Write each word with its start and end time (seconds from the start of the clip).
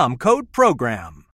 code 0.00 0.50
PROGRAM. 0.50 1.26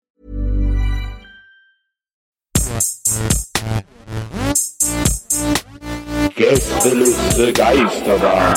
Gästeliste 6.34 7.52
Geisterbahn. 7.52 8.54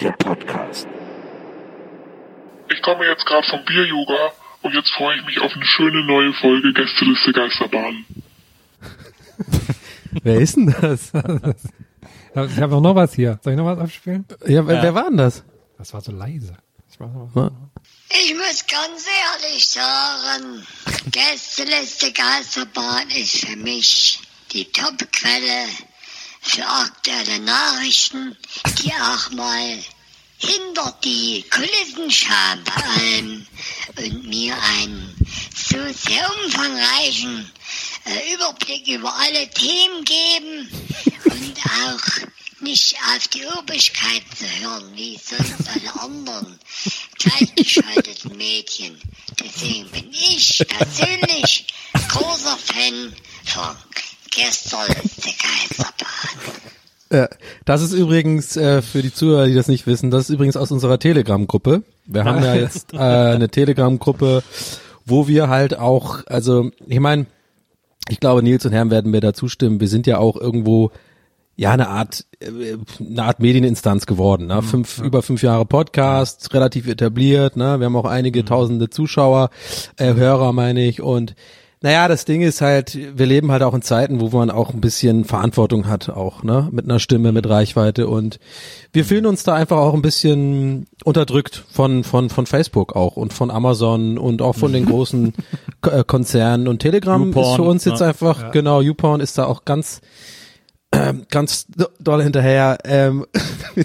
Der 0.00 0.12
Podcast. 0.12 0.86
Ich 2.68 2.82
komme 2.82 3.06
jetzt 3.06 3.24
gerade 3.24 3.46
vom 3.48 3.64
Bier-Yoga 3.64 4.32
und 4.60 4.74
jetzt 4.74 4.90
freue 4.90 5.16
ich 5.16 5.24
mich 5.24 5.40
auf 5.40 5.52
eine 5.54 5.64
schöne 5.64 6.04
neue 6.04 6.34
Folge 6.34 6.74
Gästeliste 6.74 7.32
Geisterbahn. 7.32 8.04
Wer 10.22 10.40
ist 10.40 10.56
denn 10.56 10.74
das? 10.80 11.12
ich 11.14 12.60
habe 12.60 12.80
noch 12.80 12.94
was 12.94 13.14
hier. 13.14 13.38
Soll 13.42 13.54
ich 13.54 13.58
noch 13.58 13.66
was 13.66 13.78
abspielen? 13.78 14.24
Ja, 14.46 14.66
wer, 14.66 14.82
wer 14.82 14.94
war 14.94 15.08
denn 15.08 15.18
das? 15.18 15.44
Das 15.78 15.92
war 15.92 16.00
so 16.00 16.12
leise. 16.12 16.56
Ich 16.90 16.98
mach 17.00 17.12
noch 17.12 17.30
Ja. 17.34 17.50
Ich 18.10 18.34
muss 18.34 18.64
ganz 18.66 19.04
ehrlich 19.42 19.66
sagen, 19.66 20.64
Gästeliste 21.10 22.12
Geisterbahn 22.12 23.10
ist 23.10 23.44
für 23.44 23.56
mich 23.56 24.20
die 24.52 24.64
Top-Quelle 24.70 25.66
für 26.40 26.64
aktuelle 26.64 27.40
Nachrichten, 27.40 28.36
die 28.78 28.92
auch 28.92 29.30
mal 29.32 29.78
hinter 30.38 30.96
die 31.02 31.44
Kulissen 31.50 32.10
schauen 32.10 32.62
bei 32.64 32.82
allem 32.82 33.46
und 33.96 34.28
mir 34.28 34.54
einen 34.78 35.14
so 35.54 35.78
sehr 35.92 36.30
umfangreichen 36.44 37.50
Überblick 38.34 38.86
über 38.88 39.12
alle 39.14 39.48
Themen 39.50 40.04
geben 40.04 40.68
und 41.24 41.58
auch 41.86 42.60
nicht 42.60 42.96
auf 43.14 43.28
die 43.28 43.44
Obrigkeit 43.58 44.22
zu 44.36 44.44
hören, 44.44 44.92
wie 44.94 45.18
sonst 45.22 45.68
alle 45.68 46.02
anderen 46.02 46.58
gleichgeschalteten 47.18 48.36
Medien. 48.36 48.98
Deswegen 49.42 49.88
bin 49.90 50.10
ich 50.10 50.64
persönlich 50.68 51.66
großer 52.08 52.56
Fan 52.56 53.12
von 53.44 53.76
Gästeliste 54.30 55.30
Geisterbahn. 55.30 56.54
Äh, 57.10 57.28
das 57.64 57.82
ist 57.82 57.92
übrigens 57.92 58.56
äh, 58.56 58.82
für 58.82 59.02
die 59.02 59.12
Zuhörer, 59.12 59.46
die 59.46 59.54
das 59.54 59.68
nicht 59.68 59.86
wissen, 59.86 60.10
das 60.10 60.28
ist 60.28 60.34
übrigens 60.34 60.56
aus 60.56 60.70
unserer 60.70 60.98
Telegram-Gruppe. 60.98 61.82
Wir 62.06 62.24
haben 62.24 62.42
ja 62.42 62.54
jetzt 62.54 62.92
äh, 62.92 62.98
eine 62.98 63.48
Telegram-Gruppe, 63.48 64.42
wo 65.06 65.28
wir 65.28 65.48
halt 65.48 65.78
auch, 65.78 66.26
also 66.26 66.70
ich 66.86 67.00
meine, 67.00 67.26
ich 68.08 68.20
glaube, 68.20 68.42
Nils 68.42 68.64
und 68.66 68.72
Herren 68.72 68.90
werden 68.90 69.10
mir 69.10 69.20
da 69.20 69.32
zustimmen. 69.32 69.80
Wir 69.80 69.88
sind 69.88 70.06
ja 70.06 70.18
auch 70.18 70.36
irgendwo 70.36 70.90
ja 71.56 71.70
eine 71.70 71.88
Art 71.88 72.24
äh, 72.40 72.76
eine 73.00 73.22
Art 73.22 73.40
Medieninstanz 73.40 74.06
geworden. 74.06 74.46
Ne? 74.46 74.62
Fünf, 74.62 74.98
Über 74.98 75.22
fünf 75.22 75.42
Jahre 75.42 75.64
Podcast, 75.66 76.52
relativ 76.52 76.88
etabliert. 76.88 77.56
Ne? 77.56 77.78
Wir 77.78 77.86
haben 77.86 77.96
auch 77.96 78.04
einige 78.04 78.44
tausende 78.44 78.90
Zuschauer, 78.90 79.50
äh, 79.96 80.14
Hörer 80.14 80.52
meine 80.52 80.84
ich 80.84 81.00
und 81.00 81.34
naja, 81.84 82.08
das 82.08 82.24
Ding 82.24 82.40
ist 82.40 82.62
halt, 82.62 82.98
wir 83.18 83.26
leben 83.26 83.52
halt 83.52 83.62
auch 83.62 83.74
in 83.74 83.82
Zeiten, 83.82 84.18
wo 84.18 84.30
man 84.30 84.48
auch 84.48 84.72
ein 84.72 84.80
bisschen 84.80 85.26
Verantwortung 85.26 85.86
hat, 85.86 86.08
auch, 86.08 86.42
ne, 86.42 86.66
mit 86.72 86.86
einer 86.86 86.98
Stimme, 86.98 87.30
mit 87.30 87.46
Reichweite 87.46 88.08
und 88.08 88.38
wir 88.94 89.04
fühlen 89.04 89.26
uns 89.26 89.42
da 89.42 89.52
einfach 89.52 89.76
auch 89.76 89.92
ein 89.92 90.00
bisschen 90.00 90.86
unterdrückt 91.04 91.62
von, 91.70 92.02
von, 92.02 92.30
von 92.30 92.46
Facebook 92.46 92.96
auch 92.96 93.18
und 93.18 93.34
von 93.34 93.50
Amazon 93.50 94.16
und 94.16 94.40
auch 94.40 94.54
von 94.54 94.72
den 94.72 94.86
großen 94.86 95.34
Ko- 95.82 95.90
äh, 95.90 96.04
Konzernen 96.06 96.68
und 96.68 96.78
Telegram 96.78 97.20
ist 97.20 97.36
YouPorn, 97.36 97.56
für 97.56 97.62
uns 97.64 97.84
jetzt 97.84 98.00
ja. 98.00 98.06
einfach, 98.08 98.50
genau, 98.50 98.80
YouPorn 98.80 99.20
ist 99.20 99.36
da 99.36 99.44
auch 99.44 99.66
ganz, 99.66 100.00
ähm, 100.94 101.26
ganz 101.30 101.66
do- 101.66 101.88
doll 102.00 102.22
hinterher, 102.22 102.78
ähm, 102.84 103.26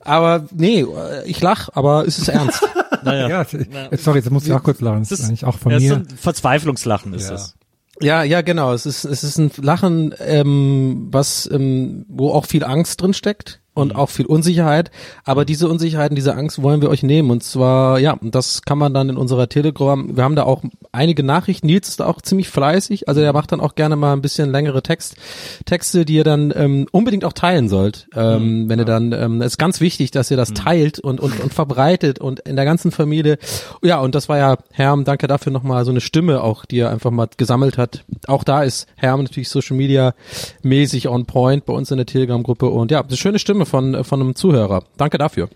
aber 0.00 0.46
nee, 0.54 0.80
äh, 0.82 1.24
ich 1.26 1.40
lach, 1.40 1.68
aber 1.74 2.06
es 2.06 2.18
ist 2.18 2.28
ernst. 2.28 2.62
Naja. 3.04 3.28
Ja, 3.28 3.46
jetzt, 3.92 4.02
sorry, 4.02 4.18
jetzt 4.18 4.30
muss 4.32 4.44
ich 4.44 4.52
auch 4.52 4.62
kurz 4.64 4.80
lachen. 4.80 4.98
Das 5.00 5.12
Es 5.12 5.20
ist 5.20 5.26
eigentlich 5.28 5.44
auch 5.44 5.56
von 5.56 5.70
ja, 5.70 5.78
es 5.78 5.84
ist 5.84 5.90
mir. 5.90 5.96
ein 5.98 6.08
Verzweiflungslachen 6.16 7.14
ist 7.14 7.28
Ja. 7.28 7.34
es. 7.36 7.54
Ja, 8.00 8.22
ja, 8.24 8.40
genau. 8.42 8.72
Es 8.72 8.86
ist, 8.86 9.04
es 9.04 9.22
ist 9.22 9.38
ein 9.38 9.52
Lachen, 9.62 10.12
ähm, 10.18 11.06
was, 11.12 11.48
ähm, 11.52 12.06
wo 12.08 12.32
auch 12.32 12.46
viel 12.46 12.64
Angst 12.64 13.00
drin 13.00 13.14
steckt 13.14 13.60
und 13.78 13.94
auch 13.94 14.10
viel 14.10 14.26
Unsicherheit. 14.26 14.90
Aber 15.24 15.44
diese 15.44 15.68
Unsicherheit 15.68 16.10
und 16.10 16.16
diese 16.16 16.34
Angst 16.34 16.62
wollen 16.62 16.82
wir 16.82 16.90
euch 16.90 17.02
nehmen. 17.02 17.30
Und 17.30 17.44
zwar, 17.44 17.98
ja, 18.00 18.18
das 18.20 18.62
kann 18.62 18.76
man 18.76 18.92
dann 18.92 19.08
in 19.08 19.16
unserer 19.16 19.48
Telegram, 19.48 20.16
wir 20.16 20.24
haben 20.24 20.34
da 20.34 20.42
auch 20.42 20.62
einige 20.90 21.22
Nachrichten. 21.22 21.68
Nils 21.68 21.88
ist 21.88 22.00
da 22.00 22.06
auch 22.06 22.20
ziemlich 22.20 22.48
fleißig. 22.48 23.08
Also 23.08 23.20
der 23.20 23.32
macht 23.32 23.52
dann 23.52 23.60
auch 23.60 23.76
gerne 23.76 23.94
mal 23.94 24.12
ein 24.12 24.20
bisschen 24.20 24.50
längere 24.50 24.82
Text, 24.82 25.16
Texte, 25.64 26.04
die 26.04 26.14
ihr 26.14 26.24
dann 26.24 26.52
ähm, 26.56 26.86
unbedingt 26.90 27.24
auch 27.24 27.32
teilen 27.32 27.68
sollt. 27.68 28.08
Ähm, 28.16 28.68
wenn 28.68 28.80
ihr 28.80 28.84
dann, 28.84 29.12
ähm, 29.12 29.40
es 29.40 29.52
ist 29.52 29.58
ganz 29.58 29.80
wichtig, 29.80 30.10
dass 30.10 30.30
ihr 30.30 30.36
das 30.36 30.52
teilt 30.54 30.98
und, 30.98 31.20
und, 31.20 31.38
und 31.40 31.54
verbreitet 31.54 32.18
und 32.18 32.40
in 32.40 32.56
der 32.56 32.64
ganzen 32.64 32.90
Familie. 32.90 33.38
Ja, 33.82 34.00
und 34.00 34.14
das 34.16 34.28
war 34.28 34.38
ja, 34.38 34.56
Herm, 34.72 35.04
danke 35.04 35.28
dafür 35.28 35.52
nochmal 35.52 35.84
so 35.84 35.92
eine 35.92 36.00
Stimme 36.00 36.42
auch, 36.42 36.64
die 36.64 36.80
er 36.80 36.90
einfach 36.90 37.12
mal 37.12 37.28
gesammelt 37.36 37.78
hat. 37.78 38.04
Auch 38.26 38.42
da 38.42 38.64
ist 38.64 38.88
Herm 38.96 39.22
natürlich 39.22 39.48
Social 39.48 39.76
Media 39.76 40.14
mäßig 40.62 41.08
on 41.08 41.26
point 41.26 41.64
bei 41.64 41.72
uns 41.72 41.92
in 41.92 41.98
der 41.98 42.06
Telegram-Gruppe 42.06 42.66
und 42.66 42.90
ja, 42.90 43.02
eine 43.02 43.16
schöne 43.16 43.38
Stimme 43.38 43.66
von, 43.68 44.02
von 44.04 44.20
einem 44.20 44.34
Zuhörer. 44.34 44.82
Danke 44.96 45.18
dafür. 45.18 45.48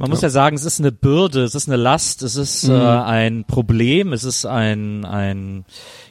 Man 0.00 0.10
muss 0.10 0.22
ja 0.22 0.30
sagen, 0.30 0.56
es 0.56 0.64
ist 0.64 0.80
eine 0.80 0.90
Bürde, 0.92 1.42
es 1.44 1.54
ist 1.54 1.68
eine 1.68 1.76
Last, 1.76 2.22
es 2.22 2.34
ist 2.36 2.64
Mhm. 2.68 2.74
äh, 2.74 2.78
ein 2.84 3.44
Problem, 3.44 4.12
es 4.12 4.24
ist 4.24 4.46
ein, 4.46 5.04
ein 5.04 5.64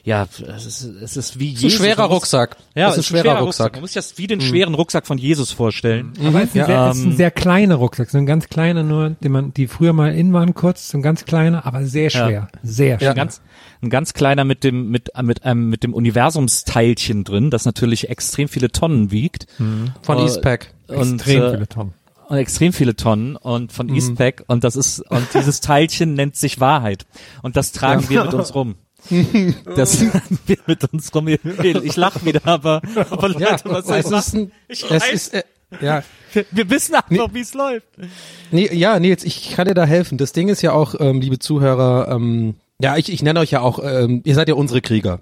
ja, 0.04 0.26
es 0.56 0.64
ist, 0.66 0.82
es 0.82 1.16
ist 1.16 1.38
wie 1.38 1.52
Das 1.52 1.58
ist 1.58 1.64
ein 1.64 1.68
Jesus. 1.70 1.72
schwerer 1.78 1.96
Man 2.02 2.08
muss- 2.10 2.16
Rucksack. 2.22 2.56
Ja, 2.74 2.86
das 2.86 2.98
ist 2.98 3.10
ein 3.12 3.18
schwerer 3.18 3.38
Rucksack. 3.40 3.72
Mhm. 3.72 3.76
Man 3.76 3.80
muss 3.82 3.90
sich 3.92 4.02
das 4.02 4.16
wie 4.18 4.26
den 4.26 4.40
schweren 4.40 4.74
Rucksack 4.74 5.06
von 5.06 5.18
Jesus 5.18 5.50
vorstellen. 5.52 6.12
Aber 6.24 6.42
es 6.42 6.54
ist, 6.54 6.56
ein 6.56 6.66
sehr, 6.66 6.90
es 6.90 6.96
ist 6.98 7.04
ein 7.04 7.10
ähm, 7.10 7.16
sehr 7.16 7.30
kleiner 7.30 7.74
Rucksack, 7.74 8.10
so 8.10 8.18
ein 8.18 8.26
ganz 8.26 8.48
kleiner 8.48 8.82
nur, 8.82 9.10
den 9.10 9.32
man, 9.32 9.52
die 9.52 9.66
früher 9.66 9.92
mal 9.92 10.14
in 10.14 10.32
waren 10.32 10.54
kurz, 10.54 10.88
so 10.90 10.98
ein 10.98 11.02
ganz 11.02 11.24
kleiner, 11.24 11.66
aber 11.66 11.84
sehr 11.84 12.10
schwer, 12.10 12.48
sehr 12.62 12.98
schwer. 12.98 13.10
Ein 13.10 13.16
ganz, 13.16 13.40
ein 13.82 13.90
ganz 13.90 14.12
kleiner 14.14 14.44
mit 14.44 14.62
dem, 14.64 14.90
mit, 14.90 15.10
mit 15.22 15.44
einem, 15.44 15.68
mit 15.68 15.82
dem 15.82 15.94
Universumsteilchen 15.94 17.24
drin, 17.24 17.50
das 17.50 17.64
natürlich 17.64 18.08
extrem 18.08 18.48
viele 18.48 18.70
Tonnen 18.70 19.10
wiegt. 19.10 19.46
Von 20.02 20.18
Äh, 20.18 20.22
Eastpack. 20.22 20.72
Und, 20.88 21.14
Extrem 21.14 21.42
äh, 21.42 21.50
viele 21.52 21.68
Tonnen. 21.68 21.92
Und 22.30 22.38
extrem 22.38 22.72
viele 22.72 22.94
Tonnen 22.94 23.34
und 23.34 23.72
von 23.72 23.88
Eastpack 23.88 24.44
und 24.46 24.62
das 24.62 24.76
ist 24.76 25.00
und 25.10 25.26
dieses 25.34 25.60
Teilchen 25.60 26.14
nennt 26.14 26.36
sich 26.36 26.60
Wahrheit 26.60 27.04
und 27.42 27.56
das 27.56 27.72
tragen 27.72 28.08
wir 28.08 28.24
mit 28.24 28.34
uns 28.34 28.54
rum. 28.54 28.76
Das 29.74 29.98
tragen 29.98 30.38
wir 30.46 30.58
mit 30.66 30.84
uns 30.92 31.12
rum. 31.12 31.26
Ich 31.26 31.96
lach 31.96 32.24
wieder, 32.24 32.40
aber, 32.44 32.82
aber 33.10 33.28
Leute, 33.30 33.42
Ja, 33.42 33.56
was 33.64 33.88
es 33.88 34.10
ist 34.10 34.34
ein, 34.34 34.52
Ich 34.68 34.84
es 34.84 34.90
weiß. 34.90 35.12
ist, 35.12 35.34
äh, 35.34 35.42
ja, 35.80 36.04
Wir 36.52 36.70
wissen 36.70 36.94
einfach, 36.94 37.34
wie 37.34 37.40
es 37.40 37.52
läuft. 37.54 37.86
Nee, 38.52 38.68
ja, 38.72 39.00
Nils, 39.00 39.24
ich 39.24 39.50
kann 39.50 39.66
dir 39.66 39.74
da 39.74 39.84
helfen. 39.84 40.16
Das 40.16 40.32
Ding 40.32 40.48
ist 40.48 40.62
ja 40.62 40.72
auch, 40.72 40.94
ähm, 41.00 41.20
liebe 41.20 41.40
Zuhörer, 41.40 42.08
ähm, 42.12 42.54
ja, 42.80 42.96
ich, 42.96 43.12
ich 43.12 43.22
nenne 43.22 43.40
euch 43.40 43.50
ja 43.50 43.60
auch, 43.60 43.80
ähm, 43.82 44.22
ihr 44.24 44.36
seid 44.36 44.48
ja 44.48 44.54
unsere 44.54 44.80
Krieger. 44.80 45.20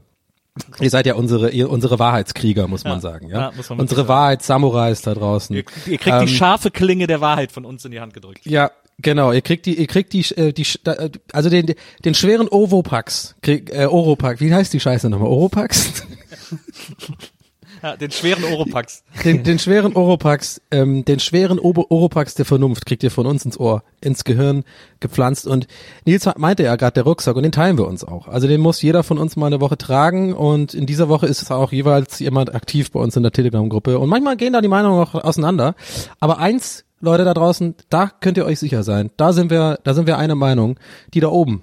Ihr 0.80 0.90
seid 0.90 1.06
ja 1.06 1.14
unsere, 1.14 1.50
ihr, 1.50 1.70
unsere 1.70 1.98
Wahrheitskrieger, 1.98 2.68
muss 2.68 2.84
man 2.84 2.94
Ja. 2.94 3.00
sagen. 3.00 3.28
Ja, 3.28 3.40
Ja, 3.40 3.52
muss 3.56 3.68
man 3.70 3.80
unsere. 3.80 4.08
Wahrheits-Samurais 4.08 5.02
da 5.02 5.14
draußen. 5.14 5.54
Ihr, 5.56 5.64
ihr 5.86 5.98
kriegt 5.98 6.06
die 6.06 6.10
Ähm, 6.22 6.28
scharfe 6.28 6.70
Klinge 6.70 7.06
der 7.06 7.20
Wahrheit 7.20 7.52
von 7.52 7.64
uns 7.64 7.84
in 7.84 7.90
die 7.90 8.00
Hand 8.00 8.14
gedrückt. 8.14 8.40
Ja, 8.44 8.70
genau. 9.00 9.32
Ihr 9.32 9.42
kriegt 9.42 9.66
die, 9.66 9.74
ihr 9.78 9.86
kriegt 9.86 10.12
die, 10.12 10.20
äh, 10.36 10.52
die, 10.52 10.66
äh, 10.84 11.10
also 11.32 11.50
den, 11.50 11.74
den 12.04 12.14
schweren 12.14 12.48
Ovopax, 12.48 13.34
krieg, 13.42 13.70
äh, 13.72 13.86
Oropax. 13.86 14.40
Wie 14.40 14.52
heißt 14.54 14.72
die 14.72 14.80
Scheiße 14.80 15.08
nochmal? 15.10 15.28
Oropax? 15.28 16.04
Ja, 17.82 17.96
den 17.96 18.10
schweren 18.10 18.44
Oropax. 18.44 19.04
Den, 19.24 19.44
den 19.44 19.58
schweren 19.58 19.94
Oropax, 19.94 20.60
ähm, 20.70 21.04
den 21.04 21.20
schweren 21.20 21.58
Oropax 21.58 22.34
der 22.34 22.44
Vernunft 22.44 22.86
kriegt 22.86 23.02
ihr 23.02 23.10
von 23.10 23.26
uns 23.26 23.44
ins 23.44 23.58
Ohr, 23.58 23.82
ins 24.00 24.24
Gehirn 24.24 24.64
gepflanzt. 25.00 25.46
Und 25.46 25.66
Nils 26.04 26.28
meinte 26.36 26.62
ja 26.62 26.76
gerade 26.76 26.94
der 26.94 27.04
Rucksack 27.04 27.36
und 27.36 27.42
den 27.42 27.52
teilen 27.52 27.78
wir 27.78 27.86
uns 27.86 28.04
auch. 28.04 28.28
Also 28.28 28.48
den 28.48 28.60
muss 28.60 28.82
jeder 28.82 29.02
von 29.02 29.18
uns 29.18 29.36
mal 29.36 29.46
eine 29.46 29.60
Woche 29.60 29.78
tragen 29.78 30.32
und 30.32 30.74
in 30.74 30.86
dieser 30.86 31.08
Woche 31.08 31.26
ist 31.26 31.42
es 31.42 31.50
auch 31.50 31.72
jeweils 31.72 32.18
jemand 32.18 32.54
aktiv 32.54 32.90
bei 32.90 33.00
uns 33.00 33.16
in 33.16 33.22
der 33.22 33.32
Telegram-Gruppe. 33.32 33.98
Und 33.98 34.08
manchmal 34.08 34.36
gehen 34.36 34.52
da 34.52 34.60
die 34.60 34.68
Meinungen 34.68 35.00
auch 35.00 35.14
auseinander. 35.14 35.74
Aber 36.20 36.38
eins, 36.38 36.84
Leute 37.00 37.24
da 37.24 37.34
draußen, 37.34 37.74
da 37.90 38.10
könnt 38.20 38.36
ihr 38.36 38.44
euch 38.44 38.58
sicher 38.58 38.82
sein. 38.82 39.10
Da 39.16 39.32
sind 39.32 39.50
wir, 39.50 39.78
da 39.84 39.94
sind 39.94 40.06
wir 40.06 40.18
eine 40.18 40.34
Meinung. 40.34 40.78
Die 41.14 41.20
da 41.20 41.28
oben, 41.28 41.62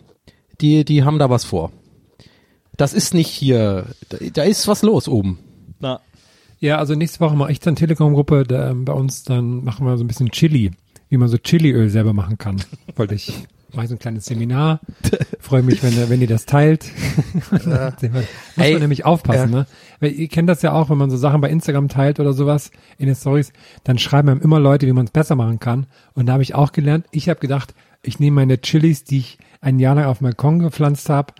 die, 0.61 0.85
die 0.85 1.03
haben 1.03 1.19
da 1.19 1.29
was 1.29 1.43
vor. 1.43 1.71
Das 2.77 2.93
ist 2.93 3.13
nicht 3.13 3.29
hier, 3.29 3.85
da 4.33 4.43
ist 4.43 4.67
was 4.67 4.81
los 4.81 5.07
oben. 5.07 5.39
Na, 5.79 5.99
Ja, 6.59 6.77
also 6.77 6.95
nächste 6.95 7.19
Woche 7.19 7.35
mache 7.35 7.51
ich 7.51 7.59
dann 7.59 7.75
Telegram-Gruppe, 7.75 8.43
da, 8.47 8.71
ähm, 8.71 8.85
bei 8.85 8.93
uns 8.93 9.23
dann 9.23 9.63
machen 9.63 9.85
wir 9.85 9.97
so 9.97 10.03
ein 10.03 10.07
bisschen 10.07 10.29
Chili, 10.31 10.71
wie 11.09 11.17
man 11.17 11.27
so 11.27 11.37
Chiliöl 11.37 11.89
selber 11.89 12.13
machen 12.13 12.37
kann. 12.37 12.57
Wollte 12.95 13.15
ich, 13.15 13.33
mache 13.73 13.87
so 13.87 13.95
ein 13.95 13.99
kleines 13.99 14.25
Seminar, 14.25 14.79
freue 15.39 15.61
mich, 15.63 15.83
wenn, 15.83 15.93
ihr- 15.93 16.09
wenn 16.09 16.21
ihr 16.21 16.27
das 16.27 16.45
teilt. 16.45 16.85
Muss 17.51 17.65
Ey, 18.57 18.71
man 18.73 18.81
nämlich 18.81 19.05
aufpassen, 19.05 19.51
ja. 19.51 19.59
ne? 19.59 19.67
Weil 19.99 20.11
ihr 20.13 20.27
kennt 20.27 20.49
das 20.49 20.61
ja 20.61 20.73
auch, 20.73 20.89
wenn 20.89 20.97
man 20.97 21.09
so 21.09 21.17
Sachen 21.17 21.41
bei 21.41 21.49
Instagram 21.49 21.87
teilt 21.89 22.19
oder 22.19 22.33
sowas 22.33 22.71
in 22.97 23.07
den 23.07 23.15
Stories, 23.15 23.51
dann 23.83 23.97
schreiben 23.97 24.29
einem 24.29 24.41
immer 24.41 24.59
Leute, 24.59 24.87
wie 24.87 24.93
man 24.93 25.05
es 25.05 25.11
besser 25.11 25.35
machen 25.35 25.59
kann. 25.59 25.87
Und 26.13 26.25
da 26.27 26.33
habe 26.33 26.43
ich 26.43 26.55
auch 26.55 26.71
gelernt, 26.71 27.05
ich 27.11 27.29
habe 27.29 27.39
gedacht, 27.39 27.73
ich 28.01 28.19
nehme 28.19 28.35
meine 28.35 28.59
Chilis, 28.61 29.03
die 29.03 29.17
ich 29.19 29.37
ein 29.61 29.79
Jahr 29.79 29.95
lang 29.95 30.05
auf 30.05 30.19
dem 30.19 30.25
Balkon 30.25 30.59
gepflanzt 30.59 31.09
habe, 31.09 31.33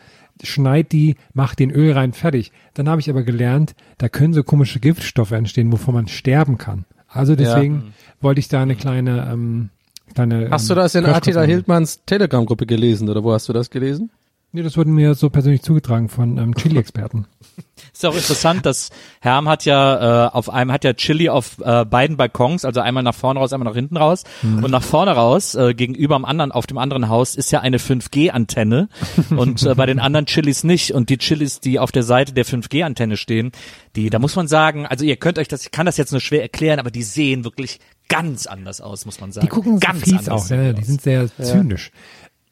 schneid 0.44 0.92
die, 0.92 1.16
mach 1.34 1.56
den 1.56 1.72
Öl 1.72 1.94
rein, 1.94 2.14
fertig. 2.14 2.52
Dann 2.74 2.90
habe 2.90 3.02
ich 3.02 3.10
aber 3.10 3.24
gelernt, 3.24 3.76
da 3.98 4.10
können 4.10 4.34
so 4.34 4.44
komische 4.44 4.80
Giftstoffe 4.80 5.32
entstehen, 5.32 5.72
wovon 5.72 5.94
man 5.94 6.08
sterben 6.08 6.58
kann. 6.58 6.86
Also 7.08 7.36
deswegen 7.36 7.94
wollte 8.20 8.40
ich 8.40 8.50
da 8.50 8.62
eine 8.62 8.76
kleine, 8.76 9.30
ähm, 9.32 9.70
kleine. 10.14 10.50
Hast 10.52 10.64
ähm, 10.64 10.68
du 10.70 10.76
das 10.76 10.96
in 10.96 11.06
Attila. 11.06 11.44
Hildmanns 11.44 12.02
Telegram-Gruppe 12.06 12.66
gelesen 12.66 13.08
oder 13.10 13.24
wo 13.24 13.32
hast 13.32 13.48
du 13.48 13.54
das 13.54 13.70
gelesen? 13.70 14.10
Nee, 14.56 14.64
das 14.64 14.78
wurde 14.78 14.90
mir 14.90 15.16
so 15.16 15.30
persönlich 15.30 15.64
zugetragen 15.64 16.08
von 16.08 16.38
ähm, 16.38 16.56
Chili-Experten. 16.56 17.28
Ist 17.94 18.06
auch 18.06 18.16
interessant, 18.16 18.66
dass 18.66 18.90
Herm 19.20 19.50
hat 19.50 19.66
ja 19.66 20.28
äh, 20.28 20.30
auf 20.30 20.50
einem 20.50 20.72
hat 20.72 20.86
ja 20.86 20.94
Chili 20.94 21.28
auf 21.28 21.58
äh, 21.60 21.84
beiden 21.84 22.16
Balkons, 22.16 22.64
also 22.64 22.80
einmal 22.80 23.04
nach 23.04 23.16
vorne 23.16 23.42
raus, 23.42 23.52
einmal 23.52 23.68
nach 23.68 23.76
hinten 23.76 23.98
raus 23.98 24.24
und 24.44 24.72
nach 24.72 24.82
vorne 24.82 25.12
raus 25.12 25.56
äh, 25.56 25.74
gegenüber 25.74 26.16
am 26.16 26.24
anderen 26.24 26.54
auf 26.54 26.68
dem 26.68 26.78
anderen 26.78 27.10
Haus 27.10 27.36
ist 27.36 27.52
ja 27.52 27.60
eine 27.60 27.80
5G 27.80 28.30
Antenne 28.30 28.88
und 29.30 29.64
äh, 29.64 29.76
bei 29.76 29.86
den 29.86 30.00
anderen 30.00 30.26
Chilis 30.26 30.64
nicht 30.64 30.92
und 30.92 31.10
die 31.10 31.18
Chilis, 31.18 31.60
die 31.60 31.78
auf 31.78 31.92
der 31.92 32.04
Seite 32.04 32.32
der 32.32 32.46
5G 32.46 32.86
Antenne 32.86 33.18
stehen, 33.18 33.52
die 33.98 34.10
da 34.10 34.20
muss 34.20 34.38
man 34.38 34.48
sagen, 34.48 34.86
also 34.86 35.04
ihr 35.04 35.18
könnt 35.18 35.38
euch 35.38 35.50
das 35.50 35.64
ich 35.66 35.72
kann 35.72 35.86
das 35.86 35.98
jetzt 35.98 36.12
nur 36.12 36.22
schwer 36.22 36.44
erklären, 36.44 36.80
aber 36.80 36.92
die 36.92 37.04
sehen 37.04 37.44
wirklich 37.44 37.82
ganz 38.08 38.48
anders 38.48 38.80
aus, 38.80 39.06
muss 39.06 39.20
man 39.20 39.34
sagen. 39.34 39.48
Die 39.48 39.52
gucken 39.52 39.82
ganz 39.82 40.00
ganz 40.00 40.04
fies 40.06 40.30
anders 40.30 40.30
auch, 40.30 40.46
sehen 40.46 40.66
ja, 40.66 40.72
die 40.72 40.82
aus. 40.82 40.88
sind 40.88 41.02
sehr 41.02 41.30
zynisch. 41.42 41.92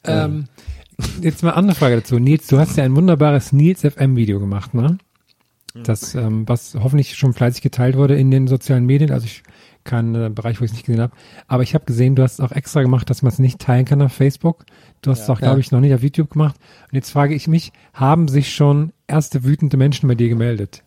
Ähm, 0.06 0.50
jetzt 1.22 1.44
mal 1.44 1.50
eine 1.50 1.58
andere 1.58 1.76
Frage 1.76 1.96
dazu. 1.98 2.20
Nils, 2.20 2.48
du 2.48 2.60
hast 2.60 2.78
ja 2.78 2.84
ein 2.84 2.96
wunderbares 2.96 3.54
Nils 3.54 3.82
FM 3.82 4.16
Video 4.16 4.40
gemacht, 4.40 4.74
ne? 4.74 4.98
Das, 5.76 6.14
ähm, 6.14 6.48
was 6.48 6.76
hoffentlich 6.76 7.16
schon 7.16 7.34
fleißig 7.34 7.64
geteilt 7.64 7.98
wurde 7.98 8.16
in 8.16 8.30
den 8.30 8.48
sozialen 8.48 8.86
Medien. 8.86 9.10
Also 9.10 9.26
ich 9.26 9.42
kein 9.84 10.16
äh, 10.16 10.30
Bereich, 10.30 10.60
wo 10.60 10.66
ich 10.66 10.72
es 10.72 10.76
nicht 10.76 10.86
gesehen 10.86 11.02
habe. 11.02 11.14
Aber 11.48 11.64
ich 11.64 11.74
habe 11.74 11.86
gesehen, 11.86 12.16
du 12.16 12.24
hast 12.24 12.34
es 12.34 12.40
auch 12.40 12.52
extra 12.52 12.82
gemacht, 12.82 13.10
dass 13.10 13.22
man 13.22 13.32
es 13.32 13.40
nicht 13.40 13.60
teilen 13.60 13.86
kann 13.86 14.02
auf 14.02 14.14
Facebook. 14.14 14.66
Du 15.02 15.12
hast 15.12 15.24
es 15.24 15.30
auch, 15.30 15.40
glaube 15.40 15.60
ich, 15.60 15.72
noch 15.72 15.80
nicht 15.80 15.94
auf 15.94 16.04
YouTube 16.04 16.32
gemacht. 16.32 16.56
Und 16.90 16.96
jetzt 16.96 17.12
frage 17.12 17.36
ich 17.36 17.48
mich, 17.48 17.72
haben 17.94 18.28
sich 18.28 18.54
schon 18.54 18.94
erste 19.08 19.44
wütende 19.44 19.78
Menschen 19.78 20.08
bei 20.08 20.16
dir 20.16 20.30
gemeldet? 20.30 20.84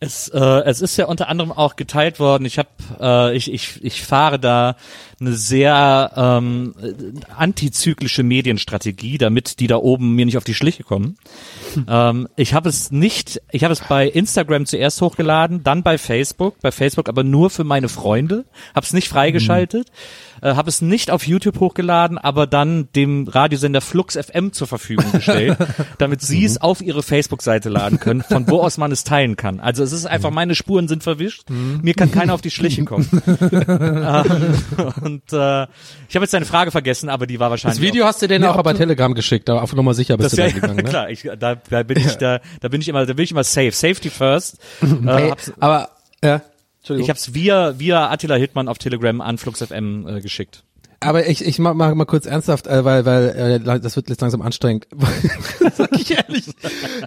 Es, 0.00 0.28
äh, 0.28 0.38
es 0.38 0.82
ist 0.82 0.96
ja 0.96 1.06
unter 1.06 1.28
anderem 1.28 1.50
auch 1.52 1.76
geteilt 1.76 2.20
worden. 2.20 2.44
Ich 2.44 2.58
habe, 2.58 2.68
äh, 3.00 3.36
ich, 3.36 3.52
ich, 3.52 3.82
ich 3.82 4.02
fahre 4.02 4.38
da 4.38 4.76
eine 5.20 5.32
sehr 5.32 6.12
ähm, 6.16 6.74
äh, 6.82 6.92
antizyklische 7.34 8.22
Medienstrategie, 8.22 9.18
damit 9.18 9.60
die 9.60 9.66
da 9.66 9.76
oben 9.76 10.14
mir 10.14 10.26
nicht 10.26 10.36
auf 10.36 10.44
die 10.44 10.54
Schliche 10.54 10.82
kommen. 10.84 11.16
Ähm, 11.88 12.28
ich 12.36 12.54
habe 12.54 12.68
es 12.68 12.90
nicht, 12.90 13.40
ich 13.50 13.64
habe 13.64 13.72
es 13.72 13.80
bei 13.80 14.06
Instagram 14.06 14.66
zuerst 14.66 15.00
hochgeladen, 15.00 15.62
dann 15.62 15.82
bei 15.82 15.96
Facebook, 15.98 16.60
bei 16.60 16.70
Facebook 16.70 17.08
aber 17.08 17.24
nur 17.24 17.48
für 17.50 17.64
meine 17.64 17.88
Freunde, 17.88 18.44
habe 18.74 18.84
es 18.84 18.92
nicht 18.92 19.08
freigeschaltet, 19.08 19.90
äh, 20.44 20.54
habe 20.56 20.68
es 20.68 20.82
nicht 20.82 21.10
auf 21.10 21.26
YouTube 21.26 21.58
hochgeladen, 21.58 22.18
aber 22.18 22.46
dann 22.46 22.88
dem 22.94 23.26
Radiosender 23.26 23.80
Flux 23.80 24.16
FM 24.16 24.52
zur 24.52 24.66
Verfügung 24.66 25.10
gestellt, 25.10 25.56
damit 25.98 26.20
sie 26.20 26.44
es 26.44 26.60
auf 26.60 26.82
ihre 26.82 27.02
Facebook-Seite 27.02 27.70
laden 27.70 27.98
können, 27.98 28.22
von 28.22 28.46
wo 28.48 28.60
aus 28.60 28.76
man 28.76 28.92
es 28.92 29.04
teilen 29.04 29.36
kann. 29.36 29.58
Also 29.58 29.82
es 29.82 29.92
ist 29.92 30.04
einfach, 30.04 30.30
meine 30.30 30.54
Spuren 30.54 30.86
sind 30.86 31.02
verwischt, 31.02 31.48
mir 31.48 31.94
kann 31.94 32.10
keiner 32.10 32.34
auf 32.34 32.42
die 32.42 32.50
Schliche 32.50 32.84
kommen. 32.84 33.08
ähm, 33.26 34.92
und 35.00 35.32
äh, 35.32 35.62
ich 36.08 36.14
habe 36.14 36.24
jetzt 36.24 36.34
deine 36.34 36.44
Frage 36.44 36.70
vergessen, 36.70 37.08
aber 37.08 37.26
die 37.26 37.40
war 37.40 37.48
wahrscheinlich 37.48 37.78
Das 37.78 37.86
Video 37.86 38.04
hast 38.04 38.20
du 38.20 38.26
denen 38.26 38.44
auch 38.44 38.56
aber 38.56 38.74
Telegram 38.74 39.14
geschickt, 39.14 39.48
auf 39.48 39.72
Nummer 39.72 39.94
sicher 39.94 40.18
bist 40.18 40.32
das 40.32 40.36
du 40.36 40.42
ja, 40.42 40.48
da 40.48 40.54
gegangen, 40.54 40.76
ne? 40.84 40.84
klar, 40.84 41.08
ich, 41.08 41.22
da, 41.38 41.54
da 41.54 41.82
bin 41.82 41.98
ich 41.98 42.16
da, 42.16 42.40
da 42.60 42.68
bin 42.68 42.82
ich 42.82 42.88
immer, 42.88 43.06
da 43.06 43.14
bin 43.14 43.24
ich 43.24 43.30
immer 43.30 43.44
safe, 43.44 43.72
safety 43.72 44.10
first. 44.10 44.58
äh, 44.82 45.08
Ey, 45.08 45.30
hab's, 45.30 45.52
aber, 45.58 45.88
ja. 46.22 46.42
Ich 46.90 47.08
habe 47.08 47.18
es 47.18 47.34
via 47.34 47.78
via 47.78 48.10
Attila 48.10 48.36
Hildmann 48.36 48.68
auf 48.68 48.78
Telegram 48.78 49.20
an 49.20 49.38
Flux 49.38 49.62
FM 49.62 50.06
äh, 50.06 50.20
geschickt. 50.20 50.64
Aber 51.00 51.26
ich, 51.26 51.44
ich 51.44 51.58
mach, 51.58 51.74
mach 51.74 51.94
mal 51.94 52.06
kurz 52.06 52.24
ernsthaft, 52.24 52.66
äh, 52.66 52.84
weil, 52.84 53.04
weil 53.04 53.60
äh, 53.66 53.80
das 53.80 53.96
wird 53.96 54.08
jetzt 54.08 54.20
langsam 54.22 54.40
anstrengend. 54.42 54.86
Sag 55.74 55.90
ich 55.92 56.10
ehrlich. 56.16 56.46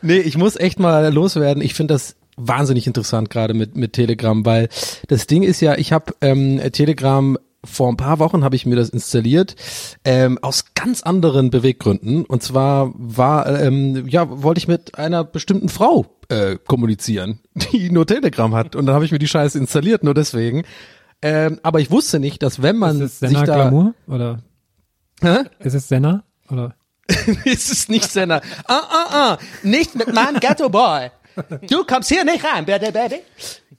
Nee, 0.03 0.19
ich 0.19 0.37
muss 0.37 0.55
echt 0.55 0.79
mal 0.79 1.11
loswerden. 1.11 1.63
Ich 1.63 1.73
finde 1.73 1.95
das 1.95 2.15
wahnsinnig 2.37 2.85
interessant 2.85 3.31
gerade 3.31 3.55
mit, 3.55 3.75
mit 3.75 3.93
Telegram, 3.93 4.45
weil 4.45 4.69
das 5.07 5.25
Ding 5.25 5.41
ist 5.41 5.61
ja, 5.61 5.75
ich 5.75 5.91
habe 5.91 6.13
ähm, 6.21 6.61
Telegram 6.71 7.37
vor 7.63 7.89
ein 7.89 7.97
paar 7.97 8.19
Wochen 8.19 8.43
habe 8.43 8.55
ich 8.55 8.65
mir 8.65 8.75
das 8.75 8.89
installiert 8.89 9.55
ähm, 10.03 10.37
aus 10.41 10.73
ganz 10.75 11.01
anderen 11.01 11.49
Beweggründen 11.49 12.25
und 12.25 12.43
zwar 12.43 12.93
war 12.95 13.47
ähm, 13.61 14.07
ja 14.07 14.25
wollte 14.43 14.59
ich 14.59 14.67
mit 14.67 14.97
einer 14.97 15.23
bestimmten 15.23 15.69
Frau 15.69 16.05
äh, 16.29 16.57
kommunizieren, 16.57 17.39
die 17.55 17.89
nur 17.91 18.05
Telegram 18.05 18.53
hat 18.55 18.75
und 18.75 18.85
dann 18.85 18.95
habe 18.95 19.05
ich 19.05 19.11
mir 19.11 19.19
die 19.19 19.27
Scheiße 19.27 19.57
installiert 19.57 20.03
nur 20.03 20.13
deswegen. 20.13 20.63
Ähm, 21.21 21.59
aber 21.63 21.79
ich 21.79 21.89
wusste 21.89 22.19
nicht, 22.19 22.43
dass 22.43 22.61
wenn 22.61 22.77
man 22.77 23.01
Ist 23.01 23.23
es 23.23 23.29
sich 23.29 23.39
da 23.39 23.55
Glamour? 23.55 23.95
Oder 24.07 24.43
Hä? 25.21 25.45
ist 25.59 25.73
es 25.73 25.87
Senna? 25.87 26.23
Oder? 26.49 26.75
es 27.45 27.69
ist 27.69 27.89
nicht 27.89 28.11
Senna. 28.11 28.41
Ah, 28.65 28.81
ah, 28.89 29.07
ah, 29.09 29.37
nicht 29.63 29.95
mit 29.95 30.13
meinem 30.13 30.39
Ghetto 30.39 30.69
Boy. 30.69 31.09
Du 31.69 31.85
kommst 31.85 32.09
hier 32.09 32.23
nicht 32.23 32.43
rein, 32.43 32.65
baby, 32.65 32.91
baby. 32.91 33.21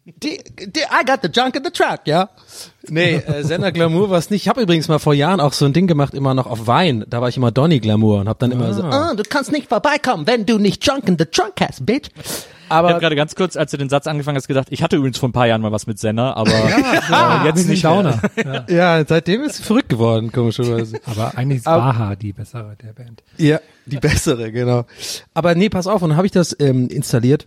Die, 0.04 0.42
die, 0.66 0.80
I 0.80 1.04
got 1.04 1.20
the 1.22 1.28
junk 1.28 1.56
in 1.56 1.64
the 1.64 1.70
truck, 1.70 2.00
ja. 2.06 2.30
Nee, 2.92 3.14
äh, 3.16 3.42
Senna 3.44 3.70
Glamour 3.70 4.10
war 4.10 4.18
es 4.18 4.30
nicht. 4.30 4.42
Ich 4.42 4.48
habe 4.48 4.60
übrigens 4.62 4.88
mal 4.88 4.98
vor 4.98 5.14
Jahren 5.14 5.40
auch 5.40 5.52
so 5.52 5.64
ein 5.64 5.72
Ding 5.72 5.86
gemacht, 5.86 6.14
immer 6.14 6.34
noch 6.34 6.46
auf 6.46 6.66
Wein. 6.66 7.04
Da 7.08 7.20
war 7.20 7.28
ich 7.28 7.36
immer 7.36 7.50
Donny 7.50 7.80
Glamour 7.80 8.20
und 8.20 8.28
habe 8.28 8.38
dann 8.38 8.50
immer 8.52 8.72
so, 8.74 8.82
ah, 8.82 9.14
du 9.14 9.22
kannst 9.28 9.52
nicht 9.52 9.68
vorbeikommen, 9.68 10.26
wenn 10.26 10.46
du 10.46 10.58
nicht 10.58 10.86
junk 10.86 11.08
in 11.08 11.16
the 11.18 11.24
trunk 11.26 11.54
hast, 11.60 11.84
bitch. 11.86 12.08
Ich 12.16 12.74
habe 12.74 12.88
Aber 12.88 13.00
gerade 13.00 13.16
ganz 13.16 13.34
kurz, 13.34 13.56
als 13.56 13.70
du 13.70 13.78
den 13.78 13.88
Satz 13.88 14.06
angefangen 14.06 14.36
hast, 14.36 14.46
gedacht, 14.46 14.66
ich 14.70 14.82
hatte 14.82 14.96
übrigens 14.96 15.16
vor 15.16 15.30
ein 15.30 15.32
paar 15.32 15.46
Jahren 15.46 15.62
mal 15.62 15.72
was 15.72 15.86
mit 15.86 15.98
Senna, 15.98 16.34
aber 16.36 16.50
Ah, 17.10 17.42
äh, 17.42 17.46
jetzt 17.46 17.66
nicht 17.66 17.82
Downer. 17.82 18.20
mehr. 18.36 18.64
Ja. 18.68 18.98
ja, 18.98 19.04
seitdem 19.08 19.42
ist 19.42 19.56
sie 19.56 19.62
verrückt 19.62 19.88
geworden, 19.88 20.32
komischerweise. 20.32 21.00
Aber 21.06 21.32
eigentlich 21.38 21.60
ist 21.60 21.66
Aber- 21.66 21.80
Baha 21.92 22.14
die 22.16 22.34
bessere 22.34 22.76
der 22.84 22.92
Band. 22.92 23.22
Ja, 23.38 23.60
die 23.86 23.96
bessere, 23.96 24.52
genau. 24.52 24.84
Aber 25.32 25.54
nee, 25.54 25.70
pass 25.70 25.86
auf, 25.86 26.02
und 26.02 26.10
dann 26.10 26.16
habe 26.18 26.26
ich 26.26 26.32
das 26.32 26.54
ähm, 26.60 26.88
installiert. 26.88 27.46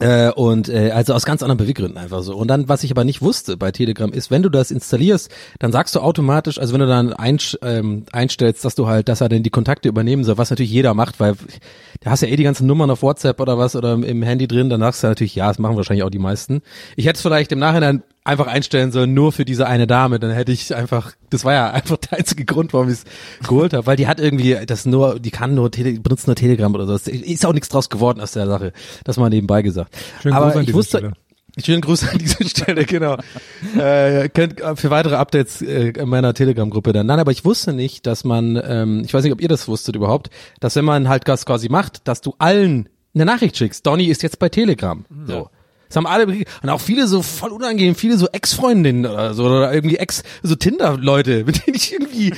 Äh, 0.00 0.30
und 0.30 0.68
äh, 0.68 0.90
also 0.90 1.14
aus 1.14 1.24
ganz 1.24 1.42
anderen 1.42 1.58
Beweggründen 1.58 1.98
einfach 1.98 2.22
so. 2.22 2.34
Und 2.34 2.48
dann, 2.48 2.68
was 2.68 2.82
ich 2.82 2.90
aber 2.90 3.04
nicht 3.04 3.22
wusste 3.22 3.56
bei 3.56 3.70
Telegram 3.70 4.12
ist, 4.12 4.28
wenn 4.28 4.42
du 4.42 4.48
das 4.48 4.72
installierst, 4.72 5.30
dann 5.60 5.70
sagst 5.70 5.94
du 5.94 6.00
automatisch, 6.00 6.58
also 6.58 6.72
wenn 6.72 6.80
du 6.80 6.88
dann 6.88 7.12
einsch, 7.12 7.56
ähm, 7.62 8.04
einstellst, 8.10 8.64
dass 8.64 8.74
du 8.74 8.88
halt, 8.88 9.08
dass 9.08 9.20
er 9.20 9.28
denn 9.28 9.44
die 9.44 9.50
Kontakte 9.50 9.88
übernehmen 9.88 10.24
soll, 10.24 10.36
was 10.36 10.50
natürlich 10.50 10.72
jeder 10.72 10.94
macht, 10.94 11.20
weil 11.20 11.36
da 12.00 12.10
hast 12.10 12.22
ja 12.22 12.28
eh 12.28 12.34
die 12.34 12.42
ganzen 12.42 12.66
Nummern 12.66 12.90
auf 12.90 13.02
WhatsApp 13.02 13.40
oder 13.40 13.56
was 13.56 13.76
oder 13.76 13.92
im 13.92 14.22
Handy 14.22 14.48
drin, 14.48 14.68
dann 14.68 14.80
sagst 14.80 15.04
du 15.04 15.06
natürlich, 15.06 15.36
ja, 15.36 15.46
das 15.46 15.60
machen 15.60 15.76
wahrscheinlich 15.76 16.02
auch 16.02 16.10
die 16.10 16.18
meisten. 16.18 16.62
Ich 16.96 17.06
hätte 17.06 17.16
es 17.16 17.22
vielleicht 17.22 17.52
im 17.52 17.60
Nachhinein 17.60 18.02
einfach 18.24 18.46
einstellen 18.46 18.90
sollen, 18.90 19.12
nur 19.12 19.32
für 19.32 19.44
diese 19.44 19.66
eine 19.66 19.86
Dame, 19.86 20.18
dann 20.18 20.30
hätte 20.30 20.50
ich 20.50 20.74
einfach, 20.74 21.12
das 21.28 21.44
war 21.44 21.52
ja 21.52 21.70
einfach 21.70 21.98
der 21.98 22.18
einzige 22.18 22.46
Grund, 22.46 22.72
warum 22.72 22.88
ich 22.88 22.94
es 22.94 23.04
geholt 23.46 23.74
habe, 23.74 23.86
weil 23.86 23.96
die 23.96 24.06
hat 24.06 24.18
irgendwie 24.18 24.58
das 24.66 24.86
nur, 24.86 25.20
die 25.20 25.30
kann 25.30 25.54
nur, 25.54 25.70
Tele, 25.70 26.00
benutzt 26.00 26.26
nur 26.26 26.34
Telegram 26.34 26.74
oder 26.74 26.86
so. 26.86 26.94
Ist 26.94 27.44
auch 27.44 27.52
nichts 27.52 27.68
draus 27.68 27.90
geworden 27.90 28.20
aus 28.20 28.32
der 28.32 28.46
Sache, 28.46 28.72
das 29.04 29.18
mal 29.18 29.28
nebenbei 29.28 29.60
gesagt. 29.60 29.94
Schönen 30.22 30.34
Aber 30.34 30.46
Gruß 30.46 30.56
an 30.56 30.64
ich 30.64 30.72
wusste, 30.72 30.98
Stelle. 30.98 31.12
Schönen 31.62 31.82
Gruß 31.82 32.08
an 32.08 32.18
dieser 32.18 32.44
Stelle, 32.48 32.84
genau. 32.84 33.18
äh, 33.78 34.28
könnt 34.30 34.60
äh, 34.60 34.74
für 34.74 34.90
weitere 34.90 35.16
Updates 35.16 35.60
äh, 35.60 35.90
in 35.90 36.08
meiner 36.08 36.32
Telegram-Gruppe 36.32 36.92
dann. 36.92 37.06
Nein, 37.06 37.20
aber 37.20 37.30
ich 37.30 37.44
wusste 37.44 37.74
nicht, 37.74 38.06
dass 38.06 38.24
man, 38.24 38.60
ähm, 38.64 39.02
ich 39.04 39.12
weiß 39.12 39.22
nicht, 39.22 39.32
ob 39.32 39.40
ihr 39.40 39.48
das 39.48 39.68
wusstet 39.68 39.94
überhaupt, 39.94 40.30
dass 40.60 40.74
wenn 40.76 40.84
man 40.84 41.08
halt 41.08 41.28
das 41.28 41.46
quasi 41.46 41.68
macht, 41.68 42.08
dass 42.08 42.22
du 42.22 42.34
allen 42.38 42.88
eine 43.14 43.26
Nachricht 43.26 43.56
schickst. 43.56 43.86
Donny 43.86 44.06
ist 44.06 44.22
jetzt 44.22 44.38
bei 44.38 44.48
Telegram. 44.48 45.04
So. 45.26 45.48
Das 45.94 46.02
haben 46.02 46.06
alle 46.08 46.26
und 46.26 46.68
auch 46.70 46.80
viele 46.80 47.06
so 47.06 47.22
voll 47.22 47.52
unangenehm, 47.52 47.94
viele 47.94 48.16
so 48.16 48.26
Ex-Freundinnen 48.26 49.06
oder 49.06 49.32
so 49.32 49.44
oder 49.44 49.72
irgendwie 49.72 49.96
Ex 49.96 50.24
so 50.42 50.56
Tinder-Leute, 50.56 51.44
mit 51.46 51.64
denen 51.64 51.76
ich 51.76 51.92
irgendwie 51.92 52.34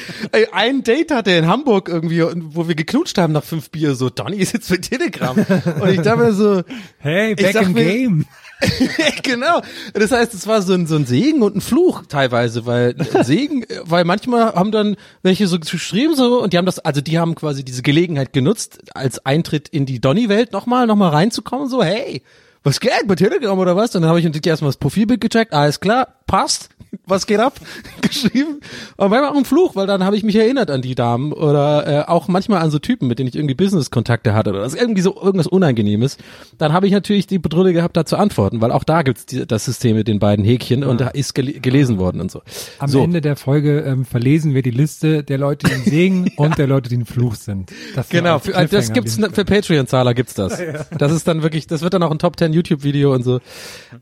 ein 0.52 0.82
Date 0.82 1.10
hatte 1.10 1.30
in 1.30 1.46
Hamburg 1.46 1.88
irgendwie, 1.88 2.22
wo 2.54 2.68
wir 2.68 2.75
geknutscht 2.75 3.16
haben 3.16 3.32
nach 3.32 3.44
fünf 3.44 3.70
Bier. 3.70 3.94
So 3.94 4.10
Donny 4.10 4.36
ist 4.36 4.52
jetzt 4.52 4.68
bei 4.68 4.76
Telegram 4.76 5.34
und 5.38 5.88
ich 5.88 6.02
dachte 6.02 6.18
mir 6.18 6.32
so, 6.34 6.62
Hey, 6.98 7.34
back 7.34 7.54
in 7.54 7.72
mir- 7.72 7.84
game. 7.84 8.25
genau. 9.22 9.62
Das 9.94 10.12
heißt, 10.12 10.34
es 10.34 10.46
war 10.46 10.60
so 10.60 10.75
ein, 10.75 10.86
so 10.86 10.96
ein 10.96 11.06
Segen 11.06 11.42
und 11.42 11.56
ein 11.56 11.60
Fluch 11.62 12.02
teilweise, 12.08 12.66
weil 12.66 12.94
Segen, 13.22 13.64
weil 13.84 14.04
manchmal 14.04 14.54
haben 14.54 14.70
dann 14.70 14.96
welche 15.22 15.46
so 15.46 15.58
geschrieben 15.58 16.14
so 16.14 16.42
und 16.42 16.52
die 16.52 16.58
haben 16.58 16.66
das, 16.66 16.78
also 16.78 17.00
die 17.00 17.18
haben 17.18 17.34
quasi 17.34 17.64
diese 17.64 17.82
Gelegenheit 17.82 18.34
genutzt, 18.34 18.80
als 18.94 19.25
Eintritt 19.25 19.68
in 19.68 19.86
die 19.86 20.00
Donny-Welt 20.00 20.52
nochmal, 20.52 20.86
nochmal 20.86 21.10
reinzukommen, 21.10 21.68
so, 21.68 21.82
hey, 21.82 22.22
was 22.66 22.80
geht? 22.80 23.06
Bei 23.06 23.14
Telegram 23.14 23.56
oder 23.56 23.76
was? 23.76 23.92
Dann 23.92 24.04
habe 24.04 24.18
ich 24.18 24.25
natürlich 24.25 24.49
erstmal 24.49 24.70
das 24.70 24.76
Profilbild 24.76 25.20
gecheckt, 25.20 25.52
alles 25.52 25.78
klar, 25.78 26.16
passt, 26.26 26.70
was 27.07 27.26
geht 27.26 27.40
ab, 27.40 27.55
geschrieben. 28.00 28.61
Aber 28.97 29.11
manchmal 29.11 29.31
auch 29.31 29.37
ein 29.37 29.45
Fluch, 29.45 29.76
weil 29.76 29.87
dann 29.87 30.05
habe 30.05 30.16
ich 30.16 30.23
mich 30.23 30.37
erinnert 30.37 30.71
an 30.71 30.83
die 30.83 30.95
Damen 30.95 31.33
oder 31.33 31.87
äh, 31.87 32.09
auch 32.09 32.28
manchmal 32.28 32.62
an 32.62 32.71
so 32.71 32.78
Typen, 32.78 33.09
mit 33.09 33.19
denen 33.19 33.28
ich 33.28 33.37
irgendwie 33.37 33.55
Business-Kontakte 33.55 34.35
hatte 34.35 34.50
oder 34.50 34.61
das 34.61 34.75
ist 34.75 34.81
irgendwie 34.81 35.02
so 35.02 35.14
irgendwas 35.14 35.47
Unangenehmes. 35.47 36.19
Dann 36.59 36.73
habe 36.73 36.87
ich 36.87 36.93
natürlich 36.93 37.26
die 37.26 37.38
Bedrohung 37.38 37.73
gehabt, 37.73 37.97
da 37.97 38.05
zu 38.05 38.16
antworten, 38.16 38.61
weil 38.61 38.73
auch 38.73 38.85
da 38.85 39.02
gibt's 39.02 39.26
die, 39.26 39.47
das 39.47 39.64
System 39.64 39.97
mit 39.97 40.09
den 40.09 40.19
beiden 40.19 40.45
Häkchen 40.45 40.85
und 40.85 41.00
da 41.00 41.09
ist 41.09 41.35
gel 41.35 41.61
gelesen 41.61 41.99
worden 41.99 42.21
und 42.21 42.31
so. 42.31 42.43
Am 42.78 42.88
so. 42.88 43.02
Ende 43.02 43.21
der 43.21 43.37
Folge 43.37 43.81
ähm, 43.81 44.05
verlesen 44.05 44.55
wir 44.55 44.62
die 44.62 44.71
Liste 44.71 45.23
der 45.23 45.38
Leute, 45.38 45.66
die 45.69 45.75
ihn 45.75 45.85
Segen 45.85 46.33
und 46.37 46.59
der 46.59 46.66
Leute, 46.66 46.88
die 46.88 46.97
ein 46.97 47.07
Fluch 47.07 47.35
sind. 47.35 47.73
Das 47.95 48.09
Genau, 48.09 48.38
für, 48.38 48.52
das 48.52 48.69
Cliffhanger 48.69 48.95
gibt's 48.95 49.23
an 49.23 49.33
für 49.33 49.45
Patreon-Zahler 49.45 50.14
gibt's 50.14 50.35
das. 50.35 50.61
Das 50.99 51.12
ist 51.12 51.28
dann 51.28 51.43
wirklich, 51.43 51.66
das 51.66 51.83
wird 51.83 51.95
dann 51.95 52.02
auch 52.02 52.11
ein 52.11 52.19
Top 52.19 52.38
10 52.38 52.52
YouTube-Video 52.52 53.12
und 53.12 53.23
so. 53.23 53.40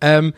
Ähm, 0.00 0.33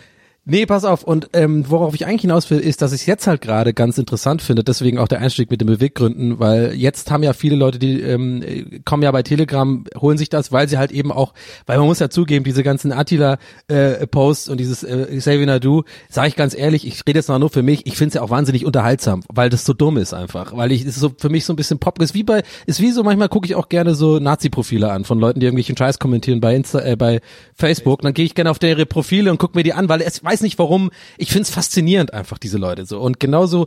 nee, 0.47 0.65
pass 0.65 0.85
auf. 0.85 1.03
Und 1.03 1.29
ähm, 1.35 1.65
worauf 1.69 1.95
ich 1.95 2.07
eigentlich 2.07 2.23
hinaus 2.23 2.51
will, 2.51 2.59
ist, 2.59 2.81
dass 2.81 2.93
ich 2.93 3.07
jetzt 3.07 3.27
halt 3.27 3.43
gerade 3.43 3.75
ganz 3.75 3.99
interessant 3.99 4.41
finde. 4.41 4.65
Deswegen 4.65 4.99
auch 4.99 5.09
der 5.09 5.21
Einstieg 5.21 5.51
mit 5.51 5.61
den 5.61 5.67
Beweggründen, 5.67 6.39
weil 6.39 6.73
jetzt 6.73 7.11
haben 7.11 7.23
ja 7.23 7.35
viele 7.35 7.57
Leute, 7.57 7.79
die 7.79 8.01
ähm, 8.01 8.81
kommen 8.85 9.03
ja 9.03 9.11
bei 9.11 9.23
Telegram, 9.23 9.85
holen 10.01 10.17
sich 10.17 10.31
das, 10.31 10.53
weil 10.53 10.69
sie 10.69 10.79
halt 10.79 10.93
eben 10.93 11.13
auch, 11.13 11.35
weil 11.67 11.79
man 11.79 11.87
muss 11.87 11.99
ja 11.99 12.09
zugeben, 12.09 12.45
diese 12.45 12.63
ganzen 12.63 12.93
Attila-Posts 12.93 14.49
und 14.49 14.59
dieses 14.59 14.83
äh, 14.83 15.21
Savina 15.21 15.59
Du, 15.59 15.83
sage 16.09 16.29
ich 16.29 16.37
ganz 16.37 16.57
ehrlich, 16.57 16.87
ich 16.87 17.03
rede 17.07 17.19
jetzt 17.19 17.29
mal 17.29 17.39
nur 17.39 17.51
für 17.51 17.63
mich. 17.63 17.87
Ich 17.87 17.97
finde 17.97 18.09
es 18.09 18.15
ja 18.15 18.23
auch 18.23 18.31
wahnsinnig 18.31 18.65
unterhaltsam, 18.65 19.23
weil 19.33 19.51
das 19.51 19.65
so 19.65 19.73
dumm 19.73 19.99
ist 19.99 20.15
einfach, 20.15 20.57
weil 20.57 20.73
ich 20.73 20.83
es 20.83 20.89
ist 20.89 21.01
so 21.01 21.11
für 21.17 21.29
mich 21.29 21.45
so 21.45 21.53
ein 21.53 21.57
bisschen 21.57 21.79
Pop 21.79 22.01
ist 22.01 22.15
wie 22.15 22.23
bei 22.23 22.43
ist 22.67 22.81
wie 22.81 22.91
so 22.91 23.03
manchmal 23.03 23.29
gucke 23.29 23.47
ich 23.47 23.55
auch 23.55 23.69
gerne 23.69 23.95
so 23.95 24.19
Nazi-Profile 24.19 24.91
an 24.91 25.05
von 25.05 25.19
Leuten, 25.19 25.41
die 25.41 25.47
irgendwelchen 25.47 25.77
Scheiß 25.77 25.99
kommentieren 25.99 26.41
bei 26.41 26.55
Insta, 26.55 26.81
äh, 26.81 26.97
bei 26.97 27.21
Facebook. 27.55 28.03
Dann 28.03 28.15
gehe 28.15 28.25
ich 28.25 28.35
gerne 28.35 28.51
auf 28.51 28.59
deren 28.59 28.87
Profile 28.87 29.31
und 29.31 29.39
gucke 29.39 29.57
mir 29.57 29.63
die 29.63 29.73
an, 29.73 29.89
weil 29.89 30.01
es 30.03 30.23
weiß 30.23 30.36
nicht 30.43 30.59
warum. 30.59 30.91
Ich 31.19 31.29
finde 31.29 31.43
es 31.43 31.51
faszinierend 31.51 32.13
einfach 32.13 32.39
diese 32.39 32.59
Leute 32.59 32.87
so 32.87 33.01
und 33.01 33.21
genauso 33.21 33.67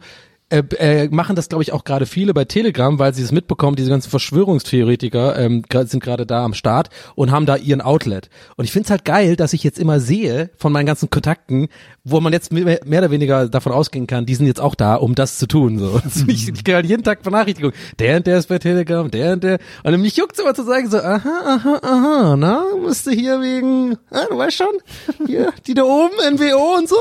äh, 0.50 0.64
äh, 0.78 1.10
machen 1.10 1.36
das, 1.36 1.48
glaube 1.50 1.64
ich, 1.64 1.74
auch 1.74 1.84
gerade 1.84 2.06
viele 2.06 2.34
bei 2.34 2.46
Telegram, 2.46 2.98
weil 2.98 3.14
sie 3.14 3.22
es 3.22 3.32
mitbekommen, 3.32 3.76
diese 3.76 3.90
ganzen 3.90 4.10
Verschwörungstheoretiker 4.10 5.38
ähm, 5.38 5.64
sind 5.86 6.02
gerade 6.02 6.26
da 6.26 6.44
am 6.44 6.54
Start 6.54 6.90
und 7.16 7.30
haben 7.30 7.46
da 7.46 7.56
ihren 7.56 7.82
Outlet. 7.82 8.30
Und 8.56 8.66
ich 8.66 8.72
finde 8.72 8.86
es 8.86 8.92
halt 8.92 9.06
geil, 9.06 9.36
dass 9.36 9.54
ich 9.54 9.64
jetzt 9.64 9.78
immer 9.78 10.00
sehe 10.00 10.50
von 10.58 10.72
meinen 10.72 10.88
ganzen 10.88 11.10
Kontakten, 11.10 11.68
wo 12.04 12.20
man 12.20 12.34
jetzt 12.34 12.52
mehr, 12.52 12.80
oder 12.84 13.12
weniger 13.12 13.48
davon 13.48 13.72
ausgehen 13.72 14.08
kann, 14.08 14.26
die 14.26 14.34
sind 14.34 14.48
jetzt 14.48 14.60
auch 14.60 14.74
da, 14.74 14.96
um 14.96 15.14
das 15.14 15.38
zu 15.38 15.48
tun. 15.48 15.78
So. 15.78 16.00
Also 16.10 16.26
ich, 16.28 16.48
ich 16.48 16.64
kriege 16.64 16.76
halt 16.76 16.88
jeden 16.88 17.04
Tag 17.04 17.22
Benachrichtigungen. 17.22 17.76
Der 18.00 18.18
und 18.18 18.26
der 18.26 18.40
ist 18.40 18.48
bei 18.48 18.58
Telegram, 18.58 19.12
der 19.12 19.34
und 19.34 19.44
der. 19.44 19.60
Und 19.84 20.02
mich 20.02 20.18
juckt's 20.18 20.40
immer 20.40 20.56
zu 20.56 20.64
sagen, 20.64 20.90
so, 20.90 20.98
aha, 20.98 21.20
aha, 21.46 21.80
aha, 21.84 22.36
na, 22.36 22.64
musst 22.82 23.06
du 23.06 23.12
hier 23.12 23.40
wegen, 23.42 23.98
ah, 24.10 24.26
du 24.28 24.38
weißt 24.38 24.58
schon, 24.58 25.28
hier, 25.28 25.54
die 25.68 25.76
da 25.76 25.84
oben, 25.84 26.16
NWO 26.34 26.78
und 26.78 26.90
so. 26.90 26.98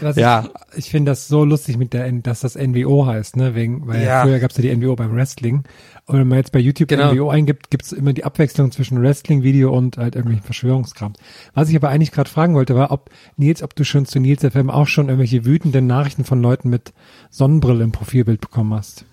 Was 0.00 0.16
Ja. 0.16 0.48
Ich, 0.72 0.78
ich 0.86 0.90
finde 0.90 1.12
das 1.12 1.28
so 1.28 1.44
lustig, 1.44 1.76
mit 1.76 1.92
der, 1.92 2.06
N- 2.06 2.22
dass 2.22 2.40
das 2.40 2.54
NWO 2.56 3.06
heißt, 3.06 3.36
ne? 3.36 3.54
Wegen, 3.54 3.86
weil 3.86 4.02
Ja. 4.04 4.22
früher 4.22 4.38
gab 4.38 4.50
es 4.50 4.56
ja 4.56 4.62
die 4.62 4.70
NWO 4.76 4.96
beim 4.96 5.14
Wrestling. 5.14 5.64
Und 6.06 6.18
wenn 6.18 6.28
man 6.28 6.38
jetzt 6.38 6.50
bei 6.52 6.58
YouTube 6.58 6.88
Genau. 6.88 7.12
NWO 7.12 7.30
eingibt, 7.30 7.70
gibt 7.70 7.84
es 7.84 7.92
immer 7.92 8.12
die 8.12 8.24
Abwechslung 8.24 8.72
zwischen 8.72 9.00
Wrestling-Video 9.00 9.72
und 9.72 9.96
halt 9.96 10.16
irgendwelchen 10.16 10.44
Verschwörungskram. 10.44 11.12
Was 11.54 11.68
ich 11.68 11.76
aber 11.76 11.88
eigentlich 11.88 12.10
gerade 12.12 12.28
fragen 12.28 12.54
wollte, 12.54 12.74
war, 12.74 12.90
ob 12.90 13.10
Nils, 13.36 13.62
ob 13.62 13.76
du 13.76 13.84
schon 13.84 14.06
zu 14.06 14.18
Nils 14.18 14.42
FM 14.44 14.70
auch 14.70 14.88
schon 14.88 15.06
irgendwelche 15.06 15.44
wütenden 15.44 15.86
Nachrichten 15.86 16.24
von 16.24 16.42
Leuten 16.42 16.68
mit 16.68 16.92
Sonnenbrille 17.30 17.84
im 17.84 17.92
Profilbild 17.92 18.40
bekommen 18.40 18.74
hast. 18.74 19.04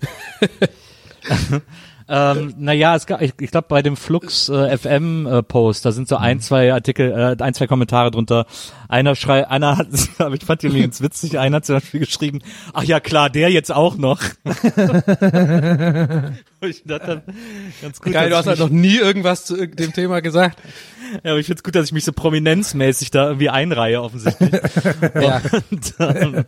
Ähm, 2.09 2.53
naja, 2.57 2.95
es 2.95 3.05
gab, 3.05 3.21
ich, 3.21 3.33
ich 3.41 3.51
glaube 3.51 3.67
bei 3.67 3.81
dem 3.81 3.97
Flux 3.97 4.47
äh, 4.47 4.77
FM 4.77 5.25
äh, 5.27 5.43
Post, 5.43 5.83
da 5.85 5.91
sind 5.91 6.07
so 6.07 6.15
Mhm. 6.15 6.21
ein, 6.21 6.39
zwei 6.39 6.71
Artikel, 6.71 7.11
äh, 7.11 7.43
ein, 7.43 7.53
zwei 7.53 7.67
Kommentare 7.67 8.11
drunter. 8.11 8.45
Einer 8.89 9.15
schreit, 9.15 9.49
einer 9.49 9.77
hat, 9.77 9.87
aber 10.17 10.35
ich 10.35 10.43
fand 10.43 10.61
die 10.61 10.67
übrigens 10.67 11.01
witzig, 11.01 11.39
einer 11.39 11.57
hat 11.57 11.65
zum 11.65 11.75
Beispiel 11.75 12.01
geschrieben, 12.01 12.39
ach 12.73 12.83
ja 12.83 12.99
klar, 12.99 13.29
der 13.29 13.51
jetzt 13.51 13.71
auch 13.71 13.97
noch. 13.97 14.21
Ich 16.61 16.83
dachte, 16.85 17.21
ganz 17.83 18.01
gut. 18.01 18.13
Geil, 18.13 18.31
du 18.31 18.35
hast 18.35 18.47
halt 18.47 18.57
noch 18.57 18.69
nie 18.69 18.97
irgendwas 18.97 19.45
zu 19.45 19.67
dem 19.67 19.93
Thema 19.93 20.21
gesagt. 20.21 20.57
Ja, 21.23 21.31
aber 21.31 21.39
ich 21.39 21.45
find's 21.45 21.63
gut, 21.63 21.75
dass 21.75 21.85
ich 21.85 21.91
mich 21.91 22.03
so 22.03 22.11
prominenzmäßig 22.11 23.11
da 23.11 23.27
irgendwie 23.27 23.49
einreihe, 23.49 24.01
offensichtlich. 24.01 24.51
Ja. 25.15 25.41
und, 25.71 25.93
ähm, 25.99 26.45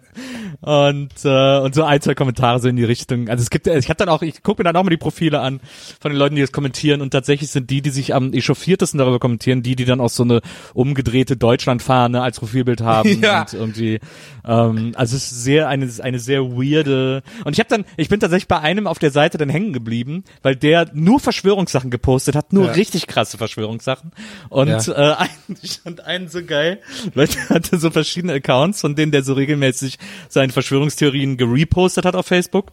und, 0.61 1.25
äh, 1.25 1.59
und 1.59 1.75
so 1.75 1.83
ein, 1.83 2.01
zwei 2.01 2.15
Kommentare 2.15 2.59
so 2.59 2.67
in 2.67 2.75
die 2.75 2.83
Richtung. 2.83 3.29
Also 3.29 3.41
es 3.41 3.49
gibt, 3.49 3.67
ich 3.67 3.89
habe 3.89 3.97
dann 3.97 4.09
auch, 4.09 4.21
ich 4.21 4.43
gucke 4.43 4.61
mir 4.61 4.63
dann 4.65 4.75
auch 4.75 4.83
mal 4.83 4.89
die 4.89 4.97
Profile 4.97 5.39
an 5.39 5.59
von 5.99 6.11
den 6.11 6.17
Leuten, 6.17 6.35
die 6.35 6.41
das 6.41 6.51
kommentieren 6.51 7.01
und 7.01 7.11
tatsächlich 7.11 7.51
sind 7.51 7.69
die, 7.69 7.81
die 7.81 7.89
sich 7.89 8.13
am 8.13 8.33
echauffiertesten 8.33 8.97
darüber 8.97 9.19
kommentieren, 9.19 9.63
die, 9.63 9.75
die 9.75 9.85
dann 9.85 10.01
auch 10.01 10.09
so 10.09 10.23
eine 10.23 10.41
umgedrehte 10.73 11.37
Deutschlandfahne 11.37 12.21
als 12.29 12.39
Profilbild 12.39 12.81
haben 12.81 13.09
Ja. 13.21 13.41
und 13.41 13.53
irgendwie, 13.53 13.99
ähm, 14.45 14.93
also 14.95 15.15
es 15.15 15.31
ist 15.31 15.43
sehr 15.43 15.67
eine 15.67 15.89
eine 16.01 16.19
sehr 16.19 16.43
weirde. 16.51 17.21
Und 17.43 17.53
ich 17.53 17.59
habe 17.59 17.69
dann, 17.69 17.85
ich 17.97 18.09
bin 18.09 18.19
tatsächlich 18.19 18.47
bei 18.47 18.59
einem 18.59 18.87
auf 18.87 18.99
der 18.99 19.11
Seite 19.11 19.37
dann 19.37 19.49
hängen 19.49 19.73
geblieben, 19.73 20.23
weil 20.43 20.55
der 20.55 20.89
nur 20.93 21.19
Verschwörungssachen 21.19 21.89
gepostet 21.91 22.35
hat, 22.35 22.53
nur 22.53 22.65
Ja. 22.67 22.71
richtig 22.73 23.07
krasse 23.07 23.37
Verschwörungssachen. 23.37 24.11
Und 24.49 24.67
Ja. 24.87 25.11
äh, 25.13 25.15
ein, 25.17 25.57
ich 25.61 25.79
fand 25.79 26.01
einen 26.05 26.27
so 26.29 26.43
geil, 26.43 26.79
der 27.15 27.27
hatte 27.49 27.77
so 27.77 27.89
verschiedene 27.91 28.33
Accounts, 28.33 28.81
von 28.81 28.95
denen 28.95 29.11
der 29.11 29.23
so 29.23 29.33
regelmäßig 29.33 29.97
seine 30.29 30.51
Verschwörungstheorien 30.53 31.37
gerepostet 31.37 32.05
hat 32.05 32.15
auf 32.15 32.25
Facebook. 32.27 32.71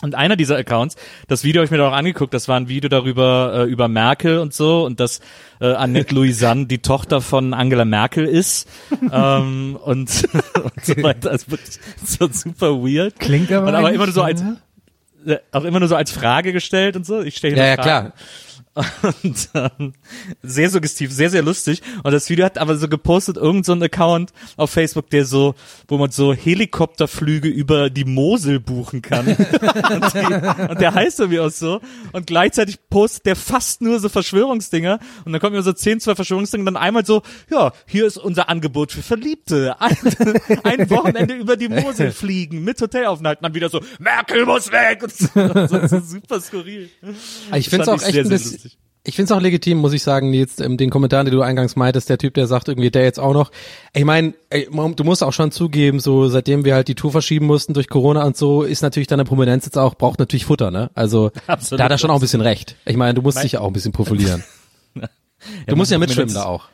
Und 0.00 0.14
einer 0.14 0.36
dieser 0.36 0.56
Accounts, 0.56 0.94
das 1.26 1.42
Video 1.42 1.58
habe 1.60 1.64
ich 1.64 1.70
mir 1.72 1.78
da 1.78 1.88
auch 1.88 1.92
angeguckt, 1.92 2.32
das 2.32 2.46
war 2.46 2.56
ein 2.56 2.68
Video 2.68 2.88
darüber, 2.88 3.66
äh, 3.66 3.70
über 3.70 3.88
Merkel 3.88 4.38
und 4.38 4.54
so 4.54 4.84
und 4.86 5.00
dass 5.00 5.20
äh, 5.60 5.72
Annette 5.72 6.14
Louisanne 6.14 6.66
die 6.66 6.78
Tochter 6.78 7.20
von 7.20 7.52
Angela 7.52 7.84
Merkel 7.84 8.24
ist 8.24 8.68
ähm, 9.12 9.76
und, 9.82 10.28
und 10.62 10.84
so 10.84 11.02
weiter. 11.02 11.30
Also 11.32 11.50
wirklich 11.50 11.80
so 12.04 12.28
super 12.30 12.76
weird. 12.80 13.18
Klingt 13.18 13.50
aber 13.50 13.66
Und 13.66 13.74
aber 13.74 13.92
immer 13.92 14.04
nur 14.04 14.14
so 14.14 14.22
als, 14.22 14.40
ja. 15.24 15.34
äh, 15.34 15.38
auch 15.50 15.64
immer 15.64 15.80
nur 15.80 15.88
so 15.88 15.96
als 15.96 16.12
Frage 16.12 16.52
gestellt 16.52 16.94
und 16.94 17.04
so. 17.04 17.20
Ich 17.20 17.36
stelle 17.36 17.56
Ja, 17.56 17.66
ja, 17.66 17.76
klar. 17.76 18.12
Und 19.02 19.50
ähm, 19.54 19.94
sehr 20.42 20.70
suggestiv, 20.70 21.12
sehr, 21.12 21.30
sehr 21.30 21.42
lustig. 21.42 21.82
Und 22.02 22.12
das 22.12 22.28
Video 22.30 22.44
hat 22.44 22.58
aber 22.58 22.76
so 22.76 22.88
gepostet, 22.88 23.36
irgend 23.36 23.66
so 23.66 23.72
ein 23.72 23.82
Account 23.82 24.32
auf 24.56 24.70
Facebook, 24.70 25.10
der 25.10 25.24
so, 25.24 25.54
wo 25.88 25.98
man 25.98 26.10
so 26.10 26.32
Helikopterflüge 26.32 27.48
über 27.48 27.90
die 27.90 28.04
Mosel 28.04 28.60
buchen 28.60 29.02
kann. 29.02 29.26
und, 29.26 30.14
die, 30.14 30.68
und 30.70 30.80
der 30.80 30.94
heißt 30.94 31.20
irgendwie 31.20 31.40
auch 31.40 31.50
so. 31.50 31.80
Und 32.12 32.26
gleichzeitig 32.26 32.78
postet 32.88 33.26
der 33.26 33.36
fast 33.36 33.82
nur 33.82 33.98
so 33.98 34.08
Verschwörungsdinger. 34.08 35.00
Und 35.24 35.32
dann 35.32 35.40
kommen 35.40 35.54
immer 35.54 35.64
so 35.64 35.72
10, 35.72 36.00
12 36.00 36.16
Verschwörungsdinger 36.16 36.62
und 36.62 36.66
dann 36.66 36.76
einmal 36.76 37.04
so, 37.04 37.22
ja, 37.50 37.72
hier 37.86 38.06
ist 38.06 38.16
unser 38.16 38.48
Angebot 38.48 38.92
für 38.92 39.02
Verliebte. 39.02 39.76
Ein, 39.80 39.96
ein 40.64 40.90
Wochenende 40.90 41.34
über 41.34 41.56
die 41.56 41.68
Mosel 41.68 42.12
fliegen 42.12 42.62
mit 42.62 42.80
Hotelaufenthalt. 42.80 43.38
Und 43.38 43.44
dann 43.44 43.54
wieder 43.54 43.68
so, 43.70 43.80
Merkel 43.98 44.46
muss 44.46 44.70
weg. 44.70 45.02
Und 45.02 45.12
so, 45.12 45.66
so, 45.66 45.86
so 45.86 46.00
super 46.00 46.40
skurril. 46.40 46.90
Ich 47.54 47.68
finde 47.68 47.84
es 47.84 47.88
fand 47.88 47.88
auch 47.88 47.96
ich 47.96 48.02
echt 48.02 48.12
sehr, 48.12 48.24
ein 48.24 48.28
sehr 48.28 48.38
bisschen, 48.38 48.52
lustig. 48.52 48.67
Ich 49.08 49.16
finde 49.16 49.32
es 49.32 49.36
auch 49.36 49.40
legitim, 49.40 49.78
muss 49.78 49.94
ich 49.94 50.02
sagen, 50.02 50.34
jetzt 50.34 50.60
ähm, 50.60 50.76
den 50.76 50.90
Kommentar, 50.90 51.24
den 51.24 51.32
du 51.32 51.40
eingangs 51.40 51.76
meintest, 51.76 52.10
der 52.10 52.18
Typ, 52.18 52.34
der 52.34 52.46
sagt 52.46 52.68
irgendwie, 52.68 52.90
der 52.90 53.04
jetzt 53.04 53.18
auch 53.18 53.32
noch. 53.32 53.50
Ich 53.94 54.04
meine, 54.04 54.34
du 54.50 55.04
musst 55.04 55.24
auch 55.24 55.32
schon 55.32 55.50
zugeben, 55.50 55.98
so 55.98 56.28
seitdem 56.28 56.66
wir 56.66 56.74
halt 56.74 56.88
die 56.88 56.94
Tour 56.94 57.10
verschieben 57.10 57.46
mussten 57.46 57.72
durch 57.72 57.88
Corona 57.88 58.24
und 58.24 58.36
so, 58.36 58.62
ist 58.64 58.82
natürlich 58.82 59.06
deine 59.06 59.24
Prominenz 59.24 59.64
jetzt 59.64 59.78
auch, 59.78 59.94
braucht 59.94 60.18
natürlich 60.18 60.44
Futter, 60.44 60.70
ne? 60.70 60.90
Also 60.94 61.30
Absolut. 61.46 61.80
da 61.80 61.84
hat 61.84 61.90
er 61.90 61.96
schon 61.96 62.10
auch 62.10 62.16
ein 62.16 62.20
bisschen 62.20 62.42
recht. 62.42 62.76
Ich 62.84 62.98
meine, 62.98 63.14
du 63.14 63.22
musst 63.22 63.42
dich 63.42 63.52
ja 63.52 63.60
auch 63.60 63.68
ein 63.68 63.72
bisschen 63.72 63.92
profilieren. 63.92 64.44
Du 65.68 65.76
musst 65.76 65.92
ja 65.92 65.98
mitschwimmen 65.98 66.34
da 66.34 66.46
auch. 66.46 66.64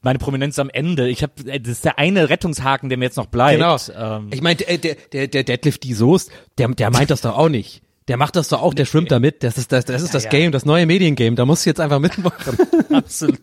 Meine 0.00 0.20
Prominenz 0.20 0.56
am 0.60 0.70
Ende. 0.70 1.08
Ich 1.08 1.24
habe, 1.24 1.32
das 1.44 1.72
ist 1.72 1.84
der 1.84 1.98
eine 1.98 2.28
Rettungshaken, 2.28 2.88
der 2.88 2.96
mir 2.96 3.06
jetzt 3.06 3.16
noch 3.16 3.26
bleibt. 3.26 3.58
Genau. 3.58 3.76
Ähm, 3.96 4.28
Ich 4.32 4.40
meine, 4.40 4.54
der, 4.54 4.78
der, 4.78 4.94
der, 5.12 5.26
der 5.26 5.42
Deadlift 5.42 5.82
die 5.82 5.92
Soest, 5.92 6.30
der, 6.56 6.68
der 6.68 6.90
meint 6.90 7.10
das 7.10 7.22
doch 7.22 7.36
auch 7.36 7.48
nicht. 7.48 7.81
Der 8.08 8.16
macht 8.16 8.34
das 8.34 8.48
doch 8.48 8.62
auch, 8.62 8.74
der 8.74 8.84
schwimmt 8.84 9.12
da 9.12 9.20
mit. 9.20 9.44
Das 9.44 9.58
ist 9.58 9.70
das, 9.70 9.84
das 9.84 10.02
ist 10.02 10.12
das 10.12 10.24
ja. 10.24 10.30
Game, 10.30 10.50
das 10.50 10.64
neue 10.64 10.86
Mediengame. 10.86 11.36
Da 11.36 11.44
musst 11.44 11.64
du 11.64 11.70
jetzt 11.70 11.80
einfach 11.80 12.00
mitmachen. 12.00 12.58
Absolut. 12.92 13.38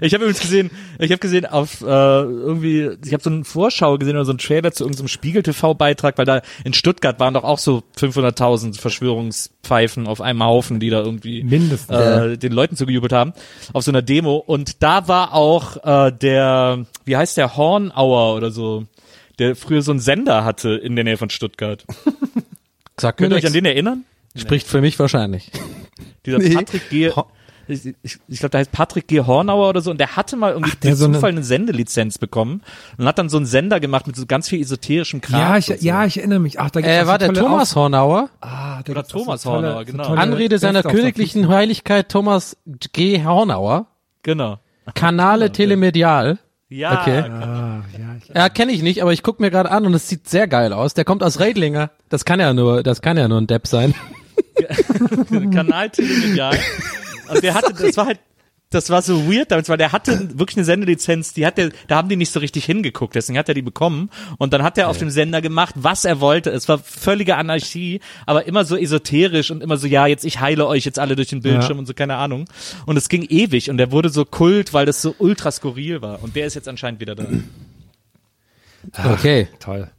Ich 0.00 0.14
habe 0.14 0.24
übrigens 0.24 0.40
gesehen, 0.40 0.70
ich 0.98 1.10
habe 1.10 1.18
gesehen 1.18 1.44
auf 1.44 1.80
äh, 1.80 1.84
irgendwie, 1.84 2.90
ich 3.04 3.12
habe 3.12 3.22
so 3.22 3.30
eine 3.30 3.44
Vorschau 3.44 3.98
gesehen 3.98 4.14
oder 4.14 4.24
so 4.24 4.30
einen 4.30 4.38
Trailer 4.38 4.70
zu 4.70 4.84
irgendeinem 4.84 5.08
Spiegel 5.08 5.42
TV 5.42 5.74
Beitrag, 5.74 6.18
weil 6.18 6.24
da 6.24 6.42
in 6.64 6.72
Stuttgart 6.72 7.18
waren 7.18 7.34
doch 7.34 7.42
auch 7.42 7.58
so 7.58 7.82
500.000 7.98 8.80
Verschwörungspfeifen 8.80 10.06
auf 10.06 10.20
einem 10.20 10.42
Haufen, 10.44 10.78
die 10.78 10.90
da 10.90 11.00
irgendwie 11.00 11.42
Mindestens. 11.42 11.96
äh, 11.96 12.38
den 12.38 12.52
Leuten 12.52 12.76
zugejubelt 12.76 13.12
haben 13.12 13.32
auf 13.72 13.82
so 13.82 13.90
einer 13.90 14.02
Demo 14.02 14.36
und 14.36 14.82
da 14.82 15.08
war 15.08 15.34
auch 15.34 15.84
äh, 15.84 16.12
der, 16.12 16.86
wie 17.04 17.16
heißt 17.16 17.36
der 17.36 17.56
Hornauer 17.56 18.36
oder 18.36 18.50
so, 18.52 18.84
der 19.38 19.56
früher 19.56 19.82
so 19.82 19.90
einen 19.90 20.00
Sender 20.00 20.44
hatte 20.44 20.70
in 20.70 20.94
der 20.96 21.04
Nähe 21.04 21.16
von 21.16 21.30
Stuttgart. 21.30 21.84
Sag 22.98 23.20
mir 23.20 23.24
Könnt 23.28 23.32
ihr 23.32 23.36
euch 23.38 23.46
an 23.46 23.52
den 23.52 23.64
erinnern? 23.64 24.04
Spricht 24.34 24.66
für 24.66 24.80
mich 24.80 24.98
wahrscheinlich. 24.98 25.50
Dieser 26.26 26.38
Nee. 26.38 26.54
Patrick 26.54 26.88
G. 26.90 27.10
Ho- 27.10 27.26
Ich, 27.68 27.84
ich, 28.02 28.18
ich 28.28 28.38
glaube, 28.38 28.50
der 28.50 28.60
heißt 28.60 28.70
Patrick 28.72 29.08
G. 29.08 29.20
Hornauer 29.20 29.68
oder 29.68 29.80
so 29.80 29.90
und 29.90 29.98
der 29.98 30.14
hatte 30.16 30.36
mal 30.36 30.52
irgendwie 30.52 30.70
Ach, 30.74 30.80
der 30.80 30.94
so 30.96 31.04
eine- 31.06 31.14
Zufall 31.14 31.30
eine 31.30 31.42
Sendelizenz 31.42 32.16
bekommen 32.18 32.62
und 32.96 33.06
hat 33.06 33.18
dann 33.18 33.28
so 33.28 33.36
einen 33.38 33.46
Sender 33.46 33.80
gemacht 33.80 34.06
mit 34.06 34.14
so 34.16 34.24
ganz 34.26 34.48
viel 34.48 34.60
esoterischem 34.60 35.20
Kram. 35.20 35.40
Ja, 35.40 35.56
ich, 35.58 35.66
so. 35.66 35.74
ja, 35.74 36.04
ich 36.06 36.18
erinnere 36.18 36.38
mich. 36.38 36.60
Ach, 36.60 36.70
da 36.70 36.80
gibt's 36.80 36.94
Äh, 36.96 37.02
auch 37.02 37.06
war 37.06 37.20
so 37.20 37.32
der 37.32 37.34
Thomas 37.42 37.70
Auf- 37.72 37.76
Hornauer? 37.76 38.30
Ah, 38.40 38.82
da 38.84 38.92
Oder 38.92 39.04
Thomas 39.04 39.42
so 39.42 39.50
tolle, 39.50 39.66
Hornauer, 39.68 39.84
so 39.86 39.92
genau. 39.92 40.04
tolle 40.04 40.20
Anrede 40.20 40.58
seiner 40.58 40.82
königlichen 40.82 41.48
Heiligkeit 41.48 42.08
Thomas 42.08 42.56
G. 42.92 43.24
Hornauer. 43.24 43.86
Genau. 44.22 44.58
Kanale 44.94 45.50
Telemedial. 45.52 46.38
Ja, 46.68 47.00
Okay. 47.00 47.18
Ah, 47.20 47.84
ja, 47.96 48.16
ich, 48.20 48.28
Ja, 48.34 48.48
kenne 48.48 48.72
ich 48.72 48.82
nicht, 48.82 49.00
aber 49.02 49.12
ich 49.12 49.22
guck 49.22 49.38
mir 49.38 49.50
gerade 49.50 49.70
an 49.70 49.86
und 49.86 49.94
es 49.94 50.08
sieht 50.08 50.28
sehr 50.28 50.48
geil 50.48 50.72
aus. 50.72 50.94
Der 50.94 51.04
kommt 51.04 51.22
aus 51.22 51.38
Reidlinger. 51.38 51.90
Das 52.08 52.24
kann 52.24 52.40
ja 52.40 52.52
nur, 52.52 52.82
das 52.82 53.02
kann 53.02 53.16
ja 53.16 53.28
nur 53.28 53.40
ein 53.40 53.46
Depp 53.46 53.66
sein. 53.68 53.94
Kanal 55.52 55.90
Telemedial. 55.90 56.58
Und 57.28 57.42
der 57.42 57.54
hatte, 57.54 57.72
das 57.72 57.96
war 57.96 58.06
halt, 58.06 58.20
das 58.70 58.90
war 58.90 59.00
so 59.00 59.30
weird 59.30 59.52
damals, 59.52 59.68
weil 59.68 59.76
der 59.78 59.92
hatte 59.92 60.38
wirklich 60.38 60.56
eine 60.56 60.64
Sendelizenz, 60.64 61.32
die 61.32 61.46
hat 61.46 61.56
der, 61.56 61.70
da 61.86 61.96
haben 61.96 62.08
die 62.08 62.16
nicht 62.16 62.32
so 62.32 62.40
richtig 62.40 62.64
hingeguckt, 62.64 63.14
deswegen 63.14 63.38
hat 63.38 63.48
er 63.48 63.54
die 63.54 63.62
bekommen. 63.62 64.10
Und 64.38 64.52
dann 64.52 64.62
hat 64.64 64.76
er 64.76 64.88
auf 64.88 64.98
dem 64.98 65.08
Sender 65.10 65.40
gemacht, 65.40 65.74
was 65.78 66.04
er 66.04 66.20
wollte. 66.20 66.50
Es 66.50 66.68
war 66.68 66.78
völlige 66.78 67.36
Anarchie, 67.36 68.00
aber 68.26 68.46
immer 68.46 68.64
so 68.64 68.76
esoterisch 68.76 69.50
und 69.52 69.62
immer 69.62 69.76
so, 69.76 69.86
ja, 69.86 70.06
jetzt 70.08 70.24
ich 70.24 70.40
heile 70.40 70.66
euch 70.66 70.84
jetzt 70.84 70.98
alle 70.98 71.14
durch 71.14 71.28
den 71.28 71.42
Bildschirm 71.42 71.76
Ja. 71.76 71.78
und 71.78 71.86
so, 71.86 71.94
keine 71.94 72.16
Ahnung. 72.16 72.46
Und 72.86 72.96
es 72.96 73.08
ging 73.08 73.22
ewig 73.22 73.70
und 73.70 73.76
der 73.78 73.92
wurde 73.92 74.08
so 74.08 74.24
kult, 74.24 74.72
weil 74.74 74.84
das 74.84 75.00
so 75.00 75.14
ultra 75.18 75.52
skurril 75.52 76.02
war. 76.02 76.22
Und 76.22 76.34
der 76.34 76.46
ist 76.46 76.54
jetzt 76.54 76.68
anscheinend 76.68 77.00
wieder 77.00 77.14
da. 77.14 77.26
Okay. 79.12 79.48
toll. 79.60 79.90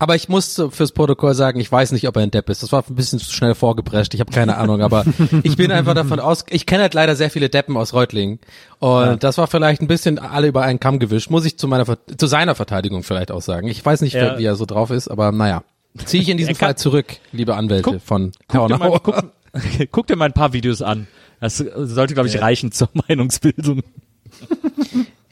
Aber 0.00 0.16
ich 0.16 0.28
muss 0.30 0.60
fürs 0.70 0.92
Protokoll 0.92 1.34
sagen, 1.34 1.60
ich 1.60 1.70
weiß 1.70 1.92
nicht, 1.92 2.08
ob 2.08 2.16
er 2.16 2.22
ein 2.22 2.30
Depp 2.30 2.48
ist. 2.48 2.62
Das 2.62 2.72
war 2.72 2.82
ein 2.88 2.94
bisschen 2.94 3.18
zu 3.18 3.30
schnell 3.32 3.54
vorgeprescht. 3.54 4.14
Ich 4.14 4.20
habe 4.20 4.32
keine 4.32 4.56
Ahnung, 4.56 4.80
aber 4.80 5.04
ich 5.42 5.56
bin 5.58 5.70
einfach 5.70 5.94
davon 5.94 6.18
aus. 6.18 6.46
Ich 6.48 6.64
kenne 6.64 6.82
halt 6.82 6.94
leider 6.94 7.14
sehr 7.16 7.30
viele 7.30 7.50
Deppen 7.50 7.76
aus 7.76 7.92
Reutlingen 7.92 8.38
und 8.78 9.22
das 9.22 9.36
war 9.36 9.46
vielleicht 9.46 9.82
ein 9.82 9.88
bisschen 9.88 10.18
alle 10.18 10.48
über 10.48 10.62
einen 10.62 10.80
Kamm 10.80 10.98
gewischt. 11.00 11.28
Muss 11.30 11.44
ich 11.44 11.58
zu 11.58 11.68
meiner 11.68 11.84
zu 12.16 12.26
seiner 12.26 12.54
Verteidigung 12.54 13.02
vielleicht 13.02 13.30
auch 13.30 13.42
sagen. 13.42 13.68
Ich 13.68 13.84
weiß 13.84 14.00
nicht, 14.00 14.14
Ja. 14.14 14.38
wie 14.38 14.44
er 14.44 14.56
so 14.56 14.64
drauf 14.64 14.90
ist, 14.90 15.06
aber 15.08 15.32
naja, 15.32 15.62
ziehe 16.06 16.22
ich 16.22 16.30
in 16.30 16.38
diesem 16.38 16.54
Fall 16.54 16.76
zurück, 16.78 17.16
liebe 17.32 17.54
Anwälte 17.54 17.90
Guck- 17.90 18.00
von 18.02 18.32
Guck 18.48 18.68
dir, 18.68 18.78
mal, 18.78 18.98
guck, 19.02 19.24
guck 19.92 20.06
dir 20.06 20.16
mal 20.16 20.24
ein 20.24 20.32
paar 20.32 20.54
Videos 20.54 20.80
an. 20.80 21.08
Das 21.40 21.58
sollte, 21.58 22.14
glaube 22.14 22.28
ich, 22.30 22.40
reichen 22.40 22.72
zur 22.72 22.88
Meinungsbildung. 23.08 23.82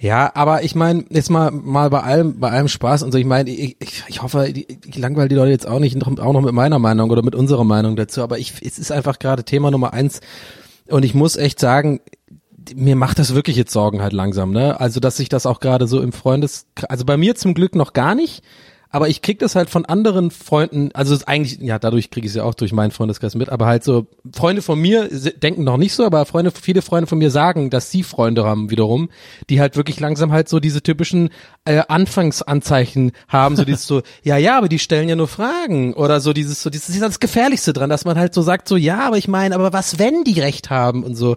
Ja, 0.01 0.31
aber 0.35 0.63
ich 0.63 0.77
meine, 0.77 1.05
jetzt 1.11 1.29
mal 1.29 1.51
mal 1.51 1.91
bei 1.91 2.03
allem 2.03 2.39
bei 2.39 2.51
allem 2.51 2.69
Spaß 2.69 3.03
und 3.03 3.11
so, 3.11 3.19
ich 3.19 3.27
meine, 3.27 3.51
ich, 3.51 3.77
ich, 3.81 4.05
ich 4.07 4.23
hoffe, 4.23 4.47
ich, 4.47 4.69
ich 4.87 4.97
langweile 4.97 5.29
die 5.29 5.35
Leute 5.35 5.51
jetzt 5.51 5.67
auch 5.67 5.81
nicht 5.81 6.01
auch 6.07 6.33
noch 6.33 6.41
mit 6.41 6.53
meiner 6.53 6.79
Meinung 6.79 7.11
oder 7.11 7.23
mit 7.23 7.35
unserer 7.35 7.65
Meinung 7.65 7.97
dazu, 7.97 8.23
aber 8.23 8.39
ich 8.39 8.55
es 8.63 8.79
ist 8.79 8.93
einfach 8.93 9.19
gerade 9.19 9.43
Thema 9.43 9.73
Nummer 9.73 9.93
eins 9.93 10.21
und 10.87 11.05
ich 11.05 11.15
muss 11.15 11.37
echt 11.37 11.59
sagen, 11.59 12.01
mir 12.75 12.97
macht 12.97 13.19
das 13.19 13.35
wirklich 13.35 13.57
jetzt 13.57 13.73
Sorgen 13.73 14.01
halt 14.01 14.13
langsam, 14.13 14.53
ne? 14.53 14.79
Also, 14.81 15.01
dass 15.01 15.17
sich 15.17 15.29
das 15.29 15.47
auch 15.47 15.61
gerade 15.61 15.87
so 15.87 16.01
im 16.01 16.13
Freundes, 16.13 16.67
also 16.89 17.05
bei 17.05 17.17
mir 17.17 17.35
zum 17.35 17.55
Glück 17.55 17.75
noch 17.75 17.93
gar 17.93 18.15
nicht, 18.15 18.45
aber 18.91 19.09
ich 19.09 19.21
krieg 19.21 19.39
das 19.39 19.55
halt 19.55 19.69
von 19.69 19.85
anderen 19.85 20.31
Freunden, 20.31 20.91
also 20.95 21.17
eigentlich, 21.27 21.59
ja, 21.61 21.79
dadurch 21.79 22.11
kriege 22.11 22.27
ich 22.27 22.33
es 22.33 22.37
ja 22.37 22.45
auch 22.45 22.55
durch 22.55 22.73
meinen 22.73 22.91
Freundeskreis 22.91 23.35
mit, 23.35 23.51
aber 23.51 23.67
halt 23.67 23.85
so, 23.85 24.07
Freunde 24.35 24.63
von 24.63 24.79
mir 24.79 25.09
denken 25.09 25.65
noch 25.65 25.77
nicht 25.77 25.93
so, 25.93 26.05
aber 26.05 26.25
Freunde, 26.25 26.51
viele 26.51 26.81
Freunde 26.81 27.07
von 27.07 27.19
mir 27.19 27.31
sagen, 27.31 27.71
dass 27.71 27.91
sie 27.91 28.03
Freunde 28.03 28.45
haben 28.45 28.71
wiederum, 28.71 29.11
die 29.51 29.61
halt 29.61 29.77
wirklich 29.77 30.01
langsam 30.01 30.33
halt 30.33 30.49
so 30.49 30.59
diese 30.59 30.83
typischen 30.83 31.31
äh, 31.65 31.83
Anfangsanzeichen 31.89 33.13
haben, 33.29 33.57
so 33.57 33.65
dieses 33.65 33.87
so, 33.87 34.03
ja, 34.23 34.39
ja, 34.39 34.57
aber 34.57 34.69
die 34.69 34.79
stellen 34.79 35.09
ja 35.09 35.17
nur 35.17 35.29
Fragen 35.29 35.93
oder 35.95 36.21
so 36.21 36.33
dieses, 36.33 36.63
so 36.63 36.71
dieses, 36.71 36.87
das 36.87 36.97
ist 36.97 37.03
das 37.03 37.21
Gefährlichste 37.21 37.73
dran, 37.73 37.91
dass 37.91 38.07
man 38.07 38.19
halt 38.19 38.33
so 38.33 38.43
sagt, 38.43 38.69
so, 38.69 38.77
ja, 38.77 39.01
aber 39.01 39.19
ich 39.19 39.29
meine, 39.29 39.55
aber 39.55 39.73
was, 39.73 39.99
wenn 39.99 40.25
die 40.25 40.41
recht 40.41 40.71
haben 40.71 41.05
und 41.05 41.15
so. 41.15 41.37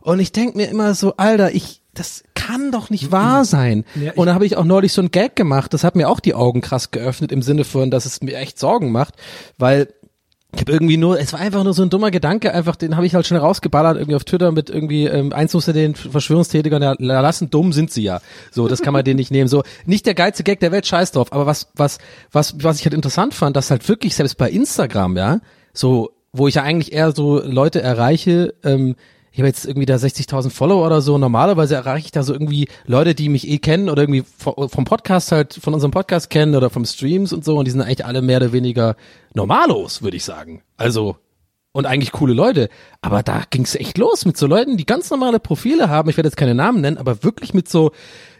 Und 0.00 0.18
ich 0.20 0.32
denk 0.32 0.56
mir 0.56 0.68
immer 0.68 0.94
so, 0.94 1.16
Alter, 1.16 1.54
ich, 1.54 1.80
das 1.94 2.24
kann 2.46 2.72
doch 2.72 2.90
nicht 2.90 3.12
wahr 3.12 3.44
sein. 3.44 3.84
Ja, 3.94 4.12
und 4.14 4.26
da 4.26 4.34
habe 4.34 4.46
ich 4.46 4.56
auch 4.56 4.64
neulich 4.64 4.92
so 4.92 5.02
ein 5.02 5.10
Gag 5.10 5.36
gemacht, 5.36 5.72
das 5.72 5.84
hat 5.84 5.96
mir 5.96 6.08
auch 6.08 6.20
die 6.20 6.34
Augen 6.34 6.60
krass 6.60 6.90
geöffnet 6.90 7.32
im 7.32 7.42
Sinne 7.42 7.64
von, 7.64 7.90
dass 7.90 8.06
es 8.06 8.20
mir 8.22 8.36
echt 8.36 8.58
Sorgen 8.58 8.90
macht, 8.90 9.14
weil 9.58 9.88
ich 10.54 10.60
habe 10.60 10.72
irgendwie 10.72 10.98
nur, 10.98 11.18
es 11.18 11.32
war 11.32 11.40
einfach 11.40 11.64
nur 11.64 11.72
so 11.72 11.82
ein 11.82 11.88
dummer 11.88 12.10
Gedanke, 12.10 12.52
einfach 12.52 12.76
den 12.76 12.94
habe 12.94 13.06
ich 13.06 13.14
halt 13.14 13.26
schnell 13.26 13.40
rausgeballert 13.40 13.96
irgendwie 13.96 14.16
auf 14.16 14.24
Twitter 14.24 14.52
mit 14.52 14.68
irgendwie 14.68 15.06
ähm, 15.06 15.32
eins 15.32 15.54
musste 15.54 15.72
den 15.72 15.94
Verschwörungsthetikern 15.94 16.82
ja 16.82 16.94
lassen, 16.98 17.48
dumm 17.48 17.72
sind 17.72 17.90
sie 17.90 18.02
ja. 18.02 18.20
So, 18.50 18.68
das 18.68 18.82
kann 18.82 18.92
man 18.92 19.02
denen 19.02 19.16
nicht 19.16 19.30
nehmen. 19.30 19.48
So, 19.48 19.62
nicht 19.86 20.04
der 20.04 20.14
geilste 20.14 20.42
Gag 20.42 20.60
der 20.60 20.70
Welt, 20.70 20.86
scheiß 20.86 21.12
drauf. 21.12 21.32
Aber 21.32 21.46
was 21.46 21.68
was 21.74 21.98
was 22.32 22.62
was 22.62 22.80
ich 22.80 22.84
halt 22.84 22.92
interessant 22.92 23.32
fand, 23.32 23.56
dass 23.56 23.70
halt 23.70 23.88
wirklich 23.88 24.14
selbst 24.14 24.36
bei 24.36 24.50
Instagram 24.50 25.16
ja 25.16 25.40
so, 25.72 26.10
wo 26.32 26.48
ich 26.48 26.56
ja 26.56 26.64
eigentlich 26.64 26.92
eher 26.92 27.12
so 27.12 27.40
Leute 27.42 27.80
erreiche. 27.80 28.52
ähm, 28.62 28.96
ich 29.32 29.38
habe 29.38 29.48
jetzt 29.48 29.64
irgendwie 29.64 29.86
da 29.86 29.96
60.000 29.96 30.50
Follower 30.50 30.84
oder 30.86 31.00
so. 31.00 31.16
Normalerweise 31.18 31.74
erreiche 31.74 32.04
ich 32.06 32.12
da 32.12 32.22
so 32.22 32.32
irgendwie 32.34 32.68
Leute, 32.86 33.14
die 33.14 33.28
mich 33.30 33.48
eh 33.48 33.58
kennen 33.58 33.88
oder 33.88 34.02
irgendwie 34.02 34.22
vo- 34.22 34.68
vom 34.68 34.84
Podcast 34.84 35.32
halt, 35.32 35.54
von 35.54 35.72
unserem 35.74 35.90
Podcast 35.90 36.28
kennen 36.30 36.54
oder 36.54 36.68
vom 36.70 36.84
Streams 36.84 37.32
und 37.32 37.44
so. 37.44 37.56
Und 37.56 37.64
die 37.64 37.70
sind 37.70 37.80
eigentlich 37.80 38.04
alle 38.04 38.20
mehr 38.22 38.36
oder 38.36 38.52
weniger 38.52 38.94
normalos, 39.34 40.02
würde 40.02 40.16
ich 40.18 40.24
sagen. 40.24 40.62
Also, 40.76 41.16
und 41.72 41.86
eigentlich 41.86 42.12
coole 42.12 42.34
Leute. 42.34 42.68
Aber 43.00 43.22
da 43.22 43.44
ging's 43.48 43.74
echt 43.74 43.96
los 43.96 44.26
mit 44.26 44.36
so 44.36 44.46
Leuten, 44.46 44.76
die 44.76 44.84
ganz 44.84 45.10
normale 45.10 45.40
Profile 45.40 45.88
haben. 45.88 46.10
Ich 46.10 46.18
werde 46.18 46.28
jetzt 46.28 46.36
keine 46.36 46.54
Namen 46.54 46.82
nennen, 46.82 46.98
aber 46.98 47.24
wirklich 47.24 47.54
mit 47.54 47.68
so, 47.68 47.92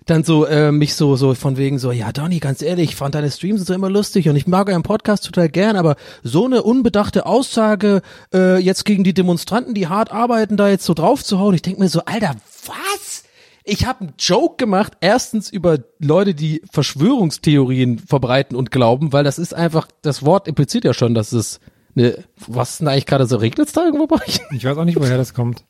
dann 0.06 0.24
so, 0.24 0.44
äh, 0.46 0.72
mich 0.72 0.94
so, 0.94 1.16
so 1.16 1.34
von 1.34 1.56
wegen 1.56 1.78
so, 1.78 1.92
ja, 1.92 2.12
Donny, 2.12 2.38
ganz 2.38 2.62
ehrlich, 2.62 2.90
ich 2.90 2.96
fand 2.96 3.14
deine 3.14 3.30
Streams 3.30 3.64
so 3.64 3.74
immer 3.74 3.90
lustig 3.90 4.28
und 4.28 4.36
ich 4.36 4.46
mag 4.46 4.68
euren 4.68 4.82
Podcast 4.82 5.24
total 5.24 5.48
gern, 5.48 5.76
aber 5.76 5.96
so 6.22 6.44
eine 6.44 6.62
unbedachte 6.62 7.26
Aussage 7.26 8.02
äh, 8.34 8.58
jetzt 8.58 8.84
gegen 8.84 9.04
die 9.04 9.14
Demonstranten, 9.14 9.74
die 9.74 9.88
hart 9.88 10.12
arbeiten, 10.12 10.56
da 10.56 10.68
jetzt 10.68 10.84
so 10.84 10.94
drauf 10.94 11.22
zu 11.24 11.38
hauen, 11.38 11.54
ich 11.54 11.62
denk 11.62 11.78
mir 11.78 11.88
so, 11.88 12.02
Alter, 12.04 12.34
was? 12.66 13.24
Ich 13.64 13.86
habe 13.86 14.00
einen 14.00 14.14
Joke 14.18 14.56
gemacht, 14.56 14.94
erstens 15.00 15.48
über 15.48 15.78
Leute, 16.00 16.34
die 16.34 16.62
Verschwörungstheorien 16.72 18.00
verbreiten 18.00 18.56
und 18.56 18.72
glauben, 18.72 19.12
weil 19.12 19.22
das 19.22 19.38
ist 19.38 19.54
einfach, 19.54 19.86
das 20.02 20.24
Wort 20.24 20.48
impliziert 20.48 20.84
ja 20.84 20.94
schon, 20.94 21.14
dass 21.14 21.30
es 21.32 21.60
eine, 21.94 22.24
was 22.46 22.70
ist 22.70 22.80
denn 22.80 22.88
eigentlich 22.88 23.06
gerade 23.06 23.26
so, 23.26 23.36
regnet's 23.36 23.72
da 23.72 23.84
irgendwo 23.84 24.06
bei 24.06 24.16
euch? 24.16 24.40
Ich 24.50 24.64
weiß 24.64 24.76
auch 24.76 24.84
nicht, 24.84 24.98
woher 24.98 25.16
das 25.16 25.34
kommt. 25.34 25.64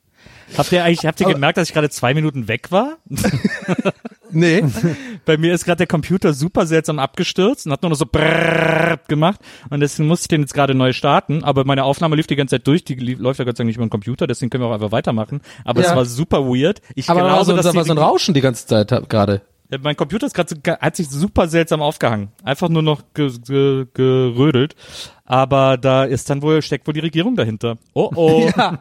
Habt 0.57 0.73
ihr 0.73 0.85
eigentlich, 0.85 1.07
habt 1.07 1.21
ihr 1.21 1.27
gemerkt, 1.27 1.57
dass 1.59 1.69
ich 1.69 1.75
gerade 1.75 1.91
zwei 1.91 2.15
Minuten 2.15 2.49
weg 2.49 2.71
war? 2.71 2.97
Nee. 4.33 4.65
Bei 5.25 5.37
mir 5.37 5.55
ist 5.55 5.65
gerade 5.65 5.79
der 5.79 5.87
Computer 5.87 6.33
super 6.33 6.67
seltsam 6.67 6.99
abgestürzt 6.99 7.67
und 7.67 7.73
hat 7.73 7.83
nur 7.83 7.91
noch 7.91 7.97
so 7.97 8.07
brrrr 8.07 8.99
gemacht 9.09 9.41
und 9.71 9.81
deswegen 9.81 10.09
musste 10.09 10.25
ich 10.25 10.29
den 10.29 10.41
jetzt 10.41 10.55
gerade 10.55 10.75
neu 10.75 10.93
starten, 10.93 11.45
aber 11.45 11.65
meine 11.65 11.85
Aufnahme 11.85 12.17
lief 12.17 12.27
die 12.27 12.37
ganze 12.37 12.57
Zeit 12.57 12.67
durch, 12.67 12.85
die 12.85 12.95
lief, 12.95 13.19
läuft 13.19 13.39
ja 13.39 13.45
Gott 13.45 13.57
sei 13.57 13.63
Dank 13.63 13.69
nicht 13.69 13.77
über 13.77 13.87
den 13.87 13.91
Computer, 13.91 14.27
deswegen 14.27 14.51
können 14.51 14.65
wir 14.65 14.69
auch 14.69 14.75
einfach 14.75 14.93
weitermachen, 14.93 15.43
aber 15.65 15.83
Ja. 15.83 15.91
es 15.91 15.97
war 15.97 16.05
super 16.07 16.47
weird. 16.47 16.81
Ich 16.95 17.09
Aber 17.09 17.21
da 17.21 17.27
war 17.27 17.45
so, 17.45 17.55
war 17.55 17.85
so 17.85 17.93
ein 17.93 17.99
Rauschen 17.99 18.35
die 18.35 18.41
ganze 18.41 18.67
Zeit 18.67 18.89
gerade. 19.09 19.43
Mein 19.81 19.97
Computer 19.97 20.27
ist 20.27 20.35
gerade 20.35 20.55
so, 20.55 20.73
hat 20.73 20.97
sich 20.97 21.09
super 21.09 21.49
seltsam 21.49 21.81
aufgehangen. 21.81 22.31
Einfach 22.45 22.69
nur 22.69 22.83
noch 22.83 23.03
ge, 23.15 23.33
ge, 23.47 23.87
gerödelt. 23.95 24.75
Aber 25.25 25.79
da 25.79 26.05
ist 26.05 26.29
dann 26.29 26.43
wohl, 26.43 26.61
steckt 26.61 26.87
wohl 26.87 26.93
die 26.93 27.01
Regierung 27.01 27.37
dahinter. 27.37 27.79
Oh 27.95 28.11
oh. 28.15 28.51
Ja. 28.57 28.79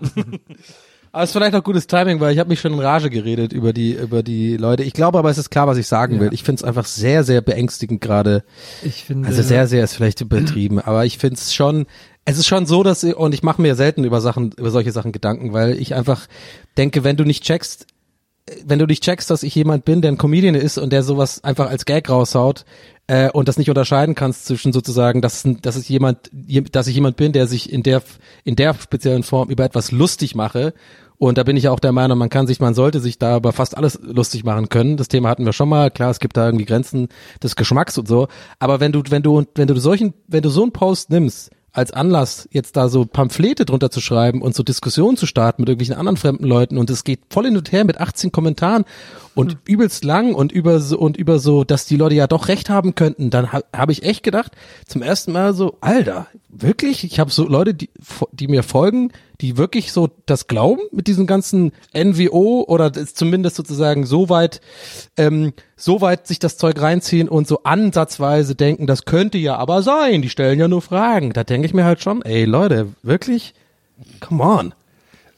Aber 1.12 1.24
es 1.24 1.30
ist 1.30 1.34
vielleicht 1.34 1.56
auch 1.56 1.64
gutes 1.64 1.88
Timing, 1.88 2.20
weil 2.22 2.32
ich 2.32 2.40
habe 2.40 2.50
mich 2.50 2.62
schon 2.62 2.74
in 2.74 2.80
Rage 2.80 3.10
geredet 3.10 3.52
über 3.52 3.74
die 3.74 3.94
über 3.94 4.24
die 4.24 4.56
Leute. 4.56 4.84
Ich 4.84 4.94
glaube 4.94 5.20
aber, 5.20 5.30
es 5.30 5.38
ist 5.38 5.50
klar, 5.50 5.68
was 5.68 5.78
ich 5.78 5.88
sagen 5.88 6.20
will. 6.20 6.30
Ich 6.32 6.44
finde 6.44 6.62
es 6.62 6.64
einfach 6.64 6.86
sehr, 6.86 7.24
sehr 7.24 7.42
beängstigend 7.42 8.00
gerade. 8.00 8.44
Ich 8.82 9.04
finde, 9.04 9.28
Also 9.28 9.42
sehr, 9.42 9.68
sehr 9.68 9.84
ist 9.84 9.96
vielleicht 9.96 10.22
übertrieben, 10.22 10.80
aber 10.84 11.06
ich 11.06 11.18
finde 11.18 11.36
es 11.36 11.54
schon, 11.54 11.86
es 12.24 12.38
ist 12.38 12.48
schon 12.48 12.66
so, 12.66 12.84
dass 12.84 13.04
und 13.04 13.34
ich 13.34 13.44
mache 13.44 13.62
mir 13.62 13.76
selten 13.76 14.06
über 14.06 14.22
Sachen, 14.22 14.54
über 14.58 14.72
solche 14.72 14.92
Sachen 14.92 15.12
Gedanken, 15.12 15.52
weil 15.52 15.78
ich 15.78 15.96
einfach 15.96 16.28
denke, 16.78 17.04
wenn 17.04 17.18
du 17.18 17.26
nicht 17.26 17.44
checkst, 17.44 17.88
wenn 18.66 18.80
du 18.80 18.86
nicht 18.86 19.04
checkst, 19.04 19.30
dass 19.30 19.44
ich 19.44 19.56
jemand 19.56 19.86
bin, 19.86 20.02
der 20.02 20.12
ein 20.12 20.18
Comedian 20.18 20.56
ist 20.56 20.78
und 20.78 20.92
der 20.92 21.04
sowas 21.04 21.44
einfach 21.44 21.70
als 21.70 21.86
Gag 21.86 22.10
raushaut 22.10 22.66
äh, 23.08 23.30
und 23.32 23.48
das 23.48 23.58
nicht 23.58 23.70
unterscheiden 23.70 24.16
kannst 24.16 24.46
zwischen 24.46 24.74
sozusagen, 24.74 25.22
dass, 25.22 25.48
dass 25.62 25.76
es 25.76 25.88
jemand, 25.88 26.30
je- 26.34 26.62
dass 26.62 26.88
ich 26.88 26.96
jemand 26.96 27.18
bin, 27.18 27.32
der 27.34 27.48
sich 27.48 27.72
in 27.72 27.84
der 27.84 28.02
in 28.44 28.56
der 28.56 28.74
speziellen 28.74 29.24
Form 29.24 29.50
über 29.50 29.64
etwas 29.64 29.92
lustig 29.92 30.36
mache. 30.36 30.74
Und 31.18 31.38
da 31.38 31.44
bin 31.44 31.56
ich 31.56 31.68
auch 31.68 31.80
der 31.80 31.92
Meinung, 31.92 32.18
man 32.18 32.30
kann 32.30 32.48
sich, 32.48 32.60
man 32.60 32.74
sollte 32.74 33.00
sich 33.00 33.20
da 33.20 33.38
über 33.38 33.54
fast 33.54 33.78
alles 33.78 34.00
lustig 34.02 34.44
machen 34.44 34.70
können. 34.70 34.98
Das 34.98 35.08
Thema 35.08 35.30
hatten 35.30 35.46
wir 35.46 35.54
schon 35.54 35.70
mal. 35.70 35.92
Klar, 35.92 36.10
es 36.10 36.20
gibt 36.20 36.36
da 36.36 36.48
irgendwie 36.48 36.66
Grenzen 36.66 37.10
des 37.44 37.56
Geschmacks 37.56 37.96
und 38.00 38.08
so. 38.08 38.28
Aber 38.58 38.80
wenn 38.80 38.92
du, 38.92 39.04
wenn 39.10 39.22
du, 39.22 39.44
wenn 39.54 39.68
du 39.68 39.76
solchen, 39.80 40.16
wenn 40.28 40.42
du 40.42 40.50
so 40.50 40.64
einen 40.64 40.72
Post 40.72 41.12
nimmst, 41.12 41.52
als 41.74 41.92
Anlass, 41.92 42.50
jetzt 42.52 42.76
da 42.76 42.90
so 42.90 43.06
Pamphlete 43.06 43.66
drunter 43.66 43.92
zu 43.92 44.02
schreiben 44.02 44.42
und 44.42 44.56
so 44.56 44.64
Diskussionen 44.64 45.18
zu 45.18 45.26
starten 45.26 45.62
mit 45.62 45.70
irgendwelchen 45.70 45.96
anderen 45.96 46.18
fremden 46.18 46.46
Leuten. 46.46 46.78
Und 46.78 46.90
es 46.90 47.04
geht 47.04 47.22
voll 47.30 47.46
hin 47.46 47.58
und 47.58 47.72
her 47.72 47.86
mit 47.86 48.00
18 48.00 48.32
Kommentaren 48.32 48.86
und 49.34 49.58
übelst 49.66 50.04
lang 50.04 50.34
und 50.34 50.52
über 50.52 50.80
so 50.80 50.98
und 51.00 51.16
über 51.18 51.40
so, 51.40 51.64
dass 51.64 51.86
die 51.86 51.96
Leute 51.96 52.16
ja 52.16 52.28
doch 52.28 52.48
recht 52.48 52.70
haben 52.70 52.96
könnten, 52.96 53.30
dann 53.30 53.52
ha, 53.52 53.62
habe 53.74 53.92
ich 53.92 54.04
echt 54.04 54.24
gedacht, 54.24 54.52
zum 54.86 55.02
ersten 55.02 55.32
Mal 55.32 55.54
so, 55.54 55.78
Alter, 55.82 56.28
wirklich? 56.50 57.04
Ich 57.04 57.20
habe 57.20 57.32
so 57.32 57.48
Leute, 57.48 57.74
die, 57.74 57.90
die 58.34 58.48
mir 58.48 58.64
folgen, 58.64 59.12
die 59.40 59.58
wirklich 59.58 59.92
so 59.92 60.10
das 60.26 60.48
glauben 60.48 60.82
mit 60.92 61.08
diesem 61.08 61.28
ganzen 61.28 61.72
NWO 61.96 62.66
oder 62.68 62.90
das 62.90 63.14
zumindest 63.14 63.56
sozusagen 63.56 64.06
so 64.06 64.30
weit, 64.30 64.60
ähm, 65.18 65.54
so 65.78 66.02
weit 66.02 66.28
sich 66.28 66.40
das 66.40 66.58
Zeug 66.58 66.82
reinziehen 66.82 67.30
und 67.30 67.48
so 67.48 67.64
ansatzweise 67.64 68.56
denken, 68.56 68.86
das 68.86 69.06
könnte 69.06 69.38
ja 69.38 69.56
aber 69.56 69.82
sein, 69.82 70.22
die 70.22 70.30
stellen 70.30 70.60
ja 70.60 70.68
nur 70.68 70.82
Fragen. 70.82 71.34
Da 71.34 71.44
denke 71.44 71.66
ich 71.66 71.74
mir 71.74 71.86
halt 71.86 72.02
schon, 72.02 72.22
ey 72.22 72.46
Leute, 72.46 72.90
wirklich? 73.02 73.54
Come 74.20 74.44
on. 74.44 74.74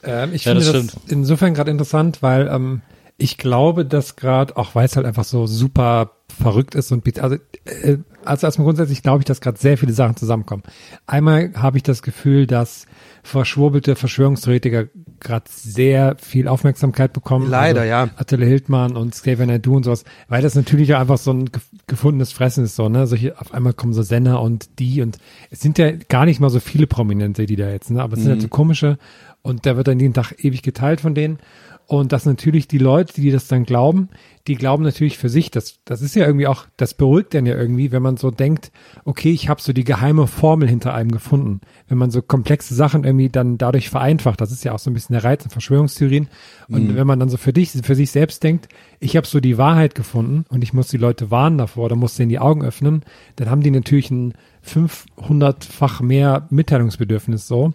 Ähm, 0.03 0.34
ich 0.34 0.45
Ja, 0.45 0.56
finde 0.56 0.71
das 0.71 0.88
das, 0.88 0.97
insofern 1.08 1.53
gerade 1.53 1.71
interessant, 1.71 2.21
weil 2.21 2.47
ähm, 2.47 2.82
Ich 3.17 3.38
glaube, 3.38 3.86
dass 3.86 4.15
gerade, 4.15 4.58
auch 4.58 4.76
weil 4.76 4.86
es 4.86 4.95
halt 4.95 5.06
einfach 5.06 5.23
so 5.23 5.45
super 5.45 6.12
verrückt 6.28 6.73
ist 6.73 6.91
und 6.91 7.19
also, 7.19 7.36
äh, 7.65 7.97
also 8.26 8.47
erstmal 8.47 8.65
grundsätzlich 8.65 9.04
glaube 9.04 9.19
ich, 9.19 9.26
dass 9.26 9.39
gerade 9.39 9.60
sehr 9.60 9.78
viele 9.78 9.93
Sachen 9.93 10.15
zusammenkommen. 10.15 10.63
Einmal 11.06 11.52
habe 11.56 11.78
ich 11.78 11.84
das 11.84 12.02
Gefühl, 12.02 12.47
dass 12.47 12.88
verschwurbelte 13.21 13.95
Verschwörungstheoretiker 13.95 14.88
gerade 15.19 15.45
sehr 15.47 16.15
viel 16.19 16.47
Aufmerksamkeit 16.47 17.13
bekommen. 17.13 17.49
Leider, 17.49 17.82
also 17.82 17.89
ja. 17.89 18.10
Attila 18.17 18.45
Hildmann 18.45 18.97
und 18.97 19.12
Xavier 19.12 19.45
Naidoo 19.45 19.76
und 19.78 19.84
sowas, 19.84 20.06
weil 20.28 20.41
das 20.41 20.56
natürlich 20.56 20.93
auch 20.95 20.99
einfach 20.99 21.19
so 21.19 21.32
ein 21.32 21.49
gef- 21.49 21.62
gefundenes 21.88 22.34
Fressen 22.34 22.63
ist, 22.65 22.76
so, 22.76 22.89
ne? 22.89 23.06
Solche, 23.06 23.39
auf 23.39 23.54
einmal 23.54 23.73
kommen 23.73 23.93
so 23.93 24.02
Senner 24.02 24.41
und 24.41 24.80
die 24.80 25.02
und 25.02 25.19
es 25.52 25.62
sind 25.62 25.78
ja 25.78 25.91
gar 25.91 26.26
nicht 26.26 26.39
mal 26.39 26.49
so 26.49 26.60
viele 26.60 26.88
Prominente, 26.88 27.45
die 27.45 27.56
da 27.56 27.69
jetzt, 27.69 27.91
ne? 27.91 28.02
Aber 28.02 28.17
es 28.17 28.23
sind 28.23 28.32
halt 28.32 28.41
so 28.41 28.47
komische 28.47 28.97
und 29.43 29.65
da 29.65 29.78
wird 29.78 29.88
dann 29.88 29.99
jeden 29.99 30.13
Tag 30.13 30.34
ewig 30.43 30.63
geteilt 30.63 30.99
von 30.99 31.13
denen. 31.13 31.38
Und 31.86 32.12
dass 32.12 32.26
natürlich 32.26 32.67
die 32.67 32.78
Leute, 32.78 33.13
die 33.13 33.30
das 33.30 33.48
dann 33.48 33.65
glauben, 33.65 34.10
die 34.48 34.56
glauben 34.56 34.84
natürlich 34.84 35.17
für 35.17 35.30
sich, 35.30 35.52
das, 35.52 35.80
das 35.86 36.02
ist 36.02 36.15
ja 36.15 36.26
irgendwie 36.26 36.48
auch, 36.48 36.65
das 36.78 36.93
beruhigt 36.93 37.34
dann 37.34 37.46
ja 37.46 37.56
irgendwie, 37.56 37.91
wenn 37.91 38.02
man 38.02 38.17
so 38.17 38.32
denkt, 38.32 38.72
okay, 39.06 39.32
ich 39.32 39.48
habe 39.48 39.62
so 39.62 39.74
die 39.74 39.84
geheime 39.84 40.28
Formel 40.28 40.67
hinter 40.67 40.93
einem 40.93 41.12
gefunden. 41.12 41.62
Wenn 41.88 41.98
man 41.98 42.12
so 42.12 42.22
komplexe 42.22 42.74
Sachen 42.74 43.04
irgendwie 43.04 43.30
dann 43.30 43.58
dadurch 43.58 43.89
vereinfacht, 43.89 44.41
das 44.41 44.52
ist 44.52 44.63
ja 44.63 44.74
auch 44.74 44.80
so 44.80 44.89
ein 44.89 44.93
bisschen 44.93 45.13
der 45.13 45.24
Reiz 45.24 45.43
in 45.43 45.52
Verschwörungstheorien. 45.52 46.30
Und 46.67 46.96
wenn 46.96 47.08
man 47.08 47.19
dann 47.19 47.30
so 47.30 47.38
für 47.38 47.54
dich, 47.54 47.72
für 47.72 47.96
sich 47.96 48.12
selbst 48.12 48.43
denkt, 48.43 48.69
ich 49.00 49.15
habe 49.15 49.28
so 49.28 49.39
die 49.39 49.58
Wahrheit 49.58 49.96
gefunden 49.96 50.46
und 50.50 50.63
ich 50.63 50.74
muss 50.74 50.88
die 50.88 50.98
Leute 50.98 51.32
warnen 51.32 51.58
davor 51.58 51.86
oder 51.86 51.96
muss 51.96 52.15
denen 52.15 52.30
die 52.30 52.39
Augen 52.39 52.63
öffnen, 52.63 53.04
dann 53.36 53.50
haben 53.50 53.62
die 53.62 53.72
natürlich 53.72 54.12
ein 54.12 54.34
500-fach 54.65 56.02
mehr 56.02 56.48
Mitteilungsbedürfnis 56.50 57.48
so. 57.48 57.74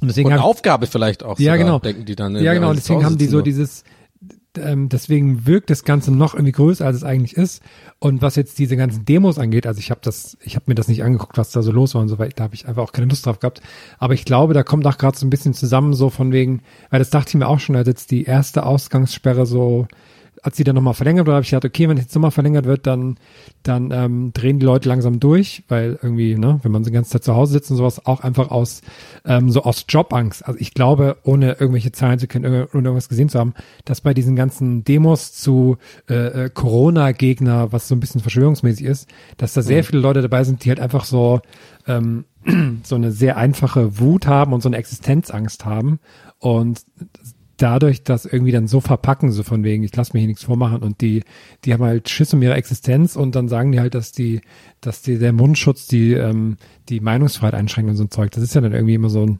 Und 0.00 0.08
deswegen 0.08 0.28
Und 0.28 0.34
haben, 0.34 0.42
Aufgabe 0.42 0.86
vielleicht 0.86 1.22
auch 1.22 1.38
ja, 1.38 1.52
sogar, 1.52 1.58
genau. 1.58 1.78
denken 1.78 2.04
die 2.04 2.16
dann. 2.16 2.36
Ja, 2.36 2.54
genau. 2.54 2.70
Und 2.70 2.76
deswegen 2.76 3.04
haben 3.04 3.18
die 3.18 3.26
so 3.26 3.40
dieses, 3.40 3.84
ähm, 4.56 4.88
deswegen 4.88 5.46
wirkt 5.46 5.70
das 5.70 5.84
Ganze 5.84 6.12
noch 6.12 6.34
irgendwie 6.34 6.52
größer, 6.52 6.84
als 6.86 6.96
es 6.96 7.04
eigentlich 7.04 7.36
ist. 7.36 7.62
Und 7.98 8.22
was 8.22 8.36
jetzt 8.36 8.58
diese 8.58 8.76
ganzen 8.76 9.04
Demos 9.04 9.38
angeht, 9.38 9.66
also 9.66 9.80
ich 9.80 9.90
habe 9.90 10.00
das, 10.02 10.36
ich 10.42 10.56
habe 10.56 10.64
mir 10.68 10.74
das 10.74 10.88
nicht 10.88 11.02
angeguckt, 11.02 11.36
was 11.36 11.50
da 11.50 11.62
so 11.62 11.72
los 11.72 11.94
war 11.94 12.02
und 12.02 12.08
so 12.08 12.18
weiter, 12.18 12.34
da 12.36 12.44
habe 12.44 12.54
ich 12.54 12.66
einfach 12.68 12.82
auch 12.82 12.92
keine 12.92 13.08
Lust 13.08 13.26
drauf 13.26 13.40
gehabt. 13.40 13.60
Aber 13.98 14.14
ich 14.14 14.24
glaube, 14.24 14.54
da 14.54 14.62
kommt 14.62 14.86
auch 14.86 14.98
gerade 14.98 15.18
so 15.18 15.26
ein 15.26 15.30
bisschen 15.30 15.54
zusammen, 15.54 15.94
so 15.94 16.10
von 16.10 16.32
wegen, 16.32 16.62
weil 16.90 16.98
das 16.98 17.10
dachte 17.10 17.30
ich 17.30 17.34
mir 17.34 17.48
auch 17.48 17.60
schon, 17.60 17.76
als 17.76 17.88
jetzt 17.88 18.10
die 18.10 18.24
erste 18.24 18.64
Ausgangssperre 18.66 19.46
so 19.46 19.86
als 20.42 20.56
sie 20.56 20.64
dann 20.64 20.74
nochmal 20.74 20.94
verlängert 20.94 21.26
wurde, 21.26 21.36
habe 21.36 21.44
ich 21.44 21.50
gedacht, 21.50 21.64
okay, 21.64 21.88
wenn 21.88 21.96
jetzt 21.96 22.14
nochmal 22.14 22.30
verlängert 22.30 22.64
wird, 22.64 22.86
dann, 22.86 23.18
dann 23.62 23.90
ähm, 23.90 24.32
drehen 24.32 24.58
die 24.58 24.66
Leute 24.66 24.88
langsam 24.88 25.20
durch, 25.20 25.64
weil 25.68 25.98
irgendwie, 26.02 26.36
ne, 26.36 26.60
wenn 26.62 26.72
man 26.72 26.82
die 26.82 26.90
ganze 26.90 27.10
Zeit 27.10 27.24
zu 27.24 27.34
Hause 27.34 27.52
sitzt 27.52 27.70
und 27.70 27.76
sowas, 27.76 28.04
auch 28.06 28.20
einfach 28.20 28.50
aus 28.50 28.82
ähm, 29.24 29.50
so 29.50 29.62
aus 29.62 29.84
Jobangst. 29.88 30.46
Also 30.46 30.58
ich 30.60 30.74
glaube, 30.74 31.16
ohne 31.24 31.52
irgendwelche 31.52 31.92
Zahlen 31.92 32.18
zu 32.18 32.26
können, 32.26 32.46
ohne 32.46 32.66
irgendwas 32.72 33.08
gesehen 33.08 33.28
zu 33.28 33.38
haben, 33.38 33.54
dass 33.84 34.00
bei 34.00 34.14
diesen 34.14 34.36
ganzen 34.36 34.84
Demos 34.84 35.32
zu 35.32 35.76
äh, 36.08 36.44
äh, 36.44 36.50
Corona-Gegner, 36.50 37.72
was 37.72 37.88
so 37.88 37.94
ein 37.94 38.00
bisschen 38.00 38.20
verschwörungsmäßig 38.20 38.86
ist, 38.86 39.08
dass 39.36 39.54
da 39.54 39.62
sehr 39.62 39.84
viele 39.84 40.00
Leute 40.00 40.22
dabei 40.22 40.44
sind, 40.44 40.64
die 40.64 40.68
halt 40.68 40.80
einfach 40.80 41.04
so 41.04 41.40
ähm, 41.86 42.24
so 42.84 42.94
eine 42.94 43.12
sehr 43.12 43.36
einfache 43.36 43.98
Wut 43.98 44.26
haben 44.26 44.52
und 44.52 44.62
so 44.62 44.68
eine 44.68 44.76
Existenzangst 44.76 45.64
haben 45.64 46.00
und 46.38 46.82
dadurch 47.58 48.02
das 48.04 48.24
irgendwie 48.24 48.52
dann 48.52 48.68
so 48.68 48.80
verpacken, 48.80 49.30
so 49.30 49.42
von 49.42 49.64
wegen, 49.64 49.82
ich 49.82 49.94
lasse 49.94 50.12
mir 50.14 50.20
hier 50.20 50.28
nichts 50.28 50.44
vormachen 50.44 50.82
und 50.82 51.00
die, 51.00 51.22
die 51.64 51.72
haben 51.72 51.84
halt 51.84 52.08
Schiss 52.08 52.32
um 52.32 52.42
ihre 52.42 52.54
Existenz 52.54 53.16
und 53.16 53.34
dann 53.34 53.48
sagen 53.48 53.72
die 53.72 53.80
halt, 53.80 53.94
dass 53.94 54.12
die, 54.12 54.40
dass 54.80 55.02
die, 55.02 55.18
der 55.18 55.32
Mundschutz 55.32 55.86
die, 55.86 56.14
ähm, 56.14 56.56
die 56.88 57.00
Meinungsfreiheit 57.00 57.54
einschränkt 57.54 57.90
und 57.90 57.96
so 57.96 58.04
ein 58.04 58.10
Zeug. 58.10 58.30
Das 58.30 58.42
ist 58.42 58.54
ja 58.54 58.60
dann 58.60 58.72
irgendwie 58.72 58.94
immer 58.94 59.10
so 59.10 59.26
ein 59.26 59.38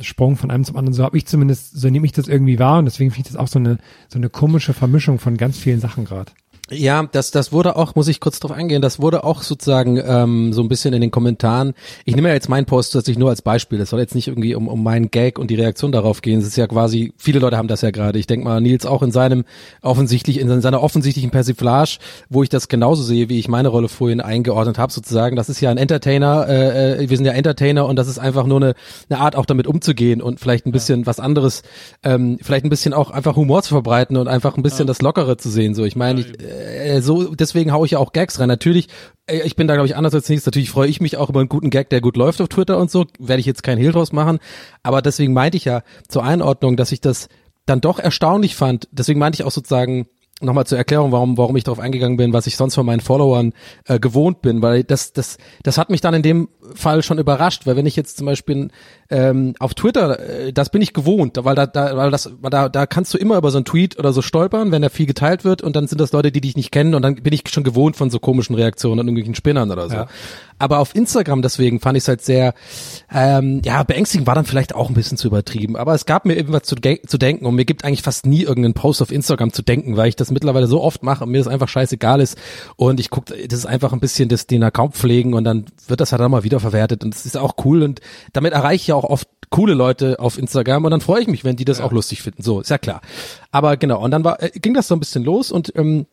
Sprung 0.00 0.36
von 0.36 0.50
einem 0.50 0.64
zum 0.64 0.76
anderen. 0.76 0.94
So 0.94 1.04
habe 1.04 1.16
ich 1.16 1.26
zumindest, 1.26 1.78
so 1.78 1.88
nehme 1.88 2.06
ich 2.06 2.12
das 2.12 2.28
irgendwie 2.28 2.58
wahr 2.58 2.78
und 2.78 2.86
deswegen 2.86 3.10
finde 3.10 3.28
ich 3.28 3.32
das 3.32 3.40
auch 3.40 3.48
so 3.48 3.58
eine, 3.58 3.78
so 4.08 4.18
eine 4.18 4.30
komische 4.30 4.72
Vermischung 4.72 5.18
von 5.18 5.36
ganz 5.36 5.58
vielen 5.58 5.80
Sachen 5.80 6.04
gerade. 6.04 6.32
Ja, 6.70 7.08
das, 7.10 7.30
das 7.32 7.52
wurde 7.52 7.76
auch, 7.76 7.94
muss 7.96 8.06
ich 8.08 8.20
kurz 8.20 8.38
drauf 8.38 8.52
eingehen, 8.52 8.80
das 8.80 9.00
wurde 9.00 9.24
auch 9.24 9.42
sozusagen 9.42 10.00
ähm, 10.04 10.52
so 10.52 10.62
ein 10.62 10.68
bisschen 10.68 10.94
in 10.94 11.00
den 11.00 11.10
Kommentaren. 11.10 11.74
Ich 12.04 12.14
nehme 12.14 12.28
ja 12.28 12.34
jetzt 12.34 12.48
meinen 12.48 12.66
Post 12.66 12.92
tatsächlich 12.92 13.18
nur 13.18 13.30
als 13.30 13.42
Beispiel. 13.42 13.78
Das 13.78 13.90
soll 13.90 14.00
jetzt 14.00 14.14
nicht 14.14 14.28
irgendwie 14.28 14.54
um, 14.54 14.68
um 14.68 14.82
meinen 14.82 15.10
Gag 15.10 15.38
und 15.38 15.50
die 15.50 15.56
Reaktion 15.56 15.90
darauf 15.90 16.22
gehen. 16.22 16.38
Es 16.38 16.46
ist 16.46 16.56
ja 16.56 16.66
quasi, 16.68 17.12
viele 17.16 17.40
Leute 17.40 17.56
haben 17.56 17.68
das 17.68 17.80
ja 17.80 17.90
gerade. 17.90 18.18
Ich 18.18 18.26
denke 18.26 18.44
mal, 18.44 18.60
Nils 18.60 18.86
auch 18.86 19.02
in 19.02 19.10
seinem 19.10 19.44
offensichtlich, 19.82 20.38
in 20.38 20.60
seiner 20.60 20.82
offensichtlichen 20.82 21.30
Persiflage, 21.30 21.98
wo 22.28 22.42
ich 22.42 22.48
das 22.48 22.68
genauso 22.68 23.02
sehe, 23.02 23.28
wie 23.28 23.38
ich 23.38 23.48
meine 23.48 23.68
Rolle 23.68 23.88
vorhin 23.88 24.20
eingeordnet 24.20 24.78
habe, 24.78 24.92
sozusagen. 24.92 25.34
Das 25.34 25.48
ist 25.48 25.60
ja 25.60 25.70
ein 25.70 25.78
Entertainer, 25.78 26.46
äh, 26.48 27.02
äh, 27.02 27.10
wir 27.10 27.16
sind 27.16 27.26
ja 27.26 27.32
Entertainer 27.32 27.86
und 27.86 27.96
das 27.96 28.06
ist 28.06 28.18
einfach 28.18 28.46
nur 28.46 28.58
eine, 28.58 28.74
eine 29.08 29.20
Art, 29.20 29.34
auch 29.34 29.46
damit 29.46 29.66
umzugehen 29.66 30.22
und 30.22 30.38
vielleicht 30.38 30.66
ein 30.66 30.72
bisschen 30.72 31.06
was 31.06 31.18
anderes, 31.18 31.62
ähm, 32.04 32.38
vielleicht 32.40 32.64
ein 32.64 32.70
bisschen 32.70 32.94
auch 32.94 33.10
einfach 33.10 33.36
Humor 33.36 33.62
zu 33.62 33.70
verbreiten 33.70 34.16
und 34.16 34.28
einfach 34.28 34.56
ein 34.56 34.62
bisschen 34.62 34.86
das 34.86 35.02
Lockere 35.02 35.36
zu 35.36 35.50
sehen. 35.50 35.74
So, 35.74 35.84
ich 35.84 35.96
meine, 35.96 36.20
ich, 36.20 36.40
äh, 36.40 36.59
so 37.00 37.34
deswegen 37.34 37.72
hau 37.72 37.84
ich 37.84 37.92
ja 37.92 37.98
auch 37.98 38.12
Gags 38.12 38.40
rein. 38.40 38.48
Natürlich, 38.48 38.88
äh, 39.26 39.42
ich 39.42 39.56
bin 39.56 39.68
da 39.68 39.74
glaube 39.74 39.86
ich 39.86 39.96
anders 39.96 40.14
als 40.14 40.28
nichts. 40.28 40.46
Natürlich 40.46 40.70
freue 40.70 40.88
ich 40.88 41.00
mich 41.00 41.16
auch 41.16 41.30
über 41.30 41.40
einen 41.40 41.48
guten 41.48 41.70
Gag, 41.70 41.90
der 41.90 42.00
gut 42.00 42.16
läuft 42.16 42.40
auf 42.40 42.48
Twitter 42.48 42.78
und 42.78 42.90
so. 42.90 43.06
Werde 43.18 43.40
ich 43.40 43.46
jetzt 43.46 43.62
kein 43.62 43.78
Hehl 43.78 43.92
draus 43.92 44.12
machen. 44.12 44.38
Aber 44.82 45.02
deswegen 45.02 45.32
meinte 45.32 45.56
ich 45.56 45.64
ja 45.64 45.82
zur 46.08 46.24
Einordnung, 46.24 46.76
dass 46.76 46.92
ich 46.92 47.00
das 47.00 47.28
dann 47.66 47.80
doch 47.80 47.98
erstaunlich 47.98 48.56
fand. 48.56 48.88
Deswegen 48.92 49.20
meinte 49.20 49.36
ich 49.36 49.46
auch 49.46 49.50
sozusagen 49.50 50.06
nochmal 50.40 50.66
zur 50.66 50.78
Erklärung, 50.78 51.12
warum, 51.12 51.36
warum 51.36 51.56
ich 51.56 51.64
darauf 51.64 51.78
eingegangen 51.78 52.16
bin, 52.16 52.32
was 52.32 52.46
ich 52.46 52.56
sonst 52.56 52.74
von 52.74 52.86
meinen 52.86 53.00
Followern 53.00 53.52
äh, 53.84 53.98
gewohnt 53.98 54.42
bin, 54.42 54.62
weil 54.62 54.84
das, 54.84 55.12
das, 55.12 55.36
das 55.62 55.78
hat 55.78 55.90
mich 55.90 56.00
dann 56.00 56.14
in 56.14 56.22
dem 56.22 56.48
Fall 56.74 57.02
schon 57.02 57.18
überrascht, 57.18 57.66
weil 57.66 57.76
wenn 57.76 57.86
ich 57.86 57.96
jetzt 57.96 58.16
zum 58.16 58.26
Beispiel 58.26 58.68
ähm, 59.10 59.54
auf 59.58 59.74
Twitter, 59.74 60.18
äh, 60.20 60.52
das 60.52 60.70
bin 60.70 60.82
ich 60.82 60.92
gewohnt, 60.92 61.36
weil 61.42 61.54
da, 61.54 61.66
da, 61.66 61.96
weil 61.96 62.10
das, 62.10 62.30
da, 62.42 62.68
da 62.68 62.86
kannst 62.86 63.12
du 63.14 63.18
immer 63.18 63.36
über 63.36 63.50
so 63.50 63.58
einen 63.58 63.64
Tweet 63.64 63.98
oder 63.98 64.12
so 64.12 64.22
stolpern, 64.22 64.72
wenn 64.72 64.82
da 64.82 64.88
viel 64.88 65.06
geteilt 65.06 65.44
wird 65.44 65.62
und 65.62 65.76
dann 65.76 65.88
sind 65.88 66.00
das 66.00 66.12
Leute, 66.12 66.32
die 66.32 66.40
dich 66.40 66.56
nicht 66.56 66.70
kennen 66.70 66.94
und 66.94 67.02
dann 67.02 67.16
bin 67.16 67.32
ich 67.32 67.42
schon 67.48 67.64
gewohnt 67.64 67.96
von 67.96 68.10
so 68.10 68.18
komischen 68.18 68.54
Reaktionen 68.54 69.00
und 69.00 69.06
irgendwelchen 69.06 69.34
Spinnern 69.34 69.70
oder 69.70 69.88
so. 69.88 69.94
Ja. 69.94 70.06
Aber 70.60 70.78
auf 70.78 70.94
Instagram 70.94 71.40
deswegen 71.40 71.80
fand 71.80 71.96
ich 71.96 72.04
es 72.04 72.08
halt 72.08 72.22
sehr, 72.22 72.54
ähm, 73.12 73.62
ja, 73.64 73.82
beängstigend 73.82 74.26
war 74.26 74.34
dann 74.34 74.44
vielleicht 74.44 74.74
auch 74.74 74.88
ein 74.88 74.94
bisschen 74.94 75.16
zu 75.16 75.28
übertrieben. 75.28 75.74
Aber 75.74 75.94
es 75.94 76.04
gab 76.04 76.26
mir 76.26 76.34
irgendwas 76.34 76.64
zu, 76.64 76.76
zu 76.76 77.18
denken 77.18 77.46
und 77.46 77.54
mir 77.54 77.64
gibt 77.64 77.84
eigentlich 77.84 78.02
fast 78.02 78.26
nie 78.26 78.42
irgendeinen 78.42 78.74
Post 78.74 79.00
auf 79.00 79.10
Instagram 79.10 79.54
zu 79.54 79.62
denken, 79.62 79.96
weil 79.96 80.08
ich 80.08 80.16
das 80.16 80.30
mittlerweile 80.30 80.66
so 80.66 80.82
oft 80.82 81.02
mache 81.02 81.24
und 81.24 81.30
mir 81.30 81.38
das 81.38 81.48
einfach 81.48 81.68
scheißegal 81.68 82.20
ist. 82.20 82.36
Und 82.76 83.00
ich 83.00 83.08
gucke, 83.08 83.34
das 83.48 83.58
ist 83.58 83.66
einfach 83.66 83.94
ein 83.94 84.00
bisschen 84.00 84.28
das, 84.28 84.46
den 84.46 84.62
Account 84.62 84.94
pflegen 84.94 85.32
und 85.32 85.44
dann 85.44 85.64
wird 85.88 86.00
das 86.00 86.12
halt 86.12 86.20
auch 86.20 86.28
mal 86.28 86.44
wiederverwertet 86.60 87.04
und 87.04 87.14
das 87.14 87.26
ist 87.26 87.36
auch 87.36 87.54
cool 87.64 87.82
und 87.82 88.00
damit 88.32 88.52
erreiche 88.52 88.76
ich 88.76 88.86
ja 88.88 88.94
auch 88.94 89.04
oft 89.04 89.28
coole 89.50 89.74
Leute 89.74 90.20
auf 90.20 90.38
Instagram 90.38 90.84
und 90.84 90.90
dann 90.92 91.00
freue 91.00 91.22
ich 91.22 91.28
mich, 91.28 91.44
wenn 91.44 91.56
die 91.56 91.64
das 91.64 91.80
auch 91.80 91.90
lustig 91.90 92.22
finden. 92.22 92.42
So, 92.42 92.60
ist 92.60 92.70
ja 92.70 92.78
klar. 92.78 93.00
Aber 93.50 93.76
genau, 93.76 94.02
und 94.02 94.12
dann 94.12 94.22
war, 94.22 94.40
äh, 94.42 94.50
ging 94.50 94.74
das 94.74 94.86
so 94.86 94.94
ein 94.94 95.00
bisschen 95.00 95.24
los 95.24 95.50
und 95.50 95.72
ähm, 95.76 96.06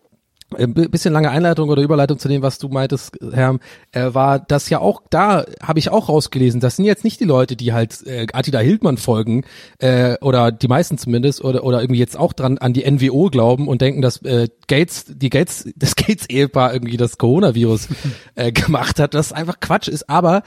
ein 0.56 0.74
bisschen 0.74 1.14
lange 1.14 1.30
Einleitung 1.30 1.70
oder 1.70 1.82
Überleitung 1.82 2.20
zu 2.20 2.28
dem, 2.28 2.42
was 2.42 2.58
du 2.58 2.70
meintest, 2.70 3.18
Herr, 3.32 3.60
äh, 3.92 4.14
war 4.14 4.40
das 4.40 4.70
ja 4.70 4.80
auch, 4.80 5.02
da 5.10 5.46
habe 5.62 5.80
ich 5.80 5.90
auch 5.90 6.08
rausgelesen, 6.08 6.62
das 6.62 6.78
sind 6.78 6.86
jetzt 6.86 7.04
nicht 7.04 7.20
die 7.20 7.26
Leute, 7.26 7.56
die 7.56 7.74
halt 7.74 8.06
äh, 8.08 8.28
Attila 8.32 8.60
Hildmann 8.60 8.98
folgen, 8.98 9.44
äh, 9.80 10.16
oder 10.22 10.52
die 10.52 10.68
meisten 10.68 10.98
zumindest, 10.98 11.44
oder, 11.44 11.64
oder 11.64 11.82
irgendwie 11.82 12.00
jetzt 12.00 12.18
auch 12.18 12.34
dran 12.34 12.58
an 12.58 12.74
die 12.74 12.90
NWO 12.90 13.30
glauben 13.30 13.68
und 13.68 13.82
denken, 13.82 14.02
dass 14.02 14.22
äh, 14.24 14.48
Gates, 14.68 15.06
die 15.08 15.30
Gates, 15.30 15.68
das 15.76 15.96
Gates-Ehepaar 15.96 16.74
irgendwie 16.74 16.98
das 16.98 17.18
Coronavirus 17.18 17.90
äh, 18.36 18.52
gemacht 18.52 19.00
hat, 19.00 19.14
das 19.14 19.34
einfach 19.34 19.60
Quatsch 19.60 19.90
ist, 19.90 20.10
aber 20.10 20.44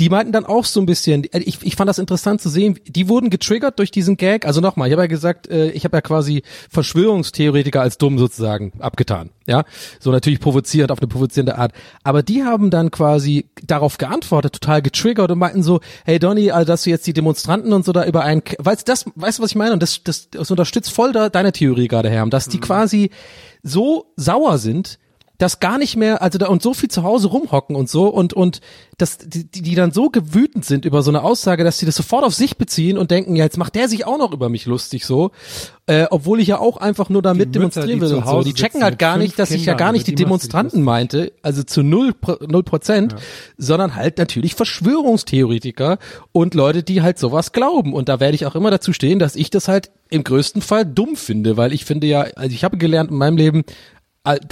die 0.00 0.08
meinten 0.08 0.32
dann 0.32 0.46
auch 0.46 0.64
so 0.64 0.80
ein 0.80 0.86
bisschen, 0.86 1.24
äh, 1.32 1.40
ich, 1.40 1.58
ich 1.62 1.76
fand 1.76 1.88
das 1.88 1.98
interessant 1.98 2.40
zu 2.40 2.48
sehen, 2.48 2.78
die 2.86 3.08
wurden 3.08 3.30
getriggert 3.30 3.78
durch 3.78 3.90
diesen 3.90 4.16
Gag. 4.16 4.46
Also 4.46 4.60
nochmal, 4.60 4.88
ich 4.88 4.92
habe 4.92 5.02
ja 5.02 5.06
gesagt, 5.08 5.48
äh, 5.48 5.70
ich 5.70 5.84
habe 5.84 5.96
ja 5.96 6.00
quasi 6.00 6.42
Verschwörungstheoretiker 6.70 7.80
als 7.80 7.98
dumm 7.98 8.18
sozusagen 8.18 8.72
abgetan. 8.78 9.30
Ja, 9.46 9.64
so 9.98 10.10
natürlich 10.10 10.40
provozierend 10.40 10.92
auf 10.92 10.98
eine 10.98 11.08
provozierende 11.08 11.56
Art. 11.56 11.72
Aber 12.04 12.22
die 12.22 12.44
haben 12.44 12.70
dann 12.70 12.90
quasi 12.90 13.46
darauf 13.64 13.98
geantwortet, 13.98 14.52
total 14.52 14.82
getriggert 14.82 15.30
und 15.30 15.38
meinten 15.38 15.62
so, 15.62 15.80
hey 16.04 16.18
Donny, 16.18 16.50
also 16.50 16.66
dass 16.66 16.82
du 16.82 16.90
jetzt 16.90 17.06
die 17.06 17.14
Demonstranten 17.14 17.72
und 17.72 17.84
so 17.84 17.92
da 17.92 18.04
über 18.04 18.22
einen, 18.22 18.42
weißt 18.58 18.86
du 18.86 18.92
das, 18.92 19.06
weißt 19.14 19.38
du 19.38 19.42
was 19.42 19.50
ich 19.50 19.56
meine? 19.56 19.72
Und 19.72 19.82
das, 19.82 20.04
das, 20.04 20.28
das 20.30 20.50
unterstützt 20.50 20.92
voll 20.92 21.12
da 21.12 21.30
deine 21.30 21.52
Theorie 21.52 21.88
gerade, 21.88 22.10
Herr, 22.10 22.26
dass 22.26 22.48
die 22.48 22.60
quasi 22.60 23.10
so 23.62 24.12
sauer 24.16 24.58
sind, 24.58 24.98
dass 25.38 25.60
gar 25.60 25.78
nicht 25.78 25.96
mehr, 25.96 26.20
also 26.20 26.38
da 26.38 26.48
und 26.48 26.62
so 26.62 26.74
viel 26.74 26.90
zu 26.90 27.04
Hause 27.04 27.28
rumhocken 27.28 27.76
und 27.76 27.88
so 27.88 28.08
und 28.08 28.34
und 28.34 28.60
dass 28.98 29.18
die, 29.18 29.44
die 29.44 29.74
dann 29.76 29.92
so 29.92 30.10
gewütend 30.10 30.64
sind 30.64 30.84
über 30.84 31.02
so 31.02 31.12
eine 31.12 31.22
Aussage, 31.22 31.62
dass 31.62 31.78
sie 31.78 31.86
das 31.86 31.94
sofort 31.94 32.24
auf 32.24 32.34
sich 32.34 32.56
beziehen 32.56 32.98
und 32.98 33.12
denken, 33.12 33.36
ja 33.36 33.44
jetzt 33.44 33.56
macht 33.56 33.76
der 33.76 33.88
sich 33.88 34.04
auch 34.04 34.18
noch 34.18 34.32
über 34.32 34.48
mich 34.48 34.66
lustig 34.66 35.06
so, 35.06 35.30
äh, 35.86 36.06
obwohl 36.10 36.40
ich 36.40 36.48
ja 36.48 36.58
auch 36.58 36.76
einfach 36.76 37.08
nur 37.08 37.22
damit 37.22 37.54
Die 37.54 37.60
Mütter, 37.60 37.82
demonstrieren 37.82 38.00
will 38.00 38.14
und 38.14 38.26
so. 38.26 38.42
Die 38.42 38.52
checken 38.52 38.82
halt 38.82 38.98
gar 38.98 39.16
nicht, 39.16 39.38
dass 39.38 39.52
ich 39.52 39.64
ja 39.64 39.74
gar 39.74 39.92
nicht 39.92 40.02
über 40.02 40.10
die 40.10 40.16
die 40.16 40.24
Demonstranten 40.24 40.82
meinte, 40.82 41.32
also 41.42 41.62
zu 41.62 41.84
null 41.84 42.14
null 42.46 42.64
Prozent, 42.64 43.14
sondern 43.56 43.94
halt 43.94 44.18
natürlich 44.18 44.56
Verschwörungstheoretiker 44.56 45.98
und 46.32 46.54
Leute, 46.54 46.82
die 46.82 47.00
halt 47.00 47.18
sowas 47.18 47.52
glauben. 47.52 47.94
Und 47.94 48.08
da 48.08 48.18
werde 48.18 48.34
ich 48.34 48.44
auch 48.44 48.56
immer 48.56 48.72
dazu 48.72 48.92
stehen, 48.92 49.20
dass 49.20 49.36
ich 49.36 49.50
das 49.50 49.68
halt 49.68 49.90
im 50.10 50.24
größten 50.24 50.62
Fall 50.62 50.84
dumm 50.84 51.16
finde, 51.16 51.56
weil 51.56 51.72
ich 51.72 51.84
finde 51.84 52.06
ja, 52.06 52.22
also 52.34 52.54
ich 52.54 52.64
habe 52.64 52.76
gelernt 52.78 53.10
in 53.10 53.16
meinem 53.16 53.36
Leben, 53.36 53.64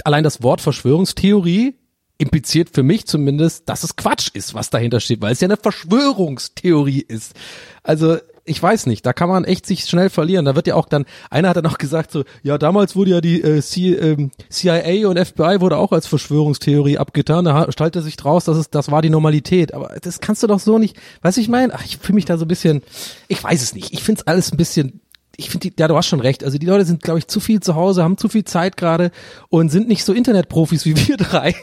allein 0.03 0.23
das 0.23 0.43
Wort 0.43 0.61
Verschwörungstheorie 0.61 1.75
impliziert 2.17 2.69
für 2.73 2.83
mich 2.83 3.05
zumindest, 3.05 3.69
dass 3.69 3.83
es 3.83 3.95
Quatsch 3.95 4.29
ist, 4.33 4.53
was 4.53 4.69
dahinter 4.69 4.99
steht, 4.99 5.21
weil 5.21 5.33
es 5.33 5.41
ja 5.41 5.47
eine 5.47 5.57
Verschwörungstheorie 5.57 7.01
ist. 7.01 7.35
Also 7.83 8.17
ich 8.47 8.63
weiß 8.63 8.85
nicht, 8.85 9.05
da 9.05 9.13
kann 9.13 9.29
man 9.29 9.43
echt 9.43 9.65
sich 9.65 9.81
schnell 9.81 10.09
verlieren. 10.09 10.45
Da 10.45 10.55
wird 10.55 10.67
ja 10.67 10.75
auch 10.75 10.87
dann, 10.87 11.05
einer 11.29 11.49
hat 11.49 11.57
dann 11.57 11.65
auch 11.65 11.77
gesagt 11.77 12.11
so, 12.11 12.23
ja, 12.43 12.57
damals 12.57 12.95
wurde 12.95 13.11
ja 13.11 13.21
die 13.21 13.41
äh, 13.41 13.61
C, 13.61 13.93
ähm, 13.93 14.31
CIA 14.49 15.07
und 15.09 15.19
FBI 15.19 15.59
wurde 15.59 15.77
auch 15.77 15.91
als 15.91 16.07
Verschwörungstheorie 16.07 16.97
abgetan. 16.97 17.45
Da 17.45 17.71
stellte 17.71 18.01
sich 18.01 18.15
draus, 18.15 18.45
dass 18.45 18.57
es, 18.57 18.69
das 18.69 18.89
war 18.89 19.01
die 19.01 19.09
Normalität. 19.09 19.73
Aber 19.73 19.97
das 20.01 20.21
kannst 20.21 20.43
du 20.43 20.47
doch 20.47 20.59
so 20.59 20.79
nicht, 20.79 20.97
weißt 21.21 21.37
du, 21.37 21.41
ich 21.41 21.49
meine, 21.49 21.73
ich 21.85 21.97
fühle 21.97 22.15
mich 22.15 22.25
da 22.25 22.37
so 22.37 22.45
ein 22.45 22.47
bisschen, 22.47 22.83
ich 23.27 23.43
weiß 23.43 23.61
es 23.61 23.75
nicht. 23.75 23.93
Ich 23.93 24.01
finde 24.01 24.21
es 24.21 24.27
alles 24.27 24.51
ein 24.53 24.57
bisschen 24.57 25.01
ich 25.37 25.49
finde, 25.49 25.69
ja, 25.79 25.87
du 25.87 25.95
hast 25.95 26.07
schon 26.07 26.19
recht. 26.19 26.43
Also 26.43 26.57
die 26.57 26.65
Leute 26.65 26.83
sind, 26.85 27.03
glaube 27.03 27.19
ich, 27.19 27.27
zu 27.27 27.39
viel 27.39 27.59
zu 27.61 27.75
Hause, 27.75 28.03
haben 28.03 28.17
zu 28.17 28.27
viel 28.27 28.43
Zeit 28.43 28.75
gerade 28.75 29.11
und 29.49 29.69
sind 29.69 29.87
nicht 29.87 30.03
so 30.03 30.11
Internetprofis 30.13 30.85
wie 30.85 30.95
wir 31.07 31.15
drei. 31.17 31.55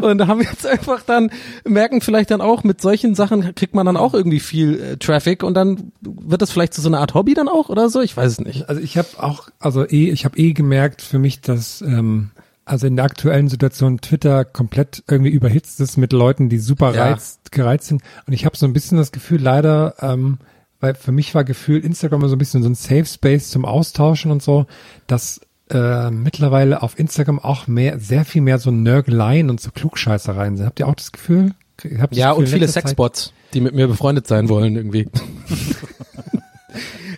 und 0.00 0.26
haben 0.26 0.40
jetzt 0.40 0.66
einfach 0.66 1.02
dann, 1.02 1.30
merken 1.66 2.00
vielleicht 2.00 2.30
dann 2.30 2.40
auch, 2.40 2.64
mit 2.64 2.80
solchen 2.80 3.14
Sachen 3.14 3.54
kriegt 3.54 3.74
man 3.74 3.84
dann 3.84 3.96
auch 3.98 4.14
irgendwie 4.14 4.40
viel 4.40 4.80
äh, 4.80 4.96
Traffic 4.96 5.42
und 5.42 5.54
dann 5.54 5.92
wird 6.00 6.40
das 6.40 6.50
vielleicht 6.50 6.72
zu 6.74 6.80
so 6.80 6.88
einer 6.88 7.00
Art 7.00 7.12
Hobby 7.14 7.34
dann 7.34 7.48
auch 7.48 7.68
oder 7.68 7.90
so? 7.90 8.00
Ich 8.00 8.16
weiß 8.16 8.32
es 8.32 8.40
nicht. 8.40 8.68
Also 8.68 8.80
ich 8.80 8.96
habe 8.96 9.08
auch, 9.18 9.50
also 9.58 9.84
eh, 9.86 10.10
ich 10.10 10.24
habe 10.24 10.38
eh 10.38 10.54
gemerkt 10.54 11.02
für 11.02 11.18
mich, 11.18 11.42
dass 11.42 11.82
ähm, 11.82 12.30
also 12.64 12.86
in 12.86 12.96
der 12.96 13.04
aktuellen 13.04 13.48
Situation 13.48 14.00
Twitter 14.00 14.46
komplett 14.46 15.04
irgendwie 15.08 15.30
überhitzt 15.30 15.78
ist 15.80 15.98
mit 15.98 16.14
Leuten, 16.14 16.48
die 16.48 16.58
super 16.58 16.94
Ja. 16.94 17.04
reizt, 17.10 17.52
gereizt 17.52 17.88
sind. 17.88 18.02
Und 18.26 18.32
ich 18.32 18.46
habe 18.46 18.56
so 18.56 18.64
ein 18.64 18.72
bisschen 18.72 18.96
das 18.96 19.12
Gefühl, 19.12 19.42
leider, 19.42 19.94
ähm, 20.00 20.38
weil 20.80 20.94
für 20.94 21.12
mich 21.12 21.34
war 21.34 21.44
gefühlt 21.44 21.84
Instagram 21.84 22.26
so 22.28 22.34
ein 22.36 22.38
bisschen 22.38 22.62
so 22.62 22.68
ein 22.68 22.74
Safe 22.74 23.06
Space 23.06 23.50
zum 23.50 23.64
Austauschen 23.64 24.30
und 24.30 24.42
so, 24.42 24.66
dass 25.06 25.40
äh, 25.70 26.10
mittlerweile 26.10 26.82
auf 26.82 26.98
Instagram 26.98 27.38
auch 27.38 27.66
mehr, 27.66 27.98
sehr 27.98 28.24
viel 28.24 28.42
mehr 28.42 28.58
so 28.58 28.70
Nörgeleien 28.70 29.48
und 29.50 29.60
so 29.60 29.70
Klugscheißereien 29.70 30.56
sind. 30.56 30.66
Habt 30.66 30.78
ihr 30.80 30.86
auch 30.88 30.94
das 30.94 31.10
Gefühl? 31.12 31.54
Hab 31.98 32.10
das 32.10 32.18
Ja, 32.18 32.30
Gefühl, 32.30 32.44
und 32.44 32.50
viele 32.50 32.66
Zeit- 32.66 32.84
Sexbots, 32.84 33.32
die 33.54 33.60
mit 33.60 33.74
mir 33.74 33.88
befreundet 33.88 34.26
sein 34.26 34.48
wollen 34.48 34.76
irgendwie. 34.76 35.08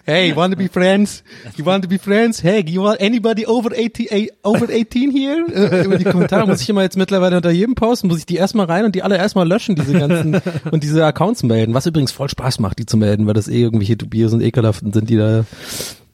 Hey, 0.04 0.28
you 0.30 0.36
want 0.36 0.52
to 0.52 0.56
be 0.58 0.68
friends? 0.68 1.22
You 1.56 1.64
want 1.64 1.82
to 1.82 1.88
be 1.88 1.98
friends? 1.98 2.42
Hey, 2.42 2.62
you 2.66 2.82
want 2.82 3.00
anybody 3.00 3.46
over 3.46 3.70
18, 3.74 4.06
eh, 4.10 4.28
over 4.42 4.68
18 4.70 5.10
here? 5.10 5.44
Äh, 5.52 5.84
Über 5.84 5.98
die 5.98 6.04
Kommentare 6.04 6.46
muss 6.46 6.60
ich 6.60 6.68
immer 6.68 6.82
jetzt 6.82 6.96
mittlerweile 6.96 7.36
unter 7.36 7.50
jedem 7.50 7.74
posten, 7.74 8.08
muss 8.08 8.18
ich 8.18 8.26
die 8.26 8.36
erstmal 8.36 8.66
rein 8.66 8.84
und 8.84 8.94
die 8.94 9.02
alle 9.02 9.16
erstmal 9.16 9.46
löschen, 9.48 9.74
diese 9.74 9.92
ganzen, 9.98 10.40
und 10.70 10.82
diese 10.82 11.04
Accounts 11.04 11.42
melden, 11.42 11.74
was 11.74 11.86
übrigens 11.86 12.12
voll 12.12 12.28
Spaß 12.28 12.60
macht, 12.60 12.78
die 12.78 12.86
zu 12.86 12.96
melden, 12.96 13.26
weil 13.26 13.34
das 13.34 13.48
eh 13.48 13.60
irgendwelche 13.60 13.96
Dubios 13.96 14.32
und 14.32 14.40
Ekelhaften 14.42 14.92
sind, 14.92 15.10
die 15.10 15.16
da 15.16 15.44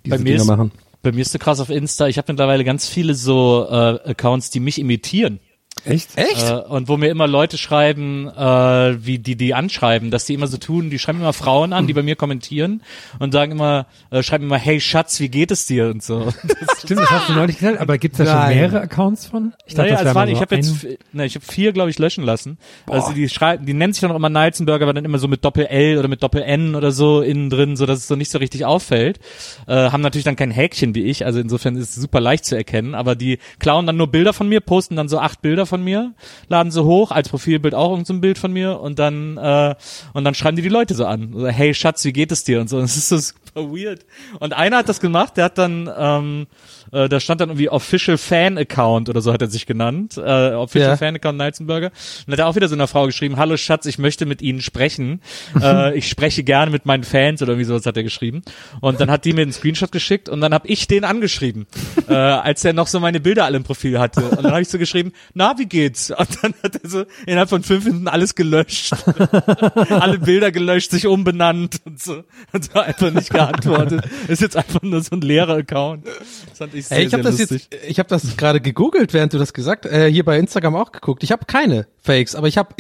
diese 0.05 0.17
Bei 0.19 0.23
Dinger 0.23 0.37
ist- 0.37 0.47
machen. 0.47 0.71
Bei 1.03 1.11
mir 1.11 1.23
ist 1.23 1.33
so 1.33 1.39
krass 1.41 1.59
auf 1.59 1.69
Insta, 1.69 2.07
ich 2.07 2.17
habe 2.17 2.31
mittlerweile 2.33 2.63
ganz 2.65 2.89
viele 2.89 3.15
so 3.15 3.67
äh, 3.69 4.11
Accounts, 4.11 4.51
die 4.51 4.61
mich 4.61 4.79
imitieren. 4.79 5.41
Echt? 5.85 6.17
Echt? 6.17 6.49
Äh, 6.49 6.55
und 6.55 6.89
wo 6.89 6.97
mir 6.97 7.09
immer 7.09 7.27
Leute 7.27 7.59
schreiben, 7.59 8.29
äh, 8.29 9.05
wie 9.05 9.19
die 9.19 9.37
die 9.37 9.55
anschreiben, 9.55 10.11
dass 10.11 10.25
die 10.25 10.35
immer 10.35 10.47
so 10.47 10.57
tun, 10.57 10.91
die 10.91 10.99
schreiben 10.99 11.21
immer 11.21 11.33
Frauen 11.33 11.73
an, 11.73 11.87
die 11.87 11.93
bei 11.93 12.03
mir 12.03 12.17
kommentieren 12.17 12.83
und 13.19 13.33
sagen 13.33 13.53
immer, 13.53 13.87
äh, 14.11 14.23
schreiben 14.23 14.45
immer, 14.45 14.59
hey 14.59 14.81
Schatz, 14.81 15.19
wie 15.21 15.29
geht 15.29 15.51
es 15.51 15.67
dir 15.67 15.89
und 15.89 16.03
so. 16.03 16.33
Stimmt, 16.79 17.01
das 17.01 17.11
hast 17.11 17.29
du 17.29 17.33
neulich 17.33 17.59
gesagt, 17.59 17.81
aber 17.81 17.99
gibt's 17.99 18.19
da 18.19 18.27
schon 18.27 18.35
Nein. 18.35 18.57
mehrere 18.57 18.81
Accounts 18.83 19.27
von? 19.27 19.53
Ich 19.67 19.77
naja, 19.77 19.97
das 19.97 20.07
es 20.07 20.15
waren, 20.15 20.29
ich 20.29 20.37
so 20.37 20.41
habe 20.43 20.57
jetzt, 20.57 20.87
ne, 21.13 21.27
ich 21.27 21.35
habe 21.35 21.45
vier, 21.45 21.73
glaube 21.73 21.91
ich, 21.91 21.99
löschen 21.99 22.25
lassen. 22.25 22.59
Also 22.87 23.13
die 23.13 23.29
schreiben, 23.29 23.67
die 23.67 23.75
nennen 23.75 23.93
sich 23.93 24.01
dann 24.01 24.13
auch 24.13 24.17
immer 24.17 24.29
Neizenberger, 24.29 24.85
aber 24.85 24.93
dann 24.93 25.05
immer 25.05 25.19
so 25.19 25.29
mit 25.29 25.45
Doppel 25.45 25.67
L 25.67 25.99
oder 25.99 26.09
mit 26.09 26.23
Doppel 26.23 26.43
N 26.43 26.75
oder 26.75 26.93
so 26.93 27.23
innen 27.23 27.51
drin, 27.51 27.77
so 27.77 27.87
dass 27.87 27.99
es 27.99 28.09
so 28.09 28.17
nicht 28.17 28.31
so 28.31 28.39
richtig 28.39 28.65
auffällt. 28.65 29.19
Äh, 29.67 29.91
haben 29.91 30.01
natürlich 30.01 30.25
dann 30.25 30.37
kein 30.37 30.51
Häkchen 30.51 30.95
wie 30.95 31.03
ich, 31.03 31.27
also 31.27 31.41
insofern 31.41 31.77
ist 31.77 31.97
es 31.97 32.03
super 32.03 32.21
leicht 32.21 32.45
zu 32.45 32.57
erkennen. 32.57 32.95
Aber 32.95 33.17
die 33.17 33.39
klauen 33.59 33.87
dann 33.87 33.97
nur 33.97 34.09
Bilder 34.09 34.33
von 34.33 34.49
mir, 34.49 34.61
posten 34.61 34.97
dann 34.97 35.09
so 35.09 35.19
acht 35.19 35.43
Bilder 35.43 35.67
von 35.73 35.83
mir, 35.83 36.13
laden 36.51 36.71
sie 36.71 36.85
hoch 36.85 37.13
als 37.13 37.31
Profilbild 37.31 37.75
auch 37.75 37.93
irgend 37.93 38.07
so 38.07 38.13
Bild 38.21 38.37
von 38.37 38.53
mir 38.53 38.79
und 38.79 38.99
dann 38.99 39.39
äh, 39.39 39.75
und 40.13 40.25
dann 40.25 40.35
schreiben 40.35 40.57
die 40.57 40.63
die 40.63 40.69
Leute 40.69 40.95
so 40.95 41.07
an, 41.07 41.33
so, 41.35 41.49
hey 41.49 41.73
Schatz, 41.73 42.05
wie 42.05 42.13
geht 42.13 42.31
es 42.31 42.45
dir 42.45 42.61
und 42.61 42.69
so. 42.69 42.79
Es 42.93 42.97
ist 42.97 43.09
so 43.09 43.17
super 43.17 43.73
weird. 43.73 44.05
Und 44.39 44.53
einer 44.53 44.79
hat 44.79 44.89
das 44.89 45.01
gemacht, 45.01 45.39
der 45.39 45.45
hat 45.47 45.57
dann 45.57 45.91
ähm, 45.97 46.47
äh, 46.93 47.09
da 47.09 47.21
stand 47.21 47.41
dann 47.41 47.49
irgendwie 47.51 47.69
Official 47.71 48.19
Fan 48.19 48.59
Account 48.59 49.09
oder 49.09 49.21
so 49.21 49.33
hat 49.33 49.43
er 49.43 49.49
sich 49.49 49.67
genannt. 49.67 50.17
Äh, 50.17 50.53
Official 50.53 50.91
Ja. 50.91 50.97
Fan 50.97 51.17
Account 51.17 51.39
Neizenberger. 51.39 51.91
Und 52.27 52.33
hat 52.33 52.39
er 52.39 52.47
auch 52.47 52.55
wieder 52.55 52.69
so 52.69 52.75
einer 52.75 52.87
Frau 52.87 53.07
geschrieben, 53.07 53.37
hallo 53.37 53.57
Schatz, 53.57 53.87
ich 53.87 53.99
möchte 53.99 54.27
mit 54.27 54.43
Ihnen 54.43 54.61
sprechen. 54.61 55.21
äh, 55.61 55.97
ich 55.97 56.09
spreche 56.09 56.45
gerne 56.45 56.71
mit 56.71 56.87
meinen 56.87 57.05
Fans 57.05 57.43
oder 57.43 57.53
irgendwie 57.53 57.65
sowas 57.67 57.87
hat 57.87 57.97
er 57.97 58.03
geschrieben. 58.03 58.43
Und 58.81 59.01
dann 59.01 59.11
hat 59.11 59.25
die 59.25 59.33
mir 59.33 59.43
einen 59.43 59.53
Screenshot 59.53 59.91
geschickt 59.93 60.29
und 60.29 60.41
dann 60.41 60.55
habe 60.55 60.69
ich 60.69 60.87
den 60.87 61.05
angeschrieben, 61.05 61.67
äh, 62.09 62.15
als 62.15 62.65
er 62.65 62.73
noch 62.73 62.87
so 62.87 63.01
meine 63.01 63.21
Bilder 63.21 63.45
alle 63.45 63.57
im 63.57 63.65
Profil 63.65 63.99
hatte. 63.99 64.23
Und 64.23 64.43
dann 64.43 64.53
habe 64.53 64.63
ich 64.63 64.69
so 64.69 64.79
geschrieben, 64.79 65.13
na, 65.35 65.59
wie 65.59 65.67
geht's? 65.67 66.11
Und 66.11 66.29
dann 66.43 66.55
hat 66.63 66.77
er 66.77 66.89
so 66.89 67.05
innerhalb 67.27 67.49
von 67.49 67.63
fünf 67.63 67.85
Minuten 67.85 68.09
alles 68.09 68.35
gelöscht. 68.35 68.93
alle 69.91 70.19
Bilder 70.19 70.53
gelöscht, 70.53 70.91
sich 70.91 71.07
umbenannt 71.07 71.81
und 71.85 72.01
so. 72.01 72.25
Und 72.53 72.65
so 72.65 72.79
einfach 72.79 73.11
nicht 73.11 73.31
geantwortet. 73.31 74.05
Ist 74.29 74.43
jetzt 74.43 74.57
einfach 74.57 74.83
nur 74.83 75.01
so 75.01 75.17
ein 75.17 75.21
leerer 75.21 75.57
Account. 75.57 76.07
Das 76.07 76.59
fand 76.59 76.75
ich 76.75 76.82
sehr, 76.83 76.99
Ey, 76.99 77.07
ich 77.07 77.13
habe 77.13 77.23
das 77.23 77.39
lustig. 77.39 77.69
jetzt, 77.71 77.85
ich 77.89 77.99
habe 77.99 78.09
das 78.09 78.37
gerade 78.37 78.61
gegoogelt, 78.61 79.13
während 79.15 79.33
du 79.33 79.39
das 79.39 79.53
gesagt, 79.53 79.87
äh, 79.87 80.11
hier 80.11 80.25
bei 80.25 80.39
Instagram 80.39 80.77
auch 80.77 80.93
geguckt. 80.93 81.23
Ich 81.23 81.33
habe 81.33 81.45
keine 81.47 81.87
Fakes, 82.03 82.35
aber 82.35 82.49
ich 82.49 82.59
habe, 82.59 82.75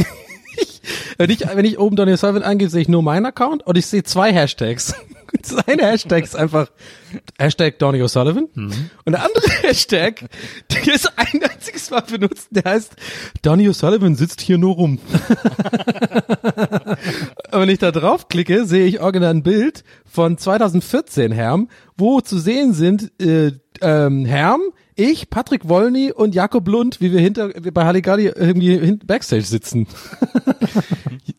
wenn 1.18 1.30
ich 1.30 1.40
wenn 1.40 1.64
ich 1.64 1.78
oben 1.78 1.96
Donny 1.96 2.16
Sullivan 2.16 2.42
eingebe, 2.42 2.70
sehe 2.70 2.82
ich 2.82 2.88
nur 2.88 3.02
meinen 3.02 3.26
Account 3.26 3.66
und 3.66 3.78
ich 3.78 3.86
sehe 3.86 4.02
zwei 4.02 4.32
Hashtags. 4.32 4.94
Das 5.42 5.56
eine 5.66 5.86
Hashtag 5.86 6.24
ist 6.24 6.36
einfach 6.36 6.68
Hashtag 7.38 7.78
Donny 7.78 8.02
O'Sullivan 8.02 8.48
und 8.54 9.12
der 9.12 9.24
andere 9.24 9.50
Hashtag, 9.62 10.24
der 10.70 10.94
ist 10.94 11.10
ein 11.16 11.42
einziges 11.42 11.90
Mal 11.90 12.02
benutzt, 12.02 12.48
der 12.50 12.64
heißt 12.64 12.94
Donny 13.42 13.68
O'Sullivan 13.68 14.14
sitzt 14.14 14.40
hier 14.40 14.58
nur 14.58 14.74
rum. 14.74 14.98
Und 17.50 17.52
wenn 17.52 17.68
ich 17.68 17.78
da 17.78 17.90
draufklicke, 17.90 18.66
sehe 18.66 18.86
ich 18.86 19.00
original 19.00 19.30
ein 19.30 19.42
Bild 19.42 19.84
von 20.04 20.38
2014 20.38 21.32
Herm, 21.32 21.68
wo 21.96 22.20
zu 22.20 22.38
sehen 22.38 22.72
sind 22.72 23.10
äh, 23.20 23.52
ähm, 23.80 24.24
Herm, 24.24 24.60
ich, 24.94 25.30
Patrick 25.30 25.68
Wolny 25.68 26.12
und 26.12 26.34
Jakob 26.34 26.68
Lund, 26.68 27.00
wie 27.00 27.12
wir 27.12 27.20
hinter 27.20 27.50
wir 27.58 27.72
bei 27.72 27.84
Halligalli 27.84 28.26
irgendwie 28.26 28.78
hin, 28.78 29.00
Backstage 29.04 29.44
sitzen. 29.44 29.86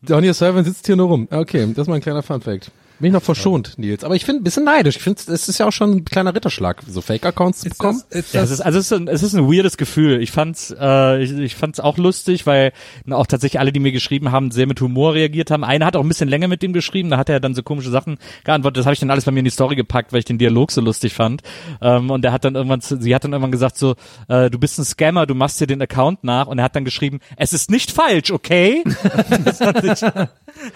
Donny 0.02 0.30
O'Sullivan 0.30 0.64
sitzt 0.64 0.88
hier 0.88 0.96
nur 0.96 1.08
rum. 1.08 1.28
Okay, 1.30 1.68
das 1.70 1.84
ist 1.84 1.88
mal 1.88 1.96
ein 1.96 2.02
kleiner 2.02 2.24
Funfact. 2.24 2.72
Bin 3.00 3.08
ich 3.08 3.14
noch 3.14 3.24
verschont, 3.24 3.74
Nils. 3.78 4.04
Aber 4.04 4.16
ich 4.16 4.24
finde 4.24 4.42
ein 4.42 4.44
bisschen 4.44 4.64
neidisch. 4.64 4.96
Ich 4.96 5.02
finde, 5.02 5.20
es 5.28 5.50
ist 5.50 5.58
ja 5.58 5.68
auch 5.68 5.72
schon 5.72 5.92
ein 5.92 6.06
kleiner 6.06 6.34
Ritterschlag, 6.34 6.82
so 6.88 7.02
Fake-Accounts 7.02 7.60
zu 7.62 7.70
bekommen. 7.70 8.02
Ja, 8.34 8.44
es 8.44 8.52
ist, 8.52 8.62
also 8.62 8.80
es 8.80 8.86
ist, 8.86 8.94
ein, 8.94 9.08
es 9.08 9.24
ist 9.24 9.34
ein 9.34 9.46
weirdes 9.52 9.76
Gefühl. 9.78 10.22
Ich 10.22 10.32
fand's, 10.32 10.74
äh, 10.80 11.22
ich, 11.22 11.32
ich 11.34 11.56
fand's 11.56 11.80
auch 11.82 11.98
lustig, 11.98 12.46
weil 12.46 12.72
auch 13.10 13.28
tatsächlich 13.28 13.60
alle, 13.60 13.72
die 13.74 13.80
mir 13.80 13.92
geschrieben 13.92 14.32
haben, 14.32 14.52
sehr 14.52 14.68
mit 14.68 14.80
Humor 14.80 15.16
reagiert 15.16 15.52
haben. 15.52 15.64
Einer 15.66 15.86
hat 15.86 15.96
auch 15.98 16.02
ein 16.02 16.08
bisschen 16.08 16.30
länger 16.30 16.48
mit 16.48 16.62
dem 16.62 16.72
geschrieben, 16.72 17.10
da 17.10 17.18
hat 17.18 17.30
er 17.30 17.40
dann 17.40 17.56
so 17.56 17.64
komische 17.64 17.90
Sachen 17.90 18.18
geantwortet. 18.46 18.78
Das 18.78 18.86
habe 18.86 18.94
ich 18.94 19.00
dann 19.02 19.10
alles 19.12 19.26
bei 19.26 19.32
mir 19.32 19.40
in 19.40 19.46
die 19.46 19.52
Story 19.52 19.76
gepackt, 19.76 20.14
weil 20.14 20.20
ich 20.20 20.26
den 20.26 20.38
Dialog 20.38 20.72
so 20.72 20.80
lustig 20.80 21.14
fand. 21.14 21.42
Ähm, 21.82 22.10
und 22.10 22.22
der 22.24 22.32
hat 22.32 22.46
dann 22.46 22.56
irgendwann, 22.56 22.80
zu- 22.82 23.02
sie 23.02 23.14
hat 23.14 23.24
dann 23.26 23.34
irgendwann 23.34 23.52
gesagt 23.52 23.78
so, 23.78 23.96
äh, 24.30 24.50
du 24.50 24.60
bist 24.60 24.78
ein 24.80 24.86
Scammer, 24.86 25.26
du 25.26 25.36
machst 25.36 25.60
dir 25.60 25.68
den 25.68 25.82
Account 25.82 26.24
nach. 26.24 26.48
Und 26.48 26.60
er 26.60 26.64
hat 26.64 26.76
dann 26.76 26.86
geschrieben, 26.86 27.20
es 27.38 27.52
ist 27.54 27.70
nicht 27.70 27.92
falsch, 27.92 28.32
okay? 28.32 28.84
das, 29.44 29.58
fand 29.58 29.84
ich, 29.84 30.00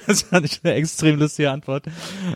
das 0.08 0.22
fand 0.24 0.46
ich 0.46 0.60
eine 0.64 0.74
extrem 0.74 1.18
lustige 1.20 1.52
Antwort. 1.52 1.86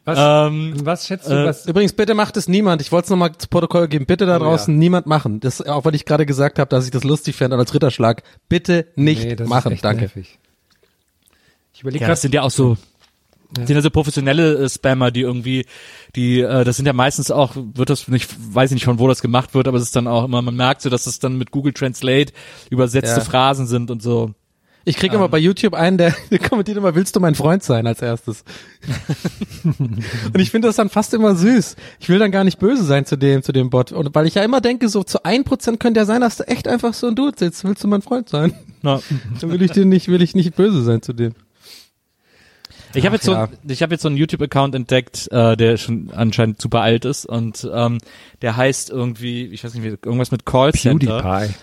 Was, 0.06 0.18
Ähm, 0.50 0.74
was 0.84 1.08
schätzt 1.08 1.28
du, 1.30 1.34
äh, 1.34 1.46
was, 1.46 1.66
Übrigens, 1.68 1.94
bitte 1.94 2.14
macht 2.14 2.38
es 2.38 2.48
niemand. 2.48 2.82
Ich 2.82 2.92
wollte 2.92 3.06
es 3.06 3.10
nochmal 3.10 3.32
zu 3.38 3.48
Protokoll 3.48 3.88
geben. 3.88 4.06
Bitte 4.06 4.26
da 4.26 4.38
Oh, 4.38 4.40
draußen 4.40 4.74
ja. 4.74 4.80
niemand 4.80 5.08
machen. 5.08 5.40
Das, 5.40 5.62
auch 5.66 5.86
weil 5.86 5.96
ich 5.96 6.06
gerade 6.06 6.26
gesagt 6.26 6.60
habe, 6.60 6.70
dass 6.70 6.86
ich 6.86 6.92
das 6.92 7.04
lustig 7.04 7.36
fände 7.36 7.58
als 7.58 7.74
Ritterschlag. 7.74 8.24
Bitte 8.50 8.88
nicht 8.96 9.24
Nee, 9.24 9.36
das 9.36 9.46
ist 9.46 9.50
machen. 9.50 9.72
echt 9.74 9.84
Danke. 9.86 10.02
nervig. 10.02 10.40
Ich 11.74 11.82
überlege 11.82 12.04
Ja, 12.04 12.10
das 12.10 12.22
sind 12.22 12.34
ja 12.34 12.42
auch 12.44 12.52
so, 12.52 12.78
sind 13.56 13.70
ja 13.70 13.82
so 13.82 13.90
professionelle 13.90 14.56
äh, 14.66 14.70
Spammer, 14.70 15.12
die 15.12 15.22
irgendwie, 15.22 15.66
die, 16.16 16.42
äh, 16.42 16.64
das 16.64 16.78
sind 16.78 16.86
ja 16.86 16.94
meistens 16.94 17.32
auch, 17.32 17.56
wird 17.56 17.90
das 17.90 18.08
nicht, 18.08 18.30
weiß 18.54 18.72
ich 18.72 18.76
nicht 18.76 18.86
von 18.86 19.00
wo 19.00 19.08
das 19.08 19.22
gemacht 19.22 19.54
wird, 19.54 19.68
aber 19.68 19.78
es 19.78 19.84
ist 19.84 19.96
dann 19.96 20.08
auch 20.08 20.26
immer, 20.26 20.42
man 20.42 20.56
merkt 20.56 20.82
so, 20.82 20.90
dass 20.90 21.08
es 21.08 21.20
dann 21.20 21.38
mit 21.38 21.52
Google 21.52 21.74
Translate 21.74 22.34
übersetzte 22.70 23.20
Ja. 23.20 23.26
Phrasen 23.26 23.68
sind 23.68 23.92
und 23.92 24.02
so. 24.02 24.34
Ich 24.84 24.96
kriege 24.96 25.16
immer 25.16 25.30
bei 25.30 25.38
YouTube 25.38 25.74
einen, 25.74 25.98
der, 25.98 26.16
der 26.32 26.40
kommentiert 26.40 26.78
immer, 26.78 26.96
willst 26.96 27.16
du 27.16 27.20
mein 27.20 27.36
Freund 27.36 27.64
sein 27.64 27.86
als 27.86 28.02
erstes? 28.02 28.44
und 29.64 30.40
ich 30.40 30.50
finde 30.50 30.68
das 30.68 30.78
dann 30.78 30.90
fast 30.90 31.14
immer 31.14 31.36
süß. 31.36 31.76
Ich 32.00 32.10
will 32.10 32.20
dann 32.20 32.32
gar 32.32 32.44
nicht 32.44 32.60
böse 32.60 32.84
sein 32.84 33.06
zu 33.06 33.16
dem, 33.16 33.44
zu 33.44 33.52
dem 33.52 33.70
Bot. 33.70 33.92
Und 33.92 34.14
weil 34.16 34.28
ich 34.28 34.36
ja 34.36 34.44
immer 34.44 34.62
denke, 34.62 34.90
so 34.90 35.04
zu 35.04 35.24
ein 35.24 35.44
Prozent 35.44 35.80
könnte 35.80 36.00
ja 36.00 36.06
sein, 36.06 36.22
dass 36.22 36.38
du 36.38 36.48
echt 36.48 36.68
einfach 36.68 36.94
so 36.94 37.08
ein 37.08 37.16
Dude 37.16 37.38
sitzt. 37.38 37.64
Willst 37.64 37.84
du 37.84 37.88
mein 37.88 38.02
Freund 38.02 38.30
sein? 38.30 38.54
Na, 38.82 39.02
Dann 39.40 39.52
will 39.52 39.62
ich 39.62 39.72
dir 39.72 39.86
nicht, 39.86 40.08
will 40.08 40.22
ich 40.22 40.34
nicht 40.34 40.56
böse 40.56 40.82
sein 40.82 41.02
zu 41.02 41.14
dem. 41.14 41.34
Ich 42.94 43.06
habe 43.06 43.16
jetzt 43.16 43.26
so, 43.26 43.32
ja. 43.34 43.48
ich 43.68 43.82
habe 43.82 43.94
jetzt 43.94 44.02
so 44.02 44.10
einen 44.10 44.18
YouTube-Account 44.18 44.76
entdeckt, 44.76 45.32
äh, 45.32 45.56
der 45.56 45.78
schon 45.78 46.10
anscheinend 46.14 46.62
super 46.62 46.82
alt 46.82 47.06
ist 47.06 47.26
und 47.26 47.70
ähm, 47.74 48.00
der 48.42 48.58
heißt 48.58 48.90
irgendwie, 48.90 49.46
ich 49.46 49.64
weiß 49.64 49.74
nicht, 49.76 49.84
wie, 49.84 49.90
irgendwas 49.90 50.32
mit 50.32 50.46
Callcenter. 50.46 51.22
PewDiePie. 51.22 51.56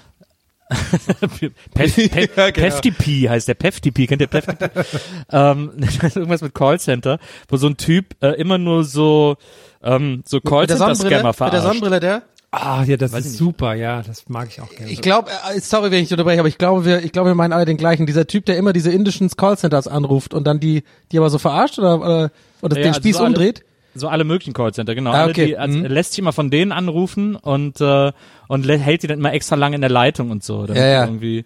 Pef, 0.68 1.50
Pef, 1.74 1.96
Ja, 2.36 2.50
genau. 2.50 2.66
PefTP 2.68 3.28
heißt 3.28 3.48
der 3.48 3.54
PefTP, 3.54 4.06
kennt 4.06 4.20
ihr 4.20 4.26
PefTP? 4.26 4.70
ähm, 5.32 5.72
irgendwas 6.14 6.42
mit 6.42 6.54
Callcenter, 6.54 7.18
wo 7.48 7.56
so 7.56 7.66
ein 7.68 7.76
Typ 7.76 8.14
äh, 8.22 8.32
immer 8.40 8.58
nur 8.58 8.84
so 8.84 9.36
ähm, 9.82 10.22
so 10.26 10.40
Callcenter-Scammer 10.40 10.94
Sonnenbrille, 10.94 11.16
mit 11.16 11.24
der 11.24 11.34
verarscht. 11.34 11.62
Sonnenbrille, 11.62 12.00
der? 12.00 12.22
Ah, 12.50 12.82
ja, 12.84 12.96
das 12.96 13.12
Weiß 13.12 13.26
ist 13.26 13.36
super, 13.36 13.74
ja, 13.74 14.02
das 14.02 14.26
mag 14.28 14.48
ich 14.50 14.60
auch 14.62 14.70
gerne. 14.70 14.90
Ich 14.90 15.02
glaube, 15.02 15.30
äh, 15.54 15.60
sorry, 15.60 15.90
wenn 15.90 16.02
ich 16.02 16.10
unterbreche, 16.10 16.40
aber 16.40 16.48
ich 16.48 16.56
glaube, 16.56 16.84
wir, 16.86 17.04
ich 17.04 17.12
glaube, 17.12 17.28
wir 17.30 17.34
meinen 17.34 17.52
alle 17.52 17.66
den 17.66 17.76
gleichen. 17.76 18.06
Dieser 18.06 18.26
Typ, 18.26 18.46
der 18.46 18.56
immer 18.56 18.72
diese 18.72 18.90
indischen 18.90 19.28
Callcenters 19.28 19.86
anruft 19.86 20.32
und 20.32 20.46
dann 20.46 20.58
die, 20.58 20.82
die 21.12 21.18
aber 21.18 21.28
so 21.28 21.38
verarscht 21.38 21.78
oder, 21.78 21.96
oder 22.00 22.30
Oder 22.62 22.76
Ja, 22.78 22.82
den 22.84 22.88
also 22.88 23.00
Spieß 23.00 23.16
so 23.16 23.22
alle- 23.24 23.28
umdreht? 23.34 23.64
So 23.94 24.08
alle 24.08 24.24
möglichen 24.24 24.52
Callcenter, 24.52 24.94
genau. 24.94 25.12
Ah, 25.12 25.22
alle, 25.22 25.30
okay. 25.30 25.46
die, 25.46 25.58
also, 25.58 25.78
Mhm. 25.78 25.86
lässt 25.86 26.12
sich 26.12 26.18
immer 26.20 26.32
von 26.32 26.50
denen 26.50 26.72
anrufen 26.72 27.34
und 27.36 27.80
äh, 27.80 28.12
und 28.48 28.66
hält 28.68 29.02
die 29.02 29.06
dann 29.06 29.18
immer 29.18 29.32
extra 29.32 29.56
lang 29.56 29.72
in 29.72 29.80
der 29.80 29.90
Leitung 29.90 30.30
und 30.30 30.42
so, 30.44 30.66
damit 30.66 30.76
Ja, 30.82 30.86
ja. 30.88 31.04
die 31.06 31.10
irgendwie, 31.12 31.38
äh, 31.38 31.44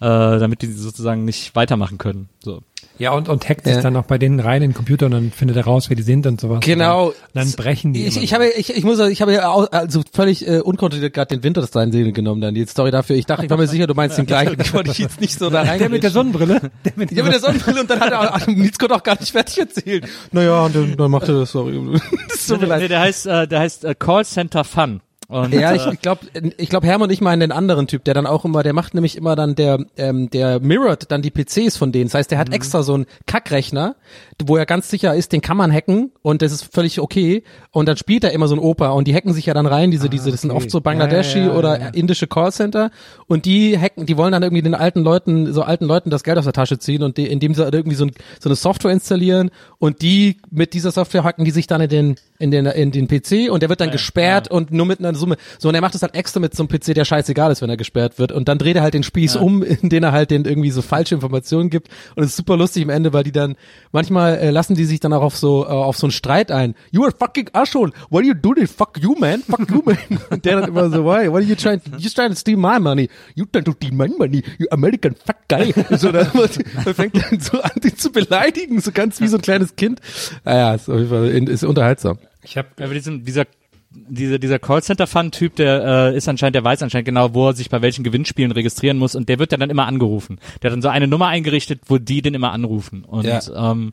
damit 0.00 0.62
die 0.62 0.66
sozusagen 0.72 1.24
nicht 1.24 1.54
weitermachen 1.56 1.98
können. 1.98 2.28
So. 2.40 2.60
Ja, 2.98 3.10
und, 3.12 3.28
und 3.28 3.48
hackt 3.48 3.64
sich 3.64 3.74
Ja. 3.74 3.82
dann 3.82 3.96
auch 3.96 4.04
bei 4.04 4.18
denen 4.18 4.38
rein 4.38 4.62
in 4.62 4.70
den 4.70 4.74
Computer 4.76 5.06
und 5.06 5.12
dann 5.12 5.32
findet 5.32 5.56
er 5.56 5.64
raus, 5.64 5.86
wer 5.90 5.96
die 5.96 6.02
sind 6.02 6.26
und 6.26 6.40
sowas. 6.40 6.60
Genau. 6.60 7.06
Und 7.08 7.14
dann, 7.32 7.46
dann 7.48 7.56
brechen 7.56 7.92
die. 7.92 8.06
Ich, 8.06 8.16
ich 8.22 8.30
so. 8.30 8.34
habe, 8.36 8.48
ich, 8.48 8.74
ich 8.76 8.84
muss, 8.84 9.00
ich 9.00 9.20
habe 9.20 9.32
ja 9.32 9.48
au- 9.50 9.64
also 9.70 10.02
völlig 10.12 10.46
äh, 10.46 10.60
unkontrolliert 10.60 11.12
gerade 11.12 11.34
den 11.36 11.42
Winter 11.42 11.60
das 11.60 11.72
Seele 11.72 12.12
genommen 12.12 12.40
dann. 12.40 12.54
Die 12.54 12.64
Story 12.66 12.90
dafür. 12.92 13.16
Ich 13.16 13.26
dachte, 13.26 13.44
ich 13.44 13.50
war 13.50 13.56
mir 13.56 13.66
sicher, 13.66 13.86
du 13.88 13.94
meinst 13.94 14.16
den 14.16 14.26
gleichen. 14.26 14.56
Ich 14.60 14.72
wollte 14.72 14.90
dich 14.90 14.98
jetzt 15.00 15.20
nicht 15.20 15.38
so 15.38 15.50
da 15.50 15.62
rein. 15.62 15.78
der 15.80 15.88
mit 15.88 16.02
der 16.04 16.10
Sonnenbrille. 16.10 16.70
Der 16.84 16.92
mit 16.96 17.10
Ja, 17.10 17.24
mit 17.24 17.32
der 17.32 17.40
Sonnenbrille 17.40 17.80
und 17.80 17.90
dann 17.90 18.00
hat 18.00 18.12
er 18.12 18.34
auch, 18.34 18.38
konnte 18.78 18.94
auch 18.94 19.02
gar 19.02 19.18
nicht 19.18 19.32
fertig 19.32 19.58
erzählen. 19.58 20.04
Naja, 20.30 20.64
und 20.64 20.76
dann, 20.76 20.96
dann 20.96 21.10
macht 21.10 21.28
er 21.28 21.40
das, 21.40 21.50
sorry. 21.50 21.74
Das 22.28 22.46
tut 22.46 22.60
mir 22.60 22.66
Nee, 22.66 22.80
leid. 22.80 22.90
der 22.90 23.00
heißt, 23.00 23.26
äh, 23.26 23.48
der 23.48 23.60
heißt 23.60 23.84
äh, 23.84 23.94
Callcenter 23.98 24.62
Fun. 24.64 25.00
Und, 25.34 25.52
Ja, 25.52 25.72
äh, 25.72 25.76
ich, 25.76 25.86
ich 25.86 26.00
glaube, 26.00 26.26
ich 26.58 26.68
glaub, 26.68 26.84
Hermann 26.84 27.08
und 27.08 27.12
ich 27.12 27.20
meinen 27.20 27.40
den 27.40 27.50
anderen 27.50 27.88
Typ, 27.88 28.04
der 28.04 28.14
dann 28.14 28.24
auch 28.24 28.44
immer, 28.44 28.62
der 28.62 28.72
macht 28.72 28.94
nämlich 28.94 29.16
immer 29.16 29.34
dann 29.34 29.56
der, 29.56 29.84
ähm, 29.96 30.30
der 30.30 30.60
mirrored 30.60 31.10
dann 31.10 31.22
die 31.22 31.32
PCs 31.32 31.76
von 31.76 31.90
denen. 31.90 32.04
Das 32.04 32.14
heißt, 32.14 32.30
der 32.30 32.38
hat 32.38 32.52
extra 32.52 32.84
so 32.84 32.94
einen 32.94 33.06
Kackrechner, 33.26 33.96
wo 34.44 34.56
er 34.56 34.64
ganz 34.64 34.88
sicher 34.88 35.12
ist, 35.12 35.32
den 35.32 35.40
kann 35.40 35.56
man 35.56 35.72
hacken 35.72 36.12
und 36.22 36.40
das 36.40 36.52
ist 36.52 36.72
völlig 36.72 37.00
okay. 37.00 37.42
Und 37.72 37.88
dann 37.88 37.96
spielt 37.96 38.22
er 38.22 38.30
immer 38.30 38.46
so 38.46 38.54
ein 38.54 38.60
Opa 38.60 38.90
und 38.90 39.08
die 39.08 39.14
hacken 39.14 39.32
sich 39.32 39.46
ja 39.46 39.54
dann 39.54 39.66
rein, 39.66 39.90
diese, 39.90 40.08
diese, 40.08 40.30
das 40.30 40.42
sind 40.42 40.52
okay. 40.52 40.58
oft 40.58 40.70
so 40.70 40.80
Bangladeshi 40.80 41.38
Ja, 41.38 41.46
ja, 41.46 41.50
ja, 41.50 41.58
oder 41.58 41.94
indische 41.94 42.28
Callcenter 42.28 42.92
und 43.26 43.44
die 43.44 43.76
hacken, 43.76 44.06
die 44.06 44.16
wollen 44.16 44.30
dann 44.30 44.44
irgendwie 44.44 44.62
den 44.62 44.76
alten 44.76 45.00
Leuten, 45.00 45.52
so 45.52 45.62
alten 45.62 45.86
Leuten 45.86 46.10
das 46.10 46.22
Geld 46.22 46.38
aus 46.38 46.44
der 46.44 46.52
Tasche 46.52 46.78
ziehen 46.78 47.02
und 47.02 47.16
die, 47.16 47.26
indem 47.26 47.54
sie 47.54 47.64
irgendwie 47.64 47.96
so, 47.96 48.04
ein, 48.04 48.12
so 48.38 48.48
eine 48.48 48.54
Software 48.54 48.92
installieren 48.92 49.50
und 49.78 50.00
die 50.00 50.36
mit 50.52 50.74
dieser 50.74 50.92
Software 50.92 51.24
hacken 51.24 51.44
die 51.44 51.50
sich 51.50 51.66
dann 51.66 51.80
in 51.80 51.88
den 51.88 52.16
in 52.44 52.50
den 52.50 52.66
in 52.66 52.90
den 52.92 53.08
PC 53.08 53.50
und 53.50 53.62
der 53.62 53.68
wird 53.68 53.80
dann 53.80 53.90
gesperrt 53.90 54.50
und 54.50 54.72
nur 54.72 54.86
mit 54.86 55.00
einer 55.00 55.14
Summe 55.14 55.36
so 55.58 55.68
und 55.68 55.74
er 55.74 55.80
macht 55.80 55.94
das 55.94 56.02
halt 56.02 56.14
extra 56.14 56.40
mit 56.40 56.54
so 56.54 56.62
einem 56.62 56.68
PC, 56.68 56.94
der 56.94 57.04
scheißegal 57.04 57.50
ist, 57.50 57.62
wenn 57.62 57.70
er 57.70 57.76
gesperrt 57.76 58.18
wird 58.18 58.32
und 58.32 58.48
dann 58.48 58.58
dreht 58.58 58.76
er 58.76 58.82
halt 58.82 58.94
den 58.94 59.02
Spieß 59.02 59.36
um, 59.36 59.62
in 59.82 59.88
den 59.88 60.02
er 60.02 60.12
halt 60.12 60.30
den 60.30 60.44
irgendwie 60.44 60.70
so 60.70 60.82
falsche 60.82 61.14
Informationen 61.14 61.70
gibt 61.70 61.88
und 62.14 62.22
es 62.22 62.30
ist 62.30 62.36
super 62.36 62.56
lustig 62.56 62.84
am 62.84 62.90
Ende, 62.90 63.12
weil 63.12 63.24
die 63.24 63.32
dann 63.32 63.56
manchmal 63.92 64.36
äh, 64.36 64.50
lassen 64.50 64.74
die 64.74 64.84
sich 64.84 65.00
dann 65.00 65.12
auch 65.12 65.22
auf 65.22 65.36
so 65.36 65.64
äh, 65.64 65.68
auf 65.68 65.96
so 65.96 66.06
einen 66.06 66.12
Streit 66.12 66.50
ein. 66.50 66.74
You 66.90 67.04
are 67.04 67.12
fucking 67.16 67.50
asshole. 67.52 67.92
What 68.10 68.22
do 68.22 68.28
you 68.28 68.34
do 68.34 68.54
this? 68.54 68.72
Fuck 68.72 68.98
you, 69.00 69.14
man. 69.18 69.42
Fuck 69.42 69.70
you, 69.70 69.82
man. 69.84 69.98
Und 70.30 70.44
der 70.44 70.60
dann 70.60 70.68
immer 70.68 70.90
so, 70.90 71.04
why? 71.04 71.30
What 71.30 71.42
are 71.42 71.42
you 71.42 71.54
trying? 71.54 71.80
You 71.98 72.10
trying 72.10 72.30
to 72.30 72.36
steal 72.36 72.56
my 72.56 72.78
money? 72.78 73.08
You 73.34 73.44
trying 73.46 73.64
to 73.64 73.72
steal 73.72 73.92
my 73.92 74.08
money? 74.08 74.42
You 74.58 74.66
American 74.70 75.14
fat 75.14 75.36
guy. 75.48 75.72
so 75.96 76.12
dann, 76.12 76.30
dann 76.32 76.94
fängt 76.94 77.16
dann 77.16 77.40
so 77.40 77.60
an, 77.60 77.72
die 77.82 77.94
zu 77.94 78.10
beleidigen, 78.10 78.80
so 78.80 78.92
ganz 78.92 79.20
wie 79.20 79.28
so 79.28 79.36
ein 79.36 79.42
kleines 79.42 79.76
Kind. 79.76 80.00
Naja, 80.44 80.74
ist 80.74 80.88
auf 80.88 80.98
jeden 80.98 81.10
Fall 81.10 81.28
ist 81.48 81.64
unterhaltsam. 81.64 82.18
Ich 82.44 82.56
habe 82.56 82.68
Ja, 82.78 82.84
aber 82.84 82.94
diesen, 82.94 83.24
dieser 83.24 83.46
dieser, 83.94 84.38
dieser 84.38 84.58
Callcenter-Fun-Typ, 84.58 85.56
der 85.56 86.10
äh, 86.12 86.16
ist 86.16 86.28
anscheinend, 86.28 86.54
der 86.56 86.64
weiß 86.64 86.82
anscheinend 86.82 87.06
genau, 87.06 87.34
wo 87.34 87.48
er 87.48 87.54
sich 87.54 87.70
bei 87.70 87.80
welchen 87.82 88.04
Gewinnspielen 88.04 88.52
registrieren 88.52 88.98
muss 88.98 89.14
und 89.14 89.28
der 89.28 89.38
wird 89.38 89.52
ja 89.52 89.58
dann 89.58 89.70
immer 89.70 89.86
angerufen. 89.86 90.38
Der 90.62 90.70
hat 90.70 90.74
dann 90.74 90.82
so 90.82 90.88
eine 90.88 91.06
Nummer 91.06 91.28
eingerichtet, 91.28 91.80
wo 91.86 91.98
die 91.98 92.22
den 92.22 92.34
immer 92.34 92.52
anrufen. 92.52 93.04
Und, 93.04 93.24
Ja. 93.24 93.40
ähm, 93.70 93.92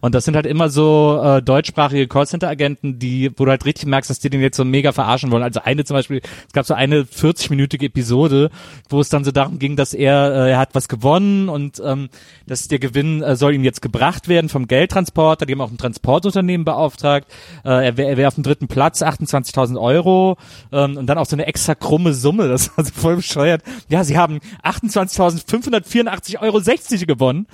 und 0.00 0.14
das 0.14 0.24
sind 0.24 0.34
halt 0.36 0.46
immer 0.46 0.68
so 0.68 1.20
äh, 1.22 1.42
deutschsprachige 1.42 2.08
Callcenter-Agenten, 2.08 2.98
die, 2.98 3.30
wo 3.36 3.44
du 3.44 3.50
halt 3.50 3.64
richtig 3.64 3.86
merkst, 3.86 4.10
dass 4.10 4.18
die 4.18 4.30
den 4.30 4.40
jetzt 4.40 4.56
so 4.56 4.64
mega 4.64 4.92
verarschen 4.92 5.30
wollen. 5.30 5.42
Also 5.42 5.60
eine 5.62 5.84
zum 5.84 5.94
Beispiel, 5.96 6.20
es 6.46 6.52
gab 6.52 6.66
so 6.66 6.74
eine 6.74 7.02
40-minütige 7.02 7.84
Episode, 7.86 8.50
wo 8.88 9.00
es 9.00 9.08
dann 9.08 9.24
so 9.24 9.30
darum 9.32 9.58
ging, 9.58 9.76
dass 9.76 9.94
er, 9.94 10.32
äh, 10.46 10.50
er 10.52 10.58
hat 10.58 10.74
was 10.74 10.88
gewonnen 10.88 11.48
und 11.48 11.80
ähm, 11.84 12.08
dass 12.46 12.68
der 12.68 12.78
Gewinn 12.78 13.22
äh, 13.22 13.36
soll 13.36 13.54
ihm 13.54 13.64
jetzt 13.64 13.82
gebracht 13.82 14.28
werden 14.28 14.48
vom 14.48 14.66
Geldtransporter. 14.66 15.46
Die 15.46 15.52
haben 15.52 15.60
auch 15.60 15.70
ein 15.70 15.78
Transportunternehmen 15.78 16.64
beauftragt. 16.64 17.30
Äh, 17.64 17.86
er 17.86 17.96
wäre 17.96 18.16
wär 18.16 18.28
auf 18.28 18.34
dem 18.34 18.42
dritten 18.44 18.68
Platz, 18.68 19.02
28.000 19.42 19.80
Euro 19.80 20.36
ähm, 20.72 20.96
und 20.96 21.06
dann 21.06 21.18
auch 21.18 21.26
so 21.26 21.36
eine 21.36 21.46
extra 21.46 21.74
krumme 21.74 22.14
Summe. 22.14 22.48
Das 22.48 22.76
war 22.76 22.84
so 22.84 22.92
voll 22.92 23.16
bescheuert. 23.16 23.62
Ja, 23.88 24.04
sie 24.04 24.16
haben 24.18 24.40
28.584,60 24.64 26.40
Euro 26.40 26.60
gewonnen. 27.06 27.46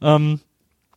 Ähm, 0.00 0.40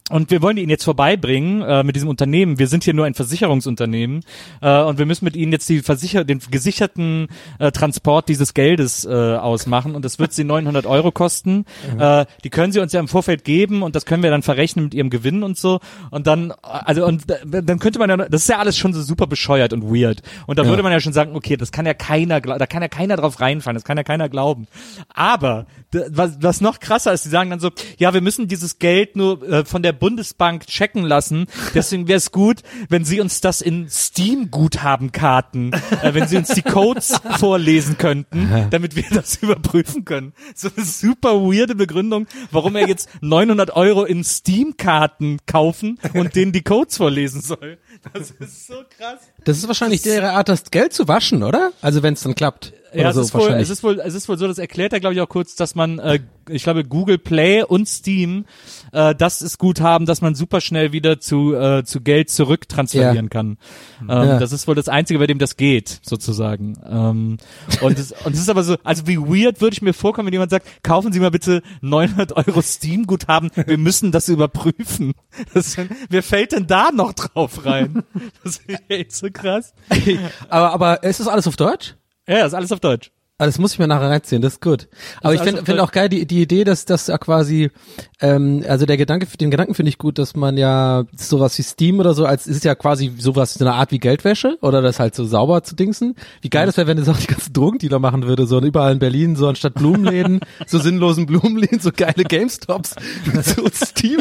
und 0.09 0.31
wir 0.31 0.41
wollen 0.41 0.57
Ihnen 0.57 0.69
jetzt 0.69 0.83
vorbeibringen 0.83 1.61
äh, 1.61 1.83
mit 1.83 1.95
diesem 1.95 2.09
Unternehmen. 2.09 2.59
Wir 2.59 2.67
sind 2.67 2.83
hier 2.83 2.93
nur 2.93 3.05
ein 3.05 3.13
Versicherungsunternehmen 3.13 4.21
äh, 4.61 4.81
und 4.81 4.97
wir 4.97 5.05
müssen 5.05 5.25
mit 5.25 5.35
Ihnen 5.35 5.51
jetzt 5.51 5.69
die 5.69 5.81
Versicher 5.81 6.23
den 6.23 6.39
gesicherten 6.51 7.27
äh, 7.59 7.71
Transport 7.71 8.29
dieses 8.29 8.53
Geldes 8.53 9.05
äh, 9.05 9.09
ausmachen 9.09 9.95
und 9.95 10.05
das 10.05 10.19
wird 10.19 10.33
Sie 10.33 10.43
900 10.43 10.85
Euro 10.85 11.11
kosten. 11.11 11.65
Äh, 11.97 12.25
die 12.43 12.49
können 12.49 12.71
Sie 12.71 12.79
uns 12.79 12.93
ja 12.93 12.99
im 12.99 13.07
Vorfeld 13.07 13.43
geben 13.43 13.83
und 13.83 13.95
das 13.95 14.05
können 14.05 14.23
wir 14.23 14.31
dann 14.31 14.41
verrechnen 14.41 14.85
mit 14.85 14.93
Ihrem 14.93 15.09
Gewinn 15.09 15.43
und 15.43 15.57
so. 15.57 15.79
Und 16.11 16.27
dann, 16.27 16.53
also 16.61 17.05
und 17.05 17.23
dann 17.45 17.79
könnte 17.79 17.99
man 17.99 18.09
ja, 18.09 18.17
das 18.17 18.43
ist 18.43 18.49
ja 18.49 18.59
alles 18.59 18.77
schon 18.77 18.93
so 18.93 19.01
super 19.01 19.27
bescheuert 19.27 19.73
und 19.73 19.83
weird. 19.83 20.21
Und 20.47 20.59
da 20.59 20.65
würde 20.65 20.83
man 20.83 20.91
ja 20.91 20.99
schon 20.99 21.13
sagen, 21.13 21.35
okay, 21.35 21.57
das 21.57 21.71
kann 21.71 21.85
ja 21.85 21.93
keiner, 21.93 22.41
da 22.41 22.65
kann 22.65 22.81
ja 22.81 22.87
keiner 22.87 23.15
drauf 23.15 23.39
reinfallen, 23.39 23.75
das 23.75 23.83
kann 23.83 23.97
ja 23.97 24.03
keiner 24.03 24.29
glauben. 24.29 24.67
Aber 25.13 25.65
was, 26.09 26.37
was 26.41 26.61
noch 26.61 26.79
krasser 26.79 27.13
ist, 27.13 27.25
die 27.25 27.29
sagen 27.29 27.49
dann 27.49 27.59
so, 27.59 27.71
ja, 27.97 28.13
wir 28.13 28.21
müssen 28.21 28.47
dieses 28.47 28.79
Geld 28.79 29.15
nur 29.15 29.41
äh, 29.47 29.65
von 29.65 29.83
der 29.83 29.93
Bundesbank 29.99 30.65
checken 30.67 31.03
lassen. 31.03 31.47
Deswegen 31.73 32.07
wäre 32.07 32.17
es 32.17 32.31
gut, 32.31 32.61
wenn 32.89 33.05
Sie 33.05 33.19
uns 33.21 33.41
das 33.41 33.61
in 33.61 33.89
Steam-Guthabenkarten, 33.89 35.73
äh, 35.73 36.13
wenn 36.13 36.27
Sie 36.27 36.37
uns 36.37 36.49
die 36.49 36.61
Codes 36.61 37.19
vorlesen 37.37 37.97
könnten, 37.97 38.67
damit 38.69 38.95
wir 38.95 39.05
das 39.11 39.35
überprüfen 39.41 40.05
können. 40.05 40.33
So 40.55 40.69
eine 40.75 40.85
super 40.85 41.41
weirde 41.41 41.75
Begründung, 41.75 42.27
warum 42.51 42.75
er 42.75 42.87
jetzt 42.87 43.09
900 43.21 43.75
Euro 43.75 44.05
in 44.05 44.23
Steam-Karten 44.23 45.39
kaufen 45.45 45.99
und 46.13 46.35
denen 46.35 46.51
die 46.51 46.63
Codes 46.63 46.97
vorlesen 46.97 47.41
soll. 47.41 47.77
Das 48.13 48.31
ist 48.31 48.67
so 48.67 48.75
krass. 48.97 49.19
Das 49.43 49.57
ist 49.57 49.67
wahrscheinlich 49.67 50.05
ihre 50.05 50.31
Art, 50.31 50.49
das 50.49 50.71
Geld 50.71 50.93
zu 50.93 51.07
waschen, 51.07 51.43
oder? 51.43 51.71
Also 51.81 52.03
wenn 52.03 52.13
es 52.13 52.21
dann 52.21 52.35
klappt. 52.35 52.73
Ja, 52.93 53.09
es, 53.09 53.15
so 53.15 53.21
ist 53.21 53.33
wohl, 53.33 53.49
es 53.51 53.69
ist 53.69 53.83
wohl, 53.83 53.99
es 53.99 54.13
ist 54.13 54.29
wohl 54.29 54.37
so, 54.37 54.47
das 54.47 54.57
erklärt 54.57 54.93
er, 54.93 54.99
glaube 54.99 55.13
ich, 55.15 55.21
auch 55.21 55.29
kurz, 55.29 55.55
dass 55.55 55.75
man, 55.75 55.99
äh, 55.99 56.19
ich 56.49 56.63
glaube, 56.63 56.83
Google 56.83 57.17
Play 57.17 57.63
und 57.63 57.87
Steam, 57.87 58.45
äh, 58.91 59.13
das 59.15 59.41
ist 59.41 59.57
Guthaben, 59.59 60.05
dass 60.05 60.21
man 60.21 60.35
super 60.35 60.61
schnell 60.61 60.91
wieder 60.91 61.19
zu, 61.19 61.53
äh, 61.53 61.83
zu 61.83 62.01
Geld 62.01 62.29
zurücktransferieren 62.29 63.25
Ja. 63.25 63.29
kann. 63.29 63.57
Ähm, 64.01 64.07
Ja. 64.09 64.39
Das 64.39 64.51
ist 64.51 64.67
wohl 64.67 64.75
das 64.75 64.87
Einzige, 64.89 65.19
bei 65.19 65.27
dem 65.27 65.39
das 65.39 65.57
geht, 65.57 65.99
sozusagen. 66.03 66.77
Ähm, 66.89 67.37
und, 67.81 67.99
es, 67.99 68.11
und 68.23 68.33
es 68.33 68.39
ist 68.39 68.49
aber 68.49 68.63
so, 68.63 68.77
also 68.83 69.07
wie 69.07 69.17
weird 69.17 69.61
würde 69.61 69.73
ich 69.73 69.81
mir 69.81 69.93
vorkommen, 69.93 70.27
wenn 70.27 70.33
jemand 70.33 70.51
sagt, 70.51 70.67
kaufen 70.83 71.11
Sie 71.13 71.19
mal 71.19 71.31
bitte 71.31 71.61
900 71.81 72.33
Euro 72.33 72.61
Steam-Guthaben, 72.61 73.51
wir 73.55 73.77
müssen 73.77 74.11
das 74.11 74.27
überprüfen. 74.29 75.13
Das, 75.53 75.77
wer 76.09 76.21
fällt 76.23 76.51
denn 76.51 76.67
da 76.67 76.89
noch 76.91 77.13
drauf 77.13 77.65
rein? 77.65 78.03
Das 78.43 78.57
ist 78.67 78.81
echt 78.89 79.11
so 79.13 79.27
krass. 79.31 79.73
aber, 80.49 80.71
aber 80.73 81.03
ist 81.03 81.19
das 81.19 81.27
alles 81.27 81.47
auf 81.47 81.55
Deutsch? 81.55 81.95
Ja, 82.29 82.45
ist 82.45 82.53
alles 82.53 82.71
auf 82.71 82.79
Deutsch. 82.79 83.11
Ah, 83.41 83.45
das 83.45 83.57
muss 83.57 83.71
ich 83.71 83.79
mir 83.79 83.87
nachher 83.87 84.09
reinziehen, 84.09 84.41
das 84.41 84.55
ist 84.55 84.61
gut. 84.61 84.89
Aber 85.21 85.33
ich 85.33 85.39
alles 85.39 85.53
finde 85.53 85.65
find 85.65 85.79
auch 85.79 85.93
geil 85.93 86.09
die, 86.09 86.27
die 86.27 86.41
Idee, 86.41 86.65
dass 86.65 86.83
das 86.83 87.07
ja 87.07 87.17
quasi, 87.17 87.71
ähm, 88.19 88.65
also 88.67 88.85
der 88.85 88.97
Gedanke, 88.97 89.27
den 89.37 89.49
Gedanken 89.49 89.75
finde 89.75 89.87
ich 89.87 89.97
gut, 89.97 90.17
dass 90.17 90.35
man 90.35 90.57
ja 90.57 91.05
sowas 91.15 91.57
wie 91.57 91.61
Steam 91.61 92.01
oder 92.01 92.13
so, 92.13 92.25
als 92.25 92.47
ist 92.47 92.65
ja 92.65 92.75
quasi 92.75 93.13
sowas, 93.17 93.53
so 93.53 93.63
eine 93.63 93.75
Art 93.75 93.93
wie 93.93 93.99
Geldwäsche 93.99 94.57
oder 94.59 94.81
das 94.81 94.99
halt 94.99 95.15
so 95.15 95.23
sauber 95.23 95.63
zu 95.63 95.73
dingsen. 95.73 96.15
Wie 96.41 96.49
geil 96.49 96.65
das 96.65 96.75
wäre, 96.75 96.87
wenn 96.87 96.97
das 96.97 97.07
auch 97.07 97.17
die 97.17 97.27
ganzen 97.27 97.53
Drogendealer 97.53 97.99
machen 97.99 98.27
würde, 98.27 98.45
so 98.45 98.57
und 98.57 98.65
überall 98.65 98.91
in 98.91 98.99
Berlin, 98.99 99.37
so 99.37 99.47
anstatt 99.47 99.75
Blumenläden, 99.75 100.41
so 100.67 100.77
sinnlosen 100.77 101.25
Blumenläden, 101.25 101.79
so 101.79 101.91
geile 101.95 102.25
GameStops, 102.25 102.95
mit 103.25 103.45
so 103.45 103.63
Steam, 103.73 104.19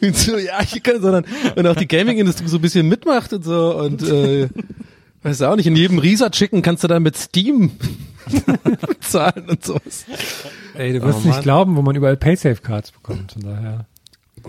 mit 0.00 0.16
so, 0.16 0.38
ja, 0.38 0.62
ich 0.62 0.82
kann, 0.82 1.02
sondern, 1.02 1.26
und 1.56 1.66
auch 1.66 1.76
die 1.76 1.86
Gaming-Industrie 1.86 2.48
so 2.48 2.56
ein 2.56 2.62
bisschen 2.62 2.88
mitmacht 2.88 3.34
und 3.34 3.44
so 3.44 3.76
und, 3.76 4.02
äh, 4.02 4.48
Weiß 5.22 5.42
auch 5.42 5.56
nicht, 5.56 5.66
in 5.66 5.76
jedem 5.76 5.98
Risa 5.98 6.30
Chicken 6.30 6.62
kannst 6.62 6.84
du 6.84 6.88
dann 6.88 7.02
mit 7.02 7.16
Steam 7.16 7.72
bezahlen 8.88 9.46
und 9.48 9.64
sowas. 9.64 10.04
Ey, 10.74 10.92
du 10.92 11.02
wirst 11.02 11.20
Oh, 11.24 11.28
nicht 11.28 11.42
glauben, 11.42 11.76
wo 11.76 11.82
man 11.82 11.96
überall 11.96 12.16
Paysafe-Cards 12.16 12.92
bekommt. 12.92 13.32
Von 13.32 13.42
daher, 13.42 13.86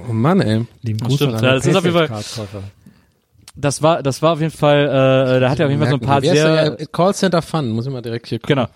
Oh 0.07 0.13
Mann, 0.13 0.41
ey. 0.41 0.65
lieben 0.83 0.99
Das 0.99 1.07
Gruß 1.07 1.15
stimmt, 1.15 1.33
an 1.35 1.43
ja, 1.43 1.53
das 1.55 1.65
ist 1.65 1.75
auf 1.75 1.83
jeden 1.85 1.97
Fall-. 1.97 2.09
Das 3.59 3.81
war, 3.81 4.03
das 4.03 4.21
war 4.21 4.33
auf 4.33 4.39
jeden 4.39 4.51
Fall, 4.51 4.85
äh, 4.85 5.39
da 5.39 5.49
hat 5.49 5.59
er 5.59 5.65
auf 5.65 5.71
jeden 5.71 5.81
Fall 5.81 5.89
so 5.89 5.95
ein 5.97 6.01
paar 6.01 6.21
sehr, 6.21 6.75
der? 6.75 6.85
Callcenter 6.87 7.41
Fun, 7.41 7.69
muss 7.71 7.87
ich 7.87 7.91
mal 7.91 8.03
direkt 8.03 8.27
hier 8.27 8.37
gucken. 8.37 8.55
genau, 8.55 8.67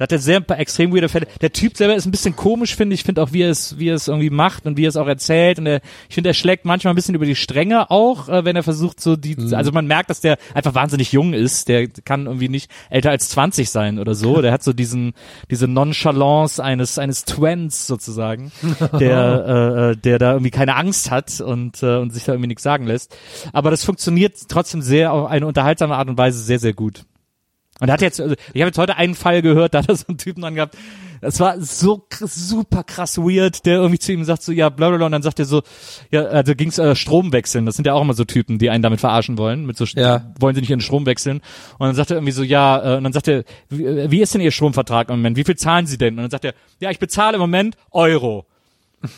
da 0.00 0.04
hat 0.04 0.12
er 0.12 0.18
sehr 0.18 0.38
ein 0.38 0.46
paar 0.46 0.58
extrem 0.58 0.94
weirde 0.94 1.10
Fälle. 1.10 1.26
Der 1.42 1.52
Typ 1.52 1.76
selber 1.76 1.94
ist 1.94 2.06
ein 2.06 2.10
bisschen 2.10 2.34
komisch, 2.34 2.74
finde 2.74 2.94
ich. 2.94 3.00
Ich 3.00 3.04
finde 3.04 3.22
auch, 3.22 3.34
wie 3.34 3.42
er 3.42 3.50
es, 3.50 3.78
wie 3.78 3.90
er 3.90 3.96
es 3.96 4.08
irgendwie 4.08 4.30
macht 4.30 4.64
und 4.64 4.78
wie 4.78 4.86
er 4.86 4.88
es 4.88 4.96
auch 4.96 5.06
erzählt. 5.06 5.58
Und 5.58 5.66
er, 5.66 5.82
ich 6.08 6.14
finde, 6.14 6.30
er 6.30 6.34
schlägt 6.34 6.64
manchmal 6.64 6.94
ein 6.94 6.96
bisschen 6.96 7.14
über 7.14 7.26
die 7.26 7.34
Stränge 7.34 7.90
auch, 7.90 8.30
äh, 8.30 8.46
wenn 8.46 8.56
er 8.56 8.62
versucht, 8.62 8.98
so 8.98 9.14
die, 9.16 9.36
also 9.52 9.72
man 9.72 9.86
merkt, 9.86 10.08
dass 10.08 10.22
der 10.22 10.38
einfach 10.54 10.74
wahnsinnig 10.74 11.12
jung 11.12 11.34
ist. 11.34 11.68
Der 11.68 11.86
kann 11.86 12.24
irgendwie 12.24 12.48
nicht 12.48 12.70
älter 12.88 13.10
als 13.10 13.28
20 13.28 13.68
sein 13.68 13.98
oder 13.98 14.14
so. 14.14 14.40
Der 14.40 14.52
hat 14.52 14.62
so 14.62 14.72
diesen, 14.72 15.12
diese 15.50 15.68
Nonchalance 15.68 16.64
eines, 16.64 16.96
eines 16.96 17.26
Twents 17.26 17.86
sozusagen, 17.86 18.52
der, 18.98 19.44
äh, 19.46 19.90
äh, 19.90 19.96
der 19.96 20.18
da 20.18 20.32
irgendwie 20.32 20.50
keine 20.50 20.76
Angst 20.76 21.10
hat 21.10 21.42
und, 21.42 21.82
äh, 21.82 21.98
und 21.98 22.08
sich 22.08 22.24
da 22.24 22.32
irgendwie 22.32 22.48
nichts 22.48 22.62
sagen 22.62 22.86
lässt. 22.86 23.14
Aber 23.52 23.70
das 23.70 23.84
funktioniert 23.84 24.32
trotzdem 24.48 24.80
sehr 24.80 25.12
auf 25.12 25.28
eine 25.28 25.46
unterhaltsame 25.46 25.94
Art 25.94 26.08
und 26.08 26.16
Weise 26.16 26.38
sehr, 26.38 26.58
sehr 26.58 26.72
gut. 26.72 27.04
Und 27.80 27.88
er 27.88 27.94
hat 27.94 28.02
jetzt, 28.02 28.20
also 28.20 28.34
ich 28.52 28.60
habe 28.62 28.68
jetzt 28.68 28.78
heute 28.78 28.96
einen 28.96 29.14
Fall 29.14 29.42
gehört, 29.42 29.74
da 29.74 29.78
hat 29.78 29.88
er 29.88 29.96
so 29.96 30.06
einen 30.08 30.18
Typen 30.18 30.42
dran 30.42 30.54
gehabt, 30.54 30.76
Das 31.22 31.40
war 31.40 31.60
so 31.60 32.06
super 32.10 32.82
krass 32.84 33.18
weird, 33.18 33.66
der 33.66 33.76
irgendwie 33.76 33.98
zu 33.98 34.12
ihm 34.12 34.24
sagt 34.24 34.42
so, 34.42 34.52
ja, 34.52 34.68
bla 34.70 34.88
bla 34.88 34.96
bla, 34.98 35.06
und 35.06 35.12
dann 35.12 35.22
sagt 35.22 35.38
er 35.38 35.44
so, 35.44 35.62
ja, 36.10 36.22
also 36.24 36.54
ging's 36.54 36.78
äh, 36.78 36.94
Strom 36.94 37.32
wechseln. 37.32 37.66
Das 37.66 37.76
sind 37.76 37.86
ja 37.86 37.92
auch 37.94 38.00
immer 38.02 38.14
so 38.14 38.24
Typen, 38.24 38.58
die 38.58 38.70
einen 38.70 38.82
damit 38.82 39.00
verarschen 39.00 39.36
wollen. 39.38 39.66
Mit 39.66 39.76
so, 39.76 39.84
Ja. 39.84 40.32
wollen 40.38 40.54
sie 40.54 40.60
nicht 40.62 40.70
ihren 40.70 40.80
Strom 40.80 41.06
wechseln. 41.06 41.40
Und 41.78 41.86
dann 41.86 41.94
sagt 41.94 42.10
er 42.10 42.16
irgendwie 42.16 42.32
so, 42.32 42.42
ja, 42.42 42.94
äh, 42.94 42.96
und 42.98 43.04
dann 43.04 43.12
sagt 43.12 43.28
er, 43.28 43.44
wie, 43.68 43.84
äh, 43.84 44.10
wie 44.10 44.20
ist 44.20 44.32
denn 44.34 44.40
Ihr 44.40 44.50
Stromvertrag 44.50 45.08
im 45.10 45.16
Moment? 45.16 45.36
Wie 45.36 45.44
viel 45.44 45.56
zahlen 45.56 45.86
Sie 45.86 45.98
denn? 45.98 46.14
Und 46.14 46.22
dann 46.22 46.30
sagt 46.30 46.44
er, 46.44 46.54
ja, 46.80 46.90
ich 46.90 46.98
bezahle 46.98 47.34
im 47.34 47.40
Moment 47.40 47.76
Euro. 47.90 48.46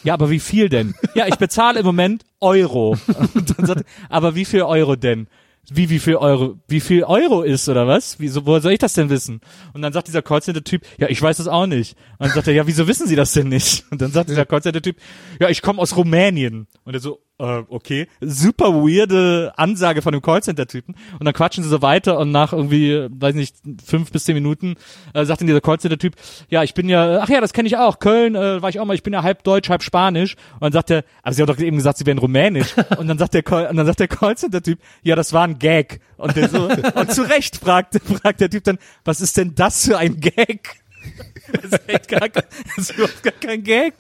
Ja, 0.05 0.15
aber 0.15 0.31
wie 0.31 0.39
viel 0.41 0.69
denn? 0.69 0.95
Ja, 1.17 1.27
ich 1.27 1.37
bezahle 1.37 1.81
im 1.81 1.87
Moment 1.87 2.25
Euro. 2.41 2.97
Und 3.35 3.59
dann 3.59 3.67
sagt 3.67 3.81
er, 3.81 3.87
aber 4.11 4.37
wie 4.37 4.45
viel 4.45 4.63
Euro 4.63 4.95
denn? 4.95 5.27
Wie, 5.71 5.91
wie 5.91 6.01
viel 6.01 6.17
Euro, 6.17 6.59
wie 6.67 6.81
viel 6.81 7.05
Euro 7.05 7.43
ist 7.43 7.69
oder 7.69 7.87
was? 7.87 8.19
Wieso, 8.19 8.45
woher 8.47 8.61
soll 8.61 8.73
ich 8.73 8.81
das 8.81 8.95
denn 8.95 9.11
wissen? 9.11 9.41
Und 9.73 9.83
dann 9.83 9.93
sagt 9.93 10.09
dieser 10.09 10.21
Callcenter-Typ, 10.21 10.83
ja, 10.99 11.09
ich 11.09 11.23
weiß 11.23 11.37
das 11.37 11.47
auch 11.47 11.67
nicht. 11.67 11.97
Und 12.19 12.27
dann 12.27 12.31
sagt 12.31 12.49
er, 12.49 12.55
ja, 12.55 12.67
wieso 12.67 12.89
wissen 12.89 13.07
Sie 13.07 13.15
das 13.15 13.33
denn 13.33 13.49
nicht? 13.49 13.85
Und 13.93 14.03
dann 14.03 14.11
sagt 14.11 14.29
dieser 14.29 14.45
Callcenter-Typ, 14.45 14.97
ja, 15.39 15.49
ich 15.51 15.63
komme 15.63 15.81
aus 15.81 15.97
Rumänien. 15.97 16.67
Und 16.83 16.95
er 16.95 17.01
so, 17.01 17.21
äh, 17.39 17.63
okay. 17.69 18.07
Super 18.21 18.67
weirde 18.75 19.53
Ansage 19.57 20.03
von 20.03 20.13
dem 20.13 20.23
Callcenter-Typen. 20.23 20.95
Und 21.19 21.25
dann 21.25 21.35
quatschen 21.35 21.65
sie 21.65 21.71
so 21.71 21.83
weiter 21.83 22.19
und 22.19 22.31
nach 22.31 22.53
irgendwie, 22.53 23.09
weiß 23.11 23.35
nicht, 23.35 23.57
fünf 23.85 24.13
bis 24.13 24.25
zehn 24.25 24.35
Minuten 24.35 24.77
äh, 25.15 25.25
sagt 25.25 25.41
dann 25.41 25.47
dieser 25.47 25.61
Callcenter-Typ, 25.61 26.15
ja, 26.51 26.63
ich 26.63 26.75
bin 26.75 26.89
ja, 26.89 27.21
ach 27.21 27.29
ja, 27.29 27.41
das 27.41 27.53
kenne 27.53 27.67
ich 27.69 27.77
auch, 27.77 27.99
Köln 27.99 28.35
äh, 28.35 28.63
war 28.63 28.69
ich 28.69 28.79
auch 28.81 28.85
mal, 28.85 28.95
ich 28.95 29.03
bin 29.03 29.13
ja 29.13 29.23
halb 29.23 29.43
Deutsch, 29.45 29.69
halb 29.71 29.83
Spanisch. 29.83 30.37
Und 30.55 30.63
dann 30.63 30.73
sagt 30.73 30.91
er, 30.91 31.05
aber 31.23 31.35
sie 31.35 31.43
hat 31.43 31.49
doch 31.49 31.59
eben 31.59 31.77
gesagt, 31.77 31.99
sie 31.99 32.07
wären 32.07 32.19
Rumänisch. 32.19 32.75
Und 32.99 33.09
dann 33.09 33.19
sagt 33.19 33.35
der 33.35 33.43
Call, 33.43 33.67
und 33.69 33.77
dann 33.77 33.87
sagt 33.87 34.01
der 34.01 34.09
Callcenter-Typ, 34.09 34.79
ja, 35.03 35.17
das 35.17 35.33
war 35.33 35.45
ein 35.45 35.59
Gag. 35.59 36.01
Und 36.17 36.37
der 36.37 36.49
so, 36.49 36.69
und 36.95 37.13
zu 37.13 37.23
Recht 37.23 37.57
fragt, 37.57 37.99
fragt 38.05 38.41
der 38.41 38.51
Typ 38.51 38.65
dann, 38.65 38.79
was 39.05 39.21
ist 39.21 39.37
denn 39.37 39.55
das 39.55 39.87
für 39.87 39.99
ein 39.99 40.21
Gag? 40.21 40.77
Das 41.53 41.65
ist 41.65 41.89
echt 41.89 42.09
gar, 42.09 42.29
kein- 42.29 42.45
das 42.77 42.91
ist 42.91 42.95
überhaupt 42.97 43.23
gar 43.25 43.33
kein 43.33 43.65
Gag. 43.65 43.95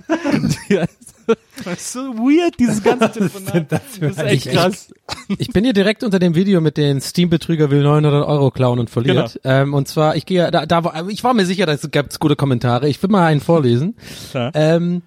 Ja, 0.68 0.84
das 1.64 1.74
ist 1.74 1.92
so 1.92 2.00
weird, 2.16 2.58
dieses 2.58 2.82
ganze 2.82 3.10
Telefonat. 3.10 3.66
das 3.70 3.82
ist 3.98 4.18
echt 4.18 4.48
ein- 4.48 4.54
krass. 4.54 4.92
Ich 5.38 5.48
bin 5.48 5.64
hier 5.64 5.72
direkt 5.72 6.02
unter 6.02 6.18
dem 6.18 6.34
Video 6.34 6.60
mit 6.60 6.76
den 6.76 7.00
Steam-Betrüger 7.00 7.70
will 7.70 7.82
900 7.82 8.26
Euro 8.26 8.50
klauen 8.50 8.78
und 8.78 8.90
verliert. 8.90 9.40
Ähm, 9.44 9.74
und 9.74 9.88
zwar, 9.88 10.16
ich 10.16 10.26
gehe, 10.26 10.50
da, 10.50 10.66
da 10.66 10.84
war, 10.84 11.08
ich 11.08 11.22
war 11.24 11.34
mir 11.34 11.46
sicher, 11.46 11.66
da 11.66 11.76
gibt's 11.76 12.18
gute 12.18 12.36
Kommentare. 12.36 12.88
Ich 12.88 13.02
will 13.02 13.10
mal 13.10 13.26
einen 13.26 13.40
vorlesen. 13.40 13.96
Ja. 14.34 14.50
Ähm, 14.54 15.02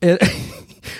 äh, 0.00 0.18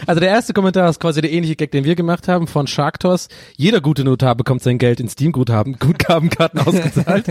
also 0.07 0.21
der 0.21 0.31
erste 0.31 0.53
Kommentar 0.53 0.89
ist 0.89 1.01
quasi 1.01 1.21
der 1.21 1.33
ähnliche 1.33 1.57
Gag, 1.57 1.71
den 1.71 1.85
wir 1.85 1.95
gemacht 1.95 2.29
haben 2.29 2.47
von 2.47 2.67
Sharktos. 2.67 3.29
Jeder 3.57 3.81
gute 3.81 4.05
Notar 4.05 4.35
bekommt 4.35 4.63
sein 4.63 4.79
Geld 4.79 5.01
in 5.01 5.09
Steam-Guthaben, 5.09 5.79
Guthabenkarten 5.79 6.61
ausgezahlt. 6.61 7.27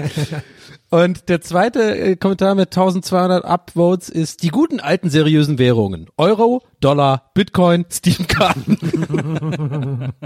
Und 0.89 1.29
der 1.29 1.41
zweite 1.41 1.97
äh, 1.97 2.15
Kommentar 2.15 2.55
mit 2.55 2.67
1200 2.67 3.43
Upvotes 3.43 4.09
ist 4.09 4.43
die 4.43 4.49
guten 4.49 4.79
alten 4.79 5.09
seriösen 5.09 5.59
Währungen. 5.59 6.07
Euro, 6.17 6.63
Dollar, 6.79 7.31
Bitcoin, 7.33 7.85
Steam-Karten. 7.89 8.77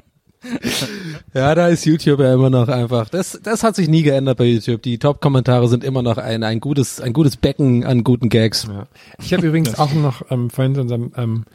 Ja, 1.34 1.54
da 1.54 1.68
ist 1.68 1.86
YouTube 1.86 2.20
ja 2.20 2.34
immer 2.34 2.50
noch 2.50 2.68
einfach. 2.68 3.10
Das, 3.10 3.40
das 3.44 3.64
hat 3.64 3.76
sich 3.76 3.88
nie 3.88 4.02
geändert 4.02 4.38
bei 4.38 4.46
YouTube. 4.46 4.82
Die 4.82 4.98
Top-Kommentare 4.98 5.68
sind 5.68 5.84
immer 5.84 6.02
noch 6.02 6.18
ein, 6.18 6.44
ein 6.44 6.60
gutes, 6.60 7.00
ein 7.00 7.14
gutes 7.14 7.38
Becken 7.38 7.86
an 7.86 8.04
guten 8.04 8.30
Gags. 8.30 8.68
Ja. 8.68 8.88
Ich 9.22 9.34
habe 9.34 9.48
übrigens 9.48 9.78
auch 9.78 9.94
noch 9.94 10.24
ähm, 10.32 10.50
vorhin 10.50 10.74
in 10.74 10.82
unserem 10.82 11.12
ähm, 11.16 11.46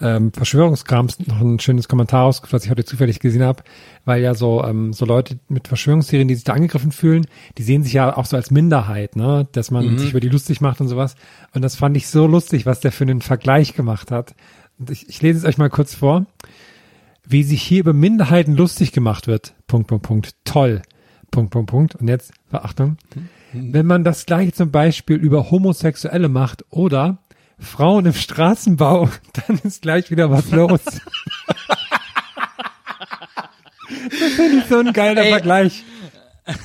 ähm, 0.00 0.32
Verschwörungskrams 0.32 1.26
noch 1.26 1.40
ein 1.40 1.58
schönes 1.58 1.88
Kommentar 1.88 2.24
ausgesucht, 2.24 2.52
was 2.52 2.64
ich 2.64 2.70
heute 2.70 2.84
zufällig 2.84 3.20
gesehen 3.20 3.42
habe, 3.42 3.62
weil 4.04 4.22
ja 4.22 4.34
so 4.34 4.62
ähm, 4.62 4.92
so 4.92 5.06
Leute 5.06 5.38
mit 5.48 5.68
Verschwörungstheorien, 5.68 6.28
die 6.28 6.34
sich 6.34 6.44
da 6.44 6.52
angegriffen 6.52 6.92
fühlen, 6.92 7.26
die 7.56 7.62
sehen 7.62 7.82
sich 7.82 7.94
ja 7.94 8.16
auch 8.16 8.26
so 8.26 8.36
als 8.36 8.50
Minderheit, 8.50 9.16
ne, 9.16 9.48
dass 9.52 9.70
man 9.70 9.98
sich 9.98 10.10
über 10.10 10.20
die 10.20 10.28
lustig 10.28 10.60
macht 10.60 10.80
und 10.80 10.88
sowas. 10.88 11.16
Und 11.54 11.62
das 11.62 11.76
fand 11.76 11.96
ich 11.96 12.08
so 12.08 12.26
lustig, 12.26 12.66
was 12.66 12.80
der 12.80 12.92
für 12.92 13.04
einen 13.04 13.22
Vergleich 13.22 13.74
gemacht 13.74 14.10
hat. 14.10 14.34
Und 14.78 14.90
ich, 14.90 15.08
ich 15.08 15.22
lese 15.22 15.38
es 15.38 15.44
euch 15.44 15.58
mal 15.58 15.70
kurz 15.70 15.94
vor, 15.94 16.26
wie 17.26 17.42
sich 17.42 17.62
hier 17.62 17.80
über 17.80 17.92
Minderheiten 17.92 18.54
lustig 18.54 18.92
gemacht 18.92 19.26
wird. 19.26 19.54
Punkt, 19.66 19.88
Punkt, 19.88 20.04
Punkt. 20.04 20.34
Toll. 20.44 20.82
Punkt, 21.30 21.50
Punkt, 21.50 21.70
Punkt. 21.70 21.94
Und 21.96 22.08
jetzt, 22.08 22.32
Achtung, 22.50 22.98
wenn 23.52 23.86
man 23.86 24.04
das 24.04 24.26
gleiche 24.26 24.52
zum 24.52 24.70
Beispiel 24.70 25.16
über 25.16 25.50
Homosexuelle 25.50 26.28
macht 26.28 26.64
oder 26.70 27.18
Frauen 27.58 28.06
im 28.06 28.12
Straßenbau, 28.12 29.08
dann 29.46 29.58
ist 29.62 29.82
gleich 29.82 30.10
wieder 30.10 30.30
was 30.30 30.50
los. 30.50 30.80
das 30.84 30.98
finde 34.36 34.58
ich 34.58 34.66
so 34.68 34.78
ein 34.78 34.92
geiler 34.92 35.22
Ey. 35.22 35.30
Vergleich. 35.30 35.84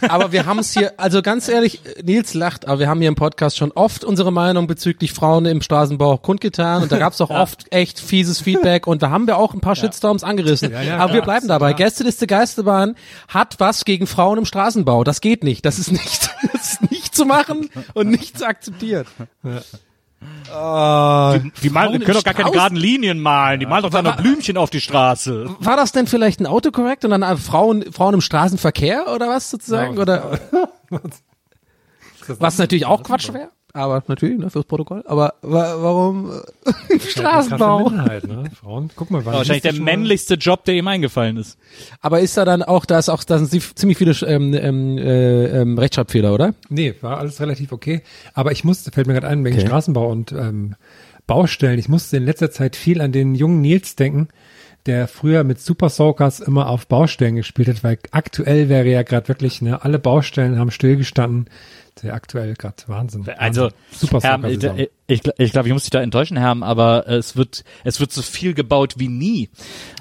Aber 0.08 0.32
wir 0.32 0.46
haben 0.46 0.60
es 0.60 0.74
hier, 0.74 0.94
also 0.98 1.24
ganz 1.24 1.48
ehrlich, 1.48 1.82
Nils 2.04 2.36
lacht, 2.36 2.68
aber 2.68 2.80
wir 2.80 2.88
haben 2.88 3.00
hier 3.00 3.08
im 3.08 3.16
Podcast 3.16 3.58
schon 3.58 3.72
oft 3.72 4.04
unsere 4.04 4.32
Meinung 4.32 4.68
bezüglich 4.68 5.12
Frauen 5.12 5.46
im 5.46 5.62
Straßenbau 5.62 6.18
kundgetan 6.18 6.84
und 6.84 6.92
da 6.92 7.00
gab 7.00 7.14
es 7.14 7.22
auch 7.22 7.30
oft 7.32 7.66
echt 7.72 8.00
fieses 8.00 8.42
Feedback 8.42 8.86
und 8.86 9.02
da 9.02 9.10
haben 9.10 9.26
wir 9.26 9.38
auch 9.38 9.56
ein 9.56 9.60
paar 9.60 9.76
Shitstorms 9.76 10.24
angerissen. 10.24 10.72
Ja, 10.72 10.82
ja, 10.84 10.98
aber 10.98 11.14
wir 11.14 11.22
bleiben 11.24 11.48
dabei. 11.48 11.74
Gästeliste 11.74 12.28
Geisterbahn 12.28 12.96
hat 13.28 13.60
was 13.60 13.84
gegen 13.84 14.06
Frauen 14.06 14.38
im 14.38 14.46
Straßenbau. 14.46 15.04
Das 15.04 15.20
geht 15.20 15.44
nicht. 15.44 15.66
Das 15.66 15.80
ist 15.80 15.92
nicht, 15.92 16.30
das 16.54 16.74
ist 16.74 16.92
nicht 16.92 17.16
zu 17.16 17.26
machen 17.26 17.72
und 17.96 18.10
nicht 18.10 18.38
zu 18.38 18.46
akzeptieren. 18.46 19.08
Ah, 20.52 21.40
Die 21.64 21.70
malen, 21.70 21.94
die 21.94 22.00
können 22.00 22.10
im 22.10 22.14
doch 22.18 22.24
gar 22.24 22.34
keine 22.34 22.52
geraden 22.52 22.78
Linien 22.78 23.20
malen. 23.20 23.60
Die 23.60 23.66
malen 23.66 23.84
doch 23.84 23.90
da 23.90 24.02
nur 24.02 24.14
Blümchen 24.14 24.58
auf 24.58 24.70
die 24.70 24.82
Straße. 24.82 25.50
war 25.60 25.78
das 25.78 25.92
denn 25.92 26.08
vielleicht 26.08 26.40
ein 26.40 26.46
Autocorrect 26.46 27.06
und 27.06 27.12
dann 27.12 27.38
Frauen, 27.38 27.92
Frauen 27.92 28.14
im 28.16 28.22
Straßenverkehr 28.22 29.08
oder 29.14 29.30
was 29.30 29.50
sozusagen? 29.50 29.96
Ja. 29.96 30.02
Oder 30.02 30.40
was 32.28 32.58
natürlich 32.58 32.86
auch 32.86 33.02
Quatsch 33.04 33.34
wäre, 33.34 33.50
aber 33.74 34.04
natürlich 34.08 34.38
ne, 34.38 34.50
fürs 34.50 34.66
Protokoll. 34.66 35.04
Aber 35.06 35.36
wa 35.42 35.76
warum 35.80 36.30
äh, 36.30 36.72
im 36.94 37.00
Straßenbau? 37.00 37.90
Ne? 37.90 38.44
Frauen, 38.60 38.90
guck 38.96 39.12
mal, 39.12 39.26
wann 39.26 39.36
Wahrscheinlich 39.36 39.64
der 39.64 39.74
männlichste 39.74 40.36
Job, 40.36 40.66
der 40.66 40.76
ihm 40.76 40.88
eingefallen 40.88 41.38
ist. 41.38 41.58
Aber 42.02 42.20
ist 42.20 42.36
da 42.36 42.46
dann 42.46 42.64
auch, 42.64 42.86
da 42.86 43.00
ist 43.00 43.10
auch, 43.10 43.24
da 43.24 43.38
sind 43.40 43.78
ziemlich 43.78 43.98
viele 43.98 44.12
ähm, 44.28 44.54
ähm, 44.54 44.98
äh, 44.98 45.62
ähm, 45.62 45.78
Rechtschreibfehler, 45.78 46.34
oder? 46.34 46.54
Nee, 46.70 46.96
war 47.02 47.18
alles 47.20 47.40
relativ 47.40 47.72
okay. 47.72 48.02
Aber 48.34 48.52
ich 48.52 48.64
musste, 48.64 48.92
fällt 48.92 49.08
mir 49.08 49.14
gerade 49.14 49.28
ein, 49.28 49.46
wegen 49.46 49.62
Okay. 49.62 49.68
Straßenbau 49.68 50.10
und 50.10 50.32
ähm, 50.32 50.76
Baustellen, 51.28 51.80
ich 51.80 51.88
musste 51.88 52.18
in 52.18 52.26
letzter 52.26 52.52
Zeit 52.52 52.76
viel 52.76 53.00
an 53.02 53.12
den 53.12 53.36
jungen 53.36 53.62
Nils 53.62 53.96
denken, 53.96 54.30
der 54.86 55.08
früher 55.08 55.44
mit 55.44 55.60
Super 55.60 55.90
Soakers 55.90 56.40
immer 56.40 56.68
auf 56.68 56.88
Baustellen 56.88 57.36
gespielt 57.36 57.68
hat, 57.68 57.84
weil 57.84 58.00
aktuell 58.12 58.70
wäre 58.70 58.90
ja 58.90 59.04
gerade 59.04 59.28
wirklich, 59.28 59.62
ne, 59.62 59.84
alle 59.84 60.00
Baustellen 60.00 60.58
haben 60.58 60.72
stillgestanden. 60.72 61.46
Der 62.04 62.14
aktuell 62.14 62.54
gerade 62.56 62.76
Wahnsinn. 62.88 63.28
Also, 63.38 63.64
Wahnsinn. 63.64 63.78
Super 63.92 64.22
Saison. 64.22 64.78
ich, 64.78 64.90
ich, 65.08 65.22
ich 65.38 65.52
glaube, 65.52 65.68
ich 65.68 65.74
muss 65.74 65.84
dich 65.84 65.90
da 65.92 66.02
enttäuschen, 66.02 66.38
Herr, 66.38 66.56
aber 66.64 67.08
es 67.08 67.36
wird, 67.36 67.64
es 67.84 68.00
wird 68.00 68.12
so 68.12 68.22
viel 68.22 68.54
gebaut 68.54 68.96
wie 68.98 69.08
nie. 69.08 69.50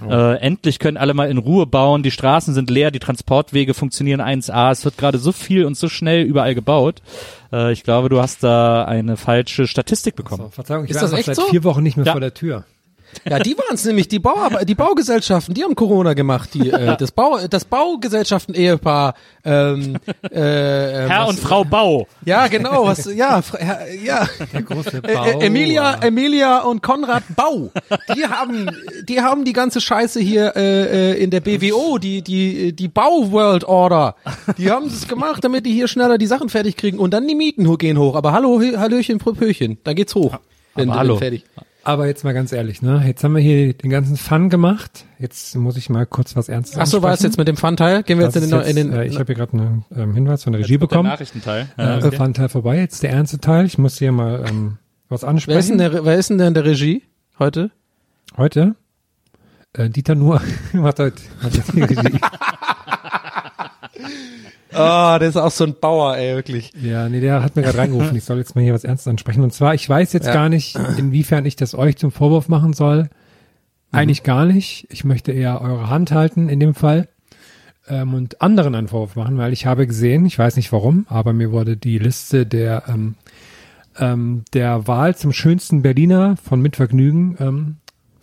Äh, 0.08 0.36
endlich 0.38 0.78
können 0.78 0.96
alle 0.96 1.14
mal 1.14 1.28
in 1.30 1.38
Ruhe 1.38 1.66
bauen. 1.66 2.02
Die 2.02 2.10
Straßen 2.10 2.54
sind 2.54 2.70
leer, 2.70 2.90
die 2.90 2.98
Transportwege 3.00 3.74
funktionieren 3.74 4.20
1A. 4.20 4.70
Es 4.70 4.84
wird 4.84 4.96
gerade 4.98 5.18
so 5.18 5.32
viel 5.32 5.64
und 5.64 5.76
so 5.76 5.88
schnell 5.88 6.22
überall 6.24 6.54
gebaut. 6.54 7.02
Äh, 7.52 7.72
ich 7.72 7.82
glaube, 7.82 8.08
du 8.08 8.20
hast 8.20 8.42
da 8.42 8.84
eine 8.84 9.16
falsche 9.16 9.66
Statistik 9.66 10.16
bekommen. 10.16 10.44
So, 10.44 10.48
Verzeihung, 10.50 10.84
ich 10.84 10.90
Ist 10.90 10.96
war 10.96 11.02
das 11.02 11.12
echt 11.12 11.26
seit 11.26 11.36
so? 11.36 11.46
vier 11.48 11.64
Wochen 11.64 11.82
nicht 11.82 11.96
mehr 11.96 12.06
Ja. 12.06 12.12
vor 12.12 12.20
der 12.20 12.32
Tür. 12.34 12.64
Ja, 13.28 13.38
die 13.38 13.56
waren 13.56 13.74
es 13.74 13.84
nämlich, 13.84 14.08
die 14.08 14.18
Bau, 14.18 14.36
die 14.64 14.74
Baugesellschaften, 14.74 15.54
die 15.54 15.62
haben 15.62 15.74
Corona 15.74 16.14
gemacht, 16.14 16.50
die 16.54 16.70
äh, 16.70 16.96
das 16.98 17.12
Bau, 17.12 17.38
das 17.48 17.64
Baugesellschaften-Ehepaar. 17.64 19.14
Ähm, 19.44 19.96
äh, 20.30 21.04
äh, 21.04 21.08
Herr 21.08 21.22
was- 21.22 21.30
und 21.30 21.40
Frau 21.40 21.64
Bau. 21.64 22.06
Ja, 22.24 22.46
genau, 22.48 22.86
was, 22.86 23.04
ja, 23.14 23.42
ja. 24.02 24.28
Der 24.52 24.62
große 24.62 25.02
Äh, 25.04 25.12
äh, 25.12 25.46
Emilia, 25.46 25.94
Emilia 26.02 26.58
und 26.60 26.82
Konrad 26.82 27.22
Bau, 27.34 27.70
die 28.14 28.26
haben, 28.26 28.70
die 29.08 29.20
haben 29.20 29.44
die 29.44 29.52
ganze 29.52 29.80
Scheiße 29.80 30.20
hier 30.20 30.54
äh, 30.56 31.12
äh, 31.12 31.22
in 31.22 31.30
der 31.30 31.40
BWO, 31.40 31.98
die 31.98 32.22
die 32.22 32.72
die 32.72 32.88
Bau 32.88 33.30
World 33.30 33.64
Order, 33.64 34.14
die 34.58 34.70
haben 34.70 34.86
es 34.86 35.08
gemacht, 35.08 35.44
damit 35.44 35.66
die 35.66 35.72
hier 35.72 35.88
schneller 35.88 36.18
die 36.18 36.26
Sachen 36.26 36.48
fertig 36.48 36.76
kriegen 36.76 36.98
und 36.98 37.12
dann 37.12 37.26
die 37.26 37.34
Mieten 37.34 37.78
gehen 37.78 37.98
hoch. 37.98 38.14
Aber 38.14 38.32
hallo, 38.32 38.60
hallöchen, 38.60 39.18
Pröpöchen, 39.18 39.78
da 39.84 39.92
geht's 39.92 40.14
hoch. 40.14 40.38
Wenn, 40.74 40.94
hallo. 40.94 41.14
wenn 41.14 41.18
fertig. 41.18 41.44
Aber 41.82 42.06
jetzt 42.06 42.24
mal 42.24 42.34
ganz 42.34 42.52
ehrlich, 42.52 42.82
ne? 42.82 43.02
Jetzt 43.06 43.24
haben 43.24 43.34
wir 43.34 43.42
hier 43.42 43.72
den 43.72 43.90
ganzen 43.90 44.16
Fun 44.16 44.50
gemacht. 44.50 45.04
Jetzt 45.18 45.56
muss 45.56 45.76
ich 45.76 45.88
mal 45.88 46.04
kurz 46.06 46.36
was 46.36 46.48
Ernstes 46.48 46.78
Ach 46.78 46.86
so, 46.86 47.02
war 47.02 47.10
es 47.10 47.20
ansprechen. 47.20 47.30
jetzt 47.30 47.38
mit 47.38 47.48
dem 47.48 47.56
Fun-Teil? 47.56 48.02
Gehen 48.02 48.18
wir 48.18 48.26
Das 48.26 48.34
jetzt 48.34 48.44
in 48.44 48.50
den, 48.50 48.60
in 48.60 48.66
jetzt, 48.66 48.76
den 48.76 48.92
äh, 48.92 49.04
ich 49.06 49.14
habe 49.18 49.26
hier 49.26 49.34
gerade 49.34 49.52
einen 49.54 49.84
ähm, 49.96 50.14
Hinweis 50.14 50.44
von 50.44 50.52
der 50.52 50.60
Regie 50.60 50.74
Der 50.74 50.78
bekommen. 50.78 51.08
Nachrichtenteil. 51.08 51.68
Äh, 51.76 52.00
der 52.00 52.12
Fun-Teil 52.12 52.48
vorbei. 52.50 52.78
Jetzt 52.78 53.02
der 53.02 53.10
ernste 53.12 53.38
Teil. 53.38 53.64
Ich 53.64 53.78
muss 53.78 53.98
hier 53.98 54.12
mal 54.12 54.44
ähm, 54.48 54.76
was 55.08 55.22
wer 55.22 55.28
ist 55.58 55.68
denn 55.70 55.78
ansprechen. 55.78 55.78
der, 55.78 56.04
wer 56.04 56.16
ist 56.18 56.30
denn 56.30 56.38
der 56.38 56.48
in 56.48 56.54
der 56.54 56.64
Regie 56.64 57.02
heute? 57.38 57.70
Heute 58.36 58.74
äh, 59.72 59.88
Dieter 59.88 60.14
Nuhr 60.14 60.40
macht 60.72 60.98
heute 60.98 61.20
macht 61.42 61.56
jetzt 61.56 61.72
die 61.74 61.82
Regie. 61.82 62.20
Ah, 64.72 65.18
der 65.18 65.28
ist 65.28 65.36
auch 65.36 65.50
so 65.50 65.64
ein 65.64 65.74
Bauer, 65.80 66.16
ey, 66.16 66.36
wirklich. 66.36 66.72
Ja, 66.80 67.08
nee, 67.08 67.20
der 67.20 67.42
hat 67.42 67.56
mir 67.56 67.62
gerade 67.62 67.78
reingerufen. 67.78 68.16
Ich 68.16 68.24
soll 68.24 68.38
jetzt 68.38 68.54
mal 68.54 68.62
hier 68.62 68.72
was 68.74 68.84
Ernstes 68.84 69.08
ansprechen. 69.08 69.42
Und 69.42 69.52
zwar, 69.52 69.74
ich 69.74 69.88
weiß 69.88 70.12
jetzt 70.12 70.26
Ja. 70.26 70.32
gar 70.32 70.48
nicht, 70.48 70.78
inwiefern 70.96 71.44
ich 71.44 71.56
das 71.56 71.74
euch 71.74 71.96
zum 71.96 72.12
Vorwurf 72.12 72.48
machen 72.48 72.72
soll. 72.72 73.10
Eigentlich 73.90 74.22
gar 74.22 74.44
nicht. 74.46 74.86
Ich 74.90 75.02
möchte 75.04 75.32
eher 75.32 75.60
eure 75.60 75.90
Hand 75.90 76.12
halten 76.12 76.48
in 76.48 76.60
dem 76.60 76.74
Fall 76.74 77.08
ähm, 77.88 78.14
und 78.14 78.40
anderen 78.40 78.76
einen 78.76 78.86
Vorwurf 78.86 79.16
machen, 79.16 79.36
weil 79.38 79.52
ich 79.52 79.66
habe 79.66 79.88
gesehen, 79.88 80.24
ich 80.24 80.38
weiß 80.38 80.54
nicht 80.54 80.70
warum, 80.72 81.06
aber 81.08 81.32
mir 81.32 81.50
wurde 81.50 81.76
die 81.76 81.98
Liste 81.98 82.46
der 82.46 82.84
ähm, 82.86 83.16
ähm, 83.98 84.44
der 84.54 84.86
Wahl 84.86 85.16
zum 85.16 85.32
schönsten 85.32 85.82
Berliner 85.82 86.36
von 86.36 86.60
Mitvergnügen 86.62 87.36
ähm, 87.40 87.76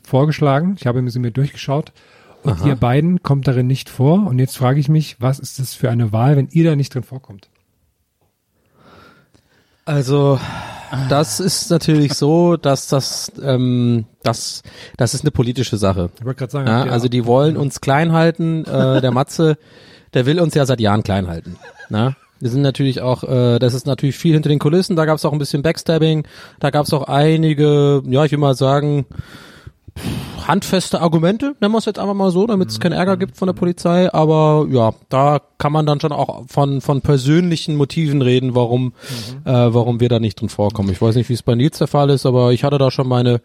vorgeschlagen. 0.04 0.76
Ich 0.80 0.88
habe 0.88 1.08
sie 1.12 1.20
mir 1.20 1.32
durchgeschaut. 1.32 1.92
Und 2.44 2.66
ihr 2.66 2.76
beiden 2.76 3.24
kommt 3.24 3.48
darin 3.48 3.68
nicht 3.68 3.90
vor. 3.90 4.26
Und 4.26 4.40
jetzt 4.40 4.58
frage 4.58 4.80
ich 4.80 4.88
mich, 4.90 5.18
was 5.20 5.40
ist 5.40 5.60
das 5.60 5.74
für 5.74 5.90
eine 5.90 6.12
Wahl, 6.12 6.38
wenn 6.38 6.48
ihr 6.52 6.64
da 6.70 6.76
nicht 6.76 6.94
drin 6.94 7.04
vorkommt? 7.04 7.50
Also 9.86 10.40
das 11.10 11.40
ist 11.40 11.70
natürlich 11.70 12.14
so, 12.14 12.58
dass 12.58 12.88
das, 12.88 13.32
ähm, 13.42 14.06
das, 14.24 14.64
das 14.98 15.14
ist 15.14 15.22
eine 15.22 15.32
politische 15.32 15.78
Sache. 15.78 16.10
Ich 16.20 16.26
wollte 16.26 16.40
gerade 16.40 16.52
sagen, 16.52 16.68
Ja, 16.68 16.84
also 16.84 17.08
die 17.08 17.26
wollen 17.26 17.58
uns 17.58 17.82
klein 17.82 18.12
halten. 18.12 18.66
Äh, 18.66 19.02
der 19.02 19.12
Matze, 19.12 19.58
der 20.14 20.26
will 20.26 20.40
uns 20.40 20.54
ja 20.54 20.66
seit 20.66 20.80
Jahren 20.80 21.04
klein 21.04 21.28
halten. 21.28 21.58
Na? 21.90 22.16
Wir 22.40 22.50
sind 22.50 22.62
natürlich 22.62 23.02
auch, 23.02 23.24
äh, 23.24 23.60
das 23.60 23.74
ist 23.74 23.88
natürlich 23.88 24.18
viel 24.18 24.34
hinter 24.34 24.50
den 24.50 24.60
Kulissen. 24.60 24.96
Da 24.96 25.06
gab 25.06 25.18
es 25.18 25.26
auch 25.26 25.34
ein 25.34 25.40
bisschen 25.40 25.64
Backstabbing. 25.64 26.26
Da 26.60 26.70
gab 26.70 26.86
es 26.86 26.94
auch 26.94 27.04
einige, 27.04 28.04
ja, 28.06 28.26
ich 28.26 28.32
will 28.32 28.40
mal 28.40 28.56
sagen, 28.56 29.06
handfeste 30.48 31.02
Argumente, 31.02 31.56
nennen 31.60 31.74
wir 31.74 31.78
es 31.78 31.86
jetzt 31.86 32.00
einfach 32.00 32.14
mal 32.14 32.32
so, 32.32 32.48
damit 32.48 32.70
es 32.70 32.80
keinen 32.80 32.94
Ärger 32.94 33.18
gibt 33.18 33.38
von 33.38 33.48
der 33.48 33.54
Polizei. 33.54 34.12
Aber 34.14 34.68
ja, 34.70 34.94
da 35.10 35.42
kann 35.58 35.72
man 35.72 35.86
dann 35.86 36.00
schon 36.00 36.12
auch 36.12 36.46
von 36.48 36.82
von 36.82 37.02
persönlichen 37.02 37.76
Motiven 37.76 38.22
reden, 38.22 38.56
warum 38.56 38.94
äh, 39.46 39.52
warum 39.52 40.00
wir 40.00 40.10
da 40.10 40.20
nicht 40.20 40.40
drin 40.40 40.50
vorkommen. 40.50 40.90
Ich 40.92 41.02
weiß 41.02 41.16
nicht, 41.16 41.30
wie 41.30 41.34
es 41.34 41.44
bei 41.44 41.56
Nils 41.56 41.78
der 41.78 41.88
Fall 41.88 42.10
ist, 42.10 42.26
aber 42.26 42.52
ich 42.52 42.64
hatte 42.64 42.78
da 42.78 42.92
schon 42.92 43.08
meine 43.08 43.42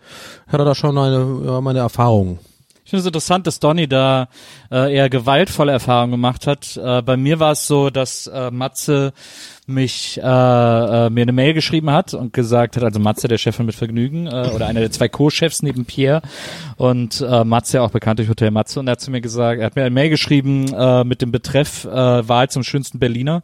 hatte 0.47 0.65
da 0.65 0.75
schon 0.75 0.95
meine 0.95 1.41
ja, 1.45 1.61
meine 1.61 1.81
Erfahrungen. 1.81 2.39
Ich 2.85 2.91
finde 2.91 3.01
es 3.03 3.07
interessant, 3.07 3.47
dass 3.47 3.61
Donny 3.61 3.87
da 3.87 4.29
äh, 4.71 4.93
eher 4.95 5.09
gewaltvolle 5.09 5.73
Erfahrungen 5.73 6.11
gemacht 6.11 6.47
hat. 6.47 6.77
Äh, 6.77 7.01
bei 7.03 7.17
mir 7.17 7.39
war 7.39 7.53
es 7.53 7.67
so, 7.67 7.91
dass 7.91 8.27
äh, 8.27 8.51
Matze 8.51 9.13
mich 9.67 10.19
äh, 10.19 10.23
äh, 10.23 11.11
mir 11.11 11.23
eine 11.23 11.33
Mail 11.33 11.55
geschrieben 11.55 11.91
hat 11.91 12.15
und 12.15 12.33
gesagt 12.33 12.77
hat, 12.77 12.83
also 12.83 12.99
Matze, 12.99 13.29
der 13.29 13.39
Chef 13.39 13.55
von 13.55 13.67
mit 13.67 13.77
Vergnügen 13.77 14.27
äh, 14.27 14.51
oder 14.55 14.67
einer 14.67 14.81
der 14.81 14.91
zwei 14.91 15.09
Co-Chefs 15.09 15.63
neben 15.63 15.85
Pierre 15.85 16.21
und 16.77 17.21
äh, 17.21 17.45
Matze, 17.45 17.81
auch 17.83 17.91
bekannt 17.91 18.19
durch 18.19 18.29
Hotel 18.29 18.51
Matze, 18.51 18.81
und 18.81 18.89
er 18.89 18.93
hat 18.93 19.01
zu 19.01 19.13
mir 19.13 19.21
gesagt, 19.21 19.61
er 19.61 19.67
hat 19.67 19.77
mir 19.77 19.83
eine 19.83 19.95
Mail 19.95 20.11
geschrieben 20.11 20.73
äh, 20.73 21.05
mit 21.05 21.23
dem 21.23 21.31
Betreff 21.31 21.85
äh, 21.85 21.89
Wahl 22.29 22.51
zum 22.51 22.65
schönsten 22.65 22.99
Berliner 22.99 23.43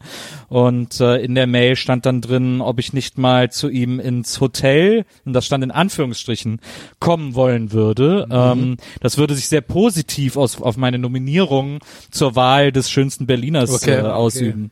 und 0.48 1.00
äh, 1.00 1.18
in 1.18 1.36
der 1.36 1.46
Mail 1.46 1.76
stand 1.76 2.04
dann 2.04 2.20
drin, 2.20 2.60
ob 2.60 2.80
ich 2.80 2.92
nicht 2.92 3.16
mal 3.16 3.52
zu 3.52 3.68
ihm 3.68 4.00
ins 4.00 4.40
Hotel, 4.40 5.04
und 5.24 5.34
das 5.34 5.46
stand 5.46 5.62
in 5.62 5.70
Anführungsstrichen, 5.70 6.60
kommen 6.98 7.36
wollen 7.36 7.70
würde. 7.70 8.26
Ähm, 8.30 8.76
das 9.00 9.18
würde 9.18 9.34
sich 9.34 9.48
sehr 9.48 9.60
positiv 9.60 10.36
aus, 10.36 10.60
auf 10.60 10.76
meine 10.76 10.98
Nominierung 10.98 11.78
zur 12.10 12.34
Wahl 12.34 12.72
des 12.72 12.90
schönsten 12.90 13.26
Berliners 13.26 13.70
Okay, 13.70 13.98
äh, 13.98 14.02
okay. 14.02 14.68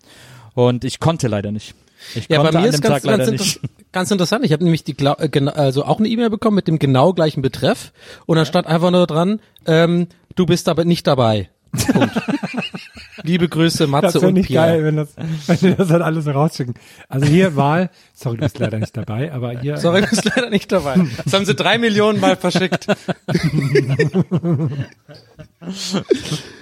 Und 0.57 0.85
ich 0.85 0.99
konnte 1.01 1.29
leider 1.29 1.53
nicht. 1.53 1.75
Ich 2.15 2.29
Ja, 2.29 2.39
konnte 2.39 2.53
bei 2.55 2.61
mir 2.61 2.69
an 2.69 2.75
ist 2.75 2.83
ganz, 2.83 3.03
ganz, 3.05 3.31
nicht. 3.31 3.57
inter 3.57 3.69
ganz 3.93 4.11
interessant. 4.11 4.45
Ich 4.45 4.53
habe 4.53 4.65
nämlich 4.65 4.85
die 4.85 4.97
äh, 4.99 5.49
also 5.55 5.85
auch 5.85 5.99
eine 5.99 6.09
E-Mail 6.09 6.31
bekommen 6.31 6.57
mit 6.57 6.67
dem 6.67 6.79
genau 6.79 7.13
gleichen 7.13 7.43
Betreff 7.43 7.93
und 8.27 8.37
da 8.37 8.45
stand 8.45 8.67
einfach 8.67 8.91
nur 8.91 9.07
dran, 9.07 9.41
ähm, 9.67 10.09
du 10.35 10.47
bist 10.47 10.69
aber 10.69 10.85
nicht 10.85 11.07
dabei. 11.07 11.51
Punkt. 11.93 12.17
Liebe 13.23 13.49
Grüße, 13.49 13.79
Das 13.85 13.89
Matze 13.89 14.15
wäre 14.15 14.29
und 14.29 14.35
nicht 14.35 14.51
geil, 14.51 14.79
Pierre. 14.79 14.85
wenn, 14.85 14.97
das, 14.97 15.09
wenn 15.47 15.59
die 15.59 15.77
das 15.77 15.89
dann 15.89 16.01
alles 16.03 16.25
so 16.25 16.31
rausschicken. 16.31 16.75
Also 17.09 17.27
hier 17.27 17.55
Wahl, 17.57 17.91
sorry, 18.15 18.37
du 18.37 18.43
bist 18.45 18.59
leider 18.59 18.79
nicht 18.79 18.97
dabei, 18.97 19.33
aber 19.33 19.59
hier, 19.59 19.77
Sorry, 19.77 20.01
du 20.03 20.09
bist 20.09 20.25
leider 20.25 20.49
nicht 20.49 20.71
dabei. 20.73 20.97
Das 21.25 21.33
haben 21.35 21.45
sie 21.45 21.55
drei 21.55 21.77
Millionen 21.79 22.21
Mal 22.21 22.37
verschickt. 22.37 22.87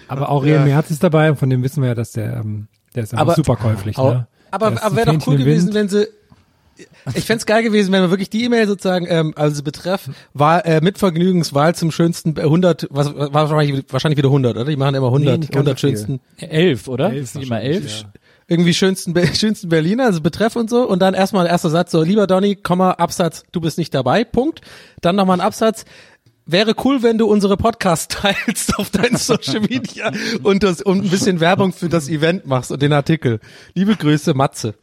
aber 0.08 0.30
Aurel 0.30 0.60
Merz 0.64 0.90
ist 0.90 1.02
dabei 1.02 1.30
und 1.30 1.36
von 1.38 1.50
dem 1.50 1.62
wissen 1.62 1.82
wir 1.82 1.90
ja, 1.90 1.94
dass 1.94 2.12
der, 2.12 2.36
ähm, 2.38 2.68
der 2.94 3.02
ist 3.04 3.12
einfach 3.12 3.22
Aber- 3.22 3.34
super 3.34 3.56
käuflich. 3.56 3.98
Au- 3.98 4.10
Ne? 4.10 4.26
Aber, 4.50 4.66
aber 4.84 4.94
wäre 4.96 5.16
doch 5.16 5.26
cool 5.26 5.36
gewesen, 5.36 5.66
Wind. 5.68 5.74
wenn 5.74 5.88
sie. 5.88 6.06
Ich 7.14 7.24
fänd's 7.24 7.46
geil 7.46 7.62
gewesen, 7.62 7.92
wenn 7.92 8.02
wir 8.02 8.10
wirklich 8.10 8.30
die 8.30 8.44
E-Mail 8.44 8.66
sozusagen, 8.66 9.06
ähm, 9.08 9.32
also 9.36 9.62
betreff, 9.62 10.10
war 10.32 10.64
äh, 10.66 10.80
mit 10.80 10.98
Vergnügenswahl 10.98 11.74
zum 11.74 11.92
schönsten 11.92 12.36
äh, 12.36 12.40
100, 12.42 12.88
was 12.90 13.14
war 13.16 13.32
wahrscheinlich, 13.32 13.84
wahrscheinlich 13.90 14.16
wieder 14.18 14.28
100, 14.28 14.56
oder? 14.56 14.64
Die 14.64 14.76
machen 14.76 14.94
immer 14.96 15.06
100, 15.06 15.38
nicht 15.40 15.52
ganz 15.52 15.66
100 15.68 15.78
so 15.78 15.86
viel. 15.86 15.96
schönsten. 15.96 16.20
Elf, 16.38 16.88
oder? 16.88 17.12
Elf 17.12 17.30
Sind 17.30 17.42
immer 17.42 17.60
elf? 17.60 18.00
ja. 18.02 18.08
irgendwie 18.48 18.74
schönsten, 18.74 19.14
schönsten 19.34 19.68
Berliner, 19.68 20.04
also 20.06 20.20
Betreff 20.20 20.56
und 20.56 20.68
so, 20.68 20.88
und 20.88 21.00
dann 21.00 21.14
erstmal 21.14 21.46
ein 21.46 21.50
erster 21.52 21.70
Satz, 21.70 21.92
so, 21.92 22.02
lieber 22.02 22.26
Donny, 22.26 22.56
Komma, 22.56 22.90
Absatz, 22.92 23.44
du 23.52 23.60
bist 23.60 23.78
nicht 23.78 23.94
dabei, 23.94 24.24
Punkt. 24.24 24.60
Dann 25.00 25.14
nochmal 25.16 25.38
ein 25.38 25.46
Absatz, 25.46 25.84
wäre 26.46 26.74
cool, 26.84 27.02
wenn 27.02 27.18
du 27.18 27.26
unsere 27.26 27.56
Podcasts 27.56 28.08
teilst 28.08 28.78
auf 28.78 28.90
deinen 28.90 29.16
Social 29.16 29.60
Media 29.60 30.10
und, 30.42 30.62
das, 30.62 30.82
und 30.82 31.04
ein 31.04 31.10
bisschen 31.10 31.40
Werbung 31.40 31.72
für 31.72 31.88
das 31.88 32.08
Event 32.08 32.46
machst 32.46 32.70
und 32.72 32.82
den 32.82 32.92
Artikel. 32.92 33.40
Liebe 33.74 33.96
Grüße, 33.96 34.34
Matze. 34.34 34.74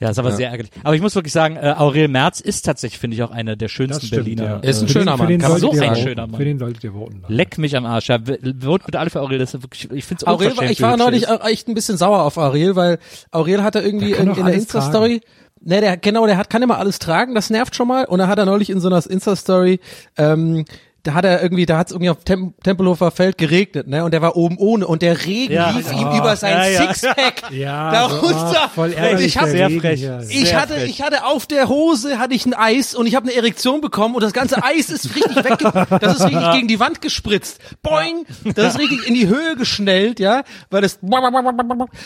Ja, 0.00 0.10
ist 0.10 0.18
aber 0.18 0.32
sehr 0.32 0.50
ärgerlich. 0.50 0.72
Aber 0.82 0.96
ich 0.96 1.00
muss 1.00 1.14
wirklich 1.14 1.32
sagen, 1.32 1.54
äh, 1.54 1.74
Aurel 1.78 2.08
Merz 2.08 2.40
ist 2.40 2.62
tatsächlich, 2.62 2.98
finde 2.98 3.14
ich, 3.14 3.22
auch 3.22 3.30
einer 3.30 3.54
der 3.54 3.68
schönsten 3.68 4.04
stimmt, 4.06 4.24
Berliner. 4.24 4.44
ja. 4.44 4.56
Ist 4.56 4.80
ein 4.82 4.88
Für 4.88 4.94
schöner 4.94 5.12
den, 5.12 5.18
Mann, 5.18 5.26
Für 5.28 5.32
den 5.32 5.40
kann 5.40 5.58
so 5.60 5.70
ein 5.70 5.96
schöner 5.96 6.26
Mann. 6.26 6.38
Für 6.38 6.44
den 6.44 6.58
solltet 6.58 6.82
ihr 6.82 6.92
voten. 6.92 7.22
Leck 7.28 7.56
mich 7.56 7.76
am 7.76 7.86
Arsch. 7.86 8.08
Ja, 8.08 8.18
vote 8.18 8.84
bitte 8.84 8.98
alle 8.98 9.10
für 9.10 9.20
Aurel. 9.20 9.38
Das 9.38 9.54
ist 9.54 9.62
wirklich, 9.62 9.88
ich 9.92 10.04
finde 10.04 10.22
es 10.22 10.26
Aurel, 10.26 10.56
war- 10.56 10.64
ich 10.68 10.82
war 10.82 10.96
neulich 10.96 11.28
echt 11.28 11.68
ein 11.68 11.74
bisschen 11.74 11.98
sauer 11.98 12.22
auf 12.24 12.36
Aurel, 12.36 12.74
weil 12.74 12.98
Aurel 13.30 13.62
hat 13.62 13.76
er 13.76 13.84
irgendwie 13.84 14.10
in, 14.10 14.34
in 14.34 14.44
der 14.44 14.54
Insta-Story, 14.54 15.20
ne, 15.64 15.80
der, 15.80 15.96
genau, 15.96 16.26
der 16.26 16.36
hat, 16.36 16.50
kann 16.50 16.62
immer 16.62 16.78
alles 16.78 16.98
tragen, 16.98 17.34
das 17.34 17.50
nervt 17.50 17.74
schon 17.74 17.88
mal, 17.88 18.04
und 18.04 18.18
da 18.18 18.28
hat 18.28 18.38
er 18.38 18.46
neulich 18.46 18.70
in 18.70 18.80
so 18.80 18.88
einer 18.88 19.04
Insta-Story, 19.04 19.80
ähm, 20.16 20.64
da 21.04 21.14
hat 21.14 21.24
er 21.24 21.42
irgendwie, 21.42 21.66
da 21.66 21.78
hat 21.78 21.88
es 21.88 21.92
irgendwie 21.92 22.10
auf 22.10 22.24
Tem 22.24 22.54
Tempelhofer 22.62 23.10
Feld 23.10 23.38
geregnet, 23.38 23.88
ne, 23.88 24.04
und 24.04 24.12
der 24.12 24.22
war 24.22 24.36
oben 24.36 24.56
ohne, 24.58 24.86
und 24.86 25.02
der 25.02 25.24
Regen 25.26 25.52
Ja. 25.52 25.70
lief 25.70 25.90
ihm 25.92 26.08
Oh. 26.12 26.18
über 26.18 26.36
sein 26.36 26.72
Ja. 26.72 26.86
Sixpack 26.92 27.42
Ja, 27.50 27.90
darunter. 27.90 28.28
so, 28.38 28.56
oh, 28.64 28.68
voll 28.74 28.92
ärgerlich, 28.92 29.26
ich 29.26 29.38
hab, 29.38 29.48
sehr 29.48 29.68
frech. 29.70 30.06
ich 30.28 30.48
Sehr 30.48 30.60
hatte, 30.60 30.74
frech. 30.74 30.90
ich 30.90 31.02
hatte 31.02 31.24
auf 31.26 31.46
der 31.46 31.68
Hose 31.68 32.18
hatte 32.18 32.34
ich 32.34 32.46
ein 32.46 32.54
Eis 32.54 32.94
und 32.94 33.06
ich 33.06 33.14
habe 33.14 33.26
eine 33.28 33.36
Erektion 33.36 33.80
bekommen 33.80 34.14
und 34.14 34.22
das 34.22 34.32
ganze 34.32 34.62
Eis 34.62 34.90
ist 34.90 35.14
richtig 35.16 35.36
wegge 35.44 35.86
das 36.00 36.16
ist 36.20 36.24
richtig 36.26 36.50
gegen 36.52 36.68
die 36.68 36.78
Wand 36.80 37.00
gespritzt. 37.02 37.60
Boing, 37.82 38.24
das 38.54 38.74
ist 38.74 38.80
richtig 38.80 39.06
in 39.06 39.14
die 39.14 39.26
Höhe 39.28 39.56
geschnellt, 39.56 40.20
ja, 40.20 40.42
weil 40.70 40.82
das 40.82 40.98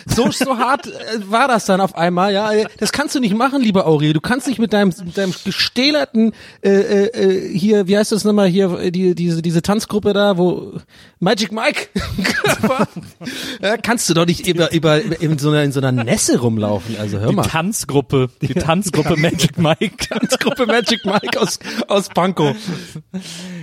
so 0.07 0.31
so 0.31 0.59
hart 0.59 0.87
äh, 0.87 0.91
war 1.31 1.49
das 1.49 1.67
dann 1.67 1.81
auf 1.81 1.95
einmal, 1.97 2.33
ja. 2.33 2.51
Das 2.79 2.93
kannst 2.93 3.15
du 3.15 3.21
nicht 3.21 3.35
machen, 3.35 3.61
lieber 3.63 3.87
Aurel. 3.87 4.13
Du 4.13 4.21
kannst 4.21 4.47
nicht 4.47 4.59
mit 4.59 4.73
deinem 4.73 4.93
mit 5.05 5.17
deinem 5.19 5.35
gestählerten 5.45 6.33
äh, 6.63 6.71
äh, 6.71 7.07
äh, 7.07 7.57
hier, 7.59 7.87
wie 7.89 7.97
heißt 7.99 8.13
das 8.13 8.25
nochmal 8.25 8.47
hier 8.49 8.79
die 8.93 9.15
diese 9.15 9.43
diese 9.43 9.63
Tanzgruppe 9.63 10.13
da, 10.13 10.37
wo 10.37 10.81
Magic 11.21 11.53
Mike 11.53 11.89
ja, 13.63 13.77
kannst 13.77 14.09
du 14.09 14.15
doch 14.15 14.27
nicht 14.27 14.47
über 14.47 14.73
über 14.73 15.01
in 15.21 15.39
so 15.39 15.51
einer 15.51 15.63
in 15.63 15.73
so 15.73 15.81
einer 15.81 15.93
Nässe 15.93 16.39
rumlaufen. 16.39 16.97
Also 16.99 17.19
hör 17.19 17.29
Die 17.29 17.35
mal. 17.35 17.43
Tanzgruppe, 17.43 18.29
die 18.41 18.55
Tanzgruppe 18.55 19.17
Magic 19.17 19.59
Mike. 19.59 19.97
Tanzgruppe 20.09 20.67
Magic 20.67 21.05
Mike 21.05 21.41
aus, 21.41 21.59
aus 21.89 22.09
Pankow. 22.09 22.57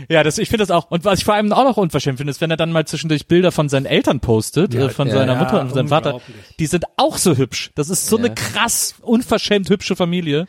Ja, 0.09 0.23
das, 0.23 0.37
ich 0.37 0.49
finde 0.49 0.63
das 0.63 0.71
auch. 0.71 0.89
Und 0.91 1.05
was 1.05 1.19
ich 1.19 1.25
vor 1.25 1.33
allem 1.33 1.51
auch 1.53 1.63
noch 1.63 1.77
unverschämt 1.77 2.17
finde, 2.17 2.31
ist, 2.31 2.41
wenn 2.41 2.51
er 2.51 2.57
dann 2.57 2.71
mal 2.71 2.85
zwischendurch 2.85 3.27
Bilder 3.27 3.51
von 3.51 3.69
seinen 3.69 3.85
Eltern 3.85 4.19
postet, 4.19 4.75
äh, 4.75 4.89
von 4.89 5.07
ja, 5.07 5.15
seiner 5.15 5.33
ja, 5.33 5.39
Mutter 5.39 5.61
und 5.61 5.73
seinem 5.73 5.87
Vater. 5.87 6.19
Die 6.59 6.65
sind 6.65 6.85
auch 6.97 7.17
so 7.17 7.37
hübsch. 7.37 7.71
Das 7.75 7.89
ist 7.89 8.07
so 8.07 8.17
eine 8.17 8.33
krass, 8.33 8.95
unverschämt 9.01 9.69
hübsche 9.69 9.95
Familie. 9.95 10.47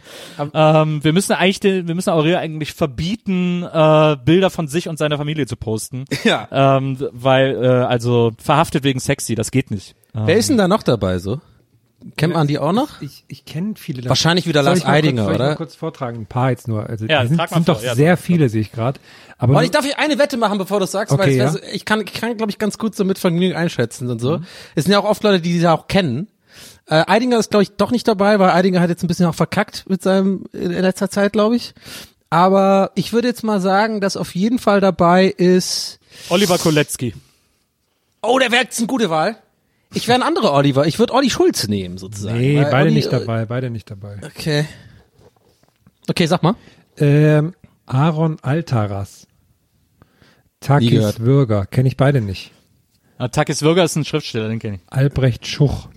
Ähm, 0.52 1.04
wir 1.04 1.12
müssen 1.12 1.32
eigentlich, 1.32 1.60
den, 1.60 1.88
wir 1.88 1.94
müssen 1.94 2.10
Aurel 2.10 2.36
eigentlich 2.36 2.72
verbieten, 2.72 3.62
äh, 3.62 4.16
Bilder 4.24 4.50
von 4.50 4.63
sich 4.68 4.88
und 4.88 4.98
seiner 4.98 5.16
Familie 5.18 5.46
zu 5.46 5.56
posten. 5.56 6.04
Ja. 6.24 6.48
Ähm, 6.50 6.96
weil, 7.12 7.62
äh, 7.62 7.66
also, 7.68 8.32
verhaftet 8.42 8.84
wegen 8.84 9.00
sexy, 9.00 9.34
das 9.34 9.50
geht 9.50 9.70
nicht. 9.70 9.94
Wer 10.12 10.36
ist 10.36 10.48
denn 10.48 10.56
da 10.58 10.68
noch 10.68 10.82
dabei 10.82 11.18
so? 11.18 11.40
Kennt 12.18 12.34
man 12.34 12.46
die 12.46 12.58
auch 12.58 12.72
noch? 12.72 13.00
Ich, 13.00 13.24
ich 13.28 13.46
kenne 13.46 13.74
viele. 13.76 13.98
davon. 14.02 14.10
Wahrscheinlich 14.10 14.46
wieder 14.46 14.62
Lars 14.62 14.80
kurz- 14.80 14.90
Eidinger, 14.90 15.24
soll 15.24 15.32
ich 15.32 15.38
oder? 15.40 15.48
Mal 15.50 15.56
kurz 15.56 15.74
vortragen, 15.74 16.20
ein 16.20 16.26
paar 16.26 16.50
jetzt 16.50 16.68
nur. 16.68 16.86
Also 16.86 17.06
Ja, 17.06 17.26
sind, 17.26 17.38
trag 17.38 17.50
mal 17.50 17.56
sind 17.56 17.64
vor, 17.64 17.74
doch 17.76 17.82
ja, 17.82 17.94
sehr 17.94 18.16
viele, 18.18 18.48
sehe 18.50 18.60
ich 18.60 18.72
gerade. 18.72 19.00
Aber 19.38 19.56
Und 19.56 19.64
ich 19.64 19.70
darf 19.70 19.86
ich 19.86 19.96
eine 19.96 20.18
Wette 20.18 20.36
machen, 20.36 20.58
bevor 20.58 20.80
du 20.80 20.86
sagst, 20.86 21.12
weil 21.16 21.20
Okay, 21.20 21.30
es 21.30 21.36
wär 21.38 21.44
ja. 21.46 21.50
so, 21.52 21.58
ich 21.74 21.84
kann, 21.86 22.02
ich 22.02 22.12
kann 22.12 22.36
glaube 22.36 22.50
ich 22.50 22.58
ganz 22.58 22.76
gut 22.76 22.94
so 22.94 23.04
mit 23.06 23.18
Vergnügen 23.18 23.56
einschätzen 23.56 24.10
und 24.10 24.16
Mhm. 24.18 24.26
so. 24.26 24.40
Es 24.74 24.84
sind 24.84 24.92
ja 24.92 24.98
auch 25.00 25.08
oft 25.08 25.22
Leute, 25.24 25.40
die 25.40 25.58
die 25.58 25.66
auch 25.66 25.88
kennen. 25.88 26.28
Äh, 26.86 27.04
Eidinger 27.06 27.38
ist 27.38 27.50
glaube 27.50 27.62
ich 27.62 27.70
doch 27.76 27.90
nicht 27.90 28.06
dabei, 28.06 28.38
weil 28.38 28.50
Eidinger 28.50 28.80
hat 28.82 28.90
jetzt 28.90 29.02
ein 29.02 29.08
bisschen 29.08 29.24
auch 29.26 29.34
verkackt 29.34 29.86
mit 29.88 30.02
seinem 30.02 30.44
in 30.52 30.72
letzter 30.72 31.08
Zeit, 31.08 31.32
glaube 31.32 31.56
ich. 31.56 31.72
Aber 32.34 32.90
ich 32.96 33.12
würde 33.12 33.28
jetzt 33.28 33.44
mal 33.44 33.60
sagen, 33.60 34.00
dass 34.00 34.16
auf 34.16 34.34
jeden 34.34 34.58
Fall 34.58 34.80
dabei 34.80 35.26
ist. 35.26 36.00
Oliver 36.30 36.58
Kolecki. 36.58 37.14
Oh, 38.22 38.40
der 38.40 38.50
wäre 38.50 38.64
jetzt 38.64 38.78
eine 38.78 38.88
gute 38.88 39.08
Wahl. 39.08 39.36
Ich 39.92 40.08
wäre 40.08 40.18
ein 40.18 40.26
anderer 40.26 40.52
Oliver. 40.52 40.84
Ich 40.84 40.98
würde 40.98 41.12
Olli 41.12 41.30
Schulz 41.30 41.68
nehmen 41.68 41.96
sozusagen. 41.96 42.38
nee, 42.38 42.56
Weil 42.56 42.72
beide 42.72 42.86
Olli, 42.86 42.94
nicht 42.94 43.06
äh, 43.06 43.10
dabei, 43.20 43.46
beide 43.46 43.70
nicht 43.70 43.88
dabei. 43.88 44.18
Okay. 44.24 44.66
Okay, 46.08 46.26
sag 46.26 46.42
mal. 46.42 46.56
Ähm, 46.96 47.54
Aaron 47.86 48.38
Altaras. 48.42 49.28
Takis. 50.58 51.20
Würger, 51.20 51.66
kenne 51.66 51.86
ich 51.86 51.96
beide 51.96 52.20
nicht. 52.20 52.50
Ah, 53.16 53.28
Takis 53.28 53.62
Würger 53.62 53.84
ist 53.84 53.94
ein 53.94 54.04
Schriftsteller, 54.04 54.48
den 54.48 54.58
kenne 54.58 54.76
ich. 54.78 54.80
Albrecht 54.92 55.46
Schuch. 55.46 55.88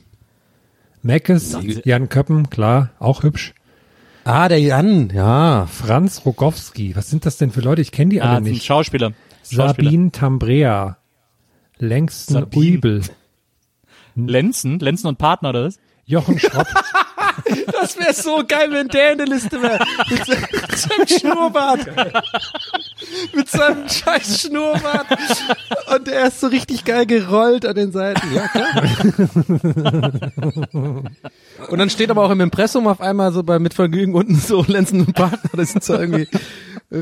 Meckes, 1.02 1.58
Jan 1.84 2.10
Köppen, 2.10 2.52
klar, 2.52 2.92
auch 3.00 3.24
hübsch. 3.24 3.56
Ah, 4.28 4.50
der 4.50 4.60
Jan, 4.60 5.10
ja. 5.14 5.68
Franz 5.68 6.24
Rogowski, 6.26 6.98
was 6.98 7.10
sind 7.10 7.26
das 7.26 7.38
denn 7.38 7.50
für 7.50 7.62
Leute? 7.62 7.82
Ich 7.82 7.94
kenne 7.94 8.10
die 8.10 8.22
Ah, 8.22 8.34
alle 8.34 8.42
nicht. 8.42 8.66
Schauspieler. 8.66 9.14
Schauspieler. 9.50 9.68
Sabine 9.90 10.12
Tambrea. 10.12 10.98
Längsten 11.78 12.34
Sabine. 12.34 12.62
Uibel. 12.74 13.02
Lenzen? 14.16 14.80
Lenzen 14.80 15.08
und 15.08 15.18
Partner, 15.18 15.50
oder 15.50 15.64
was? 15.64 15.80
Jochen 16.06 16.38
Schropp. 16.40 16.68
Das 17.72 17.98
wäre 17.98 18.14
so 18.14 18.44
geil, 18.48 18.70
wenn 18.72 18.88
der 18.88 19.14
in 19.14 19.18
der 19.20 19.28
Liste 19.28 19.62
wäre. 19.62 19.80
Mit 20.10 20.26
se- 20.26 20.38
mit 20.52 20.78
seinem 20.78 21.08
Schnurrbart. 21.08 21.80
Mit 23.34 23.50
seinem 23.50 23.88
scheiß 23.90 24.42
Schnurrbart. 24.42 25.08
Und 25.96 26.08
der 26.08 26.28
ist 26.28 26.40
so 26.40 26.48
richtig 26.48 26.84
geil 26.86 27.06
gerollt 27.06 27.66
an 27.66 27.76
den 27.76 27.92
Seiten. 27.92 28.28
Ja, 28.34 28.48
klar. 28.48 28.68
Und 31.70 31.78
dann 31.80 31.90
steht 31.90 32.10
aber 32.12 32.24
auch 32.24 32.32
im 32.32 32.42
Impressum 32.42 32.88
auf 32.88 33.02
einmal 33.02 33.32
so 33.32 33.44
bei 33.44 33.60
Mitvergnügen 33.60 34.14
unten 34.16 34.36
so 34.36 34.64
Lenzen 34.68 35.02
und 35.02 35.14
Partner. 35.14 35.50
Das 35.56 35.72
sind 35.72 35.84
so 35.84 35.94
irgendwie. 35.96 36.28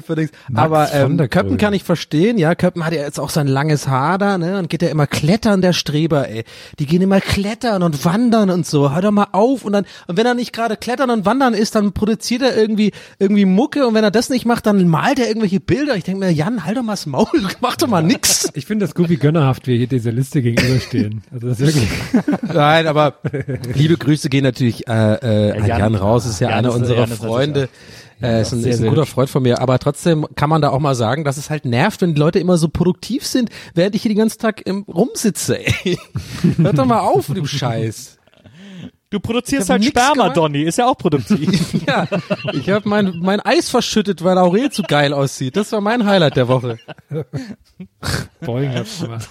Verdings. 0.01 0.31
Aber 0.53 0.91
ähm, 0.93 1.17
der 1.17 1.27
Köppen 1.27 1.57
kann 1.57 1.73
ich 1.73 1.83
verstehen, 1.83 2.37
ja. 2.37 2.55
Köppen 2.55 2.85
hat 2.85 2.93
ja 2.93 3.01
jetzt 3.03 3.19
auch 3.19 3.29
sein 3.29 3.47
langes 3.47 3.87
Haar 3.87 4.17
da, 4.17 4.37
ne? 4.37 4.57
Und 4.57 4.69
geht 4.69 4.81
ja 4.81 4.89
immer 4.89 5.05
klettern, 5.07 5.61
der 5.61 5.73
Streber, 5.73 6.27
ey. 6.27 6.43
Die 6.79 6.85
gehen 6.87 7.01
immer 7.01 7.21
klettern 7.21 7.83
und 7.83 8.03
wandern 8.03 8.49
und 8.49 8.65
so. 8.65 8.93
Hör 8.93 9.01
doch 9.01 9.11
mal 9.11 9.27
auf. 9.31 9.63
Und 9.63 9.73
dann, 9.73 9.85
und 10.07 10.17
wenn 10.17 10.25
er 10.25 10.33
nicht 10.33 10.53
gerade 10.53 10.75
klettern 10.75 11.09
und 11.11 11.25
wandern 11.25 11.53
ist, 11.53 11.75
dann 11.75 11.93
produziert 11.93 12.41
er 12.41 12.57
irgendwie, 12.57 12.91
irgendwie 13.19 13.45
Mucke. 13.45 13.85
Und 13.85 13.93
wenn 13.93 14.03
er 14.03 14.11
das 14.11 14.29
nicht 14.29 14.45
macht, 14.45 14.65
dann 14.65 14.87
malt 14.87 15.19
er 15.19 15.27
irgendwelche 15.27 15.59
Bilder. 15.59 15.95
Ich 15.95 16.03
denke 16.03 16.19
mir, 16.21 16.31
Jan, 16.31 16.65
halt 16.65 16.77
doch 16.77 16.83
mal 16.83 16.93
das 16.93 17.05
Maul, 17.05 17.27
mach 17.61 17.75
doch 17.75 17.87
mal 17.87 18.01
nix. 18.01 18.49
Ich 18.55 18.65
finde 18.65 18.85
das 18.85 18.95
Goofy 18.95 19.17
gönnerhaft, 19.17 19.67
wie 19.67 19.77
hier 19.77 19.87
dieser 19.87 20.11
Liste 20.11 20.41
gegenüberstehen. 20.41 21.21
Also 21.31 21.47
das 21.49 21.59
ist 21.59 21.75
wirklich. 21.75 21.89
Nein, 22.53 22.87
aber 22.87 23.19
liebe 23.75 23.97
Grüße 23.97 24.29
gehen 24.29 24.43
natürlich 24.43 24.87
äh, 24.87 24.91
äh, 24.91 25.51
an 25.51 25.65
Jan- 25.67 25.79
Jan, 25.79 25.95
raus, 25.95 26.25
ist 26.25 26.39
ja 26.39 26.49
Jan 26.49 26.59
einer 26.59 26.69
ist- 26.69 26.75
unserer 26.75 26.99
Jan 27.01 27.11
ist 27.11 27.17
Freunde. 27.23 27.69
Äh, 28.25 28.41
ist 28.41 28.53
ein, 28.53 28.61
sehr, 28.61 28.71
ist 28.71 28.77
ein 28.77 28.81
sehr 28.81 28.89
guter. 28.89 29.05
Freund 29.05 29.29
von 29.29 29.43
mir, 29.43 29.61
aber 29.61 29.79
trotzdem 29.79 30.27
kann 30.35 30.49
man 30.49 30.61
da 30.61 30.69
auch 30.69 30.79
mal 30.79 30.95
sagen, 30.95 31.23
dass 31.23 31.37
es 31.37 31.49
halt 31.49 31.65
nervt, 31.65 32.01
wenn 32.01 32.13
die 32.13 32.19
Leute 32.19 32.39
immer 32.39 32.57
so 32.57 32.69
produktiv 32.69 33.25
sind, 33.25 33.49
während 33.73 33.95
ich 33.95 34.01
hier 34.01 34.09
den 34.09 34.17
ganzen 34.17 34.39
Tag 34.39 34.65
im, 34.65 34.83
rumsitze. 34.83 35.59
Ey. 35.59 35.97
Hört 36.57 36.77
doch 36.77 36.85
mal 36.85 36.99
auf 36.99 37.29
mit 37.29 37.37
dem 37.37 37.47
Scheiß. 37.47 38.17
Du 39.09 39.19
produzierst 39.19 39.69
halt 39.69 39.85
Sperma, 39.85 40.13
gemacht. 40.13 40.37
Donny, 40.37 40.63
ist 40.63 40.77
ja 40.77 40.87
auch 40.87 40.97
produktiv. 40.97 41.73
Ja, 41.87 42.07
ich 42.53 42.69
habe 42.69 42.89
mein, 42.89 43.19
mein 43.21 43.39
Eis 43.39 43.69
verschüttet, 43.69 44.23
weil 44.23 44.37
Aurel 44.37 44.71
zu 44.71 44.81
geil 44.81 45.13
aussieht. 45.13 45.55
Das 45.55 45.71
war 45.71 45.79
mein 45.79 46.05
Highlight 46.05 46.35
der 46.35 46.47
Woche. 46.47 46.79
Boing 48.41 48.73
hat's 48.73 49.01
gemacht. 49.01 49.29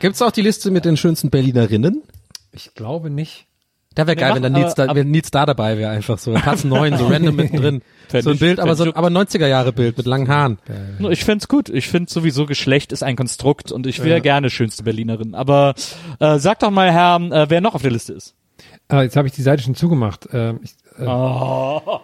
Gibt's 0.00 0.20
auch 0.20 0.32
die 0.32 0.42
Liste 0.42 0.70
mit 0.70 0.84
den 0.84 0.96
schönsten 0.96 1.30
Berlinerinnen? 1.30 2.02
Ich 2.50 2.74
glaube 2.74 3.08
nicht. 3.08 3.46
Da 3.94 4.06
wäre 4.06 4.16
geil, 4.16 4.28
mach, 4.30 4.36
wenn 4.36 4.42
dann 4.42 4.52
Nils 4.52 4.74
da, 4.74 4.94
wenn 4.94 5.10
Nils 5.10 5.30
da 5.30 5.46
dabei 5.46 5.76
wäre, 5.78 5.90
einfach 5.90 6.18
so. 6.18 6.32
Platz 6.32 6.64
neun, 6.64 6.96
so 6.96 7.06
random 7.06 7.36
mittendrin. 7.36 7.82
So 8.20 8.28
ein 8.28 8.38
Bild, 8.38 8.60
aber 8.60 8.74
so, 8.74 8.92
aber 8.94 9.08
90er 9.08 9.46
Jahre 9.46 9.72
Bild 9.72 9.96
mit 9.96 10.04
langen 10.04 10.28
Haaren. 10.28 10.58
ich 11.08 11.24
find's 11.24 11.48
gut. 11.48 11.70
Ich 11.70 11.88
find 11.88 12.10
sowieso 12.10 12.44
Geschlecht 12.44 12.92
ist 12.92 13.02
ein 13.02 13.16
Konstrukt 13.16 13.72
und 13.72 13.86
ich 13.86 14.04
wäre 14.04 14.20
gerne 14.20 14.50
schönste 14.50 14.82
Berlinerin. 14.82 15.34
Aber 15.34 15.72
äh, 16.20 16.38
sag 16.38 16.58
doch 16.58 16.70
mal, 16.70 16.92
Herr, 16.92 17.16
äh, 17.22 17.48
wer 17.48 17.62
noch 17.62 17.74
auf 17.74 17.80
der 17.80 17.90
Liste 17.90 18.12
ist. 18.12 18.34
Ah, 18.88 19.00
jetzt 19.00 19.16
habe 19.16 19.28
ich 19.28 19.32
die 19.32 19.40
Seite 19.40 19.62
schon 19.62 19.74
zugemacht. 19.74 20.28
Ähm, 20.30 20.60
ich, 20.62 20.72
äh, 20.98 21.06
Oh, 21.06 22.00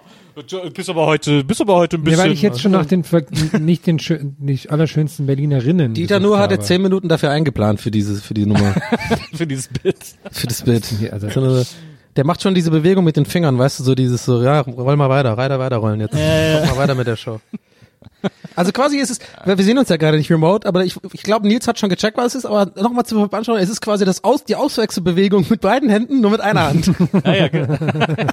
bist 0.74 0.90
aber 0.90 1.06
heute, 1.06 1.44
bist 1.44 1.60
aber 1.60 1.74
heute 1.76 1.96
ein 1.96 2.00
ja, 2.00 2.04
bisschen. 2.04 2.18
weil 2.18 2.32
ich 2.32 2.42
jetzt 2.42 2.60
schon 2.60 2.72
nach 2.72 2.86
den 2.86 3.04
Ver- 3.04 3.24
nicht 3.58 3.86
den 3.86 3.98
schön, 3.98 4.36
nicht 4.38 4.70
allerschönsten 4.70 5.26
Berlinerinnen. 5.26 5.94
Dieter 5.94 6.20
Nuhr 6.20 6.38
hatte 6.38 6.58
zehn 6.60 6.82
Minuten 6.82 7.08
dafür 7.08 7.30
eingeplant 7.30 7.80
für 7.80 7.90
diese, 7.90 8.16
für 8.16 8.34
die 8.34 8.46
Nummer, 8.46 8.74
für 9.34 9.46
dieses 9.46 9.68
Bild. 9.68 9.96
für 10.30 10.46
das 10.46 10.62
Bild. 10.62 10.84
Also- 11.12 11.64
Der 12.16 12.24
macht 12.24 12.42
schon 12.42 12.54
diese 12.54 12.70
Bewegung 12.70 13.04
mit 13.04 13.16
den 13.16 13.26
Fingern, 13.26 13.58
weißt 13.58 13.78
du, 13.80 13.84
so 13.84 13.94
dieses 13.94 14.24
so, 14.24 14.42
ja, 14.42 14.60
roll 14.60 14.96
mal 14.96 15.08
weiter, 15.08 15.36
weiter, 15.36 15.58
weiter 15.58 15.76
rollen 15.76 16.00
jetzt. 16.00 16.14
Mach 16.14 16.74
mal 16.74 16.76
weiter 16.82 16.94
mit 16.94 17.06
der 17.06 17.16
Show. 17.16 17.40
Also 18.56 18.72
quasi 18.72 18.98
ist 18.98 19.10
es, 19.10 19.18
wir 19.44 19.56
sehen 19.62 19.78
uns 19.78 19.88
ja 19.88 19.96
gerade 19.96 20.16
nicht 20.18 20.30
remote, 20.30 20.66
aber 20.66 20.84
ich, 20.84 20.96
ich 21.12 21.22
glaube, 21.22 21.46
Nils 21.46 21.68
hat 21.68 21.78
schon 21.78 21.88
gecheckt, 21.88 22.16
was 22.16 22.34
es 22.34 22.44
ist, 22.44 22.46
aber 22.46 22.70
nochmal 22.80 23.04
zur 23.06 23.28
Veranschauung, 23.28 23.58
es 23.58 23.68
ist 23.70 23.80
quasi 23.80 24.04
das 24.04 24.24
Aus, 24.24 24.44
die 24.44 24.56
Auswechselbewegung 24.56 25.46
mit 25.48 25.60
beiden 25.60 25.88
Händen, 25.88 26.20
nur 26.20 26.30
mit 26.32 26.40
einer 26.40 26.66
Hand. 26.68 26.90
Ja, 27.24 27.34
ja, 27.34 27.48
ge- 27.48 27.66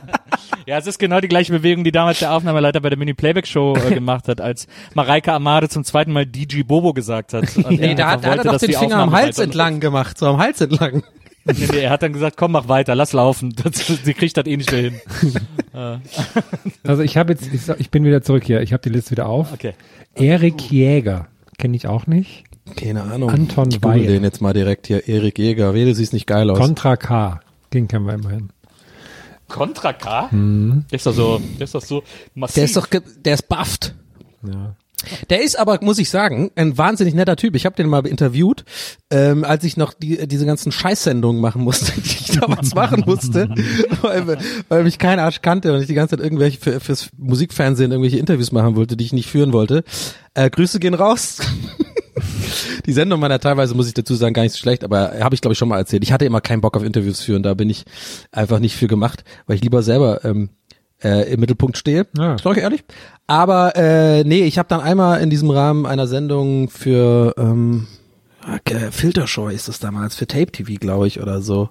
ja, 0.65 0.77
es 0.77 0.87
ist 0.87 0.97
genau 0.99 1.19
die 1.19 1.27
gleiche 1.27 1.51
Bewegung, 1.51 1.83
die 1.83 1.91
damals 1.91 2.19
der 2.19 2.31
Aufnahmeleiter 2.33 2.81
bei 2.81 2.89
der 2.89 2.97
Mini-Playback-Show 2.97 3.75
äh, 3.75 3.93
gemacht 3.93 4.27
hat, 4.27 4.41
als 4.41 4.67
Mareike 4.95 5.33
Amade 5.33 5.69
zum 5.69 5.83
zweiten 5.83 6.11
Mal 6.11 6.25
DJ 6.25 6.63
Bobo 6.63 6.93
gesagt 6.93 7.33
hat. 7.33 7.55
Und 7.57 7.79
Nee, 7.79 7.95
da 7.95 8.11
hat, 8.11 8.23
er 8.25 8.37
doch 8.43 8.57
den 8.57 8.73
Finger 8.73 8.97
am 8.97 9.11
Hals 9.11 9.37
entlang 9.39 9.79
gemacht, 9.79 10.17
so 10.17 10.27
am 10.27 10.37
Hals 10.37 10.61
entlang. 10.61 11.03
Nee, 11.45 11.67
nee, 11.71 11.79
er 11.79 11.91
hat 11.91 12.01
dann 12.01 12.11
gesagt, 12.13 12.37
komm, 12.37 12.53
mach 12.53 12.67
weiter, 12.67 12.95
lass 12.95 13.13
laufen. 13.13 13.53
Das, 13.63 13.85
sie 14.03 14.13
kriegt 14.13 14.35
das 14.35 14.45
eh 14.47 14.57
nicht 14.57 14.71
mehr 14.71 14.81
hin. 14.81 15.01
Also 16.83 17.01
ich 17.03 17.17
habe 17.17 17.33
jetzt, 17.33 17.51
ich, 17.53 17.61
sag- 17.63 17.79
ich 17.79 17.89
bin 17.91 18.03
wieder 18.05 18.21
zurück 18.21 18.43
hier. 18.45 18.61
Ich 18.61 18.71
habe 18.73 18.81
die 18.81 18.89
Liste 18.89 19.11
wieder 19.11 19.27
auf. 19.27 19.51
Okay. 19.53 19.73
Erik 20.15 20.71
Jäger 20.71 21.27
kenne 21.57 21.75
ich 21.75 21.87
auch 21.87 22.07
nicht. 22.07 22.45
Keine 22.77 23.03
Ahnung. 23.03 23.29
Anton 23.29 23.69
ich 23.69 23.81
google 23.81 24.01
Weil. 24.01 24.07
den 24.07 24.23
jetzt 24.23 24.41
mal 24.41 24.53
direkt 24.53 24.87
hier, 24.87 25.07
Erik 25.07 25.37
Jäger. 25.37 25.73
Weh, 25.73 25.85
du 25.85 25.93
siehst 25.93 26.13
nicht 26.13 26.25
geil 26.27 26.49
aus. 26.49 26.57
Contra 26.57 26.95
K. 26.95 27.39
Den 27.73 27.87
kennen 27.87 28.05
wir 28.05 28.13
immerhin. 28.13 28.49
Contra 29.47 29.93
K? 29.93 30.29
Der 30.31 30.83
ist 30.91 31.05
doch 31.05 31.13
so, 31.13 31.39
der 31.59 31.65
ist 31.65 31.75
doch 31.75 31.81
so 31.81 32.03
massiv. 32.33 32.55
der 32.55 32.63
ist 32.63 32.77
doch, 32.77 32.87
der 32.87 33.33
ist 33.33 33.47
bufft. 33.47 33.93
Ja. 34.47 34.75
Der 35.29 35.43
ist 35.43 35.57
aber, 35.57 35.79
muss 35.81 35.99
ich 35.99 36.09
sagen, 36.09 36.51
ein 36.55 36.77
wahnsinnig 36.77 37.13
netter 37.13 37.35
Typ. 37.35 37.55
Ich 37.55 37.65
habe 37.65 37.75
den 37.75 37.87
mal 37.87 38.05
interviewt, 38.05 38.65
ähm, 39.11 39.43
als 39.43 39.63
ich 39.63 39.77
noch 39.77 39.93
die, 39.93 40.27
diese 40.27 40.45
ganzen 40.45 40.71
Scheißsendungen 40.71 41.41
machen 41.41 41.61
musste, 41.61 41.91
die 42.01 42.09
ich 42.09 42.39
damals 42.39 42.73
machen 42.73 43.03
musste, 43.05 43.49
weil, 44.01 44.37
weil 44.67 44.83
mich 44.83 44.97
kein 44.97 45.19
Arsch 45.19 45.41
kannte 45.41 45.73
und 45.73 45.81
ich 45.81 45.87
die 45.87 45.93
ganze 45.93 46.17
Zeit 46.17 46.23
irgendwelche 46.23 46.59
für, 46.59 46.79
fürs 46.79 47.09
Musikfernsehen 47.17 47.91
irgendwelche 47.91 48.17
Interviews 48.17 48.51
machen 48.51 48.75
wollte, 48.75 48.97
die 48.97 49.05
ich 49.05 49.13
nicht 49.13 49.29
führen 49.29 49.53
wollte. 49.53 49.83
Äh, 50.33 50.49
Grüße 50.49 50.79
gehen 50.79 50.93
raus. 50.93 51.39
Die 52.85 52.93
Sendung 52.93 53.19
meiner 53.19 53.39
teilweise, 53.39 53.75
muss 53.75 53.87
ich 53.87 53.93
dazu 53.93 54.15
sagen, 54.15 54.33
gar 54.33 54.43
nicht 54.43 54.53
so 54.53 54.59
schlecht, 54.59 54.85
aber 54.85 55.19
habe 55.19 55.35
ich 55.35 55.41
glaube 55.41 55.53
ich 55.53 55.57
schon 55.57 55.67
mal 55.67 55.77
erzählt. 55.77 56.03
Ich 56.03 56.13
hatte 56.13 56.25
immer 56.25 56.39
keinen 56.39 56.61
Bock 56.61 56.77
auf 56.77 56.83
Interviews 56.83 57.19
führen, 57.21 57.43
da 57.43 57.53
bin 57.55 57.69
ich 57.69 57.83
einfach 58.31 58.59
nicht 58.59 58.77
für 58.77 58.87
gemacht, 58.87 59.25
weil 59.47 59.57
ich 59.57 59.63
lieber 59.63 59.83
selber 59.83 60.23
ähm, 60.23 60.49
äh, 61.05 61.31
im 61.31 61.39
Mittelpunkt 61.39 61.77
stehe. 61.77 62.07
Ja. 62.17 62.37
Sag 62.37 62.57
ich 62.57 62.63
ehrlich. 62.63 62.83
Aber 63.27 63.75
äh, 63.75 64.23
nee, 64.23 64.43
ich 64.43 64.57
habe 64.57 64.67
dann 64.67 64.81
einmal 64.81 65.21
in 65.21 65.29
diesem 65.29 65.51
Rahmen 65.51 65.85
einer 65.85 66.07
Sendung 66.07 66.69
für 66.69 67.33
ähm, 67.37 67.87
äh, 68.65 68.91
Filtershow 68.91 69.47
ist 69.47 69.67
das 69.67 69.79
damals, 69.79 70.15
für 70.15 70.27
Tape 70.27 70.51
TV, 70.51 70.73
glaube 70.79 71.07
ich, 71.07 71.21
oder 71.21 71.41
so. 71.41 71.69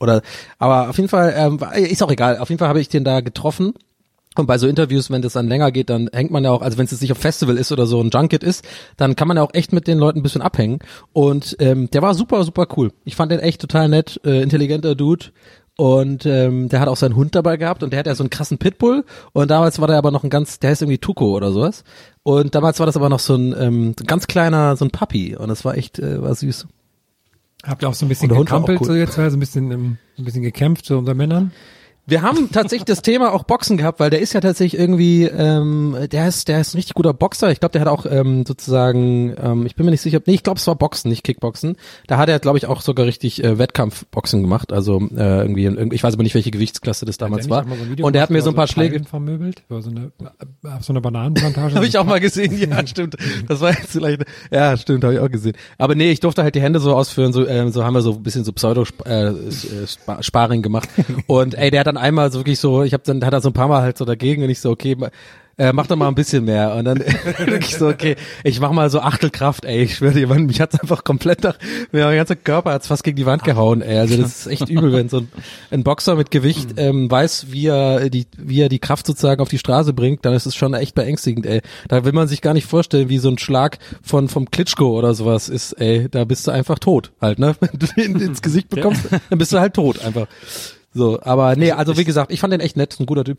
Oder 0.00 0.22
aber 0.58 0.90
auf 0.90 0.96
jeden 0.96 1.08
Fall, 1.08 1.32
ähm, 1.36 1.60
ist 1.74 2.02
auch 2.02 2.10
egal, 2.10 2.38
auf 2.38 2.48
jeden 2.48 2.58
Fall 2.58 2.68
habe 2.68 2.80
ich 2.80 2.88
den 2.88 3.04
da 3.04 3.20
getroffen. 3.20 3.74
Und 4.34 4.46
bei 4.46 4.56
so 4.56 4.66
Interviews, 4.66 5.10
wenn 5.10 5.20
das 5.20 5.34
dann 5.34 5.48
länger 5.48 5.70
geht, 5.70 5.90
dann 5.90 6.08
hängt 6.10 6.30
man 6.30 6.42
ja 6.42 6.50
auch, 6.50 6.62
also 6.62 6.78
wenn 6.78 6.86
es 6.86 6.90
jetzt 6.90 7.02
nicht 7.02 7.12
auf 7.12 7.18
Festival 7.18 7.58
ist 7.58 7.70
oder 7.70 7.86
so 7.86 8.00
ein 8.00 8.08
Junket 8.08 8.42
ist, 8.42 8.64
dann 8.96 9.14
kann 9.14 9.28
man 9.28 9.36
ja 9.36 9.42
auch 9.42 9.52
echt 9.52 9.74
mit 9.74 9.86
den 9.86 9.98
Leuten 9.98 10.20
ein 10.20 10.22
bisschen 10.22 10.40
abhängen. 10.40 10.78
Und 11.12 11.56
ähm, 11.60 11.90
der 11.90 12.00
war 12.00 12.14
super, 12.14 12.42
super 12.44 12.66
cool. 12.76 12.92
Ich 13.04 13.14
fand 13.14 13.30
den 13.30 13.40
echt 13.40 13.60
total 13.60 13.88
nett, 13.90 14.20
äh, 14.24 14.42
intelligenter 14.42 14.94
Dude. 14.94 15.26
Und 15.78 16.26
ähm, 16.26 16.68
der 16.68 16.80
hat 16.80 16.88
auch 16.88 16.96
seinen 16.96 17.16
Hund 17.16 17.34
dabei 17.34 17.56
gehabt 17.56 17.82
und 17.82 17.92
der 17.92 18.00
hat 18.00 18.06
ja 18.06 18.14
so 18.14 18.22
einen 18.22 18.30
krassen 18.30 18.58
Pitbull. 18.58 19.04
Und 19.32 19.50
damals 19.50 19.80
war 19.80 19.88
der 19.88 19.96
aber 19.96 20.10
noch 20.10 20.22
ein 20.22 20.30
ganz, 20.30 20.58
der 20.58 20.70
heißt 20.70 20.82
irgendwie 20.82 20.98
Tuko 20.98 21.34
oder 21.34 21.50
sowas. 21.50 21.82
Und 22.22 22.54
damals 22.54 22.78
war 22.78 22.86
das 22.86 22.96
aber 22.96 23.08
noch 23.08 23.20
so 23.20 23.34
ein 23.34 23.54
ähm, 23.58 23.94
so 23.98 24.04
ganz 24.04 24.26
kleiner, 24.26 24.76
so 24.76 24.84
ein 24.84 24.90
Puppy. 24.90 25.34
Und 25.34 25.48
das 25.48 25.64
war 25.64 25.76
echt, 25.76 25.98
äh, 25.98 26.20
war 26.22 26.34
süß. 26.34 26.66
Habt 27.64 27.82
ihr 27.82 27.88
auch 27.88 27.94
so 27.94 28.04
ein 28.04 28.08
bisschen 28.08 28.28
gekrampelt, 28.28 28.80
cool. 28.80 28.86
so 28.86 28.94
jetzt, 28.94 29.18
also 29.18 29.36
ein 29.36 29.40
bisschen, 29.40 29.70
ähm, 29.70 29.98
ein 30.18 30.24
bisschen 30.24 30.42
gekämpft, 30.42 30.84
so 30.84 30.98
unter 30.98 31.14
Männern? 31.14 31.52
Wir 32.04 32.22
haben 32.22 32.50
tatsächlich 32.50 32.84
das 32.84 33.00
Thema 33.00 33.32
auch 33.32 33.44
Boxen 33.44 33.76
gehabt, 33.76 34.00
weil 34.00 34.10
der 34.10 34.18
ist 34.18 34.32
ja 34.32 34.40
tatsächlich 34.40 34.80
irgendwie, 34.80 35.22
ähm, 35.22 35.96
der 36.10 36.26
ist, 36.26 36.48
der 36.48 36.60
ist 36.60 36.74
ein 36.74 36.78
richtig 36.78 36.94
guter 36.94 37.14
Boxer. 37.14 37.52
Ich 37.52 37.60
glaube, 37.60 37.74
der 37.74 37.82
hat 37.82 37.86
auch 37.86 38.06
ähm, 38.06 38.44
sozusagen, 38.44 39.36
ähm, 39.40 39.66
ich 39.66 39.76
bin 39.76 39.84
mir 39.84 39.92
nicht 39.92 40.00
sicher, 40.00 40.20
nee, 40.26 40.34
ich 40.34 40.42
glaube, 40.42 40.58
es 40.58 40.66
war 40.66 40.74
Boxen, 40.74 41.10
nicht 41.10 41.22
Kickboxen. 41.22 41.76
Da 42.08 42.16
hat 42.16 42.28
er, 42.28 42.40
glaube 42.40 42.58
ich, 42.58 42.66
auch 42.66 42.80
sogar 42.80 43.06
richtig 43.06 43.44
äh, 43.44 43.56
Wettkampfboxen 43.56 44.42
gemacht. 44.42 44.72
Also 44.72 45.00
äh, 45.16 45.42
irgendwie, 45.42 45.66
in, 45.66 45.92
ich 45.92 46.02
weiß 46.02 46.14
aber 46.14 46.24
nicht, 46.24 46.34
welche 46.34 46.50
Gewichtsklasse 46.50 47.06
das 47.06 47.18
damals 47.18 47.48
war. 47.48 47.66
Und 48.00 48.14
der 48.14 48.22
hat 48.22 48.30
mir 48.30 48.42
so 48.42 48.50
ein 48.50 48.56
paar 48.56 48.66
Schläge. 48.66 49.04
vermöbelt, 49.04 49.62
so 49.68 49.88
eine, 49.88 50.10
auf 50.76 50.82
so 50.82 50.92
einer 50.92 51.02
Bananenplantage. 51.02 51.74
Habe 51.76 51.86
ich 51.86 51.96
auch 51.98 52.04
mal 52.04 52.18
gesehen, 52.18 52.58
ja, 52.58 52.84
stimmt. 52.86 53.16
Das 53.46 53.60
war 53.60 53.70
jetzt 53.70 53.92
vielleicht, 53.92 54.24
ja, 54.50 54.76
stimmt, 54.76 55.04
habe 55.04 55.14
ich 55.14 55.20
auch 55.20 55.30
gesehen. 55.30 55.56
Aber 55.78 55.94
nee, 55.94 56.10
ich 56.10 56.18
durfte 56.18 56.42
halt 56.42 56.56
die 56.56 56.60
Hände 56.60 56.80
so 56.80 56.96
ausführen, 56.96 57.32
so, 57.32 57.46
ähm, 57.46 57.70
so 57.70 57.84
haben 57.84 57.94
wir 57.94 58.02
so 58.02 58.14
ein 58.14 58.24
bisschen 58.24 58.42
so 58.42 58.52
Pseudo-Sparring 58.52 60.62
gemacht. 60.62 60.88
Und 61.28 61.54
ey, 61.54 61.70
der 61.70 61.78
hat 61.80 61.91
dann 61.92 62.02
einmal 62.02 62.32
so 62.32 62.40
wirklich 62.40 62.58
so, 62.58 62.82
ich 62.82 62.92
habe 62.92 63.02
dann, 63.04 63.24
hat 63.24 63.32
er 63.32 63.40
so 63.40 63.50
ein 63.50 63.54
paar 63.54 63.68
Mal 63.68 63.82
halt 63.82 63.98
so 63.98 64.04
dagegen 64.04 64.42
und 64.42 64.50
ich 64.50 64.60
so, 64.60 64.70
okay, 64.70 64.96
äh, 65.58 65.72
mach 65.72 65.86
doch 65.86 65.96
mal 65.96 66.08
ein 66.08 66.14
bisschen 66.14 66.44
mehr. 66.44 66.74
Und 66.74 66.86
dann 66.86 66.98
wirklich 67.38 67.76
so, 67.76 67.88
okay, 67.88 68.16
ich 68.42 68.58
mach 68.60 68.72
mal 68.72 68.88
so 68.90 69.00
Achtelkraft, 69.00 69.64
ey, 69.64 69.82
ich 69.82 69.96
schwöre 69.96 70.14
dir, 70.14 70.26
Mann, 70.26 70.46
mich 70.46 70.60
hat's 70.60 70.80
einfach 70.80 71.04
komplett 71.04 71.42
nach, 71.42 71.58
mir 71.92 72.06
mein 72.06 72.16
ganzer 72.16 72.36
Körper 72.36 72.72
hat's 72.72 72.86
fast 72.86 73.04
gegen 73.04 73.16
die 73.16 73.26
Wand 73.26 73.44
gehauen, 73.44 73.82
ey. 73.82 73.98
Also 73.98 74.16
das 74.16 74.40
ist 74.40 74.46
echt 74.46 74.68
übel, 74.70 74.92
wenn 74.92 75.08
so 75.08 75.18
ein, 75.18 75.28
ein 75.70 75.84
Boxer 75.84 76.16
mit 76.16 76.30
Gewicht 76.30 76.74
ähm, 76.78 77.10
weiß, 77.10 77.46
wie 77.50 77.66
er 77.66 78.08
die, 78.08 78.26
wie 78.38 78.60
er 78.60 78.68
die 78.68 78.78
Kraft 78.78 79.06
sozusagen 79.06 79.40
auf 79.40 79.50
die 79.50 79.58
Straße 79.58 79.92
bringt, 79.92 80.24
dann 80.24 80.32
ist 80.34 80.46
es 80.46 80.56
schon 80.56 80.74
echt 80.74 80.94
beängstigend, 80.94 81.46
ey. 81.46 81.60
Da 81.88 82.04
will 82.04 82.12
man 82.12 82.28
sich 82.28 82.40
gar 82.40 82.54
nicht 82.54 82.66
vorstellen, 82.66 83.08
wie 83.08 83.18
so 83.18 83.28
ein 83.28 83.38
Schlag 83.38 83.78
von 84.02 84.28
vom 84.28 84.50
Klitschko 84.50 84.98
oder 84.98 85.14
sowas 85.14 85.48
ist, 85.48 85.74
ey. 85.74 86.08
Da 86.10 86.24
bist 86.24 86.46
du 86.46 86.50
einfach 86.50 86.78
tot, 86.78 87.12
halt, 87.20 87.38
ne? 87.38 87.54
Wenn 87.60 87.78
du 87.78 87.86
den 87.86 88.16
ins 88.20 88.42
Gesicht 88.42 88.70
bekommst, 88.70 89.02
dann 89.10 89.38
bist 89.38 89.52
du 89.52 89.60
halt 89.60 89.74
tot, 89.74 90.04
einfach. 90.04 90.26
So, 90.94 91.20
aber 91.22 91.56
nee, 91.56 91.72
also 91.72 91.96
wie 91.96 92.04
gesagt, 92.04 92.32
ich 92.32 92.40
fand 92.40 92.52
den 92.52 92.60
echt 92.60 92.76
nett, 92.76 92.98
ein 93.00 93.06
guter 93.06 93.24
Typ. 93.24 93.38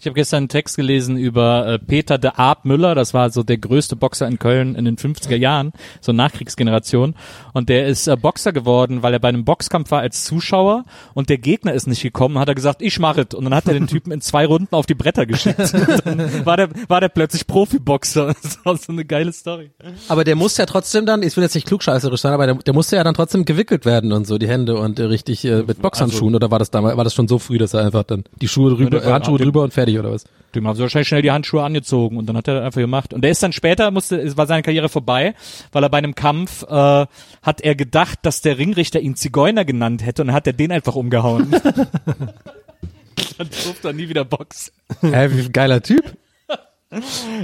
Ich 0.00 0.06
habe 0.06 0.14
gestern 0.14 0.38
einen 0.38 0.48
Text 0.48 0.76
gelesen 0.76 1.16
über 1.16 1.66
äh, 1.66 1.78
Peter 1.80 2.18
de 2.18 2.30
Aab 2.36 2.64
Müller, 2.64 2.94
das 2.94 3.14
war 3.14 3.30
so 3.30 3.42
der 3.42 3.58
größte 3.58 3.96
Boxer 3.96 4.28
in 4.28 4.38
Köln 4.38 4.76
in 4.76 4.84
den 4.84 4.96
50er 4.96 5.34
Jahren, 5.34 5.72
so 6.00 6.12
Nachkriegsgeneration. 6.12 7.16
Und 7.52 7.68
der 7.68 7.88
ist 7.88 8.06
äh, 8.06 8.16
Boxer 8.16 8.52
geworden, 8.52 9.02
weil 9.02 9.12
er 9.12 9.18
bei 9.18 9.28
einem 9.28 9.44
Boxkampf 9.44 9.90
war 9.90 9.98
als 9.98 10.22
Zuschauer 10.22 10.84
und 11.14 11.30
der 11.30 11.38
Gegner 11.38 11.72
ist 11.72 11.88
nicht 11.88 12.02
gekommen, 12.02 12.38
hat 12.38 12.46
er 12.48 12.54
gesagt, 12.54 12.80
ich 12.80 13.00
mache 13.00 13.26
es. 13.28 13.34
Und 13.34 13.42
dann 13.44 13.54
hat 13.54 13.66
er 13.66 13.74
den 13.74 13.88
Typen 13.88 14.12
in 14.12 14.20
zwei 14.20 14.46
Runden 14.46 14.72
auf 14.72 14.86
die 14.86 14.94
Bretter 14.94 15.26
geschickt. 15.26 15.58
Und 16.04 16.18
dann 16.18 16.46
war 16.46 16.56
der, 16.56 16.68
war 16.86 17.00
der 17.00 17.08
plötzlich 17.08 17.46
Profiboxer. 17.46 18.34
Das 18.48 18.64
war 18.64 18.76
so 18.76 18.92
eine 18.92 19.04
geile 19.04 19.32
Story. 19.32 19.70
Aber 20.08 20.24
der 20.24 20.36
muss 20.36 20.56
ja 20.56 20.64
trotzdem 20.64 21.06
dann, 21.06 21.22
ich 21.22 21.36
will 21.36 21.42
jetzt 21.42 21.54
nicht 21.54 21.66
klugscheißerisch 21.66 22.20
sein, 22.20 22.32
aber 22.32 22.46
der, 22.46 22.54
der 22.54 22.72
musste 22.72 22.96
ja 22.96 23.04
dann 23.04 23.14
trotzdem 23.14 23.44
gewickelt 23.44 23.84
werden 23.84 24.12
und 24.12 24.26
so, 24.26 24.38
die 24.38 24.48
Hände 24.48 24.76
und 24.76 24.98
äh, 24.98 25.04
richtig 25.04 25.44
äh, 25.44 25.62
mit 25.62 25.82
Boxhandschuhen 25.82 26.34
oder 26.34 26.50
war 26.50 26.58
das 26.58 26.70
damals, 26.70 26.96
war 26.96 27.04
das 27.04 27.14
schon 27.14 27.28
so 27.28 27.38
früh, 27.38 27.58
dass 27.58 27.74
er 27.74 27.84
einfach 27.84 28.04
dann 28.04 28.24
die 28.40 28.48
Schuhe 28.48 28.74
drüber, 28.74 29.04
Handschuhe 29.04 29.38
drüber 29.38 29.62
und 29.62 29.74
fertig 29.74 29.87
oder 29.96 30.10
was? 30.12 30.24
Dem 30.54 30.66
haben 30.66 30.76
sie 30.76 30.82
wahrscheinlich 30.82 31.08
schnell 31.08 31.22
die 31.22 31.30
Handschuhe 31.30 31.62
angezogen 31.62 32.16
und 32.16 32.26
dann 32.26 32.36
hat 32.36 32.48
er 32.48 32.64
einfach 32.64 32.80
gemacht. 32.80 33.12
Und 33.12 33.22
der 33.22 33.30
ist 33.30 33.42
dann 33.42 33.52
später, 33.52 33.90
musste, 33.90 34.20
es 34.20 34.36
war 34.36 34.46
seine 34.46 34.62
Karriere 34.62 34.88
vorbei, 34.88 35.34
weil 35.72 35.82
er 35.82 35.90
bei 35.90 35.98
einem 35.98 36.14
Kampf 36.14 36.62
äh, 36.62 37.06
hat 37.42 37.60
er 37.60 37.74
gedacht, 37.74 38.20
dass 38.22 38.40
der 38.40 38.58
Ringrichter 38.58 39.00
ihn 39.00 39.14
Zigeuner 39.14 39.64
genannt 39.64 40.04
hätte 40.04 40.22
und 40.22 40.28
dann 40.28 40.36
hat 40.36 40.46
er 40.46 40.54
den 40.54 40.72
einfach 40.72 40.94
umgehauen. 40.94 41.50
dann 43.38 43.48
durfte 43.64 43.88
er 43.88 43.92
nie 43.92 44.08
wieder 44.08 44.24
boxen. 44.24 44.72
Hä, 45.00 45.28
wie 45.30 45.40
ein 45.40 45.52
geiler 45.52 45.82
Typ. 45.82 46.16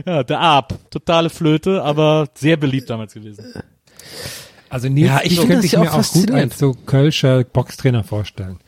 Ja, 0.06 0.22
der 0.24 0.40
Aab, 0.40 0.78
totale 0.90 1.28
Flöte, 1.28 1.82
aber 1.82 2.28
sehr 2.34 2.56
beliebt 2.56 2.88
damals 2.88 3.12
gewesen. 3.12 3.44
Also 4.70 4.88
Nils, 4.88 5.08
Ja, 5.08 5.20
ich 5.22 5.36
könnte 5.36 5.56
das 5.56 5.64
ich 5.66 5.76
mir 5.76 5.92
auch 5.92 5.98
auch 5.98 6.12
gut 6.12 6.30
als 6.30 6.58
so 6.58 6.72
Kölscher 6.72 7.44
Boxtrainer 7.44 8.04
vorstellen. 8.04 8.58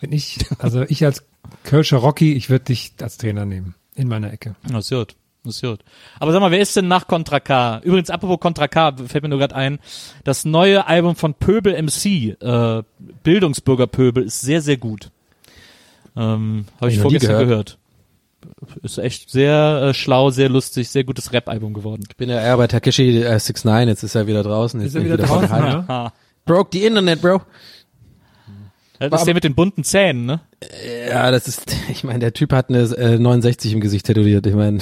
Wenn 0.00 0.12
ich, 0.12 0.38
also 0.58 0.82
ich 0.82 1.04
als 1.04 1.24
Kölscher 1.64 1.98
Rocky, 1.98 2.34
ich 2.34 2.50
würde 2.50 2.66
dich 2.66 2.92
als 3.00 3.16
Trainer 3.16 3.44
nehmen. 3.44 3.74
In 3.94 4.08
meiner 4.08 4.32
Ecke. 4.32 4.54
Das 4.70 4.90
ist 4.90 4.96
gut. 4.96 5.16
Das 5.44 5.56
ist 5.56 5.62
gut. 5.62 5.80
Aber 6.20 6.32
sag 6.32 6.40
mal, 6.40 6.50
wer 6.50 6.60
ist 6.60 6.76
denn 6.76 6.88
nach 6.88 7.06
Contra 7.06 7.40
K? 7.40 7.80
Übrigens, 7.82 8.10
apropos 8.10 8.38
Contra 8.40 8.68
K, 8.68 8.94
fällt 9.06 9.22
mir 9.22 9.28
nur 9.28 9.38
gerade 9.38 9.54
ein, 9.54 9.78
das 10.24 10.44
neue 10.44 10.86
Album 10.86 11.16
von 11.16 11.34
Pöbel 11.34 11.80
MC, 11.80 12.36
äh, 12.40 12.82
Bildungsbürger 13.22 13.86
Pöbel, 13.86 14.24
ist 14.24 14.40
sehr, 14.40 14.60
sehr 14.60 14.76
gut. 14.76 15.10
Ähm, 16.16 16.66
Habe 16.80 16.90
ich 16.90 16.96
Hab 16.96 16.96
ich 16.96 17.00
vorgestern 17.00 17.38
gehört. 17.38 17.48
gehört. 17.48 17.78
Ist 18.82 18.98
echt 18.98 19.30
sehr 19.30 19.88
äh, 19.88 19.94
schlau, 19.94 20.30
sehr 20.30 20.48
lustig, 20.48 20.88
sehr 20.88 21.04
gutes 21.04 21.32
Rap-Album 21.32 21.74
geworden. 21.74 22.04
Ich 22.08 22.16
bin 22.16 22.28
ja 22.28 22.40
eher 22.40 22.56
bei 22.56 22.66
Takeshi 22.66 23.22
äh, 23.22 23.38
69, 23.38 23.88
jetzt 23.88 24.02
ist 24.02 24.14
er 24.14 24.26
wieder 24.26 24.42
draußen. 24.42 24.80
Jetzt 24.80 24.90
Ist 24.90 24.94
er 24.96 25.02
bin 25.02 25.12
ich 25.12 25.18
wieder 25.18 25.26
von 25.26 25.46
draußen, 25.46 25.84
ja? 25.88 26.12
Broke 26.44 26.70
the 26.72 26.84
Internet, 26.84 27.20
Bro. 27.20 27.42
Das 28.98 29.20
ist 29.20 29.26
der 29.26 29.34
mit 29.34 29.44
den 29.44 29.54
bunten 29.54 29.84
Zähnen, 29.84 30.26
ne? 30.26 30.40
Ja, 31.08 31.30
das 31.30 31.48
ist, 31.48 31.76
ich 31.90 32.04
meine, 32.04 32.18
der 32.18 32.32
Typ 32.32 32.52
hat 32.52 32.68
eine 32.68 32.80
äh, 32.80 33.18
69 33.18 33.72
im 33.72 33.80
Gesicht 33.80 34.06
tätowiert. 34.06 34.46
Ich 34.46 34.54
meine, 34.54 34.78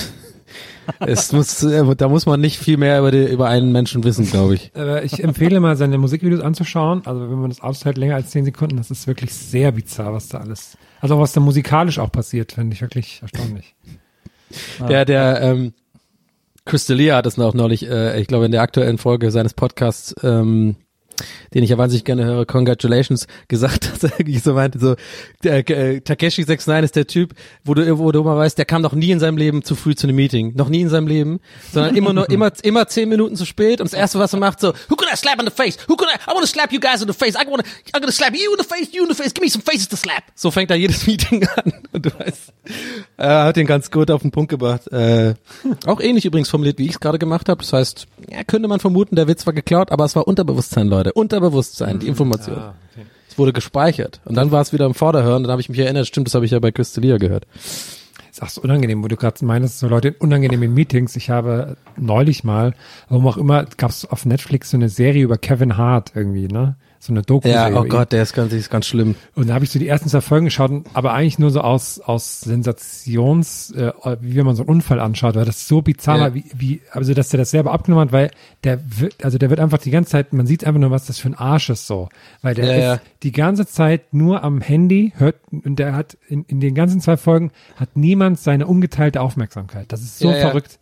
es 1.00 1.32
muss, 1.32 1.62
äh, 1.62 1.96
da 1.96 2.08
muss 2.08 2.26
man 2.26 2.40
nicht 2.40 2.58
viel 2.58 2.76
mehr 2.76 2.98
über, 2.98 3.10
die, 3.10 3.24
über 3.24 3.48
einen 3.48 3.72
Menschen 3.72 4.04
wissen, 4.04 4.26
glaube 4.26 4.54
ich. 4.54 4.72
Äh, 4.74 5.04
ich 5.04 5.22
empfehle 5.22 5.60
mal, 5.60 5.76
seine 5.76 5.98
Musikvideos 5.98 6.40
anzuschauen. 6.40 7.02
Also 7.04 7.20
wenn 7.30 7.38
man 7.38 7.50
das 7.50 7.60
aushält 7.60 7.98
länger 7.98 8.14
als 8.14 8.30
zehn 8.30 8.44
Sekunden, 8.44 8.76
das 8.76 8.90
ist 8.90 9.06
wirklich 9.06 9.34
sehr 9.34 9.72
bizarr, 9.72 10.12
was 10.12 10.28
da 10.28 10.38
alles, 10.38 10.78
also 11.00 11.18
was 11.18 11.32
da 11.32 11.40
musikalisch 11.40 11.98
auch 11.98 12.10
passiert, 12.10 12.52
finde 12.52 12.74
ich 12.74 12.80
wirklich 12.80 13.20
erstaunlich. 13.22 13.74
Der, 14.88 15.04
der, 15.04 15.42
ähm, 15.42 15.72
Chris 16.64 16.88
D'Elia 16.90 17.14
hat 17.14 17.26
es 17.26 17.38
auch 17.38 17.54
neulich, 17.54 17.88
äh, 17.88 18.20
ich 18.20 18.26
glaube, 18.26 18.46
in 18.46 18.52
der 18.52 18.62
aktuellen 18.62 18.98
Folge 18.98 19.30
seines 19.30 19.54
Podcasts, 19.54 20.14
ähm, 20.22 20.76
den 21.54 21.62
ich 21.62 21.70
ja 21.70 21.78
wahnsinnig 21.78 22.04
gerne 22.04 22.24
höre, 22.24 22.46
Congratulations, 22.46 23.26
gesagt, 23.48 23.90
dass 23.92 24.04
er 24.04 24.18
irgendwie 24.18 24.38
so 24.38 24.54
meinte, 24.54 24.78
so, 24.78 24.96
der, 25.42 25.68
äh, 25.70 26.00
Takeshi 26.00 26.42
69 26.42 26.84
ist 26.84 26.96
der 26.96 27.06
Typ, 27.06 27.34
wo 27.64 27.74
du, 27.74 27.98
wo 27.98 28.12
du 28.12 28.20
immer 28.20 28.36
weißt, 28.36 28.58
der 28.58 28.64
kam 28.64 28.82
noch 28.82 28.92
nie 28.92 29.10
in 29.10 29.20
seinem 29.20 29.36
Leben 29.36 29.62
zu 29.62 29.74
früh 29.74 29.94
zu 29.94 30.06
einem 30.06 30.16
Meeting. 30.16 30.54
Noch 30.54 30.68
nie 30.68 30.82
in 30.82 30.88
seinem 30.88 31.06
Leben, 31.06 31.40
sondern 31.72 31.96
immer 31.96 32.12
nur, 32.12 32.28
immer, 32.30 32.52
immer 32.62 32.86
zehn 32.88 33.08
Minuten 33.08 33.36
zu 33.36 33.44
spät 33.44 33.80
und 33.80 33.90
das 33.90 33.98
erste, 33.98 34.18
was 34.18 34.32
er 34.32 34.38
macht, 34.38 34.60
so, 34.60 34.72
who 34.88 34.96
can 34.96 35.08
I 35.12 35.16
slap 35.16 35.40
in 35.40 35.46
the 35.46 35.52
face? 35.52 35.78
Who 35.88 35.96
can 35.96 36.08
I, 36.08 36.30
I 36.30 36.34
wanna 36.34 36.46
slap 36.46 36.72
you 36.72 36.80
guys 36.80 37.02
in 37.02 37.08
the 37.08 37.14
face. 37.14 37.34
I 37.34 37.46
wanna, 37.48 37.64
I'm 37.92 38.00
gonna 38.00 38.12
slap 38.12 38.34
you 38.34 38.52
in 38.52 38.58
the 38.58 38.64
face, 38.64 38.88
you 38.92 39.02
in 39.02 39.08
the 39.08 39.14
face. 39.14 39.32
Give 39.32 39.42
me 39.42 39.48
some 39.48 39.62
faces 39.62 39.88
to 39.88 39.96
slap. 39.96 40.24
So 40.34 40.50
fängt 40.50 40.70
er 40.70 40.76
jedes 40.76 41.06
Meeting 41.06 41.46
an 41.56 41.72
und 41.92 42.06
du 42.06 42.10
weißt, 42.18 42.52
er 43.16 43.44
hat 43.44 43.56
den 43.56 43.66
ganz 43.66 43.90
gut 43.90 44.10
auf 44.10 44.22
den 44.22 44.30
Punkt 44.30 44.50
gebracht. 44.50 44.86
Äh, 44.92 45.34
auch 45.86 46.00
ähnlich 46.00 46.24
übrigens 46.24 46.48
formuliert, 46.48 46.78
wie 46.78 46.84
ich 46.84 46.92
es 46.92 47.00
gerade 47.00 47.18
gemacht 47.18 47.48
habe. 47.48 47.62
Das 47.62 47.72
heißt, 47.72 48.06
ja, 48.30 48.44
könnte 48.44 48.68
man 48.68 48.80
vermuten, 48.80 49.16
der 49.16 49.28
Witz 49.28 49.46
war 49.46 49.52
geklaut, 49.52 49.92
aber 49.92 50.04
es 50.04 50.16
war 50.16 50.26
Unterbewusstsein, 50.26 50.88
Leute. 50.88 51.05
Unterbewusstsein, 51.12 51.98
die 51.98 52.08
Information. 52.08 52.62
Es 53.28 53.38
wurde 53.38 53.52
gespeichert. 53.52 54.20
Und 54.24 54.34
dann 54.34 54.50
war 54.50 54.62
es 54.62 54.72
wieder 54.72 54.86
im 54.86 54.94
Vorderhören. 54.94 55.42
Dann 55.42 55.52
habe 55.52 55.60
ich 55.60 55.68
mich 55.68 55.78
erinnert, 55.78 56.06
stimmt, 56.06 56.26
das 56.26 56.34
habe 56.34 56.44
ich 56.44 56.52
ja 56.52 56.58
bei 56.58 56.72
Christelia 56.72 57.18
gehört. 57.18 57.46
Ist 58.30 58.42
auch 58.42 58.48
so 58.48 58.60
unangenehm, 58.60 59.02
wo 59.02 59.08
du 59.08 59.16
gerade 59.16 59.44
meinst, 59.44 59.78
so 59.78 59.88
Leute 59.88 60.08
in 60.08 60.14
unangenehmen 60.16 60.74
Meetings. 60.74 61.16
Ich 61.16 61.30
habe 61.30 61.76
neulich 61.96 62.44
mal, 62.44 62.74
warum 63.08 63.26
auch 63.26 63.36
immer, 63.36 63.64
gab 63.76 63.90
es 63.90 64.04
auf 64.04 64.26
Netflix 64.26 64.70
so 64.70 64.76
eine 64.76 64.88
Serie 64.88 65.24
über 65.24 65.38
Kevin 65.38 65.76
Hart 65.76 66.12
irgendwie, 66.14 66.48
ne? 66.48 66.76
So 67.06 67.12
eine 67.12 67.22
doku 67.22 67.46
Ja, 67.48 67.68
oh 67.78 67.84
Gott, 67.84 68.10
der 68.12 68.22
ist 68.22 68.32
ganz, 68.34 68.52
ist 68.52 68.68
ganz 68.68 68.86
schlimm. 68.86 69.14
Und 69.36 69.48
da 69.48 69.54
habe 69.54 69.64
ich 69.64 69.70
so 69.70 69.78
die 69.78 69.86
ersten 69.86 70.08
zwei 70.08 70.20
Folgen 70.20 70.46
geschaut, 70.46 70.70
aber 70.92 71.12
eigentlich 71.12 71.38
nur 71.38 71.50
so 71.50 71.60
aus 71.60 72.00
aus 72.00 72.40
Sensations, 72.40 73.70
äh, 73.72 73.92
wie 74.20 74.36
wenn 74.36 74.46
man 74.46 74.56
so 74.56 74.62
einen 74.62 74.70
Unfall 74.70 75.00
anschaut, 75.00 75.34
weil 75.36 75.44
das 75.44 75.68
so 75.68 75.82
bizarr 75.82 76.16
Ja. 76.16 76.22
war, 76.24 76.34
wie, 76.34 76.44
wie 76.56 76.80
also 76.90 77.14
dass 77.14 77.28
der 77.28 77.38
das 77.38 77.50
selber 77.50 77.72
abgenommen 77.72 78.06
hat, 78.08 78.12
weil 78.12 78.30
der 78.64 78.80
wird, 79.00 79.24
also 79.24 79.38
der 79.38 79.50
wird 79.50 79.60
einfach 79.60 79.78
die 79.78 79.90
ganze 79.90 80.10
Zeit, 80.10 80.32
man 80.32 80.46
sieht 80.46 80.64
einfach 80.64 80.80
nur, 80.80 80.90
was 80.90 81.06
das 81.06 81.18
für 81.18 81.28
ein 81.28 81.34
Arsch 81.34 81.70
ist 81.70 81.86
so, 81.86 82.08
weil 82.42 82.54
der 82.54 82.64
Ja, 82.66 82.72
ist 82.74 82.82
ja. 82.82 83.00
die 83.22 83.32
ganze 83.32 83.66
Zeit 83.66 84.12
nur 84.12 84.42
am 84.42 84.60
Handy, 84.60 85.12
hört 85.16 85.36
und 85.50 85.78
der 85.78 85.94
hat 85.94 86.16
in, 86.28 86.44
in 86.48 86.60
den 86.60 86.74
ganzen 86.74 87.00
zwei 87.00 87.16
Folgen 87.16 87.50
hat 87.76 87.96
niemand 87.96 88.38
seine 88.40 88.66
ungeteilte 88.66 89.20
Aufmerksamkeit. 89.20 89.86
Das 89.92 90.00
ist 90.00 90.18
so 90.18 90.32
verrückt. 90.32 90.78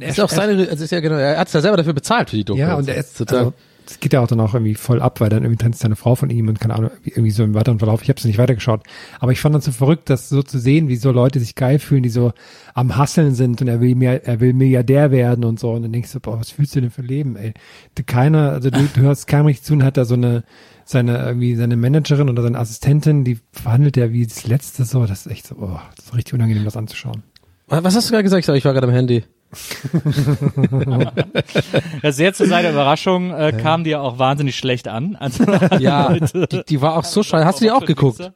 Er- 0.00 0.08
Ist 0.08 0.20
auch 0.20 0.28
seine, 0.30 0.68
also 0.68 0.82
ist 0.82 0.90
ja 0.90 0.98
genau, 1.00 1.14
er 1.14 1.38
hat 1.38 1.52
ja 1.52 1.60
selber 1.60 1.76
dafür 1.76 1.92
bezahlt 1.92 2.30
für 2.30 2.36
die 2.36 2.44
Doku. 2.44 2.58
ja, 2.58 2.74
und 2.74 2.88
er 2.88 2.96
ist, 2.96 3.16
total. 3.16 3.38
also, 3.38 3.54
es 3.86 4.00
geht 4.00 4.12
ja 4.12 4.20
auch 4.20 4.26
dann 4.26 4.40
auch 4.40 4.54
irgendwie 4.54 4.74
voll 4.74 5.00
ab, 5.00 5.20
weil 5.20 5.28
dann 5.28 5.42
irgendwie 5.42 5.62
tanzt 5.62 5.84
eine 5.84 5.96
Frau 5.96 6.14
von 6.14 6.30
ihm 6.30 6.48
und 6.48 6.60
keine 6.60 6.74
Ahnung, 6.74 6.90
irgendwie 7.04 7.30
so 7.30 7.44
im 7.44 7.54
weiteren 7.54 7.78
Verlauf. 7.78 8.02
Ich 8.02 8.08
habe 8.08 8.18
es 8.18 8.24
nicht 8.24 8.38
weitergeschaut. 8.38 8.82
Aber 9.20 9.32
ich 9.32 9.40
fand 9.40 9.54
das 9.54 9.64
so 9.64 9.72
verrückt, 9.72 10.10
das 10.10 10.28
so 10.28 10.42
zu 10.42 10.58
sehen, 10.58 10.88
wie 10.88 10.96
so 10.96 11.12
Leute 11.12 11.38
sich 11.38 11.54
geil 11.54 11.78
fühlen, 11.78 12.02
die 12.02 12.08
so 12.08 12.32
am 12.74 12.96
Hasseln 12.96 13.34
sind 13.34 13.62
und 13.62 13.68
er 13.68 13.80
will 13.80 13.94
mehr, 13.94 14.26
er 14.26 14.40
will 14.40 14.52
Milliardär 14.52 15.10
werden 15.10 15.44
und 15.44 15.60
so. 15.60 15.72
Und 15.72 15.82
dann 15.82 15.92
denkst 15.92 16.12
du, 16.12 16.20
boah, 16.20 16.40
was 16.40 16.50
fühlst 16.50 16.74
du 16.74 16.80
denn 16.80 16.90
für 16.90 17.02
Leben, 17.02 17.36
ey? 17.36 17.54
Keiner, 18.06 18.50
also 18.50 18.70
du, 18.70 18.80
du 18.92 19.00
hörst 19.00 19.26
keinem 19.26 19.46
richtig 19.46 19.64
zu 19.64 19.74
und 19.74 19.84
hat 19.84 19.96
da 19.96 20.04
so 20.04 20.14
eine, 20.14 20.44
seine, 20.84 21.18
irgendwie 21.18 21.54
seine 21.54 21.76
Managerin 21.76 22.28
oder 22.28 22.42
seine 22.42 22.58
Assistentin, 22.58 23.24
die 23.24 23.38
verhandelt 23.52 23.96
ja 23.96 24.12
wie 24.12 24.26
das 24.26 24.46
Letzte 24.46 24.84
so. 24.84 25.06
Das 25.06 25.26
ist 25.26 25.32
echt 25.32 25.46
so, 25.46 25.56
oh, 25.56 25.78
das 25.96 26.06
ist 26.06 26.14
richtig 26.14 26.34
unangenehm, 26.34 26.64
das 26.64 26.76
anzuschauen. 26.76 27.22
Was 27.68 27.96
hast 27.96 28.08
du 28.08 28.12
gerade 28.12 28.24
gesagt? 28.24 28.48
Ich 28.48 28.64
war 28.64 28.72
gerade 28.72 28.86
am 28.86 28.92
Handy. 28.92 29.24
Ja, 32.02 32.12
sehr 32.12 32.34
zu 32.34 32.46
seiner 32.46 32.70
Überraschung 32.70 33.32
äh, 33.32 33.52
kam 33.52 33.84
die 33.84 33.90
ja 33.90 34.00
auch 34.00 34.18
wahnsinnig 34.18 34.56
schlecht 34.56 34.88
an. 34.88 35.16
Also, 35.16 35.44
Ja, 35.78 36.14
die, 36.14 36.62
die 36.68 36.80
war 36.80 36.96
auch 36.96 37.04
so 37.04 37.22
scheiße. 37.22 37.44
Hast 37.44 37.60
du 37.60 37.64
die 37.64 37.70
auch 37.70 37.84
geguckt? 37.84 38.32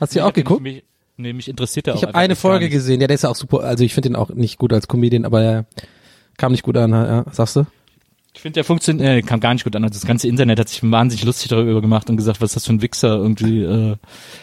Hast 0.00 0.14
du 0.14 0.18
die 0.18 0.22
auch 0.22 0.32
geguckt? 0.32 0.62
Mich, 0.62 0.84
nee, 1.16 1.32
mich 1.32 1.48
interessiert 1.48 1.86
der 1.86 1.94
auch 1.94 1.98
Ich 1.98 2.04
habe 2.04 2.14
eine 2.14 2.36
Folge 2.36 2.68
gesehen. 2.68 3.00
Ja, 3.00 3.06
der 3.06 3.14
ist 3.14 3.22
ja 3.22 3.30
auch 3.30 3.36
super. 3.36 3.60
Also 3.60 3.84
ich 3.84 3.94
finde 3.94 4.10
den 4.10 4.16
auch 4.16 4.30
nicht 4.30 4.58
gut 4.58 4.72
als 4.72 4.88
Comedian, 4.88 5.24
aber 5.24 5.42
er 5.42 5.64
kam 6.36 6.52
nicht 6.52 6.62
gut 6.62 6.76
an. 6.76 6.92
Ja, 6.92 7.24
sagst 7.30 7.56
du? 7.56 7.66
Ich 8.36 8.40
finde, 8.40 8.54
der 8.54 8.64
funktioniert, 8.64 9.08
äh, 9.08 9.22
kam 9.22 9.38
gar 9.38 9.54
nicht 9.54 9.62
gut 9.62 9.76
an. 9.76 9.84
Also 9.84 9.94
das 9.94 10.06
ganze 10.06 10.26
Internet 10.26 10.58
hat 10.58 10.68
sich 10.68 10.82
wahnsinnig 10.82 11.24
lustig 11.24 11.48
darüber 11.48 11.80
gemacht 11.80 12.10
und 12.10 12.16
gesagt, 12.16 12.40
was 12.40 12.50
ist 12.50 12.56
das 12.56 12.66
für 12.66 12.72
ein 12.72 12.82
Wichser 12.82 13.14
irgendwie. 13.14 13.62
Äh, 13.62 13.94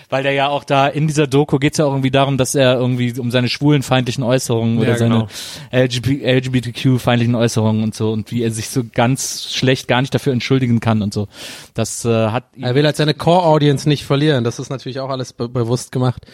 weil 0.10 0.24
der 0.24 0.32
ja 0.32 0.48
auch 0.48 0.64
da 0.64 0.88
in 0.88 1.08
dieser 1.08 1.28
Doku 1.28 1.60
geht's 1.60 1.78
ja 1.78 1.86
auch 1.86 1.92
irgendwie 1.92 2.10
darum, 2.10 2.38
dass 2.38 2.56
er 2.56 2.76
irgendwie 2.76 3.20
um 3.20 3.32
seine 3.32 3.50
schwulenfeindlichen 3.50 4.24
Äußerungen 4.24 4.80
oder 4.80 4.92
Ja, 4.92 4.96
genau. 4.98 5.28
seine 5.72 5.84
LGBT, 5.84 6.24
LGBTQ-feindlichen 6.24 7.36
Äußerungen 7.36 7.84
und 7.84 7.94
so 7.94 8.14
und 8.14 8.32
wie 8.32 8.44
er 8.44 8.52
sich 8.52 8.70
so 8.70 8.84
ganz 8.94 9.52
schlecht 9.52 9.90
gar 9.90 10.00
nicht 10.00 10.16
dafür 10.16 10.32
entschuldigen 10.32 10.80
kann 10.80 11.02
und 11.02 11.14
so. 11.14 11.28
Das 11.74 12.06
äh, 12.06 12.30
hat 12.30 12.46
Er 12.62 12.76
will 12.76 12.86
halt 12.86 12.96
seine 12.96 13.14
Core-Audience 13.14 13.90
nicht 13.90 14.06
verlieren. 14.06 14.46
Das 14.46 14.58
ist 14.58 14.70
natürlich 14.70 15.02
auch 15.02 15.10
alles 15.10 15.34
be 15.34 15.50
bewusst 15.50 15.92
gemacht. 15.92 16.26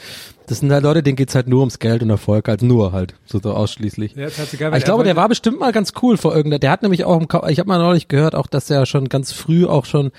Das 0.47 0.59
sind 0.59 0.71
halt 0.71 0.83
Leute, 0.83 1.03
denen 1.03 1.17
geht's 1.17 1.35
halt 1.35 1.49
nur 1.49 1.59
ums 1.59 1.77
Geld 1.77 2.01
und 2.01 2.09
Erfolg, 2.09 2.47
halt 2.47 2.61
nur 2.61 2.93
halt, 2.93 3.15
so, 3.25 3.39
so 3.39 3.53
ausschließlich. 3.53 4.15
Ja, 4.15 4.27
Aber 4.27 4.71
weil 4.71 4.77
ich 4.77 4.85
glaube, 4.85 5.03
der 5.03 5.17
war 5.17 5.27
bestimmt 5.27 5.59
mal 5.59 5.73
ganz 5.73 5.91
cool 6.01 6.15
vor 6.15 6.33
irgendeiner. 6.33 6.59
Der 6.59 6.71
hat 6.71 6.83
nämlich 6.83 7.03
auch, 7.03 7.19
im, 7.19 7.27
ich 7.49 7.59
habe 7.59 7.67
mal 7.67 7.79
neulich 7.79 8.07
gehört, 8.07 8.33
auch 8.33 8.47
dass 8.47 8.69
er 8.69 8.85
schon 8.85 9.09
ganz 9.09 9.33
früh 9.33 9.65
auch 9.65 9.83
schon 9.83 10.11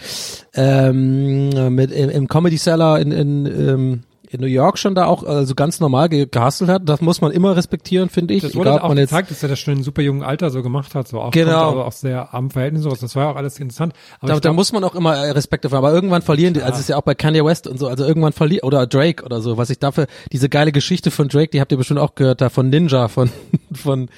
ähm, 0.54 1.74
mit 1.74 1.90
im, 1.90 2.10
im 2.10 2.28
Comedy 2.28 2.58
Cellar 2.58 3.00
in, 3.00 3.10
in, 3.10 3.46
ähm, 3.46 4.02
in 4.30 4.40
New 4.40 4.46
York 4.46 4.78
schon 4.78 4.94
da 4.94 5.06
auch 5.06 5.22
also 5.22 5.54
ganz 5.54 5.80
normal 5.80 6.08
ge 6.08 6.26
gehustelt 6.30 6.70
hat. 6.70 6.88
Das 6.88 7.00
muss 7.00 7.20
man 7.20 7.32
immer 7.32 7.56
respektieren, 7.56 8.08
finde 8.08 8.34
ich. 8.34 8.42
Das 8.42 8.54
wurde 8.54 8.70
Egal, 8.70 8.82
auch 8.82 8.88
man 8.88 8.98
jetzt 8.98 9.10
gezeigt, 9.10 9.30
dass 9.30 9.42
er 9.42 9.48
das 9.48 9.58
schon 9.58 9.78
in 9.78 9.82
super 9.82 10.02
jungen 10.02 10.22
Alter 10.22 10.50
so 10.50 10.62
gemacht 10.62 10.94
hat, 10.94 11.08
so 11.08 11.20
auch 11.20 11.30
Genau. 11.30 11.70
aber 11.70 11.86
auch 11.86 11.92
sehr 11.92 12.34
am 12.34 12.50
Verhältnis 12.50 12.82
so. 12.82 12.90
Das 12.90 13.14
war 13.16 13.24
ja 13.24 13.30
auch 13.30 13.36
alles 13.36 13.58
interessant. 13.58 13.94
Aber 14.20 14.28
da, 14.28 14.34
ich 14.34 14.40
da 14.40 14.48
glaub, 14.48 14.56
muss 14.56 14.72
man 14.72 14.84
auch 14.84 14.94
immer 14.94 15.14
Respekt 15.34 15.64
dafür, 15.64 15.78
aber 15.78 15.92
irgendwann 15.92 16.22
verlieren 16.22 16.54
die, 16.54 16.62
also 16.62 16.74
es 16.74 16.80
ist 16.80 16.88
ja 16.88 16.96
auch 16.96 17.02
bei 17.02 17.14
Kanye 17.14 17.44
West 17.44 17.66
und 17.66 17.78
so, 17.78 17.88
also 17.88 18.04
irgendwann 18.04 18.32
verliert, 18.32 18.64
oder 18.64 18.86
Drake 18.86 19.24
oder 19.24 19.40
so, 19.40 19.56
was 19.56 19.70
ich 19.70 19.78
dafür, 19.78 20.06
diese 20.32 20.48
geile 20.48 20.72
Geschichte 20.72 21.10
von 21.10 21.28
Drake, 21.28 21.50
die 21.50 21.60
habt 21.60 21.72
ihr 21.72 21.78
bestimmt 21.78 22.00
auch 22.00 22.14
gehört, 22.14 22.40
da 22.40 22.50
von 22.50 22.68
Ninja, 22.68 23.08
von, 23.08 23.30
von 23.72 24.08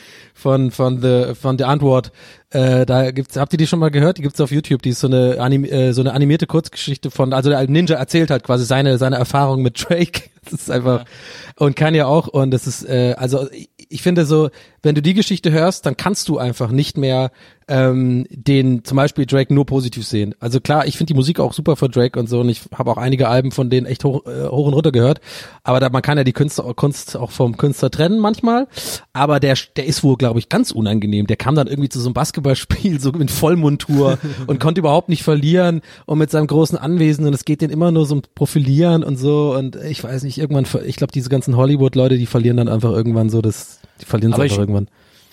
von 0.41 0.71
von 0.71 1.01
the 1.01 1.35
von 1.41 1.57
der 1.57 1.69
Antwort. 1.69 2.11
Äh, 2.51 2.85
da 2.85 3.13
gibt's, 3.13 3.37
habt 3.37 3.53
ihr 3.53 3.59
die 3.59 3.69
schon 3.69 3.79
mal 3.79 3.91
gehört? 3.91 4.19
Die 4.19 4.23
gibt's 4.23 4.41
auf 4.41 4.51
YouTube. 4.51 4.83
Die 4.83 4.91
ist 4.91 5.01
so 5.01 5.07
eine 5.07 5.41
anim, 5.41 5.65
äh, 5.65 5.93
so 5.93 6.01
eine 6.01 6.13
animierte 6.13 6.49
Kurzgeschichte 6.49 7.13
von, 7.13 7.33
also 7.33 7.49
der 7.49 7.65
Ninja 7.69 7.97
erzählt 7.97 8.31
halt 8.31 8.43
quasi 8.43 8.65
seine 8.65 8.99
seine 8.99 9.17
Erfahrung 9.17 9.63
mit 9.63 9.89
Drake. 9.89 10.23
Das 10.51 10.55
ist 10.55 10.71
einfach 10.71 11.05
und 11.57 11.77
kann 11.77 11.95
ja 11.95 12.07
auch 12.07 12.27
und 12.27 12.51
das 12.51 12.67
ist 12.67 12.83
äh, 12.89 13.15
also 13.19 13.51
ich, 13.53 13.69
ich 13.91 14.03
finde 14.03 14.25
so, 14.25 14.51
wenn 14.83 14.95
du 14.95 15.03
die 15.03 15.15
Geschichte 15.15 15.51
hörst, 15.51 15.87
dann 15.87 15.97
kannst 15.97 16.29
du 16.29 16.39
einfach 16.39 16.71
nicht 16.71 16.97
mehr 16.97 17.31
ähm, 17.71 18.27
den 18.31 18.85
zum 18.85 18.97
Beispiel 18.97 19.27
Drake 19.27 19.55
nur 19.55 19.65
positiv 19.65 20.05
sehen. 20.05 20.35
Also 20.41 20.61
klar, 20.61 20.87
ich 20.87 20.97
finde 20.97 21.13
die 21.13 21.17
Musik 21.17 21.39
auch 21.39 21.53
super 21.53 21.77
für 21.77 21.89
Drake 21.89 22.19
und 22.19 22.29
so 22.29 22.41
und 22.41 22.49
ich 22.49 22.63
habe 22.75 22.91
auch 22.91 22.97
einige 22.97 23.29
Alben 23.29 23.53
von 23.53 23.71
denen 23.71 23.87
echt 23.87 24.05
hoch, 24.05 24.27
äh, 24.27 24.49
hoch 24.49 24.67
und 24.67 24.75
runter 24.75 24.91
gehört. 24.91 25.21
Aber 25.63 25.79
da, 25.79 25.89
man 25.89 26.03
kann 26.03 26.19
ja 26.19 26.25
die 26.25 26.33
Künstler, 26.33 26.75
Kunst 26.75 27.17
auch 27.17 27.31
vom 27.31 27.57
Künstler 27.57 27.91
trennen 27.91 28.19
manchmal. 28.19 28.67
Aber 29.13 29.39
der, 29.39 29.55
der 29.77 29.87
ist 29.87 30.03
wohl, 30.03 30.17
glaube 30.17 30.41
ich, 30.41 30.49
ganz 30.49 30.73
unangenehm. 30.73 31.29
Der 31.29 31.37
kam 31.37 31.55
dann 31.55 31.69
irgendwie 31.69 31.89
zu 31.89 32.01
so 32.01 32.09
einem 32.09 32.15
Basketballspiel 32.15 32.99
so 33.01 33.13
mit 33.13 33.31
Vollmontur 33.31 34.19
und 34.49 34.59
konnte 34.59 34.81
überhaupt 34.81 35.09
nicht 35.09 35.23
verlieren 35.23 35.81
und 36.07 36.19
mit 36.19 36.33
seinem 36.33 36.49
großen 36.49 36.77
Anwesen 36.77 37.25
und 37.25 37.35
es 37.35 37.45
geht 37.45 37.61
den 37.61 37.71
immer 37.71 37.93
nur 37.93 38.05
so 38.05 38.17
um 38.17 38.23
Profilieren 38.35 39.05
und 39.05 39.17
so 39.17 39.55
und 39.55 39.77
ich 39.77 40.03
weiß 40.03 40.25
nicht, 40.25 40.39
irgendwann, 40.39 40.67
ich 40.85 40.97
glaube, 40.97 41.13
diese 41.13 41.29
ganzen 41.29 41.57
Hollywood-Leute, 41.57 42.19
die 42.19 42.27
verlieren 42.27 42.57
dann 42.57 42.69
einfach 42.69 42.91
irgendwann 42.91 43.31
so 43.31 43.41
das, 43.43 43.81
die 44.01 44.07
verlieren 44.07 44.33
es 44.33 44.53
Aber 44.53 44.63
irgendwann. 44.63 44.89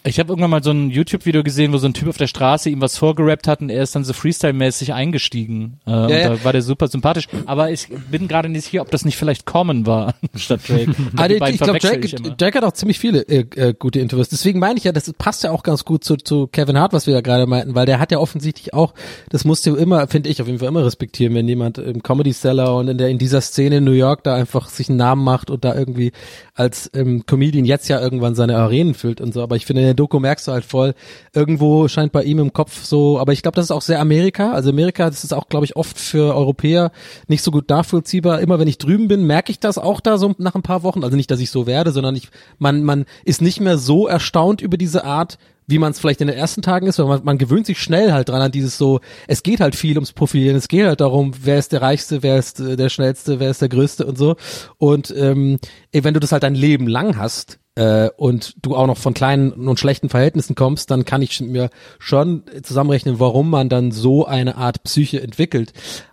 Ich 0.08 0.20
habe 0.20 0.30
irgendwann 0.30 0.52
mal 0.52 0.64
so 0.64 0.72
ein 0.72 0.90
YouTube-Video 0.90 1.44
gesehen, 1.44 1.74
wo 1.74 1.78
so 1.78 1.88
ein 1.88 1.94
Typ 1.94 2.08
auf 2.08 2.16
der 2.16 2.28
Straße 2.28 2.70
ihm 2.70 2.80
was 2.80 2.98
vorgerappt 2.98 3.46
hat 3.46 3.60
und 3.60 3.70
er 3.70 3.84
ist 3.84 3.94
dann 3.94 4.06
so 4.06 4.14
Freestyle-mäßig 4.14 4.94
eingestiegen. 4.94 5.82
Äh, 5.86 5.92
und 5.92 6.10
ja. 6.10 6.30
da 6.30 6.44
war 6.46 6.54
der 6.54 6.62
super 6.62 6.88
sympathisch. 6.88 7.28
Aber 7.46 7.72
ich 7.72 7.90
bin 8.10 8.30
gerade 8.30 8.48
nicht 8.48 8.64
sicher, 8.64 8.82
ob 8.82 8.90
das 8.90 9.04
nicht 9.04 9.18
vielleicht 9.18 9.46
Common 9.46 9.86
war 9.86 10.16
statt 10.36 10.62
Drake. 10.66 10.86
Die 10.96 11.34
ich 11.34 11.56
ich 11.56 11.60
glaube, 11.60 11.80
Drake, 11.80 12.06
ich. 12.06 12.16
Drake 12.16 12.58
hat 12.58 12.64
auch 12.64 12.72
ziemlich 12.72 13.00
viele 13.00 13.22
äh, 13.28 13.46
äh, 13.56 13.74
gute 13.78 14.00
Interviews. 14.00 14.30
Deswegen 14.30 14.60
meine 14.60 14.78
ich 14.78 14.86
ja, 14.86 14.94
das 14.94 15.12
passt 15.18 15.44
ja 15.44 15.52
auch 15.52 15.64
ganz 15.64 15.84
gut 15.84 16.06
zu, 16.06 16.16
zu 16.16 16.48
Kevin 16.48 16.80
Hart, 16.80 16.94
was 16.94 17.06
wir 17.06 17.14
da 17.14 17.20
gerade 17.20 17.46
meinten, 17.46 17.76
weil 17.76 17.86
der 17.86 18.00
hat 18.00 18.12
ja 18.12 18.20
offensichtlich 18.20 18.74
auch, 18.74 18.94
das 19.30 19.44
musst 19.44 19.66
du 19.66 19.76
immer, 19.76 20.08
finde 20.08 20.30
ich, 20.30 20.42
auf 20.42 20.48
jeden 20.48 20.60
Fall 20.60 20.70
immer 20.70 20.86
respektieren, 20.86 21.36
wenn 21.36 21.50
jemand 21.50 21.80
im 21.80 22.02
Comedy 22.02 22.32
Seller 22.32 22.78
und 22.78 22.88
in 22.88 22.98
der 22.98 23.10
in 23.10 23.18
dieser 23.18 23.42
Szene 23.42 23.78
in 23.78 23.84
New 23.84 23.92
York 23.92 24.24
da 24.24 24.36
einfach 24.36 24.70
sich 24.70 24.88
einen 24.88 24.98
Namen 24.98 25.24
macht 25.26 25.50
und 25.50 25.66
da 25.66 25.76
irgendwie 25.76 26.14
als 26.54 26.90
ähm, 26.94 27.26
Comedian 27.26 27.66
jetzt 27.66 27.90
ja 27.90 28.00
irgendwann 28.00 28.36
seine 28.36 28.58
Arenen 28.58 28.94
füllt 28.94 29.20
und 29.20 29.34
so. 29.34 29.44
Aber 29.44 29.58
ich 29.58 29.66
finde, 29.66 29.97
Doku 29.98 30.20
merkst 30.20 30.48
du 30.48 30.54
halt 30.54 30.64
voll, 30.64 30.94
irgendwo 31.34 31.88
scheint 31.88 32.12
bei 32.14 32.24
ihm 32.24 32.40
im 32.40 32.54
Kopf 32.54 32.86
so, 32.86 33.20
aber 33.20 33.34
ich 33.34 33.42
glaube, 33.42 33.56
das 33.56 33.66
ist 33.66 33.72
auch 33.72 33.82
sehr 33.82 34.00
Amerika. 34.00 34.54
Also 34.54 34.70
Amerika, 34.70 35.10
das 35.10 35.24
ist 35.24 35.34
auch, 35.34 35.50
glaube 35.50 35.66
ich, 35.66 35.76
oft 35.76 36.00
für 36.00 36.34
Europäer 36.36 36.92
nicht 37.28 37.44
so 37.44 37.52
gut 37.52 37.70
nachvollziehbar. 37.70 38.40
Immer 38.40 38.60
wenn 38.60 38.68
ich 38.68 38.78
drüben 38.78 39.08
bin, 39.08 39.26
merke 39.26 39.52
ich 39.52 39.60
das 39.60 39.78
auch 39.78 40.00
da 40.00 40.18
so 40.18 40.34
nach 40.38 40.56
ein 40.56 40.62
paar 40.62 40.84
Wochen. 40.84 41.04
Also 41.04 41.18
nicht, 41.18 41.32
dass 41.32 41.40
ich 41.40 41.52
so 41.52 41.68
werde, 41.68 41.92
sondern 41.92 42.16
ich, 42.16 42.30
man, 42.60 42.84
man 42.84 43.06
ist 43.26 43.42
nicht 43.42 43.60
mehr 43.60 43.78
so 43.78 44.08
erstaunt 44.08 44.62
über 44.62 44.78
diese 44.78 45.04
Art, 45.04 45.38
wie 45.68 45.80
man 45.80 45.92
es 45.92 46.00
vielleicht 46.00 46.22
in 46.22 46.28
den 46.28 46.38
ersten 46.38 46.62
Tagen 46.62 46.88
ist, 46.88 46.98
weil 46.98 47.06
man, 47.06 47.24
man 47.26 47.38
gewöhnt 47.38 47.66
sich 47.66 47.80
schnell 47.80 48.14
halt 48.14 48.30
dran 48.30 48.42
an 48.42 48.52
dieses 48.52 48.78
so, 48.78 49.02
es 49.28 49.44
geht 49.44 49.60
halt 49.60 49.76
viel 49.76 49.98
ums 49.98 50.14
Profilieren, 50.14 50.56
es 50.56 50.70
geht 50.70 50.86
halt 50.86 51.02
darum, 51.02 51.34
wer 51.44 51.60
ist 51.60 51.74
der 51.74 51.82
Reichste, 51.82 52.24
wer 52.24 52.38
ist 52.38 52.62
äh, 52.62 52.78
der 52.78 52.90
Schnellste, 52.90 53.40
wer 53.40 53.52
ist 53.52 53.62
der 53.62 53.70
Größte 53.70 54.06
und 54.06 54.18
so. 54.18 54.38
Und 54.78 55.14
ähm, 55.16 55.60
wenn 55.92 56.14
du 56.14 56.22
das 56.22 56.32
halt 56.32 56.44
dein 56.44 56.56
Leben 56.56 56.88
lang 56.88 57.18
hast, 57.18 57.60
äh, 57.78 58.10
und 58.18 58.56
du 58.62 58.76
auch 58.76 58.88
noch 58.88 58.98
von 58.98 59.14
kleinen 59.14 59.52
und 59.52 59.80
schlechten 59.80 60.10
Verhältnissen 60.10 60.56
kommst, 60.56 60.90
dann 60.92 61.06
kann 61.06 61.22
ich 61.22 61.40
mir 61.40 61.70
schon 62.00 62.44
zusammenrechnen, 62.64 63.20
warum 63.20 63.50
man 63.50 63.70
dann 63.70 63.92
so 63.92 64.26
eine 64.26 64.58
Art 64.58 64.84
Psyche 64.84 65.22
entwickelt. 65.22 65.72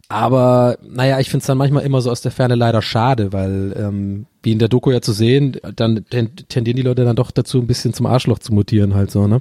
Aber 0.09 0.77
naja, 0.87 1.19
ich 1.19 1.31
finde 1.31 1.41
es 1.43 1.47
dann 1.47 1.59
manchmal 1.59 1.83
immer 1.85 2.03
so 2.03 2.11
aus 2.11 2.21
der 2.21 2.31
Ferne 2.31 2.55
leider 2.55 2.83
schade, 2.83 3.33
weil 3.33 3.75
ähm, 3.77 4.27
wie 4.43 4.53
in 4.53 4.59
der 4.59 4.69
Doku 4.69 4.91
ja 4.91 5.01
zu 5.01 5.12
sehen, 5.12 5.57
dann 5.75 6.05
ten- 6.11 6.37
tendieren 6.49 6.77
die 6.77 6.83
Leute 6.83 7.05
dann 7.05 7.17
doch 7.17 7.31
dazu, 7.31 7.59
ein 7.59 7.67
bisschen 7.67 7.95
zum 7.95 8.07
Arschloch 8.07 8.39
zu 8.39 8.53
mutieren 8.53 8.95
halt 8.95 9.11
so, 9.11 9.27
ne? 9.27 9.41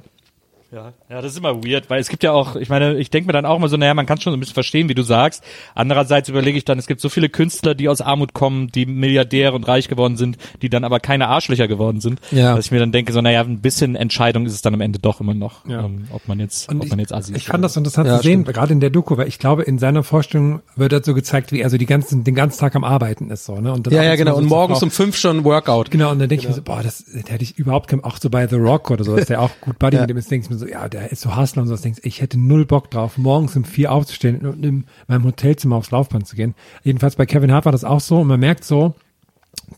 Ja, 0.74 0.92
ja, 1.08 1.22
das 1.22 1.32
ist 1.32 1.38
immer 1.38 1.62
weird, 1.64 1.88
weil 1.88 2.00
es 2.00 2.08
gibt 2.08 2.24
ja 2.24 2.32
auch, 2.32 2.56
ich 2.56 2.68
meine, 2.68 2.96
ich 2.98 3.08
denke 3.10 3.28
mir 3.28 3.32
dann 3.32 3.46
auch 3.46 3.56
immer 3.56 3.68
so, 3.68 3.76
naja, 3.76 3.94
man 3.94 4.06
kann 4.06 4.20
schon 4.20 4.32
so 4.32 4.36
ein 4.36 4.40
bisschen 4.40 4.54
verstehen, 4.54 4.88
wie 4.88 4.94
du 4.94 5.02
sagst. 5.02 5.44
Andererseits 5.76 6.28
überlege 6.28 6.58
ich 6.58 6.64
dann, 6.64 6.78
es 6.78 6.86
gibt 6.88 7.00
so 7.00 7.08
viele 7.08 7.28
Künstler, 7.28 7.74
die 7.76 7.88
aus 7.88 8.00
Armut 8.00 8.32
kommen, 8.34 8.68
die 8.74 8.84
Milliardäre 8.84 9.52
und 9.54 9.68
reich 9.68 9.86
geworden 9.88 10.16
sind, 10.16 10.36
die 10.62 10.68
dann 10.68 10.82
aber 10.82 10.98
keine 11.00 11.28
Arschlöcher 11.28 11.68
geworden 11.68 12.00
sind. 12.00 12.20
Ja. 12.32 12.56
Dass 12.56 12.66
ich 12.66 12.70
mir 12.72 12.80
dann 12.80 12.90
denke, 12.90 13.12
so, 13.12 13.20
naja, 13.20 13.40
ein 13.42 13.60
bisschen 13.60 13.94
Entscheidung 13.94 14.46
ist 14.46 14.52
es 14.54 14.62
dann 14.62 14.74
am 14.74 14.80
Ende 14.80 14.98
doch 14.98 15.20
immer 15.20 15.34
noch, 15.34 15.64
Ja. 15.66 15.84
ähm, 15.84 16.08
ob 16.12 16.26
man 16.26 16.40
jetzt, 16.40 16.68
Und 16.68 16.80
ob 16.80 16.88
man 16.88 16.98
jetzt 16.98 17.12
Ich 17.12 17.18
ist 17.36 17.46
fand 17.46 17.58
oder- 17.60 17.62
das 17.62 17.76
interessant 17.76 18.08
Ja, 18.08 18.16
zu 18.16 18.22
sehen, 18.24 18.42
gerade 18.44 18.72
in 18.72 18.80
der 18.80 18.90
Doku, 18.90 19.16
weil 19.16 19.28
ich 19.28 19.38
glaube, 19.38 19.62
in 19.62 19.78
seiner 19.78 20.02
Vorstellung 20.02 20.60
wird 20.74 20.90
das 20.92 21.06
so 21.06 21.14
gezeigt, 21.14 21.52
wie 21.52 21.60
er 21.60 21.70
so 21.70 21.76
die 21.78 21.86
ganzen, 21.86 22.24
den 22.24 22.34
ganzen 22.34 22.58
Tag 22.58 22.74
am 22.74 22.82
Arbeiten 22.84 23.30
ist, 23.30 23.44
so, 23.44 23.60
ne? 23.60 23.72
Und 23.72 23.86
dann 23.86 23.94
Ja, 23.94 24.02
ja, 24.02 24.12
und 24.12 24.18
genau. 24.18 24.30
mal 24.32 24.36
Und 24.38 24.42
so 24.44 24.48
zur 24.48 24.58
morgens 24.58 24.82
um 24.82 24.90
fünf 24.90 25.16
schon 25.16 25.44
Workout. 25.44 25.90
Genau, 25.92 26.10
und 26.10 26.18
dann 26.18 26.28
denke 26.28 26.42
ich 26.42 26.48
mir 26.48 26.54
so, 26.54 26.62
boah, 26.62 26.82
das, 26.82 27.04
das 27.04 27.30
hätte 27.30 27.44
ich 27.44 27.58
überhaupt 27.58 27.88
kein, 27.88 28.02
auch 28.02 28.16
so 28.20 28.28
bei 28.30 28.46
The 28.48 28.56
Rock 28.56 28.90
oder 28.90 29.04
so, 29.04 29.14
dass 29.16 29.26
der 29.26 29.40
auch 29.40 29.50
gut 29.60 29.78
Buddy 29.78 29.96
Ja. 29.96 30.02
mit 30.02 30.10
dem 30.10 30.16
ist, 30.16 30.30
denke 30.30 30.44
ich 30.46 30.50
mir 30.50 30.56
so, 30.56 30.63
ja, 30.66 30.88
der 30.88 31.12
ist 31.12 31.22
so 31.22 31.36
Hustler 31.36 31.62
und 31.62 31.68
so, 31.68 31.74
das 31.74 31.82
denkst 31.82 32.00
ich 32.02 32.20
hätte 32.20 32.38
null 32.38 32.64
Bock 32.66 32.90
drauf, 32.90 33.18
morgens 33.18 33.56
um 33.56 33.64
vier 33.64 33.92
aufzustehen 33.92 34.44
und 34.46 34.64
in 34.64 34.84
meinem 35.06 35.24
Hotelzimmer 35.24 35.76
aufs 35.76 35.90
Laufband 35.90 36.26
zu 36.26 36.36
gehen. 36.36 36.54
Jedenfalls 36.82 37.16
bei 37.16 37.26
Kevin 37.26 37.52
Hart 37.52 37.64
war 37.64 37.72
das 37.72 37.84
auch 37.84 38.00
so 38.00 38.20
und 38.20 38.26
man 38.26 38.40
merkt 38.40 38.64
so, 38.64 38.94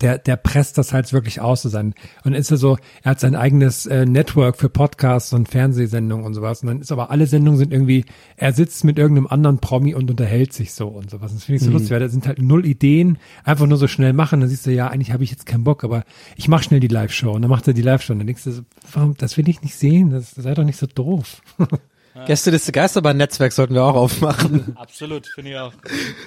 der, 0.00 0.18
der 0.18 0.36
presst 0.36 0.78
das 0.78 0.92
halt 0.92 1.12
wirklich 1.12 1.40
aus 1.40 1.62
zu 1.62 1.68
sein. 1.68 1.94
Und 2.24 2.32
dann 2.32 2.34
ist 2.34 2.50
er 2.50 2.56
so, 2.56 2.78
er 3.02 3.12
hat 3.12 3.20
sein 3.20 3.34
eigenes 3.34 3.86
äh, 3.86 4.06
Network 4.06 4.56
für 4.56 4.68
Podcasts 4.68 5.32
und 5.32 5.48
Fernsehsendungen 5.48 6.24
und 6.24 6.34
sowas. 6.34 6.62
Und 6.62 6.68
dann 6.68 6.80
ist 6.80 6.92
aber 6.92 7.10
alle 7.10 7.26
Sendungen 7.26 7.58
sind 7.58 7.72
irgendwie, 7.72 8.04
er 8.36 8.52
sitzt 8.52 8.84
mit 8.84 8.98
irgendeinem 8.98 9.26
anderen 9.26 9.58
Promi 9.58 9.94
und 9.94 10.10
unterhält 10.10 10.52
sich 10.52 10.72
so 10.72 10.88
und 10.88 11.10
sowas. 11.10 11.30
Und 11.30 11.40
das 11.40 11.44
finde 11.44 11.56
ich 11.56 11.64
so 11.64 11.70
lustig, 11.70 11.90
weil 11.90 12.00
da 12.00 12.08
sind 12.08 12.26
halt 12.26 12.40
null 12.40 12.66
Ideen, 12.66 13.18
einfach 13.44 13.66
nur 13.66 13.78
so 13.78 13.88
schnell 13.88 14.12
machen. 14.12 14.40
Dann 14.40 14.48
siehst 14.48 14.66
du, 14.66 14.72
ja, 14.72 14.88
eigentlich 14.88 15.12
habe 15.12 15.24
ich 15.24 15.30
jetzt 15.30 15.46
keinen 15.46 15.64
Bock, 15.64 15.84
aber 15.84 16.04
ich 16.36 16.48
mache 16.48 16.64
schnell 16.64 16.80
die 16.80 16.88
Live-Show. 16.88 17.32
Und 17.32 17.42
dann 17.42 17.50
macht 17.50 17.66
er 17.66 17.74
die 17.74 17.82
Live-Show. 17.82 18.12
Und 18.12 18.20
dann 18.20 18.26
denkst 18.26 18.44
du, 18.44 18.52
so, 18.52 18.62
warum, 18.92 19.16
das 19.16 19.36
will 19.36 19.48
ich 19.48 19.62
nicht 19.62 19.76
sehen, 19.76 20.10
das 20.10 20.32
sei 20.32 20.54
doch 20.54 20.64
nicht 20.64 20.78
so 20.78 20.86
doof. 20.86 21.42
Gäste 22.24 22.50
des 22.50 22.70
Geisterbahn-Netzwerk 22.72 23.52
sollten 23.52 23.74
wir 23.74 23.84
auch 23.84 23.94
aufmachen. 23.94 24.74
Absolut, 24.76 25.26
finde 25.26 25.50
ich 25.50 25.56
auch. 25.58 25.72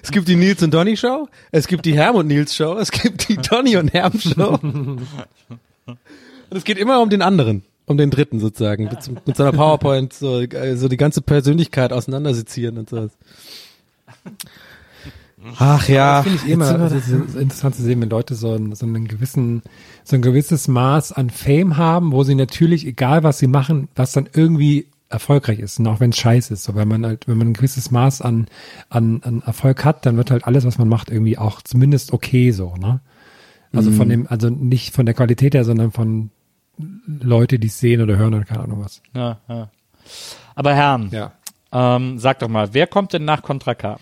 Es 0.04 0.12
gibt 0.12 0.28
die 0.28 0.36
Nils 0.36 0.62
und 0.62 0.74
Donny 0.74 0.96
Show, 0.96 1.28
es 1.52 1.68
gibt 1.68 1.86
die 1.86 1.94
Herm 1.96 2.16
und 2.16 2.28
Nils 2.28 2.56
Show, 2.56 2.78
es 2.78 2.92
gibt 2.92 3.28
die 3.30 3.38
Donny 3.38 3.78
und 3.78 3.92
Herm 3.94 4.20
Show. 4.20 4.60
Und 4.62 5.08
es 6.52 6.64
geht 6.64 6.78
immer 6.78 7.02
um 7.02 7.10
den 7.10 7.22
anderen, 7.22 7.64
um 7.86 7.98
den 7.98 8.12
dritten 8.12 8.40
sozusagen, 8.40 8.86
mit, 8.86 9.28
mit 9.28 9.36
seiner 9.36 9.52
PowerPoint 9.52 10.14
so, 10.14 10.42
äh, 10.42 10.76
so 10.78 10.88
die 10.88 10.98
ganze 10.98 11.22
Persönlichkeit 11.22 11.92
auseinandersezieren 11.94 12.78
und 12.78 12.90
so. 12.90 13.10
Ach 15.58 15.88
ja, 15.88 16.22
finde 16.24 16.40
ich 16.44 16.52
immer 16.52 16.92
es 16.92 17.08
ist 17.08 17.36
interessant 17.36 17.76
zu 17.76 17.82
sehen, 17.82 18.02
wenn 18.02 18.10
Leute 18.10 18.36
so, 18.36 18.52
einen- 18.54 18.76
so 18.76 18.86
einen 18.86 19.08
gewissen, 19.08 19.62
so 20.04 20.16
ein 20.18 20.22
gewisses 20.22 20.68
Maß 20.68 21.14
an 21.14 21.30
Fame 21.30 21.78
haben, 21.78 22.12
wo 22.12 22.24
sie 22.24 22.36
natürlich, 22.36 22.86
egal 22.86 23.24
was 23.24 23.40
sie 23.40 23.48
machen, 23.48 23.88
was 23.96 24.12
dann 24.12 24.28
irgendwie 24.34 24.86
erfolgreich 25.10 25.60
ist, 25.60 25.80
und 25.80 25.88
auch 25.88 26.00
wenn 26.00 26.12
es 26.12 26.18
scheiße 26.18 26.54
ist. 26.54 26.64
So, 26.64 26.76
wenn 26.76 26.88
man 26.88 27.06
halt, 27.06 27.28
wenn 27.28 27.38
man 27.38 27.48
ein 27.48 27.54
gewisses 27.54 27.92
Maß 27.92 28.22
an, 28.22 28.48
an, 28.90 29.22
an 29.24 29.42
Erfolg 29.46 29.84
hat, 29.84 30.06
dann 30.06 30.18
wird 30.18 30.32
halt 30.32 30.46
alles, 30.46 30.66
was 30.66 30.78
man 30.78 30.88
macht, 30.88 31.10
irgendwie 31.10 31.38
auch 31.38 31.62
zumindest 31.62 32.14
okay 32.14 32.52
so, 32.52 32.76
ne? 32.76 33.00
Also 33.72 33.92
von 33.92 34.10
dem, 34.10 34.26
also 34.28 34.50
nicht 34.50 34.96
von 34.96 35.06
der 35.06 35.14
Qualität 35.14 35.54
her, 35.54 35.64
sondern 35.64 35.92
von 35.92 36.32
Leute, 37.06 37.60
die 37.60 37.68
es 37.68 37.80
sehen 37.80 38.02
oder 38.02 38.18
hören 38.18 38.34
oder 38.34 38.44
keine 38.44 38.62
Ahnung 38.64 38.84
was. 38.84 39.02
Ja, 39.14 39.38
ja. 39.48 39.70
Aber 40.56 40.74
Herrn, 40.74 41.10
Ja. 41.12 41.34
ähm, 41.72 42.18
sag 42.18 42.40
doch 42.40 42.48
mal, 42.48 42.74
wer 42.74 42.88
kommt 42.88 43.14
denn 43.14 43.26
nach 43.26 43.44
Contra 43.44 43.76
K? 43.76 43.98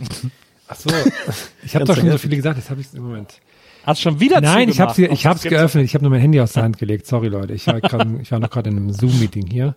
Ach 0.70 0.76
so. 0.76 0.90
Ich 1.64 1.76
habe 1.76 1.84
doch 1.84 1.98
schon 1.98 2.10
so 2.10 2.18
viele 2.18 2.38
gesagt, 2.38 2.58
das 2.58 2.70
habe 2.70 2.80
ich 2.80 2.94
im 2.94 3.04
Moment. 3.04 3.42
Hast 3.86 4.02
schon 4.02 4.22
wieder 4.22 4.40
Nein, 4.40 4.70
ich 4.70 4.80
habe 4.80 5.02
ich 5.06 5.26
hab's 5.26 5.44
geöffnet. 5.44 5.84
Ich 5.84 5.94
habe 5.96 6.04
nur 6.04 6.12
mein 6.12 6.22
Handy 6.22 6.40
aus 6.40 6.54
der 6.54 6.64
Hand 6.64 6.78
gelegt. 6.78 7.06
Sorry, 7.08 7.28
Leute. 7.28 7.54
Ich 7.54 7.68
war, 7.68 7.82
grad, 7.82 8.08
ich 8.22 8.32
war 8.32 8.40
noch 8.40 8.50
gerade 8.50 8.70
in 8.70 8.78
einem 8.78 8.92
Zoom-Meeting 8.94 9.48
hier 9.48 9.76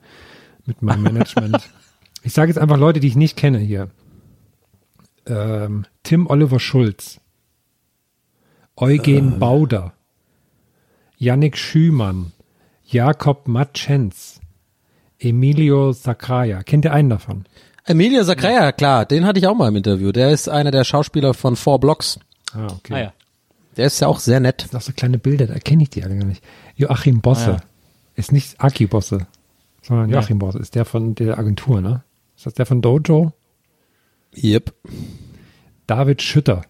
mit 0.70 0.82
meinem 0.82 1.02
Management. 1.02 1.68
Ich 2.22 2.34
sage 2.34 2.50
jetzt 2.50 2.58
einfach 2.58 2.76
Leute, 2.76 3.00
die 3.00 3.08
ich 3.08 3.16
nicht 3.16 3.34
kenne 3.38 3.56
hier. 3.56 3.88
Ähm, 5.24 5.86
Tim 6.02 6.26
Oliver 6.26 6.60
Schulz. 6.60 7.18
Eugen 8.76 9.38
Bauder. 9.38 9.94
Yannick 11.16 11.56
Schümann. 11.56 12.32
Jakob 12.84 13.48
Matschenz. 13.48 14.38
Emilio 15.18 15.92
Sacraia. 15.92 16.62
Kennt 16.62 16.84
ihr 16.84 16.92
einen 16.92 17.08
davon? 17.08 17.46
Emilio 17.84 18.22
Sacrea, 18.22 18.72
klar, 18.72 19.06
den 19.06 19.24
hatte 19.26 19.38
ich 19.38 19.46
auch 19.46 19.54
mal 19.56 19.68
im 19.68 19.76
Interview. 19.76 20.12
Der 20.12 20.30
ist 20.30 20.48
einer 20.48 20.70
der 20.70 20.84
Schauspieler 20.84 21.34
von 21.34 21.56
Four 21.56 21.80
Blocks. 21.80 22.20
Ah, 22.52 22.66
okay. 22.66 22.94
Ah, 22.94 22.98
ja. 22.98 23.12
Der 23.76 23.86
ist 23.86 24.00
ja 24.00 24.08
auch 24.08 24.18
sehr 24.18 24.40
nett. 24.40 24.62
Das 24.62 24.70
sind 24.70 24.78
auch 24.78 24.82
so 24.82 24.92
kleine 24.92 25.18
Bilder, 25.18 25.46
da 25.46 25.58
kenne 25.58 25.82
ich 25.82 25.90
die 25.90 26.04
alle 26.04 26.16
gar 26.16 26.26
nicht. 26.26 26.42
Joachim 26.76 27.20
Bosse. 27.20 27.54
Ah, 27.54 27.56
ja. 27.56 27.62
Ist 28.14 28.32
nicht 28.32 28.60
Aki 28.60 28.86
Bosse, 28.86 29.26
sondern 29.82 30.10
Joachim 30.10 30.38
Bosse. 30.38 30.58
Ist 30.58 30.74
der 30.74 30.84
von 30.84 31.14
der 31.14 31.38
Agentur, 31.38 31.80
ne? 31.80 32.04
Ist 32.36 32.46
das 32.46 32.54
der 32.54 32.66
von 32.66 32.82
Dojo? 32.82 33.32
Yep. 34.36 34.74
David 35.86 36.22
Schütter. 36.22 36.62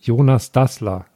Jonas 0.00 0.52
Dassler. 0.52 1.06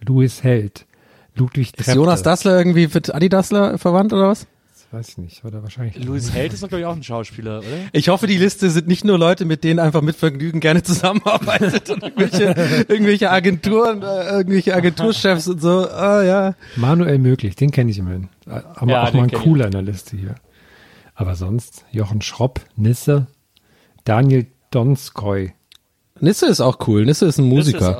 Louis 0.00 0.42
Held. 0.42 0.86
Ludwig 1.34 1.68
Ist 1.68 1.84
Trepte. 1.86 1.92
Jonas 1.98 2.22
Dassler 2.22 2.56
irgendwie 2.56 2.88
mit 2.92 3.14
Adi 3.14 3.28
Dassler 3.28 3.78
verwandt 3.78 4.12
oder 4.12 4.28
was? 4.28 4.46
Weiß 4.94 5.08
ich 5.10 5.18
nicht. 5.18 5.44
Oder 5.44 5.62
wahrscheinlich. 5.62 6.02
Louis 6.04 6.32
Held 6.32 6.52
ist 6.52 6.62
doch, 6.62 6.68
glaube 6.68 6.80
ich, 6.80 6.86
auch 6.86 6.94
ein 6.96 7.02
Schauspieler, 7.02 7.58
oder? 7.58 7.66
Ich 7.92 8.08
hoffe, 8.08 8.26
die 8.26 8.38
Liste 8.38 8.70
sind 8.70 8.86
nicht 8.88 9.04
nur 9.04 9.18
Leute, 9.18 9.44
mit 9.44 9.64
denen 9.64 9.78
einfach 9.80 10.00
mit 10.00 10.16
Vergnügen 10.16 10.60
gerne 10.60 10.82
zusammenarbeitet 10.82 11.90
und 11.90 12.02
irgendwelche, 12.02 12.44
irgendwelche 12.88 13.30
Agenturen, 13.30 14.02
äh, 14.02 14.30
irgendwelche 14.30 14.74
Agenturchefs 14.74 15.48
und 15.48 15.60
so. 15.60 15.88
Ah 15.90 16.22
ja. 16.22 16.54
Manuel 16.76 17.18
Möglich, 17.18 17.56
den 17.56 17.70
kenne 17.70 17.90
ich 17.90 17.98
immerhin. 17.98 18.28
Aber 18.46 18.90
Ja, 18.90 19.02
auch 19.02 19.12
mal 19.12 19.24
ein 19.24 19.32
cooler 19.32 19.66
in 19.66 19.72
der 19.72 19.82
Liste 19.82 20.16
hier. 20.16 20.36
Aber 21.14 21.34
sonst 21.34 21.84
Jochen 21.90 22.22
Schropp, 22.22 22.60
Nisse, 22.76 23.26
Daniel 24.04 24.46
Donskoy, 24.70 25.52
Nisse 26.20 26.46
ist 26.46 26.60
auch 26.60 26.78
cool. 26.86 27.04
Nisse 27.04 27.26
ist 27.26 27.38
ein 27.38 27.44
Musiker. 27.46 27.78
Das 27.78 27.88
ist 27.88 27.94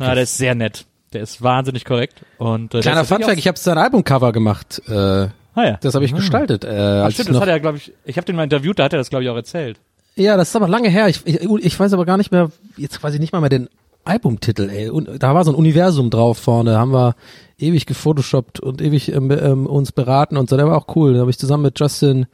auch- 0.00 0.14
der 0.14 0.22
ist 0.22 0.38
sehr 0.38 0.54
nett. 0.54 0.86
Der 1.12 1.22
ist 1.22 1.42
wahnsinnig 1.42 1.84
korrekt. 1.84 2.22
Und, 2.38 2.74
äh, 2.74 2.80
Kleiner 2.80 3.04
Funfact, 3.04 3.38
ich 3.38 3.46
habe 3.46 3.58
sein 3.58 3.78
Albumcover 3.78 4.32
gemacht. 4.32 4.82
Äh, 4.88 5.28
Ah 5.56 5.64
ja. 5.64 5.78
das 5.80 5.94
habe 5.94 6.04
ich 6.04 6.14
gestaltet. 6.14 6.64
Äh, 6.64 6.68
Ach, 6.68 7.10
stimmt, 7.10 7.30
ich 7.30 7.32
das 7.32 7.42
hat 7.42 7.48
er, 7.48 7.58
glaube 7.58 7.78
ich, 7.78 7.92
ich 8.04 8.16
habe 8.18 8.26
den 8.26 8.36
mal 8.36 8.44
interviewt, 8.44 8.78
da 8.78 8.84
hat 8.84 8.92
er 8.92 8.98
das, 8.98 9.10
glaube 9.10 9.24
ich, 9.24 9.30
auch 9.30 9.36
erzählt. 9.36 9.80
ja, 10.14 10.36
das 10.36 10.50
ist 10.50 10.56
aber 10.56 10.68
lange 10.68 10.90
her. 10.90 11.08
Ich, 11.08 11.26
ich, 11.26 11.42
ich 11.42 11.80
weiß 11.80 11.94
aber 11.94 12.04
gar 12.04 12.18
nicht 12.18 12.30
mehr, 12.30 12.50
jetzt 12.76 13.00
quasi 13.00 13.18
nicht 13.18 13.32
mal 13.32 13.40
mehr 13.40 13.48
den 13.48 13.68
Albumtitel, 14.04 14.68
ey. 14.68 14.90
Und 14.90 15.22
da 15.22 15.34
war 15.34 15.44
so 15.44 15.50
ein 15.50 15.56
Universum 15.56 16.10
drauf 16.10 16.38
vorne, 16.38 16.78
haben 16.78 16.92
wir 16.92 17.16
ewig 17.58 17.86
gefotoshoppt 17.86 18.60
und 18.60 18.82
ewig 18.82 19.10
ähm, 19.12 19.30
ähm, 19.30 19.66
uns 19.66 19.92
beraten 19.92 20.36
und 20.36 20.50
so. 20.50 20.56
Der 20.58 20.68
war 20.68 20.76
auch 20.76 20.94
cool. 20.94 21.12
Den 21.12 21.20
habe 21.20 21.30
ich 21.30 21.38
zusammen 21.38 21.62
mit 21.62 21.80
Justin, 21.80 22.26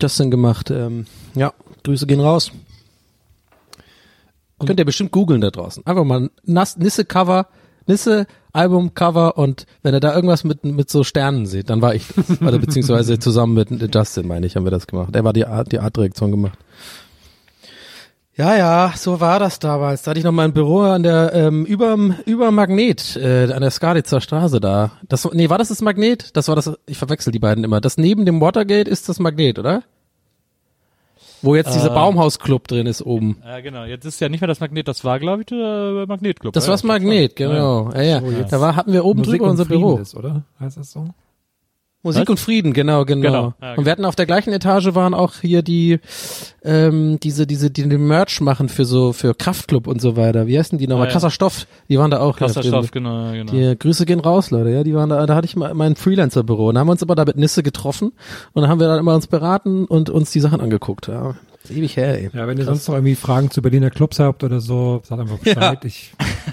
Justin 0.00 0.30
gemacht. 0.30 0.70
Ähm, 0.70 1.06
ja, 1.34 1.52
Grüße 1.84 2.06
gehen 2.06 2.20
raus. 2.20 2.50
Könnt 4.64 4.78
ihr 4.78 4.86
bestimmt 4.86 5.12
googeln 5.12 5.42
da 5.42 5.50
draußen. 5.50 5.84
Einfach 5.86 6.04
mal 6.04 6.30
Nass, 6.44 6.76
Nisse 7.86 8.10
Cover, 8.10 8.26
Nisse 8.26 8.26
Albumcover 8.54 9.36
und 9.36 9.66
wenn 9.82 9.94
ihr 9.94 10.00
da 10.00 10.14
irgendwas 10.14 10.44
mit 10.44 10.64
mit 10.64 10.88
so 10.88 11.02
Sternen 11.02 11.44
seht, 11.44 11.70
dann 11.70 11.82
war 11.82 11.94
ich 11.94 12.06
das. 12.14 12.40
Oder 12.40 12.58
beziehungsweise 12.58 13.18
zusammen 13.18 13.54
mit 13.54 13.94
Justin, 13.94 14.28
meine 14.28 14.46
ich, 14.46 14.54
haben 14.54 14.64
wir 14.64 14.70
das 14.70 14.86
gemacht. 14.86 15.12
Der 15.14 15.24
war 15.24 15.32
die 15.32 15.44
Art, 15.44 15.72
die 15.72 15.80
Artdirektion 15.80 16.30
gemacht. 16.30 16.56
Ja, 18.36 18.56
ja, 18.56 18.92
so 18.96 19.20
war 19.20 19.38
das 19.38 19.58
damals. 19.58 20.02
Da 20.02 20.10
hatte 20.10 20.18
ich 20.18 20.24
noch 20.24 20.32
mein 20.32 20.52
Büro 20.52 20.80
an 20.80 21.02
der 21.02 21.32
ähm, 21.34 21.64
überm 21.64 22.14
über 22.26 22.50
Magnet 22.52 23.16
äh, 23.16 23.52
an 23.52 23.60
der 23.60 23.70
Skaditzer 23.70 24.20
Straße 24.20 24.60
da. 24.60 24.92
Das 25.08 25.28
nee, 25.32 25.50
war 25.50 25.58
das 25.58 25.68
das 25.68 25.82
Magnet? 25.82 26.36
Das 26.36 26.48
war 26.48 26.56
das 26.56 26.72
ich 26.86 26.98
verwechsel 26.98 27.32
die 27.32 27.40
beiden 27.40 27.64
immer. 27.64 27.80
Das 27.80 27.96
neben 27.96 28.24
dem 28.24 28.40
Watergate 28.40 28.88
ist 28.88 29.08
das 29.08 29.18
Magnet, 29.18 29.58
oder? 29.58 29.82
Wo 31.44 31.54
jetzt 31.54 31.74
dieser 31.74 31.90
Äh. 31.90 31.94
Baumhausclub 31.94 32.66
drin 32.68 32.86
ist 32.86 33.02
oben. 33.02 33.36
Ja, 33.44 33.60
genau. 33.60 33.84
Jetzt 33.84 34.04
ist 34.04 34.20
ja 34.20 34.28
nicht 34.28 34.40
mehr 34.40 34.48
das 34.48 34.60
Magnet, 34.60 34.88
das 34.88 35.04
war, 35.04 35.18
glaube 35.20 35.42
ich, 35.42 35.46
der 35.46 36.06
Magnetclub. 36.08 36.52
Das 36.54 36.64
ja, 36.64 36.70
war's 36.70 36.82
Magnet, 36.84 37.36
genau. 37.36 37.90
Ja, 37.92 38.02
ja. 38.02 38.20
Da 38.20 38.60
war 38.60 38.76
hatten 38.76 38.92
wir 38.92 39.04
oben 39.04 39.20
Musik 39.20 39.38
drüber 39.38 39.50
unser 39.50 39.66
Frieden 39.66 39.80
Büro. 39.80 39.98
Ist, 39.98 40.14
oder? 40.16 40.42
Heißt 40.58 40.76
das 40.78 40.90
so? 40.92 41.06
Musik 42.04 42.22
Was? 42.22 42.28
und 42.28 42.40
Frieden, 42.40 42.74
genau, 42.74 43.04
genau. 43.06 43.22
Genau, 43.22 43.54
ja, 43.62 43.74
Und 43.74 43.86
wir 43.86 43.92
hatten 43.92 44.04
auf 44.04 44.14
der 44.14 44.26
gleichen 44.26 44.52
Etage 44.52 44.94
waren 44.94 45.14
auch 45.14 45.36
hier 45.40 45.62
die 45.62 46.00
ähm, 46.62 47.18
diese 47.20 47.46
diese 47.46 47.70
die 47.70 47.88
den 47.88 48.06
Merch 48.06 48.42
machen 48.42 48.68
für 48.68 48.84
so 48.84 49.14
für 49.14 49.34
Kraftclub 49.34 49.86
und 49.86 50.02
so 50.02 50.14
weiter. 50.16 50.46
Wie 50.46 50.58
heißen 50.58 50.78
die 50.78 50.86
nochmal? 50.86 51.06
Ah, 51.06 51.08
ja. 51.08 51.12
Krasser 51.12 51.30
Stoff. 51.30 51.66
Die 51.88 51.98
waren 51.98 52.10
da 52.10 52.20
auch. 52.20 52.36
Krasser. 52.36 52.62
Stoff, 52.62 52.90
genau, 52.90 53.32
genau. 53.32 53.50
Die 53.50 53.78
Grüße 53.78 54.04
gehen 54.04 54.20
raus, 54.20 54.50
Leute. 54.50 54.68
Ja, 54.70 54.84
die 54.84 54.94
waren 54.94 55.08
da. 55.08 55.24
Da 55.24 55.34
hatte 55.34 55.46
ich 55.46 55.56
mal 55.56 55.72
mein 55.72 55.96
Freelancer-Büro. 55.96 56.68
Und 56.68 56.74
da 56.74 56.80
haben 56.80 56.88
wir 56.88 56.92
uns 56.92 57.02
aber 57.02 57.14
da 57.14 57.24
mit 57.24 57.36
Nisse 57.36 57.62
getroffen 57.62 58.12
und 58.52 58.62
dann 58.62 58.70
haben 58.70 58.80
wir 58.80 58.86
dann 58.86 58.98
immer 58.98 59.14
uns 59.14 59.26
beraten 59.26 59.86
und 59.86 60.10
uns 60.10 60.30
die 60.30 60.40
Sachen 60.40 60.60
angeguckt. 60.60 61.08
Ja, 61.08 61.36
ist 61.64 61.76
ewig 61.76 61.96
her. 61.96 62.18
Ey. 62.18 62.30
Ja, 62.32 62.46
wenn 62.46 62.58
ihr 62.58 62.64
sonst 62.64 62.86
noch 62.88 62.94
irgendwie 62.94 63.14
Fragen 63.14 63.50
zu 63.50 63.62
Berliner 63.62 63.90
Clubs 63.90 64.18
habt 64.18 64.44
oder 64.44 64.60
so, 64.60 65.00
sagt 65.02 65.20
einfach 65.20 65.38
Bescheid. 65.38 65.84
Ich, 65.84 66.12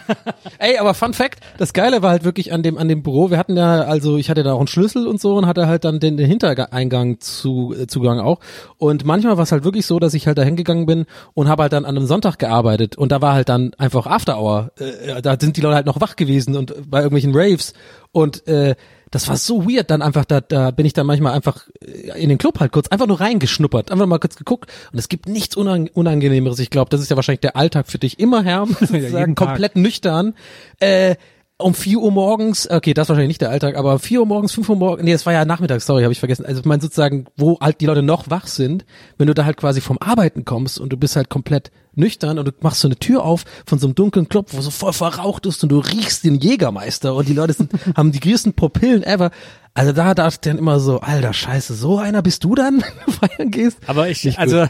Ey, 0.60 0.78
aber 0.78 0.94
Fun 0.94 1.14
Fact, 1.14 1.40
das 1.58 1.74
Geile 1.74 2.02
war 2.02 2.12
halt 2.12 2.24
wirklich 2.24 2.54
an 2.54 2.64
dem 2.64 2.78
an 2.78 2.88
dem 2.88 3.04
Büro, 3.04 3.30
wir 3.30 3.38
hatten 3.38 3.58
ja, 3.58 3.82
also 3.82 4.18
ich 4.18 4.30
hatte 4.30 4.44
da 4.44 4.54
auch 4.54 4.60
einen 4.60 4.68
Schlüssel 4.68 5.08
und 5.08 5.20
so 5.20 5.36
und 5.36 5.48
hatte 5.48 5.68
halt 5.68 5.84
dann 5.84 6.00
den, 6.00 6.18
den 6.18 6.28
Hintereingang 6.28 7.20
zu 7.20 7.76
äh, 7.78 7.88
Zugang 7.88 8.20
auch 8.20 8.40
und 8.78 9.06
manchmal 9.06 9.38
war 9.38 9.44
es 9.44 9.52
halt 9.52 9.64
wirklich 9.64 9.86
so, 9.86 10.00
dass 10.00 10.14
ich 10.14 10.28
halt 10.28 10.38
da 10.38 10.44
hingegangen 10.44 10.86
bin 10.86 11.06
und 11.34 11.50
habe 11.50 11.64
halt 11.64 11.74
dann 11.74 11.86
an 11.86 11.98
einem 11.98 12.08
Sonntag 12.08 12.40
gearbeitet 12.40 12.98
und 12.98 13.12
da 13.12 13.22
war 13.22 13.34
halt 13.34 13.50
dann 13.50 13.74
einfach 13.78 14.08
After 14.08 14.40
Hour, 14.40 14.72
äh, 14.78 15.22
da 15.22 15.38
sind 15.40 15.58
die 15.58 15.62
Leute 15.62 15.76
halt 15.76 15.86
noch 15.86 16.00
wach 16.00 16.16
gewesen 16.16 16.56
und 16.56 16.90
bei 16.90 17.00
irgendwelchen 17.00 17.34
Raves 17.36 17.74
und 18.12 18.48
äh, 18.48 18.76
das 19.12 19.28
war 19.28 19.36
so 19.36 19.66
weird, 19.66 19.92
dann 19.92 20.02
einfach, 20.02 20.26
da, 20.26 20.40
da 20.40 20.72
bin 20.72 20.86
ich 20.86 20.94
dann 20.94 21.06
manchmal 21.06 21.34
einfach 21.34 21.68
äh, 21.86 22.22
in 22.22 22.30
den 22.30 22.38
Club 22.38 22.60
halt 22.60 22.72
kurz 22.72 22.88
einfach 22.88 23.08
nur 23.08 23.20
reingeschnuppert, 23.20 23.92
einfach 23.92 24.06
mal 24.06 24.20
kurz 24.20 24.38
geguckt 24.38 24.72
und 24.92 24.98
es 25.00 25.10
gibt 25.10 25.28
nichts 25.28 25.56
Unang 25.56 25.90
Unangenehmeres. 25.94 26.60
Ich 26.60 26.70
glaube, 26.70 26.90
das 26.90 27.02
ist 27.02 27.10
ja 27.10 27.18
wahrscheinlich 27.18 27.42
der 27.42 27.58
Alltag 27.58 27.88
für 27.88 28.00
dich 28.00 28.20
immer, 28.20 28.44
Herr, 28.44 28.66
Tag. 28.80 29.36
komplett 29.36 29.76
nüchtern. 29.76 30.34
Äh, 30.80 31.16
um 31.64 31.74
4 31.74 31.98
Uhr 32.00 32.12
morgens, 32.12 32.70
okay, 32.70 32.94
das 32.94 33.06
ist 33.06 33.10
wahrscheinlich 33.10 33.30
nicht 33.30 33.42
der 33.42 33.50
Alltag, 33.50 33.76
aber 33.76 34.00
4 34.00 34.22
Uhr 34.22 34.26
morgens, 34.26 34.54
5 34.54 34.70
Uhr 34.70 34.76
morgens, 34.76 35.04
nee, 35.04 35.12
das 35.14 35.26
war 35.26 35.34
ja 35.34 35.46
nachmittags, 35.46 35.86
sorry, 35.86 36.04
habe 36.04 36.14
ich 36.14 36.20
vergessen. 36.20 36.46
Also 36.46 36.62
ich 36.62 36.66
meine 36.66 36.82
sozusagen, 36.82 37.26
wo 37.38 37.60
halt 37.60 37.82
die 37.82 37.86
Leute 37.86 38.02
noch 38.04 38.30
wach 38.30 38.48
sind, 38.48 38.86
wenn 39.18 39.28
du 39.28 39.34
da 39.34 39.46
halt 39.46 39.58
quasi 39.58 39.82
vom 39.82 39.98
Arbeiten 40.00 40.46
kommst 40.46 40.80
und 40.80 40.92
du 40.92 40.98
bist 40.98 41.16
halt 41.16 41.30
komplett 41.30 41.72
nüchtern 41.94 42.40
und 42.40 42.48
du 42.48 42.52
machst 42.62 42.82
so 42.82 42.88
eine 42.88 42.96
Tür 42.96 43.24
auf 43.24 43.44
von 43.66 43.80
so 43.80 43.88
einem 43.88 43.96
dunklen 43.96 44.30
Club, 44.30 44.48
wo 44.52 44.62
so 44.62 44.72
voll 44.72 44.94
verraucht 44.94 45.46
ist 45.46 45.62
und 45.64 45.70
du 45.70 45.80
riechst 45.80 46.24
den 46.24 46.36
Jägermeister 46.36 47.14
und 47.14 47.28
die 47.28 47.34
Leute 47.34 47.54
sind, 47.54 47.72
haben 47.96 48.12
die 48.12 48.20
größten 48.20 48.54
Pupillen 48.54 49.04
ever. 49.04 49.32
Also 49.74 49.94
da 49.94 50.14
dachte 50.14 50.36
ich 50.36 50.40
dann 50.42 50.58
immer 50.58 50.80
so, 50.80 51.00
alter 51.00 51.34
Scheiße, 51.34 51.74
so 51.74 51.98
einer 51.98 52.22
bist 52.22 52.44
du 52.44 52.56
dann, 52.56 52.82
wenn 52.82 53.06
du 53.06 53.12
feiern 53.12 53.52
gehst? 53.52 53.78
Aber 53.88 54.10
ich, 54.10 54.24
Nicht 54.24 54.40
also 54.40 54.68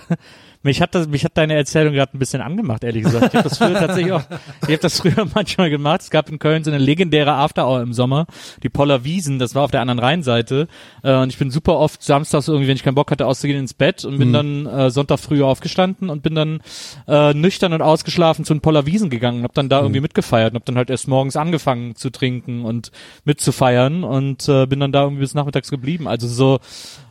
mich 0.64 0.82
hat 0.82 0.93
das, 0.95 1.07
mich 1.07 1.24
hat 1.26 1.38
deine 1.38 1.55
Erzählung 1.55 1.93
gerade 1.93 2.16
ein 2.16 2.20
bisschen 2.20 2.41
angemacht, 2.41 2.84
ehrlich 2.84 3.03
gesagt. 3.03 3.28
Ich 3.34 3.36
habe 3.36 3.49
das 3.49 3.57
früher 3.57 3.74
tatsächlich 3.74 4.14
auch, 4.14 4.24
ich 4.64 4.68
habe 4.70 4.78
das 4.78 4.99
früher 4.99 5.26
manchmal 5.34 5.70
gemacht. 5.70 6.01
Es 6.01 6.09
gab 6.09 6.30
in 6.30 6.39
Köln 6.39 6.64
so 6.64 6.72
eine 6.72 6.80
legendäre 6.80 7.34
After 7.34 7.68
Hour 7.68 7.82
im 7.82 7.93
Sommer, 7.93 8.28
die 8.64 8.70
Poller 8.70 9.03
Wiesen, 9.03 9.39
das 9.39 9.55
war 9.55 9.64
auf 9.64 9.72
der 9.72 9.82
anderen 9.82 9.99
Rheinseite. 9.99 10.68
Äh, 11.03 11.16
und 11.16 11.30
ich 11.30 11.38
bin 11.38 11.51
super 11.51 11.78
oft 11.78 12.03
samstags 12.03 12.47
irgendwie, 12.47 12.68
wenn 12.68 12.76
ich 12.76 12.84
keinen 12.84 12.95
Bock 12.95 13.09
hatte, 13.12 13.26
auszugehen 13.26 13.59
ins 13.59 13.74
Bett 13.74 14.05
und 14.05 14.18
bin 14.18 14.30
Mhm. 14.30 14.34
dann 14.34 14.66
äh, 14.68 14.89
Sonntag 14.91 15.20
früh 15.20 15.41
aufgestanden 15.43 16.09
und 16.09 16.22
bin 16.24 16.36
dann 16.36 16.62
äh, 17.07 17.34
nüchtern 17.34 17.74
und 17.74 17.82
ausgeschlafen 17.82 18.45
zu 18.45 18.53
den 18.53 18.62
Poller 18.62 18.86
Wiesen 18.86 19.09
gegangen 19.09 19.39
und 19.39 19.43
hab 19.45 19.53
dann 19.53 19.70
da 19.70 19.80
Mhm. 19.80 19.86
irgendwie 19.86 20.01
mitgefeiert 20.01 20.51
und 20.51 20.55
hab 20.57 20.66
dann 20.66 20.78
halt 20.78 20.89
erst 20.89 21.07
morgens 21.07 21.36
angefangen 21.36 21.95
zu 21.95 22.09
trinken 22.12 22.66
und 22.66 22.91
mitzufeiern 23.26 24.03
und 24.03 24.47
äh, 24.49 24.66
bin 24.68 24.80
dann 24.80 24.91
da 24.91 25.03
irgendwie 25.03 25.22
bis 25.22 25.34
nachmittags 25.34 25.70
geblieben. 25.72 26.07
Also 26.07 26.28
so 26.28 26.59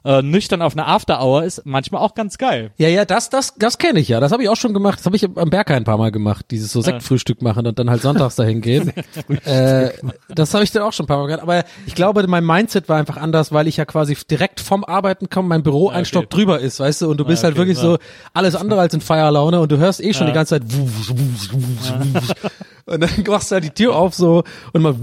äh, 0.04 0.22
nüchtern 0.22 0.62
auf 0.62 0.72
eine 0.74 0.86
After 0.86 1.22
Hour 1.22 1.44
ist 1.44 1.62
manchmal 1.66 2.00
auch 2.02 2.14
ganz 2.14 2.38
geil. 2.38 2.70
Ja, 2.78 2.88
ja, 2.88 3.04
das, 3.04 3.28
das, 3.30 3.39
das 3.58 3.78
kenne 3.78 4.00
ich 4.00 4.08
ja. 4.08 4.20
Das 4.20 4.32
habe 4.32 4.42
ich 4.42 4.48
auch 4.48 4.56
schon 4.56 4.74
gemacht. 4.74 4.98
Das 4.98 5.06
habe 5.06 5.16
ich 5.16 5.24
am 5.24 5.50
Berg 5.50 5.70
ein 5.70 5.84
paar 5.84 5.98
Mal 5.98 6.10
gemacht. 6.10 6.46
Dieses 6.50 6.72
so 6.72 6.80
Sektfrühstück 6.80 7.42
machen 7.42 7.66
und 7.66 7.78
dann 7.78 7.90
halt 7.90 8.02
sonntags 8.02 8.36
dahin 8.36 8.60
gehen. 8.60 8.92
äh, 9.44 9.90
das 10.28 10.54
habe 10.54 10.64
ich 10.64 10.70
dann 10.70 10.82
auch 10.82 10.92
schon 10.92 11.04
ein 11.04 11.06
paar 11.08 11.18
Mal 11.18 11.26
gemacht. 11.26 11.42
Aber 11.42 11.64
ich 11.86 11.94
glaube, 11.94 12.26
mein 12.26 12.44
Mindset 12.44 12.88
war 12.88 12.98
einfach 12.98 13.16
anders, 13.16 13.52
weil 13.52 13.66
ich 13.66 13.76
ja 13.76 13.84
quasi 13.84 14.16
direkt 14.30 14.60
vom 14.60 14.84
Arbeiten 14.84 15.30
komme, 15.30 15.48
mein 15.48 15.62
Büro 15.62 15.88
ein 15.88 16.04
Stock 16.04 16.30
drüber 16.30 16.60
ist, 16.60 16.80
weißt 16.80 17.02
du, 17.02 17.10
und 17.10 17.18
du 17.18 17.24
bist 17.24 17.42
halt 17.44 17.54
okay, 17.54 17.60
wirklich 17.60 17.78
ja. 17.78 17.84
so 17.84 17.98
alles 18.34 18.54
andere 18.54 18.80
als 18.80 18.94
in 18.94 19.00
Feierlaune 19.00 19.60
und 19.60 19.72
du 19.72 19.78
hörst 19.78 20.00
eh 20.00 20.12
schon 20.12 20.26
Ja. 20.26 20.32
die 20.32 20.34
ganze 20.34 20.60
Zeit 20.60 20.62
wusch, 20.66 21.10
wusch, 21.10 21.52
wusch. 21.52 22.50
Und 22.90 23.00
dann 23.00 23.10
machst 23.26 23.50
du 23.50 23.54
halt 23.54 23.64
die 23.64 23.70
Tür 23.70 23.94
auf 23.94 24.14
so 24.14 24.42
und 24.72 24.82
mal 24.82 24.94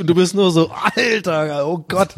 und 0.00 0.08
du 0.08 0.14
bist 0.14 0.34
nur 0.34 0.50
so, 0.50 0.70
Alter, 0.96 1.66
oh 1.66 1.84
Gott. 1.88 2.10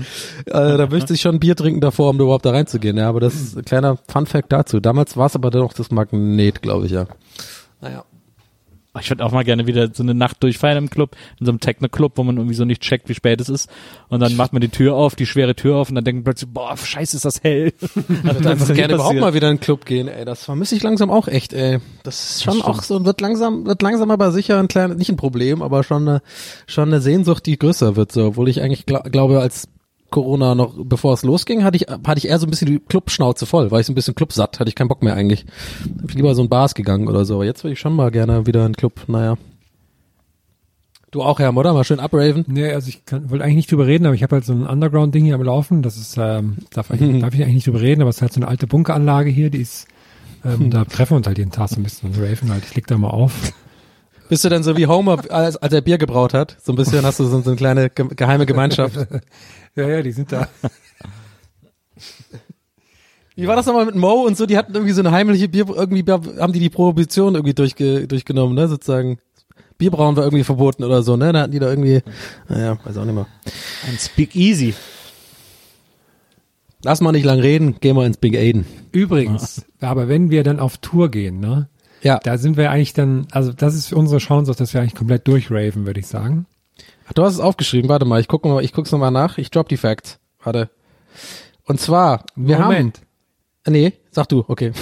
Äh, 0.46 0.76
da 0.76 0.86
möchte 0.86 1.14
ich 1.14 1.20
schon 1.20 1.36
ein 1.36 1.40
Bier 1.40 1.56
trinken 1.56 1.80
davor, 1.80 2.10
um 2.10 2.20
überhaupt 2.20 2.44
da 2.44 2.50
reinzugehen. 2.50 2.96
Ja, 2.96 3.08
aber 3.08 3.20
das 3.20 3.34
ist 3.34 3.56
ein 3.56 3.64
kleiner 3.64 3.96
Fun-Fact 4.08 4.52
dazu. 4.52 4.80
Damals 4.80 5.16
war 5.16 5.26
es 5.26 5.34
aber 5.34 5.50
dann 5.50 5.68
das 5.76 5.90
Magnet, 5.90 6.62
glaube 6.62 6.86
ich, 6.86 6.92
ja. 6.92 7.06
Naja. 7.80 8.04
Ich 9.01 9.09
würde 9.09 9.24
auch 9.24 9.32
mal 9.32 9.43
gerne 9.43 9.66
wieder 9.66 9.88
so 9.93 10.03
eine 10.03 10.12
Nacht 10.12 10.43
durchfeiern 10.43 10.76
im 10.76 10.90
Club, 10.90 11.16
in 11.40 11.47
so 11.47 11.53
einem 11.53 11.61
Techno-Club, 11.61 12.12
wo 12.16 12.24
man 12.24 12.36
irgendwie 12.36 12.55
so 12.55 12.66
nicht 12.66 12.82
checkt, 12.82 13.09
wie 13.09 13.14
spät 13.14 13.40
es 13.40 13.49
ist. 13.49 13.70
Und 14.09 14.20
dann 14.20 14.36
macht 14.36 14.53
man 14.53 14.61
die 14.61 14.68
Tür 14.68 14.95
auf, 14.95 15.14
die 15.14 15.24
schwere 15.24 15.55
Tür 15.55 15.76
auf 15.76 15.88
und 15.88 15.95
dann 15.95 16.05
denkt 16.05 16.18
man 16.18 16.24
plötzlich, 16.24 16.51
boah, 16.53 16.76
scheiße, 16.76 17.16
ist 17.16 17.24
das 17.24 17.43
hell. 17.43 17.72
Ich 17.82 18.24
würde 18.24 18.51
einfach 18.51 18.74
gerne 18.74 18.95
überhaupt 18.95 19.18
mal 19.18 19.34
wieder 19.34 19.51
in 19.51 19.57
den 19.57 19.61
Club 19.61 19.86
gehen, 19.86 20.09
ey. 20.09 20.24
Das 20.24 20.45
vermisse 20.45 20.76
ich 20.76 20.82
langsam 20.82 21.11
auch 21.11 21.26
echt, 21.26 21.53
ey. 21.53 21.78
Das 22.03 22.32
ist 22.32 22.43
schon 22.45 22.61
auch 22.62 22.82
so, 22.82 23.05
wird 23.05 23.20
langsam, 23.20 23.66
wird 23.66 23.80
langsam 23.82 24.11
aber 24.11 24.30
sicher 24.30 24.59
ein 24.59 24.68
kleines, 24.68 24.99
nicht 24.99 25.11
ein 25.11 25.16
Problem, 25.16 25.62
aber 25.62 25.82
schon 25.82 26.07
eine, 26.07 26.22
schon 26.66 26.88
eine 26.88 27.01
Sehnsucht, 27.01 27.47
die 27.47 27.59
größer 27.59 27.97
wird, 27.97 28.12
so. 28.12 28.26
Obwohl 28.26 28.49
ich 28.49 28.61
eigentlich 28.61 28.86
gla 28.86 29.01
glaube, 29.01 29.40
als 29.40 29.68
Corona 30.12 30.54
noch, 30.54 30.74
bevor 30.76 31.14
es 31.14 31.24
losging, 31.24 31.64
hatte 31.64 31.76
ich, 31.76 31.86
hatte 31.88 32.18
ich 32.18 32.28
eher 32.28 32.38
so 32.38 32.46
ein 32.46 32.50
bisschen 32.50 32.68
die 32.68 32.78
Clubschnauze 32.78 33.46
voll, 33.46 33.72
war 33.72 33.80
ich 33.80 33.86
so 33.86 33.92
ein 33.92 33.96
bisschen 33.96 34.14
Clubsatt, 34.14 34.60
hatte 34.60 34.68
ich 34.68 34.76
keinen 34.76 34.86
Bock 34.86 35.02
mehr 35.02 35.14
eigentlich. 35.14 35.44
Hab 36.00 36.10
ich 36.10 36.14
lieber 36.14 36.34
so 36.36 36.42
in 36.42 36.48
Bars 36.48 36.74
gegangen 36.74 37.08
oder 37.08 37.24
so. 37.24 37.34
Aber 37.34 37.44
jetzt 37.44 37.64
würde 37.64 37.72
ich 37.72 37.80
schon 37.80 37.96
mal 37.96 38.12
gerne 38.12 38.46
wieder 38.46 38.64
in 38.64 38.72
den 38.72 38.76
Club, 38.76 39.00
naja. 39.08 39.36
Du 41.10 41.22
auch, 41.22 41.40
Herr 41.40 41.52
Modder, 41.52 41.74
mal 41.74 41.84
schön 41.84 42.00
abraven. 42.00 42.44
nee, 42.46 42.72
also 42.72 42.88
ich 42.88 43.04
kann, 43.04 43.28
wollte 43.30 43.44
eigentlich 43.44 43.56
nicht 43.56 43.72
drüber 43.72 43.86
reden, 43.86 44.06
aber 44.06 44.14
ich 44.14 44.22
habe 44.22 44.36
halt 44.36 44.46
so 44.46 44.52
ein 44.54 44.66
Underground-Ding 44.66 45.24
hier 45.24 45.34
am 45.34 45.42
Laufen. 45.42 45.82
Das 45.82 45.96
ist, 45.96 46.16
ähm, 46.16 46.58
darf, 46.70 46.90
eigentlich, 46.90 47.20
darf 47.20 47.34
ich 47.34 47.42
eigentlich 47.42 47.54
nicht 47.54 47.66
drüber 47.66 47.82
reden, 47.82 48.00
aber 48.00 48.10
es 48.10 48.16
ist 48.16 48.22
halt 48.22 48.32
so 48.32 48.40
eine 48.40 48.48
alte 48.48 48.66
Bunkeranlage 48.66 49.28
hier, 49.28 49.50
die 49.50 49.60
ist, 49.60 49.88
ähm, 50.44 50.70
da 50.70 50.84
treffen 50.84 51.12
wir 51.12 51.16
uns 51.18 51.26
halt 51.26 51.38
jeden 51.38 51.50
Tag 51.50 51.68
so 51.68 51.76
ein 51.76 51.82
bisschen 51.82 52.10
und 52.10 52.18
raven 52.18 52.50
halt. 52.50 52.64
Ich 52.64 52.74
leg 52.74 52.86
da 52.86 52.96
mal 52.96 53.10
auf. 53.10 53.52
Bist 54.32 54.44
du 54.44 54.48
denn 54.48 54.62
so 54.62 54.78
wie 54.78 54.86
Homer, 54.86 55.30
als, 55.30 55.58
als 55.58 55.74
er 55.74 55.82
Bier 55.82 55.98
gebraut 55.98 56.32
hat? 56.32 56.56
So 56.58 56.72
ein 56.72 56.76
bisschen 56.76 57.04
hast 57.04 57.20
du 57.20 57.24
so, 57.26 57.42
so 57.42 57.50
eine 57.50 57.56
kleine 57.58 57.90
ge 57.90 58.06
geheime 58.16 58.46
Gemeinschaft. 58.46 58.96
Ja, 59.76 59.86
ja, 59.86 60.02
die 60.02 60.12
sind 60.12 60.32
da. 60.32 60.48
Wie 63.34 63.46
war 63.46 63.56
das 63.56 63.66
nochmal 63.66 63.84
mit 63.84 63.94
Mo 63.94 64.22
und 64.26 64.38
so? 64.38 64.46
Die 64.46 64.56
hatten 64.56 64.72
irgendwie 64.72 64.94
so 64.94 65.02
eine 65.02 65.10
heimliche 65.10 65.48
Bier, 65.48 65.66
irgendwie 65.68 66.02
haben 66.10 66.52
die 66.54 66.60
die 66.60 66.70
Prohibition 66.70 67.34
irgendwie 67.34 67.52
durchge, 67.52 68.08
durchgenommen, 68.08 68.54
ne, 68.54 68.68
sozusagen. 68.68 69.18
Bierbrauen 69.76 70.16
war 70.16 70.24
irgendwie 70.24 70.44
verboten 70.44 70.82
oder 70.82 71.02
so, 71.02 71.16
ne? 71.18 71.30
Da 71.34 71.42
hatten 71.42 71.52
die 71.52 71.58
da 71.58 71.68
irgendwie, 71.68 72.00
naja, 72.48 72.78
weiß 72.84 72.96
auch 72.96 73.04
nicht 73.04 73.14
mehr. 73.14 73.26
Ein 73.86 73.98
Speak 73.98 74.34
Easy. 74.34 74.72
Lass 76.82 77.02
mal 77.02 77.12
nicht 77.12 77.24
lang 77.24 77.38
reden, 77.38 77.80
gehen 77.80 77.96
wir 77.96 78.06
ins 78.06 78.16
Big 78.16 78.34
Aiden. 78.36 78.64
Übrigens, 78.92 79.66
aber 79.80 80.08
wenn 80.08 80.30
wir 80.30 80.42
dann 80.42 80.58
auf 80.58 80.78
Tour 80.78 81.10
gehen, 81.10 81.38
ne? 81.38 81.68
Ja. 82.03 82.18
Da 82.22 82.36
sind 82.38 82.57
wir 82.57 82.70
eigentlich 82.70 82.92
dann, 82.94 83.26
also 83.30 83.53
das 83.53 83.74
ist 83.74 83.92
unsere 83.92 84.18
Chance, 84.18 84.50
auch, 84.50 84.57
dass 84.57 84.74
wir 84.74 84.80
eigentlich 84.80 84.94
komplett 84.94 85.26
durchraven, 85.28 85.86
würde 85.86 86.00
ich 86.00 86.07
sagen. 86.07 86.46
Ach, 87.09 87.12
du 87.12 87.22
hast 87.22 87.34
es 87.34 87.40
aufgeschrieben, 87.40 87.88
warte 87.88 88.05
mal, 88.05 88.20
ich 88.20 88.28
gucke 88.28 88.48
mal, 88.48 88.62
ich 88.64 88.72
guck's 88.72 88.92
nochmal 88.92 89.11
nach, 89.11 89.38
ich 89.38 89.50
drop 89.50 89.68
die 89.68 89.76
Facts. 89.76 90.18
Warte. 90.42 90.70
Und 91.64 91.80
zwar, 91.80 92.24
wir 92.34 92.59
Moment. 92.59 92.98
haben. 92.98 93.05
Äh, 93.05 93.70
Nee, 93.70 93.92
sag 94.11 94.28
du, 94.28 94.44
okay. 94.48 94.72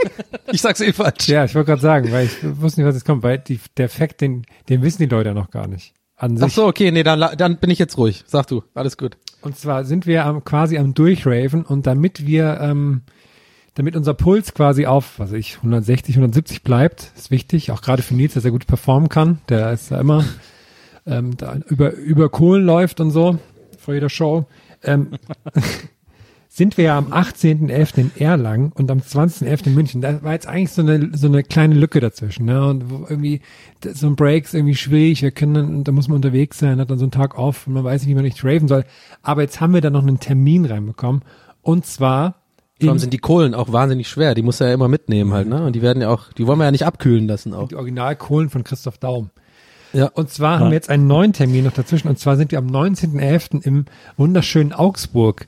ich 0.52 0.60
sag's 0.60 0.80
eh 0.80 0.92
falsch. 0.92 1.28
Ja, 1.28 1.44
ich 1.44 1.54
wollte 1.54 1.66
gerade 1.68 1.82
sagen, 1.82 2.10
weil 2.10 2.26
ich 2.26 2.36
wusste 2.60 2.80
nicht, 2.80 2.88
was 2.88 2.96
jetzt 2.96 3.04
kommt, 3.04 3.22
weil 3.22 3.38
die, 3.38 3.60
der 3.76 3.88
Fakt, 3.88 4.20
den, 4.20 4.44
den 4.68 4.82
wissen 4.82 4.98
die 5.02 5.08
Leute 5.08 5.28
ja 5.28 5.34
noch 5.34 5.50
gar 5.50 5.68
nicht. 5.68 5.94
An 6.16 6.36
sich. 6.36 6.44
Ach 6.44 6.50
so, 6.50 6.66
okay, 6.66 6.90
nee, 6.90 7.04
dann, 7.04 7.20
dann 7.36 7.58
bin 7.58 7.70
ich 7.70 7.78
jetzt 7.78 7.96
ruhig. 7.96 8.24
Sag 8.26 8.48
du, 8.48 8.64
alles 8.74 8.96
gut. 8.96 9.16
Und 9.40 9.56
zwar 9.56 9.84
sind 9.84 10.06
wir 10.06 10.24
am, 10.24 10.42
quasi 10.42 10.78
am 10.78 10.94
Durchraven 10.94 11.64
und 11.64 11.86
damit 11.86 12.26
wir, 12.26 12.58
ähm, 12.60 13.02
damit 13.74 13.96
unser 13.96 14.14
Puls 14.14 14.54
quasi 14.54 14.86
auf, 14.86 15.18
was 15.18 15.30
weiß 15.30 15.38
ich, 15.38 15.56
160, 15.56 16.16
170 16.16 16.62
bleibt, 16.62 17.12
ist 17.16 17.30
wichtig, 17.30 17.70
auch 17.70 17.82
gerade 17.82 18.02
für 18.02 18.14
Nils, 18.14 18.34
dass 18.34 18.44
er 18.44 18.50
gut 18.50 18.66
performen 18.66 19.08
kann. 19.08 19.38
Der 19.48 19.72
ist 19.72 19.90
da 19.90 20.00
immer 20.00 20.24
ähm, 21.06 21.36
da 21.36 21.56
über, 21.68 21.92
über 21.92 22.28
Kohlen 22.28 22.64
läuft 22.64 23.00
und 23.00 23.10
so 23.10 23.38
vor 23.78 23.94
jeder 23.94 24.08
Show. 24.08 24.46
Ähm, 24.82 25.10
sind 26.48 26.76
wir 26.76 26.84
ja 26.84 26.98
am 26.98 27.12
18.11. 27.12 27.98
in 27.98 28.10
Erlangen 28.16 28.70
und 28.72 28.88
am 28.90 28.98
20.11. 28.98 29.66
in 29.66 29.74
München. 29.74 30.00
Da 30.00 30.22
war 30.22 30.34
jetzt 30.34 30.46
eigentlich 30.46 30.70
so 30.70 30.82
eine, 30.82 31.10
so 31.12 31.26
eine 31.26 31.42
kleine 31.42 31.74
Lücke 31.74 31.98
dazwischen. 31.98 32.46
Ne? 32.46 32.64
Und 32.64 32.84
irgendwie 33.10 33.40
so 33.82 34.06
ein 34.06 34.14
Break 34.14 34.44
ist 34.44 34.54
irgendwie 34.54 34.76
schwierig. 34.76 35.22
Wir 35.22 35.32
können 35.32 35.54
dann, 35.54 35.84
da 35.84 35.90
muss 35.90 36.06
man 36.06 36.16
unterwegs 36.16 36.58
sein, 36.58 36.78
hat 36.78 36.90
dann 36.90 36.98
so 36.98 37.04
einen 37.04 37.10
Tag 37.10 37.36
off 37.36 37.66
und 37.66 37.72
man 37.72 37.82
weiß 37.82 38.02
nicht, 38.02 38.10
wie 38.10 38.14
man 38.14 38.22
nicht 38.22 38.44
raven 38.44 38.68
soll. 38.68 38.84
Aber 39.22 39.42
jetzt 39.42 39.60
haben 39.60 39.74
wir 39.74 39.80
da 39.80 39.90
noch 39.90 40.02
einen 40.02 40.20
Termin 40.20 40.64
reinbekommen. 40.64 41.22
Und 41.60 41.86
zwar 41.86 42.43
Vor 42.80 42.90
allem 42.90 42.98
sind 42.98 43.12
die 43.12 43.18
Kohlen 43.18 43.54
auch 43.54 43.72
wahnsinnig 43.72 44.08
schwer. 44.08 44.34
Die 44.34 44.42
muss 44.42 44.60
er 44.60 44.68
ja 44.68 44.74
immer 44.74 44.88
mitnehmen 44.88 45.32
halt, 45.32 45.48
ne? 45.48 45.64
Und 45.64 45.74
die 45.74 45.82
werden 45.82 46.02
ja 46.02 46.10
auch, 46.10 46.32
die 46.32 46.46
wollen 46.46 46.58
wir 46.58 46.64
ja 46.64 46.70
nicht 46.72 46.86
abkühlen 46.86 47.28
lassen 47.28 47.54
auch. 47.54 47.68
die 47.68 47.76
Originalkohlen 47.76 48.50
von 48.50 48.64
Christoph 48.64 48.98
Daum. 48.98 49.30
Ja. 49.92 50.06
Und 50.06 50.28
zwar 50.30 50.58
haben 50.58 50.70
wir 50.70 50.74
jetzt 50.74 50.90
einen 50.90 51.06
neuen 51.06 51.32
Termin 51.32 51.64
noch 51.64 51.72
dazwischen. 51.72 52.08
Und 52.08 52.18
zwar 52.18 52.36
sind 52.36 52.50
wir 52.50 52.58
am 52.58 52.66
19.11. 52.66 53.64
im 53.64 53.84
wunderschönen 54.16 54.72
Augsburg 54.72 55.46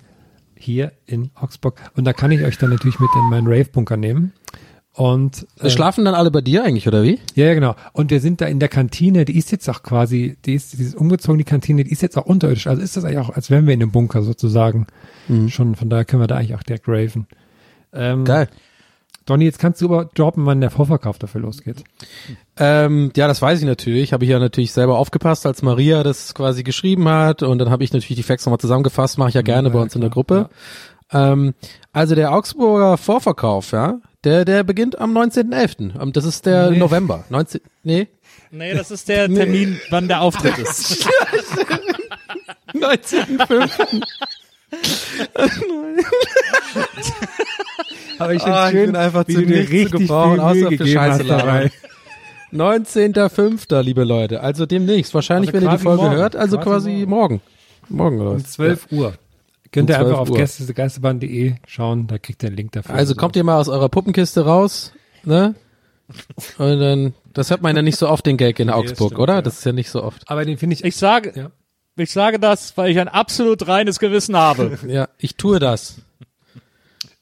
hier 0.54 0.92
in 1.04 1.30
Augsburg. 1.34 1.80
Und 1.96 2.04
da 2.04 2.12
kann 2.12 2.30
ich 2.30 2.42
euch 2.42 2.56
dann 2.58 2.70
natürlich 2.70 3.00
mit 3.00 3.10
in 3.16 3.28
meinen 3.28 3.48
Rave-Bunker 3.48 3.96
nehmen. 3.96 4.32
Und 4.96 5.46
äh, 5.60 5.68
Schlafen 5.68 6.06
dann 6.06 6.14
alle 6.14 6.30
bei 6.30 6.40
dir 6.40 6.64
eigentlich, 6.64 6.88
oder 6.88 7.02
wie? 7.02 7.20
ja, 7.34 7.44
ja, 7.46 7.54
genau. 7.54 7.76
Und 7.92 8.10
wir 8.10 8.20
sind 8.20 8.40
da 8.40 8.46
in 8.46 8.60
der 8.60 8.70
Kantine, 8.70 9.26
die 9.26 9.36
ist 9.36 9.52
jetzt 9.52 9.68
auch 9.68 9.82
quasi, 9.82 10.38
die 10.46 10.54
ist, 10.54 10.78
die 10.78 10.82
ist 10.82 10.96
umgezogen, 10.96 11.36
die 11.36 11.44
Kantine, 11.44 11.84
die 11.84 11.92
ist 11.92 12.00
jetzt 12.00 12.16
auch 12.16 12.24
unterirdisch. 12.24 12.66
Also 12.66 12.80
ist 12.80 12.96
das 12.96 13.04
eigentlich 13.04 13.18
auch, 13.18 13.30
als 13.30 13.50
wären 13.50 13.66
wir 13.66 13.74
in 13.74 13.82
einem 13.82 13.92
Bunker 13.92 14.22
sozusagen. 14.22 14.86
Schon, 15.48 15.74
von 15.74 15.90
daher 15.90 16.06
können 16.06 16.22
wir 16.22 16.28
da 16.28 16.36
eigentlich 16.36 16.54
auch 16.54 16.62
direkt 16.62 16.88
raven. 16.88 17.26
Ähm, 17.92 18.24
Geil. 18.24 18.48
Donny, 19.26 19.44
jetzt 19.44 19.58
kannst 19.58 19.82
du 19.82 19.86
aber 19.86 20.04
droppen, 20.06 20.46
wann 20.46 20.60
der 20.60 20.70
Vorverkauf 20.70 21.18
dafür 21.18 21.40
losgeht. 21.40 21.82
Ähm, 22.56 23.10
ja, 23.16 23.26
das 23.26 23.42
weiß 23.42 23.60
ich 23.60 23.66
natürlich. 23.66 24.12
Habe 24.12 24.24
ich 24.24 24.30
ja 24.30 24.38
natürlich 24.38 24.72
selber 24.72 24.98
aufgepasst, 24.98 25.44
als 25.46 25.62
Maria 25.62 26.04
das 26.04 26.32
quasi 26.32 26.62
geschrieben 26.62 27.08
hat. 27.08 27.42
Und 27.42 27.58
dann 27.58 27.68
habe 27.68 27.82
ich 27.82 27.92
natürlich 27.92 28.16
die 28.16 28.22
Facts 28.22 28.46
nochmal 28.46 28.60
zusammengefasst. 28.60 29.18
Mache 29.18 29.30
ich 29.30 29.34
ja 29.34 29.42
gerne 29.42 29.70
bei 29.70 29.78
ja, 29.78 29.82
uns 29.82 29.94
in 29.96 30.00
der 30.00 30.10
klar, 30.10 30.24
Gruppe. 30.24 30.50
Ähm, 31.12 31.54
also 31.92 32.14
der 32.14 32.32
Augsburger 32.32 32.96
Vorverkauf, 32.96 33.72
ja, 33.72 33.98
der, 34.24 34.44
der 34.44 34.64
beginnt 34.64 34.98
am 34.98 35.16
19.11. 35.16 36.00
Ähm, 36.00 36.12
Das 36.12 36.24
ist 36.24 36.44
der 36.46 36.70
Nee. 36.70 36.78
November. 36.78 37.24
19, 37.30 37.60
nee? 37.84 38.08
Nee, 38.50 38.74
das 38.74 38.90
ist 38.90 39.08
der 39.08 39.28
Termin, 39.32 39.78
wann 39.90 40.08
der 40.08 40.20
Auftritt 40.22 40.58
ist. 40.58 41.06
19.05. 42.74 43.70
Aber 48.18 48.34
ich 48.34 48.42
Ah, 48.42 48.68
ich 48.68 48.74
bin 48.74 48.96
einfach 48.96 49.24
zu 49.24 49.40
nichts 49.40 49.90
zu 49.90 49.98
gebrauchen, 49.98 50.40
außer 50.40 50.70
für 50.72 50.86
Scheiße 50.86 51.22
labern. 51.22 51.70
19.05. 52.52 53.82
liebe 53.82 54.04
Leute. 54.04 54.40
Also 54.40 54.66
demnächst. 54.66 55.12
Wahrscheinlich, 55.14 55.52
Also 55.54 55.64
wenn 55.66 55.72
ihr 55.72 55.76
die 55.76 55.82
Folge 55.82 56.02
morgen. 56.04 56.16
hört, 56.16 56.36
also 56.36 56.56
Quasi 56.58 56.90
quasi 56.92 57.06
morgen. 57.06 57.40
Morgen 57.88 58.20
oder 58.20 58.30
Um 58.32 58.36
was? 58.36 58.52
12 58.52 58.86
Uhr. 58.92 59.14
Könnt 59.72 59.90
ihr 59.90 59.96
einfach 59.96 60.08
12 60.10 60.18
auf 60.20 60.30
Uhr. 60.30 60.36
gästesgeisterbahn.de 60.36 61.54
schauen, 61.66 62.06
da 62.06 62.18
kriegt 62.18 62.42
ihr 62.42 62.48
einen 62.48 62.56
Link 62.56 62.72
dafür. 62.72 62.94
Also 62.94 63.14
kommt 63.14 63.36
ihr 63.36 63.44
mal 63.44 63.58
aus 63.60 63.68
eurer 63.68 63.88
Puppenkiste 63.88 64.44
raus, 64.44 64.92
ne? 65.24 65.54
Und 66.58 66.78
dann, 66.80 67.14
das 67.32 67.50
hört 67.50 67.62
man 67.62 67.74
ja 67.74 67.82
nicht 67.82 67.98
so 67.98 68.08
oft, 68.08 68.24
den 68.26 68.36
Gag 68.36 68.58
in 68.60 68.70
Augsburg, 68.70 69.08
stimmt, 69.08 69.20
oder? 69.20 69.34
ja. 69.34 69.42
Das 69.42 69.58
ist 69.58 69.64
ja 69.64 69.72
nicht 69.72 69.90
so 69.90 70.02
oft. 70.02 70.22
Aber 70.30 70.44
den 70.44 70.56
finde 70.58 70.74
ich, 70.74 70.84
Ich 70.84 70.96
sage, 70.96 71.32
Ja. 71.34 71.50
ich 71.96 72.12
sage 72.12 72.38
das, 72.38 72.76
weil 72.76 72.90
ich 72.90 72.98
ein 73.00 73.08
absolut 73.08 73.66
reines 73.66 73.98
Gewissen 73.98 74.36
habe. 74.36 74.78
Ja, 74.86 75.08
ich 75.18 75.34
tue 75.36 75.58
das. 75.58 75.96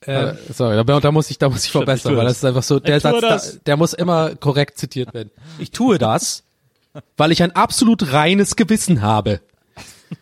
äh, 0.07 0.13
Äh, 0.31 0.35
sorry, 0.53 0.83
da, 0.85 1.01
da 1.01 1.13
muss 1.13 1.31
ich, 1.31 1.39
da 1.39 1.49
muss 1.49 1.65
ich 1.65 1.71
verbessern, 1.73 2.13
tue 2.13 2.19
weil 2.19 2.27
das. 2.27 2.37
ist 2.39 2.45
einfach 2.45 2.63
so, 2.63 2.79
der 2.79 2.99
Ich 2.99 3.03
Satz, 3.03 3.21
da, 3.21 3.41
der 3.65 3.77
muss 3.79 3.95
immer 3.95 4.35
korrekt 4.37 4.77
zitiert 4.79 5.15
werden. 5.15 5.31
Ich 5.59 5.71
tue 5.71 5.97
das, 5.99 6.45
weil 7.17 7.33
ich 7.33 7.43
ein 7.43 7.53
absolut 7.53 8.13
reines 8.13 8.55
Gewissen 8.55 9.01
habe. 9.01 9.41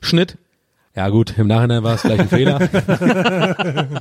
Schnitt. 0.01 0.39
Ja 0.95 1.09
gut, 1.09 1.39
im 1.39 1.47
Nachhinein 1.47 1.83
war 1.83 1.95
es 1.95 2.03
vielleicht 2.03 2.21
ein 2.21 2.29
Fehler. 2.29 2.61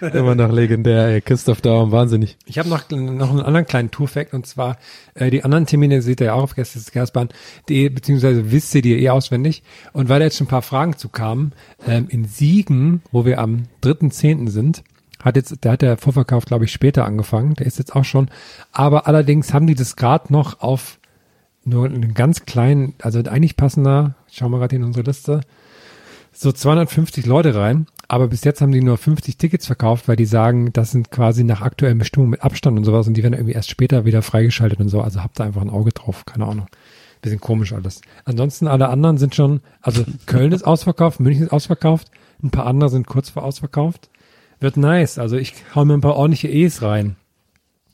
Immer 0.00 0.36
noch 0.36 0.52
legendär, 0.52 1.08
ey, 1.08 1.20
Christoph 1.20 1.60
Daum, 1.62 1.90
wahnsinnig. 1.90 2.36
ich 2.46 2.58
habe 2.58 2.68
noch, 2.68 2.88
noch 2.90 3.30
einen 3.30 3.40
anderen 3.40 3.66
kleinen 3.66 3.90
Tour-Fact 3.90 4.34
und 4.34 4.46
zwar 4.46 4.76
äh, 5.14 5.30
die 5.30 5.42
anderen 5.42 5.66
Termine 5.66 6.00
seht 6.02 6.20
ihr 6.20 6.26
ja 6.26 6.34
auch 6.34 6.44
auf 6.44 6.54
gästesgeisterbahn.de, 6.54 7.88
beziehungsweise 7.88 8.52
wisst 8.52 8.72
ihr 8.74 8.82
die 8.82 9.02
eh 9.02 9.10
auswendig. 9.10 9.64
Und 9.92 10.08
weil 10.08 10.20
da 10.20 10.26
jetzt 10.26 10.36
schon 10.36 10.46
ein 10.46 10.50
paar 10.50 10.62
Fragen 10.62 10.96
zu 10.96 11.08
kamen, 11.08 11.52
ähm, 11.88 12.06
in 12.08 12.24
Siegen, 12.24 13.02
wo 13.10 13.24
wir 13.24 13.40
am 13.40 13.64
3.10. 13.82 14.50
sind, 14.50 14.84
hat 15.24 15.34
jetzt, 15.36 15.64
der 15.64 15.72
hat 15.72 15.82
der 15.82 15.96
Vorverkauf, 15.96 16.44
glaube 16.44 16.66
ich, 16.66 16.72
später 16.72 17.04
angefangen, 17.04 17.54
der 17.54 17.66
ist 17.66 17.78
jetzt 17.78 17.96
auch 17.96 18.04
schon, 18.04 18.28
aber 18.70 19.08
allerdings 19.08 19.52
haben 19.52 19.66
die 19.66 19.74
das 19.74 19.96
gerade 19.96 20.32
noch 20.32 20.60
auf 20.60 20.98
nur 21.64 21.86
einen 21.86 22.14
ganz 22.14 22.44
kleinen, 22.44 22.94
also 23.00 23.20
eigentlich 23.20 23.56
passender, 23.56 24.14
schauen 24.30 24.52
wir 24.52 24.58
gerade 24.58 24.76
in 24.76 24.84
unsere 24.84 25.06
Liste, 25.06 25.40
so 26.34 26.52
250 26.52 27.26
Leute 27.26 27.54
rein, 27.54 27.86
aber 28.08 28.28
bis 28.28 28.44
jetzt 28.44 28.60
haben 28.60 28.72
die 28.72 28.82
nur 28.82 28.98
50 28.98 29.38
Tickets 29.38 29.66
verkauft, 29.66 30.08
weil 30.08 30.16
die 30.16 30.26
sagen, 30.26 30.72
das 30.72 30.90
sind 30.90 31.10
quasi 31.10 31.44
nach 31.44 31.62
aktuellen 31.62 31.98
Bestimmungen 31.98 32.30
mit 32.30 32.42
Abstand 32.42 32.76
und 32.76 32.84
sowas 32.84 33.06
und 33.06 33.14
die 33.14 33.22
werden 33.22 33.34
irgendwie 33.34 33.54
erst 33.54 33.70
später 33.70 34.04
wieder 34.04 34.20
freigeschaltet 34.20 34.80
und 34.80 34.88
so. 34.88 35.00
Also 35.00 35.22
habt 35.22 35.40
da 35.40 35.44
einfach 35.44 35.62
ein 35.62 35.70
Auge 35.70 35.92
drauf, 35.92 36.26
keine 36.26 36.46
Ahnung. 36.46 36.66
Bisschen 37.22 37.40
komisch 37.40 37.72
alles. 37.72 38.02
Ansonsten 38.24 38.66
alle 38.66 38.88
anderen 38.88 39.16
sind 39.16 39.34
schon, 39.34 39.60
also 39.80 40.04
Köln 40.26 40.52
ist 40.52 40.64
ausverkauft, 40.64 41.20
München 41.20 41.44
ist 41.44 41.52
ausverkauft, 41.52 42.10
ein 42.42 42.50
paar 42.50 42.66
andere 42.66 42.90
sind 42.90 43.06
kurz 43.06 43.30
vor 43.30 43.44
ausverkauft. 43.44 44.10
Wird 44.60 44.76
nice. 44.76 45.18
Also 45.18 45.36
ich 45.36 45.54
hau 45.74 45.84
mir 45.84 45.94
ein 45.94 46.00
paar 46.00 46.16
ordentliche 46.16 46.48
E's 46.48 46.82
rein. 46.82 47.16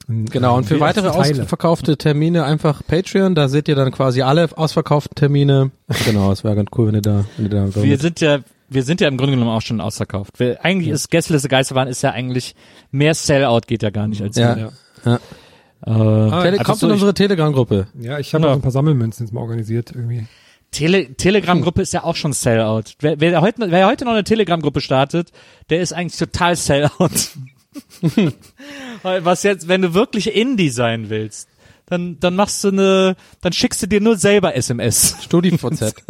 Genau, 0.08 0.56
und 0.56 0.64
für 0.64 0.80
weitere 0.80 1.08
ausverkaufte 1.08 1.96
Termine 1.96 2.44
einfach 2.44 2.82
Patreon, 2.86 3.34
da 3.36 3.48
seht 3.48 3.68
ihr 3.68 3.76
dann 3.76 3.92
quasi 3.92 4.22
alle 4.22 4.48
ausverkauften 4.56 5.14
Termine. 5.14 5.70
Genau, 6.04 6.32
es 6.32 6.42
wäre 6.42 6.56
ganz 6.56 6.70
cool, 6.76 6.88
wenn 6.88 6.96
ihr 6.96 7.02
da, 7.02 7.24
wenn 7.36 7.46
ihr 7.46 7.50
da 7.50 7.82
Wir 7.82 7.96
sind 7.98 8.20
ja, 8.20 8.40
wir 8.68 8.82
sind 8.82 9.00
ja 9.00 9.06
im 9.08 9.16
Grunde 9.16 9.34
genommen 9.34 9.50
auch 9.50 9.62
schon 9.62 9.80
ausverkauft. 9.80 10.40
Wir, 10.40 10.64
eigentlich 10.64 10.88
ist 10.88 11.10
Gästeliste 11.10 11.48
Geisterbahn 11.48 11.86
ist 11.86 12.02
ja 12.02 12.10
eigentlich 12.10 12.56
mehr 12.90 13.14
Sellout 13.14 13.60
geht 13.68 13.82
ja 13.84 13.90
gar 13.90 14.08
nicht 14.08 14.20
als 14.22 14.36
Ja. 14.36 14.54
mehr. 14.56 14.72
ja. 15.04 15.14
Äh, 15.16 15.90
Tele 15.92 16.30
einfach 16.32 16.64
kommt 16.64 16.78
so, 16.80 16.86
in 16.86 16.90
ich- 16.90 16.94
unsere 16.94 17.14
Telegram-Gruppe. 17.14 17.86
Ja, 18.00 18.18
ich 18.18 18.34
habe 18.34 18.44
Ja. 18.46 18.50
auch 18.50 18.56
ein 18.56 18.62
paar 18.62 18.70
Sammelmünzen 18.72 19.26
jetzt 19.26 19.32
mal 19.32 19.40
organisiert 19.40 19.92
irgendwie. 19.94 20.26
Tele 20.72 21.14
Telegram-Gruppe 21.14 21.82
ist 21.82 21.92
ja 21.92 22.04
auch 22.04 22.16
schon 22.16 22.32
Sellout. 22.32 22.82
Wer, 23.00 23.18
wer, 23.20 23.40
heute, 23.40 23.70
wer 23.70 23.86
heute 23.86 24.04
noch 24.04 24.12
eine 24.12 24.24
Telegram-Gruppe 24.24 24.80
startet, 24.80 25.30
der 25.70 25.80
ist 25.80 25.92
eigentlich 25.92 26.18
total 26.18 26.56
Sellout. 26.56 26.90
Was 29.02 29.42
jetzt, 29.42 29.68
wenn 29.68 29.82
du 29.82 29.94
wirklich 29.94 30.34
Indie 30.34 30.70
sein 30.70 31.10
willst, 31.10 31.48
dann, 31.86 32.18
dann 32.20 32.36
machst 32.36 32.62
du 32.64 32.68
eine, 32.68 33.16
dann 33.40 33.52
schickst 33.52 33.82
du 33.82 33.86
dir 33.86 34.00
nur 34.00 34.16
selber 34.16 34.54
SMS. 34.54 35.16
StudiVZ. 35.22 35.94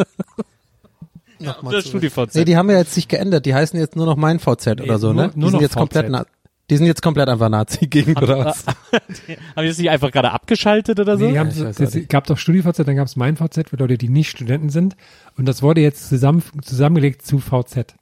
Das 1.71 1.89
StudiVZ. 1.89 2.35
nee, 2.35 2.45
die 2.45 2.57
haben 2.57 2.69
ja 2.69 2.77
jetzt 2.77 2.93
sich 2.93 3.09
geändert. 3.09 3.47
Die 3.47 3.55
heißen 3.55 3.79
jetzt 3.81 3.97
nur 3.97 4.05
noch 4.05 4.17
mein 4.17 4.41
VZ 4.41 4.79
oder 4.83 4.99
so, 4.99 5.15
nur- 5.15 5.29
ne? 5.29 5.31
Die 5.35 5.39
nur 5.41 5.49
sind 5.49 5.55
noch 5.57 5.63
jetzt 5.63 5.75
komplett, 5.75 6.05
VZ. 6.05 6.11
na, 6.13 6.27
die 6.69 6.77
sind 6.77 6.85
jetzt 6.87 7.01
komplett 7.01 7.29
einfach 7.31 7.49
Nazi 7.49 7.87
gegen 7.87 8.15
oder 8.19 8.45
was? 8.45 8.67
Haben 8.93 9.63
die 9.63 9.69
das 9.69 9.79
nicht 9.79 9.89
einfach 9.89 10.11
gerade 10.13 10.33
abgeschaltet 10.33 11.01
oder 11.01 11.17
so? 11.17 11.25
Nee, 11.25 11.33
die 11.33 11.39
haben, 11.39 11.49
auch 11.49 11.79
nicht. 11.95 12.09
gab 12.11 12.27
doch 12.27 12.37
StudiVZ, 12.37 12.87
dann 12.87 12.97
gab 12.97 13.07
es 13.07 13.17
mein 13.17 13.37
VZ 13.39 13.71
für 13.71 13.77
Leute, 13.77 13.97
die 13.97 14.11
nicht 14.11 14.29
Studenten 14.31 14.69
sind. 14.69 14.97
Und 15.39 15.47
das 15.47 15.63
wurde 15.63 15.81
jetzt 15.81 16.11
zusammen, 16.11 16.43
zusammengelegt 16.63 17.23
zu 17.27 17.39
VZ. 17.39 17.95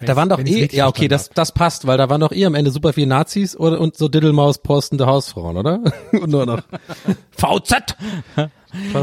Da 0.00 0.14
waren 0.14 0.28
doch 0.28 0.38
eh, 0.38 0.68
ja 0.70 0.86
okay, 0.86 1.08
das, 1.08 1.30
das 1.30 1.52
passt, 1.52 1.86
weil 1.86 1.98
da 1.98 2.08
waren 2.08 2.20
doch 2.20 2.30
eh 2.30 2.46
am 2.46 2.54
Ende 2.54 2.70
super 2.70 2.92
viele 2.92 3.08
Nazis 3.08 3.56
oder, 3.56 3.80
und 3.80 3.96
so 3.96 4.08
Diddlemaus 4.08 4.58
postende 4.58 5.06
Hausfrauen, 5.06 5.56
oder? 5.56 5.80
und 6.12 6.30
nur 6.30 6.46
noch 6.46 6.62
VZ! 7.32 7.96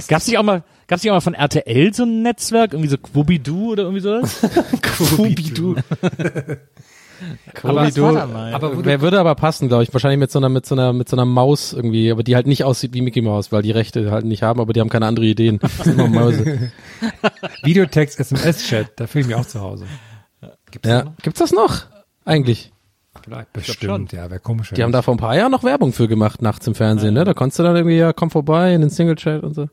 Gab's 0.08 0.28
nicht 0.28 0.38
auch 0.38 0.44
mal, 0.44 0.64
gab's 0.88 1.04
nicht 1.04 1.12
auch 1.12 1.16
mal 1.16 1.22
von 1.22 1.34
RTL 1.34 1.94
so 1.94 2.04
ein 2.04 2.22
Netzwerk, 2.22 2.72
irgendwie 2.74 2.90
so 2.90 2.98
Quobidu 2.98 3.74
oder 3.74 3.84
irgendwie 3.84 4.02
sowas? 4.02 4.42
Aber, 7.64 7.90
da 7.90 8.26
mal? 8.28 8.54
aber 8.54 8.76
wo 8.76 8.82
du, 8.82 8.86
Wer 8.86 9.00
würde 9.00 9.20
aber 9.20 9.36
passen, 9.36 9.70
glaube 9.70 9.84
ich, 9.84 9.94
wahrscheinlich 9.94 10.20
mit 10.20 10.32
so 10.32 10.40
einer 10.40 10.50
mit 10.50 10.66
so 10.66 10.76
einer 10.76 10.92
mit 10.92 11.08
so 11.08 11.16
einer 11.16 11.26
Maus 11.26 11.72
irgendwie, 11.72 12.12
aber 12.12 12.24
die 12.24 12.36
halt 12.36 12.46
nicht 12.46 12.66
aussieht 12.66 12.94
wie 12.94 13.00
Mickey 13.00 13.22
Mouse, 13.22 13.54
weil 13.54 13.62
die 13.62 13.72
Rechte 13.72 14.12
halt 14.12 14.26
nicht 14.26 14.44
haben, 14.44 14.60
aber 14.60 14.74
die 14.74 14.82
haben 14.82 14.90
keine 14.90 15.06
andere 15.06 15.26
Ideen. 15.26 15.60
Das 15.60 15.78
sind 15.78 15.94
immer 15.98 16.10
Mäuse. 16.10 16.72
Videotext, 17.64 18.20
SMS-Chat, 18.20 18.92
da 18.98 19.08
fühle 19.08 19.22
ich 19.22 19.28
mich 19.28 19.36
auch 19.38 19.46
zu 19.46 19.62
Hause. 19.62 19.86
Gibt's 20.82 20.88
Ja. 20.90 20.98
das 21.00 21.06
noch? 21.06 21.18
Gibt's 21.24 21.40
das 21.40 21.52
noch? 21.54 21.82
Eigentlich. 22.26 22.72
Vielleicht, 23.24 23.54
bestimmt, 23.54 24.12
ja, 24.12 24.30
wäre 24.30 24.40
komisch. 24.42 24.72
Die 24.76 24.84
haben 24.84 24.92
da 24.92 25.02
vor 25.02 25.14
ein 25.16 25.18
paar 25.18 25.36
Jahren 25.36 25.52
noch 25.52 25.64
Werbung 25.64 25.94
für 25.94 26.08
gemacht 26.08 26.42
nachts 26.42 26.68
im 26.68 26.76
Fernsehen, 26.76 27.14
ne? 27.14 27.24
Da 27.24 27.34
konntest 27.34 27.58
du 27.60 27.64
dann 27.64 27.76
irgendwie, 27.76 27.98
ja, 27.98 28.12
komm 28.14 28.30
vorbei 28.30 28.74
in 28.74 28.82
den 28.82 28.90
Single-Chat 28.90 29.42
und 29.42 29.54
so. 29.54 29.68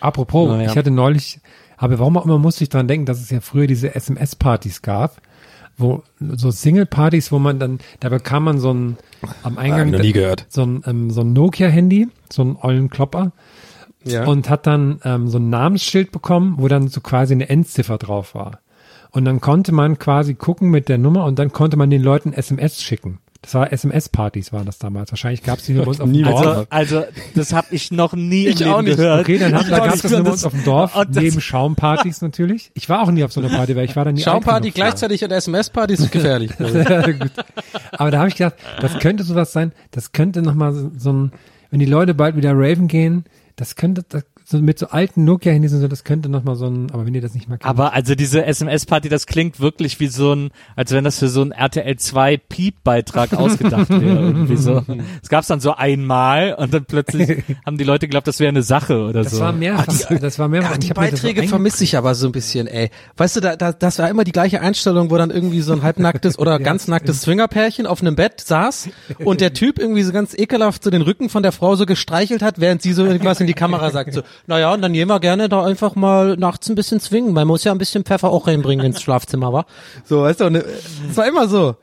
Apropos, 0.00 0.48
Naja. 0.48 0.70
ich 0.70 0.76
hatte 0.78 0.90
neulich, 0.90 1.40
aber 1.76 1.98
warum 1.98 2.16
auch 2.16 2.24
immer 2.24 2.38
musste 2.38 2.64
ich 2.64 2.70
dran 2.70 2.88
denken, 2.88 3.04
dass 3.06 3.20
es 3.20 3.28
ja 3.30 3.40
früher 3.40 3.66
diese 3.66 3.94
SMS-Partys 3.94 4.80
gab, 4.82 5.20
wo 5.76 6.02
so 6.18 6.50
Single-Partys, 6.50 7.30
wo 7.32 7.38
man 7.38 7.58
dann, 7.58 7.78
da 8.00 8.08
bekam 8.08 8.44
man 8.44 8.58
so 8.58 8.72
ein 8.72 8.96
am 9.42 9.58
Eingang 9.58 9.92
gehört. 9.92 10.46
so 10.48 10.62
ein, 10.64 10.82
ähm, 10.86 11.10
so 11.10 11.20
ein 11.20 11.32
Nokia-Handy, 11.34 12.08
so 12.32 12.42
einen 12.42 12.56
ollen 12.56 12.88
Klopper 12.88 13.32
Ja. 14.04 14.24
und 14.24 14.48
hat 14.48 14.66
dann 14.66 15.00
ähm, 15.04 15.28
so 15.28 15.38
ein 15.38 15.50
Namensschild 15.50 16.12
bekommen, 16.12 16.54
wo 16.58 16.66
dann 16.66 16.88
so 16.88 17.02
quasi 17.02 17.34
eine 17.34 17.48
Endziffer 17.50 17.98
drauf 17.98 18.34
war. 18.34 18.60
Und 19.12 19.24
dann 19.24 19.40
konnte 19.40 19.72
man 19.72 19.98
quasi 19.98 20.34
gucken 20.34 20.70
mit 20.70 20.88
der 20.88 20.98
Nummer 20.98 21.24
und 21.24 21.38
dann 21.38 21.52
konnte 21.52 21.76
man 21.76 21.90
den 21.90 22.02
Leuten 22.02 22.32
SMS 22.32 22.80
schicken. 22.82 23.18
Das 23.42 23.54
war 23.54 23.72
SMS-Partys 23.72 24.52
waren 24.52 24.66
das 24.66 24.78
damals. 24.78 25.10
Wahrscheinlich 25.12 25.42
gab 25.42 25.58
es 25.58 25.64
die 25.64 25.72
nur 25.74 25.84
bei 25.84 25.90
uns 25.90 26.00
auf 26.00 26.10
dem 26.10 26.22
Dorf. 26.22 26.66
Also, 26.68 26.98
also 26.98 27.04
das 27.34 27.52
habe 27.54 27.68
ich 27.70 27.90
noch 27.90 28.12
nie 28.12 28.44
im 28.44 28.52
Ich 28.52 28.58
Leben 28.58 28.70
auch 28.72 28.82
nicht. 28.82 28.96
gehört. 28.98 29.20
Okay, 29.22 29.38
dann 29.38 29.54
haben, 29.54 29.70
da 29.70 29.78
gab 29.78 29.94
es 29.94 30.02
das 30.02 30.12
nur 30.12 30.22
bei 30.22 30.30
uns 30.30 30.44
auf 30.44 30.52
dem 30.52 30.64
Dorf, 30.64 30.92
neben 31.08 31.40
Schaumpartys 31.40 32.20
natürlich. 32.22 32.70
Ich 32.74 32.88
war 32.90 33.02
auch 33.02 33.10
nie 33.10 33.24
auf 33.24 33.32
so 33.32 33.40
einer 33.40 33.48
Party, 33.48 33.74
weil 33.76 33.86
ich 33.86 33.96
war 33.96 34.04
da 34.04 34.12
nie 34.12 34.20
Schaumparty 34.20 34.70
gleichzeitig 34.72 35.24
und 35.24 35.30
SMS-Party 35.30 35.94
ist 35.94 36.12
gefährlich. 36.12 36.50
Aber 37.92 38.10
da 38.10 38.18
habe 38.18 38.28
ich 38.28 38.36
gedacht, 38.36 38.56
das 38.80 38.98
könnte 38.98 39.24
sowas 39.24 39.52
sein, 39.52 39.72
das 39.90 40.12
könnte 40.12 40.42
nochmal 40.42 40.74
so, 40.74 40.90
so 40.96 41.12
ein, 41.12 41.32
wenn 41.70 41.80
die 41.80 41.86
Leute 41.86 42.12
bald 42.14 42.36
wieder 42.36 42.52
raven 42.54 42.88
gehen, 42.88 43.24
das 43.56 43.74
könnte, 43.74 44.04
das, 44.08 44.24
so 44.50 44.58
mit 44.58 44.80
so 44.80 44.88
alten 44.88 45.24
Nokia-Handys 45.24 45.72
und 45.72 45.80
so, 45.80 45.86
das 45.86 46.02
könnte 46.02 46.28
nochmal 46.28 46.56
so 46.56 46.66
ein, 46.66 46.90
aber 46.90 47.06
wenn 47.06 47.14
ihr 47.14 47.20
das 47.20 47.34
nicht 47.34 47.48
mal 47.48 47.56
kennt. 47.56 47.70
Aber 47.70 47.92
also 47.92 48.16
diese 48.16 48.44
SMS-Party, 48.44 49.08
das 49.08 49.26
klingt 49.26 49.60
wirklich 49.60 50.00
wie 50.00 50.08
so 50.08 50.32
ein, 50.32 50.50
als 50.74 50.90
wenn 50.90 51.04
das 51.04 51.20
für 51.20 51.28
so 51.28 51.42
einen 51.42 51.52
RTL 51.52 51.96
2 51.96 52.36
Piep-Beitrag 52.36 53.34
ausgedacht 53.34 53.90
wäre. 53.90 54.00
Irgendwie 54.30 54.56
so. 54.56 54.84
Es 55.22 55.28
gab's 55.28 55.46
dann 55.46 55.60
so 55.60 55.74
einmal 55.74 56.54
und 56.54 56.74
dann 56.74 56.84
plötzlich 56.84 57.44
haben 57.66 57.78
die 57.78 57.84
Leute 57.84 58.08
geglaubt, 58.08 58.26
das 58.26 58.40
wäre 58.40 58.48
eine 58.48 58.64
Sache 58.64 59.04
oder 59.04 59.22
das 59.22 59.34
so. 59.34 59.40
war 59.40 59.52
mehrfach, 59.52 60.18
das 60.20 60.38
war 60.40 60.48
mehrfach. 60.48 60.70
Ach, 60.70 60.74
und 60.74 60.82
die 60.82 60.88
so 60.88 60.94
Beiträge 60.94 61.44
vermisse 61.44 61.84
ich 61.84 61.96
aber 61.96 62.16
so 62.16 62.26
ein 62.26 62.32
bisschen, 62.32 62.66
ey. 62.66 62.90
Weißt 63.16 63.36
du, 63.36 63.40
da, 63.40 63.54
da, 63.54 63.72
das 63.72 64.00
war 64.00 64.10
immer 64.10 64.24
die 64.24 64.32
gleiche 64.32 64.60
Einstellung, 64.60 65.10
wo 65.12 65.16
dann 65.16 65.30
irgendwie 65.30 65.60
so 65.60 65.72
ein 65.74 65.82
halbnacktes 65.84 66.40
oder 66.40 66.58
ganz 66.58 66.88
nacktes 66.88 67.22
Swingerpärchen 67.22 67.86
auf 67.86 68.00
einem 68.00 68.16
Bett 68.16 68.40
saß 68.40 68.88
und 69.24 69.40
der 69.40 69.52
Typ 69.52 69.78
irgendwie 69.78 70.02
so 70.02 70.10
ganz 70.12 70.36
ekelhaft 70.36 70.82
so 70.82 70.90
den 70.90 71.02
Rücken 71.02 71.28
von 71.28 71.44
der 71.44 71.52
Frau 71.52 71.76
so 71.76 71.86
gestreichelt 71.86 72.42
hat, 72.42 72.60
während 72.60 72.82
sie 72.82 72.92
so 72.94 73.04
irgendwas 73.04 73.40
in 73.40 73.46
die 73.46 73.54
Kamera 73.54 73.90
sagt. 73.90 74.12
So, 74.12 74.22
naja, 74.46 74.72
und 74.74 74.82
dann 74.82 74.92
gehen 74.92 75.08
wir 75.08 75.20
gerne 75.20 75.48
da 75.48 75.64
einfach 75.64 75.94
mal 75.94 76.36
nachts 76.36 76.68
ein 76.68 76.74
bisschen 76.74 77.00
zwingen. 77.00 77.32
Man 77.32 77.46
muss 77.46 77.64
ja 77.64 77.72
ein 77.72 77.78
bisschen 77.78 78.04
Pfeffer 78.04 78.30
auch 78.30 78.46
reinbringen 78.46 78.84
ins 78.86 79.00
Schlafzimmer, 79.02 79.52
wa? 79.52 79.66
So, 80.04 80.22
weißt 80.22 80.40
du, 80.40 80.44
äh, 80.46 80.64
es 81.10 81.16
war 81.16 81.26
immer 81.26 81.48
so. 81.48 81.76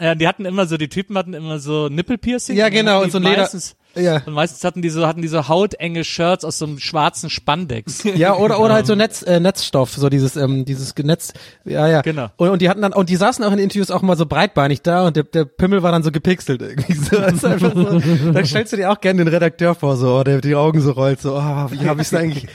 Ja, 0.00 0.14
die 0.14 0.28
hatten 0.28 0.44
immer 0.44 0.66
so, 0.66 0.76
die 0.76 0.88
Typen 0.88 1.16
hatten 1.16 1.32
immer 1.34 1.58
so 1.58 1.88
Nippelpiercing. 1.88 2.56
Ja, 2.56 2.68
genau, 2.68 3.02
und 3.02 3.12
so 3.12 3.18
Leder- 3.18 3.42
Meistens, 3.42 3.76
Ja. 3.96 4.22
Und 4.26 4.34
meistens 4.34 4.62
hatten 4.64 4.82
die 4.82 4.90
so, 4.90 5.06
hatten 5.06 5.22
die 5.22 5.28
so 5.28 5.48
hautenge 5.48 6.04
Shirts 6.04 6.44
aus 6.44 6.58
so 6.58 6.66
einem 6.66 6.78
schwarzen 6.78 7.30
Spandex. 7.30 8.04
Ja, 8.16 8.36
oder 8.36 8.60
oder 8.60 8.74
halt 8.74 8.86
so 8.86 8.94
Netz, 8.94 9.22
äh, 9.22 9.40
Netzstoff, 9.40 9.92
so 9.92 10.08
dieses 10.08 10.36
ähm, 10.36 10.64
dieses 10.64 10.94
Netz, 10.96 11.34
ja 11.64 11.86
ja. 11.86 12.00
Genau. 12.00 12.28
Und, 12.36 12.48
und 12.48 12.62
die 12.62 12.70
hatten 12.70 12.80
dann 12.80 12.94
und 12.94 13.10
die 13.10 13.16
saßen 13.16 13.44
auch 13.44 13.52
in 13.52 13.58
Interviews 13.58 13.90
auch 13.90 14.00
mal 14.00 14.16
so 14.16 14.24
breitbeinig 14.24 14.80
da 14.82 15.06
und 15.06 15.16
der, 15.16 15.24
der 15.24 15.44
Pimmel 15.44 15.82
war 15.82 15.92
dann 15.92 16.02
so 16.02 16.10
gepixelt 16.10 16.62
irgendwie 16.62 16.94
so. 16.94 17.16
Das 17.26 17.34
ist 17.34 17.44
einfach 17.44 17.74
so 17.74 18.00
dann 18.32 18.44
stellst 18.44 18.72
du 18.72 18.76
dir 18.76 18.90
auch 18.90 19.00
gerne 19.00 19.24
den 19.24 19.28
Redakteur 19.28 19.74
vor, 19.74 19.96
so, 19.96 20.18
oh, 20.18 20.22
der 20.24 20.40
die 20.40 20.54
Augen 20.54 20.80
so 20.80 20.92
rollt, 20.92 21.20
so, 21.20 21.34
oh, 21.36 21.70
wie 21.70 21.88
habe 21.88 22.02
ich 22.02 22.16
eigentlich, 22.16 22.46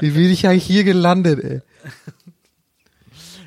wie 0.00 0.10
bin 0.10 0.30
ich 0.30 0.46
eigentlich 0.46 0.64
hier 0.64 0.84
gelandet, 0.84 1.40
ey? 1.42 1.60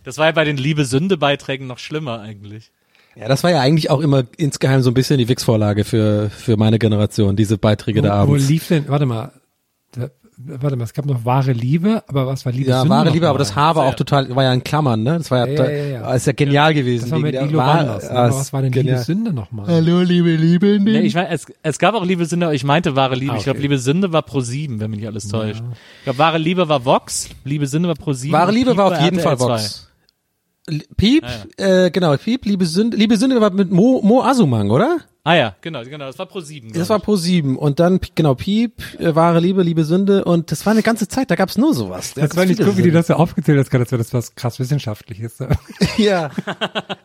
Das 0.04 0.18
war 0.18 0.28
ja 0.28 0.32
bei 0.34 0.44
den 0.44 0.58
Liebe-Sünde-Beiträgen 0.58 1.66
noch 1.66 1.80
schlimmer 1.80 2.20
eigentlich. 2.20 2.72
Ja, 3.16 3.28
das 3.30 3.44
war 3.44 3.52
ja 3.52 3.62
eigentlich 3.62 3.90
auch 3.90 4.02
immer 4.02 4.24
insgeheim 4.38 4.82
so 4.82 4.90
ein 4.92 4.94
bisschen 4.94 5.18
die 5.18 5.30
Wix-Vorlage 5.30 5.84
für 5.86 6.30
für 6.30 6.58
meine 6.58 6.80
Generation, 6.80 7.36
diese 7.36 7.58
Beiträge 7.58 8.02
da 8.02 8.24
wo, 8.24 8.30
wo 8.30 8.34
abends. 8.34 8.50
lief 8.50 8.68
denn, 8.68 8.88
warte 8.90 9.06
mal, 9.06 9.32
da, 9.94 10.10
warte 10.38 10.76
mal, 10.76 10.84
es 10.84 10.94
gab 10.94 11.06
noch 11.06 11.24
wahre 11.24 11.54
Liebe, 11.54 12.04
aber 12.08 12.28
was 12.28 12.46
war 12.46 12.52
Liebe? 12.52 12.70
Ja, 12.70 12.82
Sünde 12.82 12.94
wahre 12.94 13.10
Liebe, 13.12 13.30
aber 13.30 13.40
das 13.40 13.56
Haar 13.56 13.78
war 13.78 13.86
auch 13.86 13.94
total, 13.96 14.36
war 14.36 14.44
ja 14.44 14.52
in 14.52 14.66
Klammern, 14.66 15.02
ne? 15.02 15.18
Das 15.18 15.32
war 15.32 15.48
ja, 15.48 15.64
Ja, 15.64 15.70
ja, 15.72 15.86
ja, 16.02 16.14
ist 16.14 16.28
ja 16.28 16.34
genial 16.34 16.74
gewesen. 16.74 17.04
Das 17.04 17.12
war 17.12 17.20
mit 17.20 17.34
der 17.34 17.44
Ilo 17.44 17.58
Wahr- 17.58 17.78
Wanders. 17.80 18.10
ne? 18.10 18.16
Was 18.18 18.52
war 18.52 18.62
denn 18.62 18.72
genial. 18.72 18.96
Liebe 18.96 19.06
Sünde 19.06 19.32
nochmal? 19.32 19.68
Hallo, 19.68 20.02
liebe 20.02 20.36
Liebe. 20.36 20.78
Nee, 20.82 21.00
ich 21.00 21.16
meine, 21.16 21.30
es, 21.30 21.46
es 21.64 21.80
gab 21.80 21.96
auch 21.96 22.04
Liebe 22.04 22.26
Sünde, 22.26 22.48
aber 22.48 22.56
ich 22.56 22.66
meinte 22.66 22.98
wahre 22.98 23.16
Liebe. 23.16 23.32
Ah, 23.32 23.38
Ich 23.38 23.44
glaube, 23.46 23.60
okay. 23.60 23.68
Liebe 23.70 23.78
Sünde 23.80 24.12
war 24.12 24.24
pro 24.24 24.42
sieben, 24.42 24.82
wenn 24.82 24.90
mich 24.92 25.00
nicht 25.00 25.08
alles 25.08 25.30
täuscht. 25.30 25.64
Ich 26.00 26.04
glaube, 26.04 26.20
wahre 26.20 26.38
Liebe 26.38 26.68
war 26.68 26.84
Vox, 26.84 27.30
Liebe 27.46 27.66
Sünde 27.68 27.88
war 27.88 27.96
pro 27.96 28.12
sieben. 28.12 28.34
Wahre 28.34 28.52
Liebe 28.52 28.76
war 28.76 28.88
auf 28.88 29.00
jeden 29.02 29.22
Fall 29.22 29.34
RTL 29.34 29.48
2. 29.48 29.54
Vox. 29.54 29.85
Piep, 30.98 31.24
Ah, 31.24 31.64
äh, 31.86 31.92
genau, 31.92 32.16
Piep, 32.18 32.46
Liebe 32.46 32.66
Sünde, 32.66 32.98
Liebe 32.98 33.18
Sünde 33.18 33.40
war 33.40 33.52
mit 33.52 33.72
Mo, 33.72 34.02
Mo 34.04 34.24
Asumang, 34.24 34.72
oder? 34.72 34.98
Ah 35.24 35.34
ja, 35.36 35.56
genau, 35.62 35.84
genau, 35.84 36.06
das 36.06 36.20
war 36.20 36.28
pro 36.28 36.40
sieben. 36.40 36.72
Das 36.72 36.90
war 36.90 37.00
Pro 37.00 37.16
7 37.16 37.58
und 37.58 37.80
dann, 37.80 38.00
genau, 38.14 38.36
Piep, 38.36 38.74
äh, 39.00 39.16
wahre 39.16 39.40
Liebe, 39.40 39.64
Liebe 39.64 39.84
Sünde 39.84 40.24
und 40.24 40.52
das 40.52 40.66
war 40.68 40.74
eine 40.74 40.84
ganze 40.84 41.08
Zeit, 41.08 41.32
da 41.32 41.36
gab's 41.36 41.58
nur 41.58 41.74
sowas. 41.74 42.14
Da 42.14 42.22
Das 42.28 42.36
war 42.36 42.46
nicht 42.46 42.64
gut, 42.64 42.78
wie 42.78 42.84
du 42.84 42.92
das 42.92 43.08
so 43.08 43.16
aufgezählt 43.16 43.58
hast, 43.60 43.72
gerade, 43.72 43.84
als 43.86 43.92
wäre 43.92 44.04
das 44.04 44.14
was 44.14 44.36
krass 44.36 44.60
Wissenschaftliches. 44.60 45.40
Ja. 45.98 46.30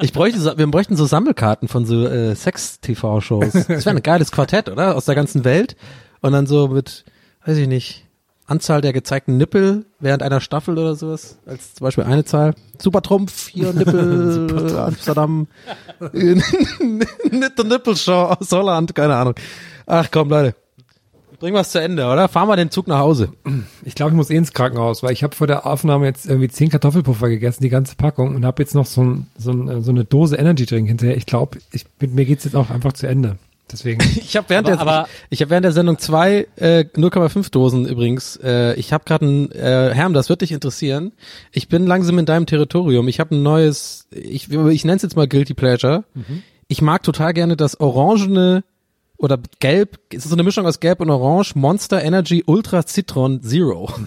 Ich 0.00 0.12
bräuchte 0.12 0.38
so, 0.38 0.58
wir 0.58 0.66
bräuchten 0.66 0.96
so 0.96 1.06
Sammelkarten 1.06 1.68
von 1.68 1.86
so 1.86 2.06
äh, 2.06 2.34
Sex-TV-Shows. 2.34 3.52
Das 3.52 3.68
wäre 3.86 3.90
ein 3.96 4.02
geiles 4.02 4.32
Quartett, 4.32 4.68
oder? 4.68 4.96
Aus 4.96 5.06
der 5.06 5.14
ganzen 5.14 5.44
Welt. 5.44 5.76
Und 6.20 6.32
dann 6.32 6.46
so 6.46 6.68
mit, 6.68 7.04
weiß 7.46 7.56
ich 7.56 7.68
nicht, 7.68 8.04
Anzahl 8.50 8.80
der 8.80 8.92
gezeigten 8.92 9.36
Nippel 9.36 9.86
während 10.00 10.22
einer 10.22 10.40
Staffel 10.40 10.76
oder 10.76 10.96
sowas. 10.96 11.38
Als 11.46 11.74
zum 11.74 11.84
Beispiel 11.84 12.04
eine 12.04 12.24
Zahl. 12.24 12.54
Super 12.78 13.00
Trumpf, 13.00 13.48
hier 13.48 13.72
Nippel, 13.72 14.76
Amsterdam. 14.76 15.46
Nicht 16.12 17.58
der 17.58 17.64
Nippelshow 17.64 18.36
aus 18.38 18.50
Holland, 18.50 18.94
keine 18.94 19.14
Ahnung. 19.14 19.34
Ach 19.86 20.08
komm, 20.10 20.30
Leute. 20.30 20.54
Bringen 21.38 21.54
wir 21.54 21.60
es 21.60 21.70
zu 21.70 21.80
Ende, 21.80 22.06
oder? 22.06 22.28
Fahren 22.28 22.48
wir 22.48 22.56
den 22.56 22.70
Zug 22.70 22.86
nach 22.86 22.98
Hause. 22.98 23.32
Ich 23.82 23.94
glaube, 23.94 24.10
ich 24.10 24.16
muss 24.16 24.28
eh 24.28 24.36
ins 24.36 24.52
Krankenhaus, 24.52 25.02
weil 25.02 25.12
ich 25.12 25.22
habe 25.22 25.34
vor 25.34 25.46
der 25.46 25.64
Aufnahme 25.64 26.04
jetzt 26.04 26.26
irgendwie 26.26 26.48
zehn 26.48 26.68
Kartoffelpuffer 26.68 27.30
gegessen, 27.30 27.62
die 27.62 27.70
ganze 27.70 27.96
Packung, 27.96 28.34
und 28.34 28.44
habe 28.44 28.62
jetzt 28.62 28.74
noch 28.74 28.84
so, 28.84 29.02
ein, 29.02 29.26
so, 29.38 29.52
ein, 29.52 29.82
so 29.82 29.90
eine 29.90 30.04
Dose 30.04 30.36
Energy 30.36 30.66
Drink 30.66 30.88
hinterher. 30.88 31.16
Ich 31.16 31.24
glaube, 31.24 31.58
ich, 31.72 31.86
mit 31.98 32.14
mir 32.14 32.26
geht's 32.26 32.44
jetzt 32.44 32.56
auch 32.56 32.68
einfach 32.68 32.92
zu 32.92 33.06
Ende. 33.06 33.38
Deswegen. 33.72 34.00
Ich 34.16 34.36
habe 34.36 34.48
während, 34.48 34.68
Aber- 34.68 34.76
der, 34.76 34.80
aber- 34.80 35.08
ich, 35.30 35.32
ich 35.38 35.42
hab 35.42 35.50
während 35.50 35.64
der 35.64 35.72
Sendung 35.72 35.98
zwei 35.98 36.46
äh, 36.56 36.84
0,5 36.96 37.50
Dosen 37.50 37.86
übrigens. 37.86 38.36
Äh, 38.42 38.74
ich 38.74 38.92
habe 38.92 39.04
gerade 39.04 39.26
ein 39.26 39.52
äh, 39.52 39.90
Herm, 39.94 40.12
das 40.12 40.28
wird 40.28 40.40
dich 40.42 40.52
interessieren. 40.52 41.12
Ich 41.52 41.68
bin 41.68 41.86
langsam 41.86 42.18
in 42.18 42.26
deinem 42.26 42.46
Territorium. 42.46 43.08
Ich 43.08 43.20
habe 43.20 43.34
ein 43.34 43.42
neues, 43.42 44.06
ich, 44.10 44.50
ich 44.50 44.84
nenne 44.84 44.96
es 44.96 45.02
jetzt 45.02 45.16
mal 45.16 45.26
Guilty 45.28 45.54
Pleasure. 45.54 46.04
Ich 46.68 46.82
mag 46.82 47.02
total 47.02 47.32
gerne 47.34 47.56
das 47.56 47.80
orangene 47.80 48.62
oder 49.16 49.38
gelb, 49.58 49.98
es 50.10 50.24
ist 50.24 50.30
so 50.30 50.34
eine 50.34 50.42
Mischung 50.44 50.66
aus 50.66 50.80
gelb 50.80 51.00
und 51.00 51.10
orange, 51.10 51.54
Monster 51.54 52.02
Energy 52.02 52.42
Ultra 52.46 52.86
Citron 52.86 53.42
Zero. 53.42 53.90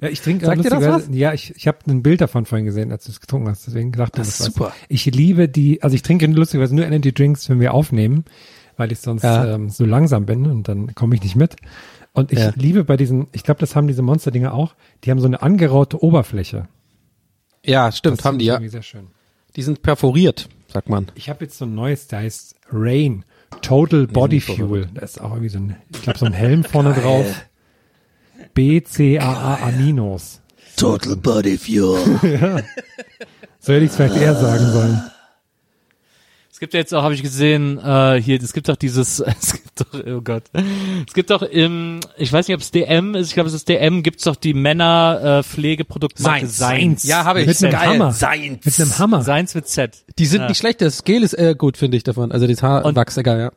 Ja, 0.00 0.08
ich 0.08 0.20
trinke 0.20 0.44
Sagt 0.46 0.58
dir 0.58 0.68
das 0.68 0.80
lustigerweise- 0.80 1.12
Ja, 1.16 1.32
ich, 1.32 1.54
ich 1.54 1.68
habe 1.68 1.78
ein 1.86 2.02
Bild 2.02 2.20
davon 2.20 2.44
vorhin 2.44 2.64
gesehen, 2.64 2.90
als 2.90 3.04
du 3.04 3.12
es 3.12 3.20
getrunken 3.20 3.48
hast. 3.48 3.68
Deswegen 3.68 3.92
dachte 3.92 4.16
Das 4.16 4.26
ich, 4.26 4.34
ist 4.34 4.40
was. 4.40 4.46
super. 4.46 4.72
Ich 4.88 5.04
liebe 5.06 5.48
die, 5.48 5.80
also 5.84 5.94
ich 5.94 6.02
trinke 6.02 6.26
lustigerweise 6.26 6.74
nur 6.74 6.84
Energy 6.84 7.12
Drinks, 7.14 7.48
wenn 7.48 7.60
wir 7.60 7.72
aufnehmen, 7.72 8.24
weil 8.76 8.92
ich 8.92 9.00
sonst 9.00 9.22
Ja. 9.22 9.54
ähm, 9.54 9.68
so 9.70 9.84
langsam 9.84 10.26
bin 10.26 10.46
und 10.46 10.68
dann 10.68 10.94
komme 10.94 11.14
ich 11.14 11.22
nicht 11.22 11.36
mit. 11.36 11.56
Und 12.12 12.32
ich 12.32 12.38
Ja. 12.38 12.52
liebe 12.56 12.84
bei 12.84 12.96
diesen, 12.96 13.26
ich 13.32 13.42
glaube, 13.42 13.60
das 13.60 13.74
haben 13.74 13.86
diese 13.86 14.02
Monster-Dinger 14.02 14.52
auch, 14.54 14.74
die 15.04 15.10
haben 15.10 15.18
so 15.20 15.26
eine 15.26 15.40
angeraute 15.42 16.02
Oberfläche. 16.02 16.68
Ja, 17.64 17.90
stimmt, 17.92 18.18
Das 18.18 18.24
haben 18.24 18.38
die 18.38 18.46
ja. 18.46 18.54
irgendwie 18.54 18.68
sehr 18.70 18.82
schön. 18.82 19.06
Die 19.56 19.62
sind 19.62 19.82
perforiert, 19.82 20.48
sagt 20.72 20.88
man. 20.88 21.06
Ich 21.14 21.28
habe 21.30 21.44
jetzt 21.44 21.58
so 21.58 21.64
ein 21.64 21.74
neues, 21.74 22.08
der 22.08 22.20
heißt 22.20 22.56
Rain. 22.70 23.24
Total 23.60 24.06
Body 24.06 24.40
Fuel. 24.40 24.88
Da 24.94 25.02
ist 25.02 25.20
auch 25.20 25.30
irgendwie 25.30 25.50
so 25.50 25.58
ein, 25.58 25.76
ich 25.92 26.02
glaube, 26.02 26.18
so 26.18 26.24
ein 26.26 26.32
Helm 26.32 26.64
vorne 26.64 26.94
drauf. 26.94 27.26
BCAA 28.54 29.58
Aminos. 29.62 30.40
Total 30.76 31.16
Body 31.16 31.58
Fuel. 31.58 31.98
So 33.64 33.72
hätte 33.72 33.84
ich 33.84 33.90
es 33.92 33.96
vielleicht 33.96 34.16
eher 34.16 34.34
sagen 34.34 34.66
sollen. 34.72 35.02
Es 36.62 36.64
gibt 36.64 36.74
ja 36.74 36.78
jetzt 36.78 36.94
auch, 36.94 37.02
habe 37.02 37.12
ich 37.14 37.22
gesehen, 37.22 37.76
äh, 37.78 38.22
hier, 38.22 38.40
es 38.40 38.52
gibt 38.52 38.68
doch 38.68 38.76
dieses, 38.76 39.18
es 39.40 39.52
gibt 39.54 39.80
doch, 39.80 40.00
oh 40.06 40.20
Gott, 40.20 40.44
es 41.04 41.12
gibt 41.12 41.30
doch 41.30 41.42
im, 41.42 41.98
ich 42.16 42.32
weiß 42.32 42.46
nicht, 42.46 42.54
ob 42.54 42.60
es 42.60 42.70
DM 42.70 43.16
ist, 43.16 43.26
ich 43.30 43.34
glaube, 43.34 43.48
es 43.48 43.52
ist 43.52 43.68
DM, 43.68 44.04
gibt's 44.04 44.22
doch 44.22 44.36
die 44.36 44.54
Männer 44.54 45.40
äh, 45.40 45.42
Pflegeprodukte 45.42 46.22
Seins. 46.22 47.02
Ja, 47.02 47.24
habe 47.24 47.40
ich. 47.40 47.48
Mit 47.48 47.60
einem 47.64 47.72
Geil. 47.72 47.88
Hammer. 47.88 48.12
Seins. 48.12 48.64
Mit 48.64 48.80
einem 48.80 48.96
Hammer. 48.96 49.22
Seins 49.22 49.56
mit 49.56 49.66
Z. 49.66 50.04
Die 50.20 50.24
sind 50.24 50.42
Ja. 50.42 50.46
nicht 50.46 50.58
schlecht, 50.58 50.80
das 50.82 51.02
Gel 51.02 51.24
ist 51.24 51.34
äh, 51.34 51.56
gut, 51.58 51.76
finde 51.76 51.96
ich 51.96 52.04
davon. 52.04 52.30
Also 52.30 52.46
das 52.46 52.62
Haarwachs, 52.62 53.16
egal, 53.16 53.40
ja. 53.40 53.52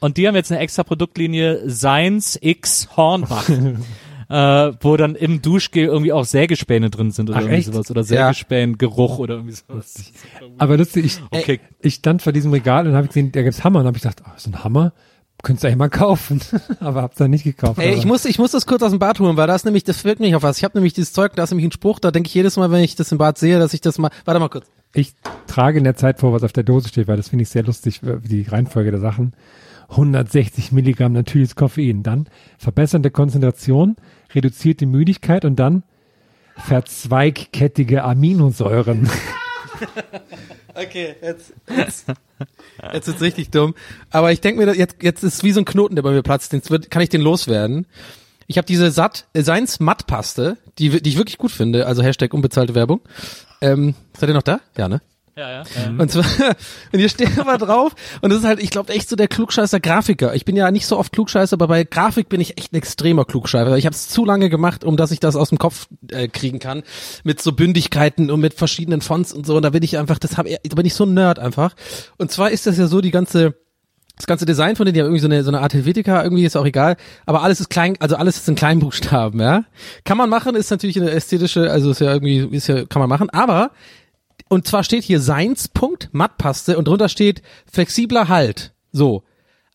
Und 0.00 0.18
die 0.18 0.28
haben 0.28 0.34
jetzt 0.34 0.52
eine 0.52 0.60
extra 0.60 0.82
Produktlinie 0.84 1.62
Seins 1.70 2.38
X 2.38 2.90
Hornbach. 2.98 3.48
Äh, 4.32 4.72
wo 4.80 4.96
dann 4.96 5.14
im 5.14 5.42
Duschgel 5.42 5.84
irgendwie 5.84 6.12
auch 6.12 6.24
Sägespäne 6.24 6.88
drin 6.88 7.10
sind 7.10 7.28
oder 7.28 7.38
Ach, 7.38 7.42
irgendwie 7.42 7.58
echt? 7.58 7.66
sowas. 7.72 7.90
Oder 7.90 8.00
Ja. 8.00 8.06
Sägespänen-Geruch 8.32 9.18
oder 9.18 9.34
irgendwie 9.34 9.54
sowas. 9.54 9.94
Aber 10.56 10.78
lustig, 10.78 11.04
ich, 11.04 11.20
Okay. 11.30 11.60
ich 11.80 11.94
stand 11.94 12.22
vor 12.22 12.32
diesem 12.32 12.50
Regal 12.52 12.86
und 12.86 12.94
habe 12.94 13.08
gesehen, 13.08 13.30
da 13.30 13.42
gibt's 13.42 13.62
Hammer 13.62 13.80
und 13.80 13.86
habe 13.86 13.96
ich 13.98 14.02
gedacht, 14.02 14.22
oh, 14.26 14.30
so 14.38 14.48
ein 14.50 14.64
Hammer 14.64 14.92
könntest 15.42 15.64
du 15.64 15.66
eigentlich 15.68 15.78
mal 15.78 15.90
kaufen. 15.90 16.40
Aber 16.80 17.02
hab's 17.02 17.16
dann 17.18 17.30
nicht 17.32 17.42
gekauft. 17.44 17.78
Ey, 17.80 17.88
aber. 17.88 17.96
ich 17.98 18.06
muss, 18.06 18.24
ich 18.24 18.38
muss 18.38 18.52
das 18.52 18.64
kurz 18.64 18.82
aus 18.82 18.90
dem 18.90 19.00
Bad 19.00 19.18
holen, 19.20 19.36
weil 19.36 19.48
das 19.48 19.64
nämlich, 19.64 19.82
das 19.84 20.04
wirkt 20.04 20.20
mich 20.20 20.34
auf 20.36 20.42
was. 20.44 20.56
Ich 20.58 20.64
habe 20.64 20.78
nämlich 20.78 20.92
dieses 20.94 21.12
Zeug, 21.12 21.34
da 21.34 21.42
ist 21.42 21.50
nämlich 21.50 21.66
ein 21.66 21.72
Spruch, 21.72 21.98
da 21.98 22.10
denke 22.12 22.28
ich 22.28 22.34
jedes 22.34 22.56
Mal, 22.56 22.70
wenn 22.70 22.82
ich 22.84 22.94
das 22.94 23.10
im 23.12 23.18
Bad 23.18 23.36
sehe, 23.38 23.58
dass 23.58 23.74
ich 23.74 23.80
das 23.80 23.98
mal, 23.98 24.10
warte 24.24 24.38
mal 24.40 24.48
kurz. 24.48 24.66
ich 24.94 25.12
trage 25.48 25.78
in 25.78 25.84
der 25.84 25.96
Zeit 25.96 26.20
vor, 26.20 26.32
was 26.32 26.42
auf 26.44 26.52
der 26.52 26.62
Dose 26.62 26.88
steht, 26.88 27.08
weil 27.08 27.16
das 27.16 27.28
finde 27.30 27.42
ich 27.42 27.48
sehr 27.48 27.64
lustig, 27.64 28.00
die 28.24 28.42
Reihenfolge 28.42 28.92
der 28.92 29.00
Sachen. 29.00 29.32
160 29.90 30.72
Milligramm 30.72 31.12
natürliches 31.12 31.54
Koffein, 31.54 32.02
dann 32.02 32.26
verbessernde 32.56 33.10
Konzentration, 33.10 33.96
reduziert 34.34 34.80
die 34.80 34.86
Müdigkeit 34.86 35.44
und 35.44 35.56
dann 35.56 35.82
verzweigkettige 36.56 38.04
Aminosäuren. 38.04 39.10
Okay, 40.74 41.16
jetzt, 41.20 41.52
jetzt, 41.68 42.06
jetzt 42.92 43.06
wird's 43.06 43.20
richtig 43.20 43.50
dumm. 43.50 43.74
Aber 44.10 44.32
ich 44.32 44.40
denke 44.40 44.64
mir, 44.64 44.74
jetzt, 44.74 44.96
jetzt 45.02 45.22
ist 45.22 45.44
wie 45.44 45.52
so 45.52 45.60
ein 45.60 45.64
Knoten, 45.64 45.96
der 45.96 46.02
bei 46.02 46.12
mir 46.12 46.22
platzt. 46.22 46.52
Jetzt 46.52 46.70
wird, 46.70 46.90
kann 46.90 47.02
ich 47.02 47.08
den 47.08 47.20
loswerden. 47.20 47.86
Ich 48.46 48.56
habe 48.56 48.66
diese 48.66 48.90
Satt, 48.90 49.26
äh, 49.34 49.42
Seins 49.42 49.80
Mattpaste, 49.80 50.56
die, 50.78 51.02
die 51.02 51.10
ich 51.10 51.16
wirklich 51.16 51.38
gut 51.38 51.50
finde, 51.50 51.86
also 51.86 52.02
Hashtag 52.02 52.32
unbezahlte 52.34 52.74
Werbung. 52.74 53.00
Ähm, 53.60 53.94
seid 54.18 54.30
ihr 54.30 54.34
noch 54.34 54.42
da? 54.42 54.60
Ja, 54.76 54.88
ne? 54.88 55.00
Ja, 55.42 55.50
ja. 55.50 55.62
Und 55.98 56.10
zwar, 56.10 56.24
und 56.92 56.98
hier 56.98 57.08
steht 57.08 57.36
aber 57.36 57.58
drauf, 57.58 57.94
und 58.20 58.30
das 58.30 58.40
ist 58.40 58.44
halt, 58.44 58.62
ich 58.62 58.70
glaube, 58.70 58.92
echt 58.92 59.08
so 59.08 59.16
der 59.16 59.26
klugscheißer 59.26 59.80
Grafiker. 59.80 60.34
Ich 60.34 60.44
bin 60.44 60.54
ja 60.54 60.70
nicht 60.70 60.86
so 60.86 60.96
oft 60.96 61.12
klugscheißer, 61.12 61.54
aber 61.54 61.66
bei 61.66 61.82
Grafik 61.82 62.28
bin 62.28 62.40
ich 62.40 62.58
echt 62.58 62.72
ein 62.72 62.76
extremer 62.76 63.24
Klugscheißer. 63.24 63.76
Ich 63.76 63.86
habe 63.86 63.94
es 63.94 64.08
zu 64.08 64.24
lange 64.24 64.50
gemacht, 64.50 64.84
um 64.84 64.96
dass 64.96 65.10
ich 65.10 65.18
das 65.18 65.34
aus 65.34 65.48
dem 65.48 65.58
Kopf 65.58 65.88
äh, 66.12 66.28
kriegen 66.28 66.60
kann, 66.60 66.84
mit 67.24 67.42
so 67.42 67.52
Bündigkeiten 67.52 68.30
und 68.30 68.38
mit 68.38 68.54
verschiedenen 68.54 69.00
Fonts 69.00 69.32
und 69.32 69.44
so. 69.44 69.56
Und 69.56 69.62
da 69.62 69.70
bin 69.70 69.82
ich 69.82 69.98
einfach, 69.98 70.20
das 70.20 70.36
hab, 70.36 70.46
da 70.46 70.74
bin 70.76 70.86
ich 70.86 70.94
so 70.94 71.04
ein 71.04 71.14
Nerd 71.14 71.40
einfach. 71.40 71.74
Und 72.18 72.30
zwar 72.30 72.52
ist 72.52 72.68
das 72.68 72.78
ja 72.78 72.86
so, 72.86 73.00
die 73.00 73.10
ganze, 73.10 73.56
das 74.16 74.26
ganze 74.26 74.46
Design 74.46 74.76
von 74.76 74.86
denen, 74.86 74.94
die 74.94 75.00
haben 75.00 75.06
irgendwie 75.06 75.22
so 75.22 75.26
eine, 75.26 75.42
so 75.42 75.50
eine 75.50 75.60
Art 75.60 75.74
Helvetica, 75.74 76.22
irgendwie 76.22 76.44
ist 76.44 76.56
auch 76.56 76.66
egal, 76.66 76.96
aber 77.26 77.42
alles 77.42 77.58
ist 77.58 77.70
klein, 77.70 77.96
also 77.98 78.14
alles 78.14 78.36
ist 78.36 78.48
in 78.48 78.54
Kleinbuchstaben, 78.54 79.40
ja. 79.40 79.64
Kann 80.04 80.18
man 80.18 80.30
machen, 80.30 80.54
ist 80.54 80.70
natürlich 80.70 81.00
eine 81.00 81.10
ästhetische, 81.10 81.70
also 81.70 81.90
ist 81.90 82.00
ja 82.00 82.12
irgendwie, 82.12 82.56
ist 82.56 82.68
ja, 82.68 82.84
kann 82.84 83.00
man 83.00 83.08
machen, 83.08 83.30
aber 83.30 83.72
und 84.52 84.66
zwar 84.66 84.84
steht 84.84 85.02
hier 85.02 85.18
Seins-Punkt, 85.18 86.10
Mattpaste 86.12 86.76
und 86.76 86.86
drunter 86.86 87.08
steht 87.08 87.40
flexibler 87.64 88.28
Halt. 88.28 88.74
So. 88.92 89.22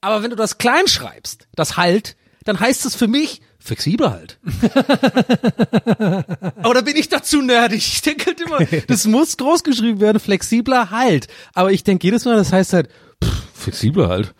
Aber 0.01 0.21
wenn 0.21 0.29
du 0.29 0.35
das 0.35 0.59
klein 0.59 0.87
schreibst, 0.87 1.47
das 1.55 1.77
Halt, 1.77 2.15
dann 2.43 2.59
heißt 2.59 2.85
es 2.85 2.93
für 2.93 3.07
mich 3.07 3.41
flexibler 3.57 4.11
Halt. 4.11 4.37
Aber 6.61 6.75
da 6.75 6.81
bin 6.81 6.95
ich 6.95 7.09
dazu 7.09 7.41
nerdig. 7.41 7.79
Ich 7.79 8.03
denke 8.03 8.27
halt 8.27 8.39
immer, 8.39 8.59
das 8.85 9.07
muss 9.07 9.37
groß 9.37 9.63
geschrieben 9.63 9.99
werden, 9.99 10.19
flexibler 10.19 10.91
Halt. 10.91 11.27
Aber 11.55 11.71
ich 11.71 11.83
denke 11.83 12.05
jedes 12.05 12.25
Mal, 12.25 12.35
das 12.35 12.53
heißt 12.53 12.73
halt, 12.73 12.89
pff, 13.23 13.45
flexibler 13.55 14.09
Halt. 14.09 14.35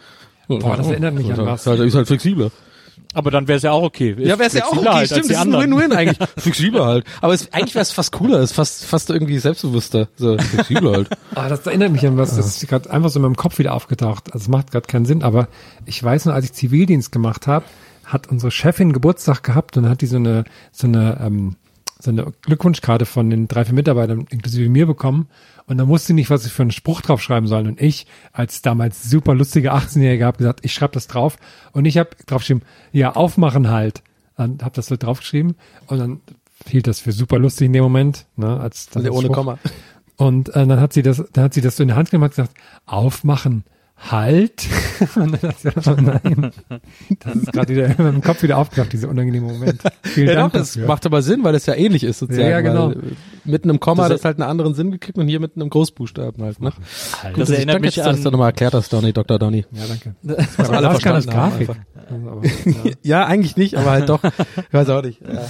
Boah, 0.48 0.78
das 0.78 0.86
erinnert 0.86 1.16
mich 1.16 1.34
an 1.34 1.48
was. 1.48 1.62
Ist 1.62 1.68
halt, 1.68 1.80
ist 1.80 1.96
halt 1.96 2.06
flexibler. 2.06 2.52
Aber 3.18 3.32
dann 3.32 3.48
wäre 3.48 3.58
es 3.58 3.64
ja 3.64 3.72
auch 3.72 3.82
okay. 3.82 4.16
Ja, 4.20 4.38
wäre 4.38 4.46
es 4.46 4.54
ja 4.54 4.66
auch 4.66 4.78
okay, 4.78 4.86
halt 4.86 5.08
stimmt, 5.08 5.26
das 5.26 5.32
ist 5.32 5.38
ein 5.38 5.42
anderen. 5.56 5.72
Win-Win 5.72 5.92
eigentlich. 5.92 6.30
Flexibler 6.38 6.86
halt. 6.86 7.06
Aber 7.20 7.34
es, 7.34 7.52
eigentlich 7.52 7.74
wäre 7.74 7.82
es 7.82 7.92
fast 7.92 8.12
cooler, 8.12 8.38
es 8.38 8.52
ist 8.52 8.56
fast, 8.56 8.86
fast 8.86 9.10
irgendwie 9.10 9.40
selbstbewusster. 9.40 10.08
So, 10.18 10.38
flexibler 10.38 10.92
halt. 10.92 11.10
Ah, 11.34 11.50
das 11.50 11.66
erinnert 11.66 11.94
mich 11.94 12.06
an 12.06 12.16
was, 12.16 12.36
das 12.36 12.46
ist 12.46 12.68
gerade 12.68 12.92
einfach 12.92 13.10
so 13.10 13.18
in 13.18 13.24
meinem 13.24 13.36
Kopf 13.36 13.58
wieder 13.58 13.74
aufgetaucht. 13.74 14.34
Also 14.34 14.44
es 14.44 14.48
macht 14.50 14.70
gerade 14.70 14.86
keinen 14.86 15.06
Sinn, 15.06 15.24
aber 15.24 15.48
ich 15.88 16.04
weiß 16.04 16.26
noch, 16.26 16.36
als 16.36 16.46
ich 16.46 16.54
Zivildienst 16.54 17.12
gemacht 17.12 17.48
habe, 17.48 17.66
hat 18.06 18.28
unsere 18.30 18.52
Chefin 18.52 18.94
Geburtstag 18.94 19.42
gehabt 19.42 19.78
und 19.78 19.84
dann 19.84 19.92
hat 19.92 20.02
die 20.02 20.06
so 20.06 20.18
eine, 20.18 20.44
so 20.72 20.86
eine, 20.86 21.20
ähm, 21.20 21.56
so 22.00 22.12
eine 22.12 22.32
Glückwunschkarte 22.42 23.06
von 23.06 23.30
den 23.30 23.48
drei, 23.48 23.66
vier 23.66 23.74
Mitarbeitern 23.74 24.26
inklusive 24.30 24.70
mir 24.70 24.86
bekommen. 24.86 25.28
Und 25.66 25.78
dann 25.78 25.88
wusste 25.88 26.14
ich 26.14 26.16
nicht, 26.16 26.30
was 26.30 26.46
ich 26.46 26.54
für 26.54 26.62
einen 26.62 26.72
Spruch 26.72 27.02
draufschreiben 27.02 27.48
soll. 27.48 27.68
Und 27.68 27.82
ich, 27.82 28.08
als 28.32 28.62
damals 28.62 29.10
super 29.10 29.36
lustige 29.36 29.74
18-Jährige, 29.74 30.26
habe 30.26 30.38
gesagt, 30.38 30.62
ich 30.64 30.74
schreibe 30.74 30.94
das 30.94 31.08
drauf. 31.08 31.38
Und 31.74 31.86
ich 31.86 31.98
habe 31.98 32.12
draufgeschrieben, 32.26 32.64
ja, 32.94 33.14
aufmachen 33.14 33.70
halt. 33.70 34.04
Dann 34.38 34.60
habe 34.62 34.76
das 34.76 34.88
so 34.88 34.96
draufgeschrieben. 34.96 35.56
Und 35.88 35.98
dann 35.98 36.22
hielt 36.66 36.88
das 36.88 37.00
für 37.00 37.12
super 37.12 37.40
lustig 37.40 37.66
in 37.66 37.74
dem 37.74 37.84
Moment. 37.84 38.26
Ne, 38.36 38.60
als 38.60 38.90
Nee, 38.96 39.04
das 39.04 39.12
ohne 39.12 39.26
Spruch. 39.26 39.36
Komma. 39.36 39.60
Und 40.16 40.50
äh, 40.50 40.66
dann 40.66 40.80
hat 40.80 40.94
sie 40.94 41.04
das, 41.04 41.24
dann 41.34 41.44
hat 41.44 41.54
sie 41.54 41.62
das 41.62 41.76
so 41.76 41.84
in 41.84 41.90
die 41.90 41.96
Hand 41.96 42.12
genommen 42.12 42.26
und 42.26 42.32
gesagt, 42.32 42.54
aufmachen, 42.86 43.64
halt. 43.98 44.68
dann. 45.16 46.52
Das 47.20 47.36
ist 47.36 47.52
gerade 47.52 47.74
wieder 47.74 47.86
in 47.88 47.96
meinem 47.98 48.22
Kopf 48.22 48.44
wieder 48.44 48.58
aufgedacht, 48.58 48.94
dieser 48.94 49.10
unangenehme 49.10 49.48
Moment. 49.52 49.82
Vielen 50.04 50.28
Ja, 50.30 50.36
Dank 50.36 50.54
doch, 50.54 50.60
das 50.60 50.74
dafür. 50.74 50.88
macht 50.88 51.06
aber 51.06 51.22
Sinn, 51.22 51.44
weil 51.44 51.56
es 51.56 51.66
ja 51.66 51.74
ähnlich 51.76 52.04
ist 52.04 52.20
sozusagen. 52.20 52.46
Ja, 52.46 52.52
ja, 52.52 52.62
genau. 52.62 52.92
Äh, 52.92 52.98
mitten 53.46 53.70
im 53.70 53.80
Komma 53.80 54.04
Das- 54.04 54.10
das, 54.10 54.18
das 54.22 54.26
halt 54.26 54.42
einen 54.42 54.50
anderen 54.50 54.74
Sinn 54.76 54.92
gekriegt 54.92 55.18
und 55.18 55.28
hier 55.28 55.40
mitten 55.40 55.62
im 55.62 55.70
Großbuchstaben 55.70 56.44
halt. 56.44 56.62
Ne? 56.62 56.72
Gut, 56.72 57.40
Das 57.42 57.50
ich- 57.50 57.56
erinnert 57.58 57.76
danke, 57.76 57.88
mich 57.88 57.96
dass 57.96 58.06
du 58.06 58.12
das 58.12 58.26
an, 58.26 58.32
nochmal 58.32 58.50
erklärt 58.50 58.74
hast, 58.74 58.94
Donny, 58.94 59.14
Dr. 59.14 59.40
Donny. 59.40 59.66
ja, 59.72 59.84
danke. 59.88 60.16
Das 60.24 60.56
das 60.58 60.70
als 60.70 60.86
verstanden 61.02 61.34
haben 61.34 61.52
Grafik. 61.52 61.70
Also, 62.10 62.30
aber, 62.30 62.46
ja. 62.46 62.92
Ja, 63.04 63.26
eigentlich 63.26 63.58
nicht, 63.58 63.76
aber 63.76 63.92
halt 63.92 64.10
doch. 64.10 64.24
Ich 64.24 64.74
weiß 64.74 64.90
auch 64.90 65.02
nicht. 65.04 65.22
Ja. 65.22 65.42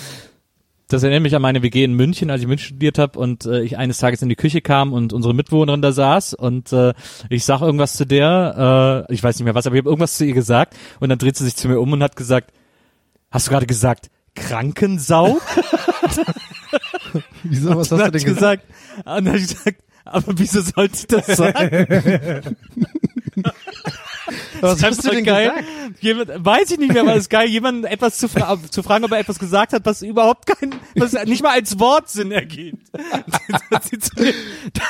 Das 0.87 1.03
erinnert 1.03 1.23
mich 1.23 1.35
an 1.35 1.41
meine 1.41 1.63
WG 1.63 1.83
in 1.83 1.93
München, 1.93 2.29
als 2.29 2.41
ich 2.41 2.47
München 2.47 2.67
studiert 2.67 2.97
habe 2.97 3.19
und 3.19 3.45
äh, 3.45 3.61
ich 3.61 3.77
eines 3.77 3.97
Tages 3.97 4.21
in 4.21 4.29
die 4.29 4.35
Küche 4.35 4.61
kam 4.61 4.93
und 4.93 5.11
unsere 5.11 5.33
Mitbewohnerin 5.33 5.81
da 5.81 5.91
saß 5.91 6.33
und 6.33 6.71
äh, 6.71 6.93
ich 7.29 7.43
sag 7.43 7.61
irgendwas 7.61 7.95
zu 7.95 8.05
der, 8.05 9.05
äh, 9.09 9.13
ich 9.13 9.21
weiß 9.21 9.37
nicht 9.37 9.45
mehr 9.45 9.55
was, 9.55 9.67
aber 9.67 9.75
ich 9.75 9.81
habe 9.81 9.89
irgendwas 9.89 10.17
zu 10.17 10.25
ihr 10.25 10.33
gesagt 10.33 10.75
und 10.99 11.09
dann 11.09 11.17
dreht 11.17 11.35
sie 11.35 11.43
sich 11.43 11.55
zu 11.55 11.67
mir 11.67 11.79
um 11.79 11.91
und 11.91 12.03
hat 12.03 12.15
gesagt, 12.15 12.51
hast 13.31 13.47
du 13.47 13.51
gerade 13.51 13.65
gesagt, 13.65 14.09
Krankensau? 14.35 15.39
Wieso, 17.43 17.69
was 17.69 17.91
hast 17.91 17.99
du 17.99 18.11
denn 18.11 18.15
ich 18.15 18.25
gesagt, 18.25 18.63
und 18.97 19.05
dann 19.05 19.27
hab 19.27 19.35
ich 19.35 19.47
gesagt, 19.47 19.81
aber 20.05 20.33
wieso 20.37 20.61
sollte 20.61 20.95
ich 20.95 21.07
das 21.07 21.25
sagen? 21.37 22.55
Was 24.61 24.83
hast 24.83 25.05
du 25.05 25.11
denn 25.11 25.23
geil. 25.23 25.51
Jemand, 25.99 26.31
weiß 26.35 26.71
ich 26.71 26.79
nicht 26.79 26.93
mehr, 26.93 27.01
aber 27.01 27.13
es 27.13 27.23
ist 27.23 27.29
geil, 27.29 27.47
jemanden 27.47 27.83
etwas 27.85 28.17
zu, 28.17 28.27
fra 28.27 28.57
zu 28.69 28.83
fragen, 28.83 29.05
ob 29.05 29.11
er 29.11 29.19
etwas 29.19 29.39
gesagt 29.39 29.73
hat, 29.73 29.85
was 29.85 30.01
überhaupt 30.01 30.47
kein, 30.47 30.75
was 30.95 31.13
nicht 31.25 31.43
mal 31.43 31.51
als 31.51 31.79
Wort 31.79 32.09
Sinn 32.09 32.31
ergibt. 32.31 32.87
dass, 33.69 33.89
sie 33.89 33.99
zu 33.99 34.11
mir, 34.21 34.33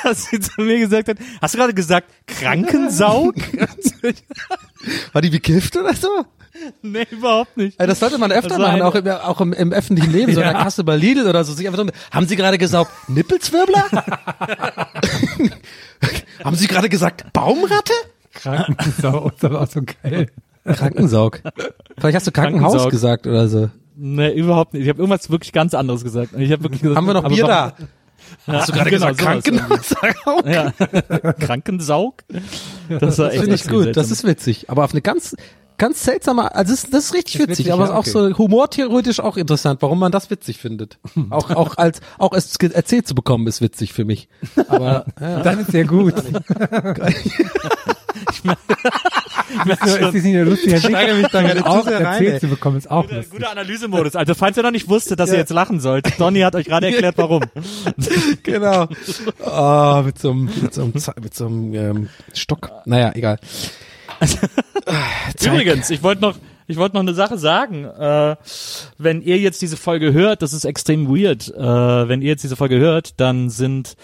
dass 0.03 0.25
sie 0.25 0.39
zu 0.39 0.61
mir 0.61 0.79
gesagt 0.79 1.09
hat, 1.09 1.17
hast 1.41 1.53
du 1.53 1.57
gerade 1.57 1.73
gesagt, 1.73 2.09
Krankensaug? 2.27 3.35
War 5.13 5.21
die 5.21 5.29
bekifft 5.29 5.75
oder 5.77 5.93
so? 5.93 6.25
nee, 6.81 7.05
überhaupt 7.11 7.57
nicht. 7.57 7.79
Ey, 7.79 7.87
Das 7.87 7.99
sollte 7.99 8.17
man 8.17 8.31
öfter 8.31 8.49
Das 8.49 8.57
machen, 8.59 8.81
auch 8.81 8.95
im, 8.95 9.07
auch 9.07 9.41
im, 9.41 9.53
im 9.53 9.71
öffentlichen 9.73 10.11
Leben, 10.11 10.33
so 10.33 10.41
in 10.41 10.47
der 10.47 10.55
Kasse 10.55 10.83
bei 10.83 10.95
Lidl 10.95 11.27
oder 11.27 11.43
so. 11.43 11.53
Sich 11.53 11.67
einfach 11.67 11.83
so, 11.83 11.89
haben 12.11 12.27
Sie 12.27 12.35
gerade 12.35 12.57
gesagt 12.57 12.91
Nippelzwirbler? 13.07 13.85
haben 16.43 16.55
Sie 16.55 16.67
gerade 16.67 16.89
gesagt 16.89 17.31
Baumratte? 17.33 17.93
Krankensau, 18.37 19.29
ist 19.29 19.45
aber 19.45 19.61
auch 19.61 19.67
so 19.67 19.81
geil. 20.03 20.27
Krankensaug. 20.65 21.41
Vielleicht 21.97 22.15
hast 22.15 22.27
du 22.27 22.31
Krankenhaus 22.31 22.73
Krankensaug. 22.73 22.91
gesagt 22.91 23.27
oder 23.27 23.47
so. 23.47 23.69
Nee, 23.95 24.31
überhaupt 24.33 24.73
nicht. 24.73 24.83
Ich 24.83 24.89
habe 24.89 24.99
irgendwas 24.99 25.29
wirklich 25.29 25.53
ganz 25.53 25.73
anderes 25.73 26.03
gesagt. 26.03 26.31
Ich 26.37 26.51
hab 26.51 26.61
wirklich 26.61 26.81
gesagt, 26.81 26.97
Haben 26.97 27.07
wir 27.07 27.13
noch 27.13 27.27
Bier 27.27 27.45
da? 27.45 27.73
Hast 28.45 28.69
du 28.69 28.73
gerade 28.73 28.89
Genau, 28.89 29.07
gesagt 29.11 29.45
sowas 29.45 29.89
Krankenhaus? 29.99 30.45
Ja. 30.45 30.71
Krankensaug? 31.39 32.23
Das 32.99 33.17
war 33.17 33.31
echt 33.31 33.39
Finde 33.41 33.55
ich 33.55 33.63
gut, 33.63 33.95
das 33.95 34.07
seltsam. 34.07 34.11
ist 34.13 34.23
witzig. 34.25 34.69
Aber 34.69 34.83
auf 34.83 34.91
eine 34.91 35.01
ganz, 35.01 35.35
ganz 35.77 36.03
seltsame, 36.03 36.53
also 36.53 36.73
das, 36.73 36.89
das 36.89 37.05
ist 37.05 37.13
richtig 37.13 37.33
Das 37.35 37.41
ist 37.43 37.49
witzig, 37.49 37.65
witzig, 37.65 37.73
aber 37.73 37.85
ja, 37.85 37.93
auch 37.93 37.99
okay. 37.99 38.09
so 38.09 38.37
humortheoretisch 38.37 39.19
auch 39.21 39.37
interessant, 39.37 39.81
warum 39.81 39.99
man 39.99 40.11
das 40.11 40.29
witzig 40.29 40.57
findet. 40.57 40.99
auch, 41.29 41.49
auch 41.51 41.77
als, 41.77 42.01
auch 42.17 42.33
es 42.33 42.55
erzählt 42.57 43.07
zu 43.07 43.15
bekommen 43.15 43.47
ist 43.47 43.61
witzig 43.61 43.93
für 43.93 44.03
mich. 44.05 44.27
Aber, 44.67 45.05
ja. 45.21 45.41
Dann 45.41 45.59
ist 45.59 45.71
sehr 45.71 45.85
gut. 45.85 46.15
Merk 48.43 48.59
So, 49.85 49.91
schon. 49.91 49.95
ist 49.95 50.01
das 50.01 50.13
nicht 50.13 50.25
eine 50.25 50.43
lustige 50.43 50.77
steigere 50.79 51.15
mich 51.15 51.27
da 51.27 51.41
gerade 51.41 51.65
auch 51.65 51.83
sehr 51.85 51.97
rein, 51.97 52.05
erzählt 52.05 52.33
ey. 52.33 52.39
zu 52.41 52.47
bekommen, 52.47 52.77
ist 52.77 52.91
auch 52.91 53.03
Guter, 53.03 53.15
lustig. 53.17 53.31
guter 53.33 53.51
Analysemodus. 53.51 54.15
Also 54.15 54.33
falls 54.35 54.57
ihr 54.57 54.63
noch 54.63 54.71
nicht 54.71 54.89
wusstet, 54.89 55.19
dass 55.19 55.31
ihr 55.31 55.37
jetzt 55.37 55.51
lachen 55.51 55.79
sollt, 55.79 56.19
Donny 56.19 56.41
hat 56.41 56.55
euch 56.55 56.65
gerade 56.65 56.87
erklärt, 56.91 57.17
warum. 57.17 57.43
genau. 58.43 58.87
Oh, 59.39 60.01
mit 60.03 60.19
so 60.19 60.31
einem, 60.31 60.49
mit 60.61 60.73
so 60.73 60.81
einem, 60.83 60.93
mit 61.21 61.33
so 61.33 61.45
einem 61.47 61.73
ähm, 61.73 62.09
Stock. 62.33 62.71
Naja, 62.85 63.11
egal. 63.15 63.39
Übrigens, 65.45 65.89
ich 65.89 66.03
wollte 66.03 66.21
noch, 66.21 66.37
ich 66.67 66.77
wollte 66.77 66.95
noch 66.95 67.01
eine 67.01 67.13
Sache 67.13 67.37
sagen. 67.37 67.85
Äh, 67.85 68.35
wenn 68.97 69.21
ihr 69.21 69.37
jetzt 69.39 69.61
diese 69.61 69.77
Folge 69.77 70.13
hört, 70.13 70.41
das 70.41 70.53
ist 70.53 70.65
extrem 70.65 71.07
weird. 71.07 71.47
Äh, 71.49 71.59
wenn 72.09 72.21
ihr 72.21 72.27
jetzt 72.29 72.43
diese 72.43 72.55
Folge 72.55 72.77
hört, 72.77 73.19
dann 73.19 73.49
sind 73.49 73.95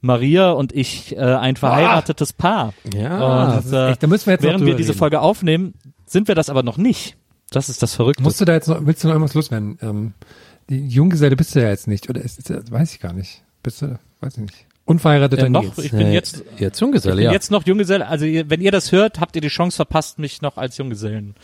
Maria 0.00 0.50
und 0.50 0.72
ich 0.72 1.16
äh, 1.16 1.20
ein 1.20 1.56
verheiratetes 1.56 2.32
Paar. 2.32 2.74
Ja, 2.94 3.54
und, 3.54 3.64
ist 3.64 3.72
echt- 3.72 4.02
da 4.02 4.06
müssen 4.06 4.26
wir 4.26 4.32
jetzt 4.34 4.42
während 4.42 4.64
wir 4.66 4.74
diese 4.76 4.90
reden. 4.90 4.98
Folge 4.98 5.20
aufnehmen, 5.20 5.74
sind 6.06 6.28
wir 6.28 6.34
das 6.34 6.48
aber 6.50 6.62
noch 6.62 6.76
nicht. 6.78 7.16
Das 7.50 7.68
ist 7.68 7.82
das 7.82 7.94
Verrückte. 7.94 8.22
Musst 8.22 8.40
du 8.40 8.44
da 8.44 8.52
jetzt 8.54 8.68
noch, 8.68 8.78
willst 8.86 9.04
du 9.04 9.08
noch 9.08 9.14
irgendwas 9.14 9.34
loswerden? 9.34 9.78
Ähm, 9.82 10.12
die 10.70 10.86
Junggeselle 10.88 11.36
bist 11.36 11.54
du 11.54 11.60
ja 11.62 11.68
jetzt 11.68 11.86
nicht, 11.86 12.08
oder 12.08 12.20
ist, 12.22 12.38
ist, 12.38 12.72
weiß 12.72 12.94
ich 12.94 13.00
gar 13.00 13.12
nicht. 13.12 13.42
Bist 13.62 13.82
du, 13.82 13.98
weiß 14.20 14.34
ich 14.38 14.42
nicht. 14.42 14.66
Unverheirateter 14.84 15.46
äh, 15.46 15.48
noch, 15.50 15.62
Nils. 15.62 15.78
ich 15.78 15.92
bin 15.92 16.12
jetzt, 16.12 16.42
Jetzt 16.58 16.76
ich 16.76 16.80
Junggeselle, 16.80 17.16
bin 17.16 17.24
ja. 17.26 17.32
jetzt 17.32 17.50
noch 17.50 17.64
Junggeselle. 17.66 18.06
Also 18.08 18.24
ihr, 18.24 18.50
wenn 18.50 18.60
ihr 18.60 18.72
das 18.72 18.90
hört, 18.92 19.20
habt 19.20 19.36
ihr 19.36 19.42
die 19.42 19.48
Chance 19.48 19.76
verpasst, 19.76 20.18
mich 20.18 20.42
noch 20.42 20.56
als 20.56 20.76
Junggesellen 20.76 21.34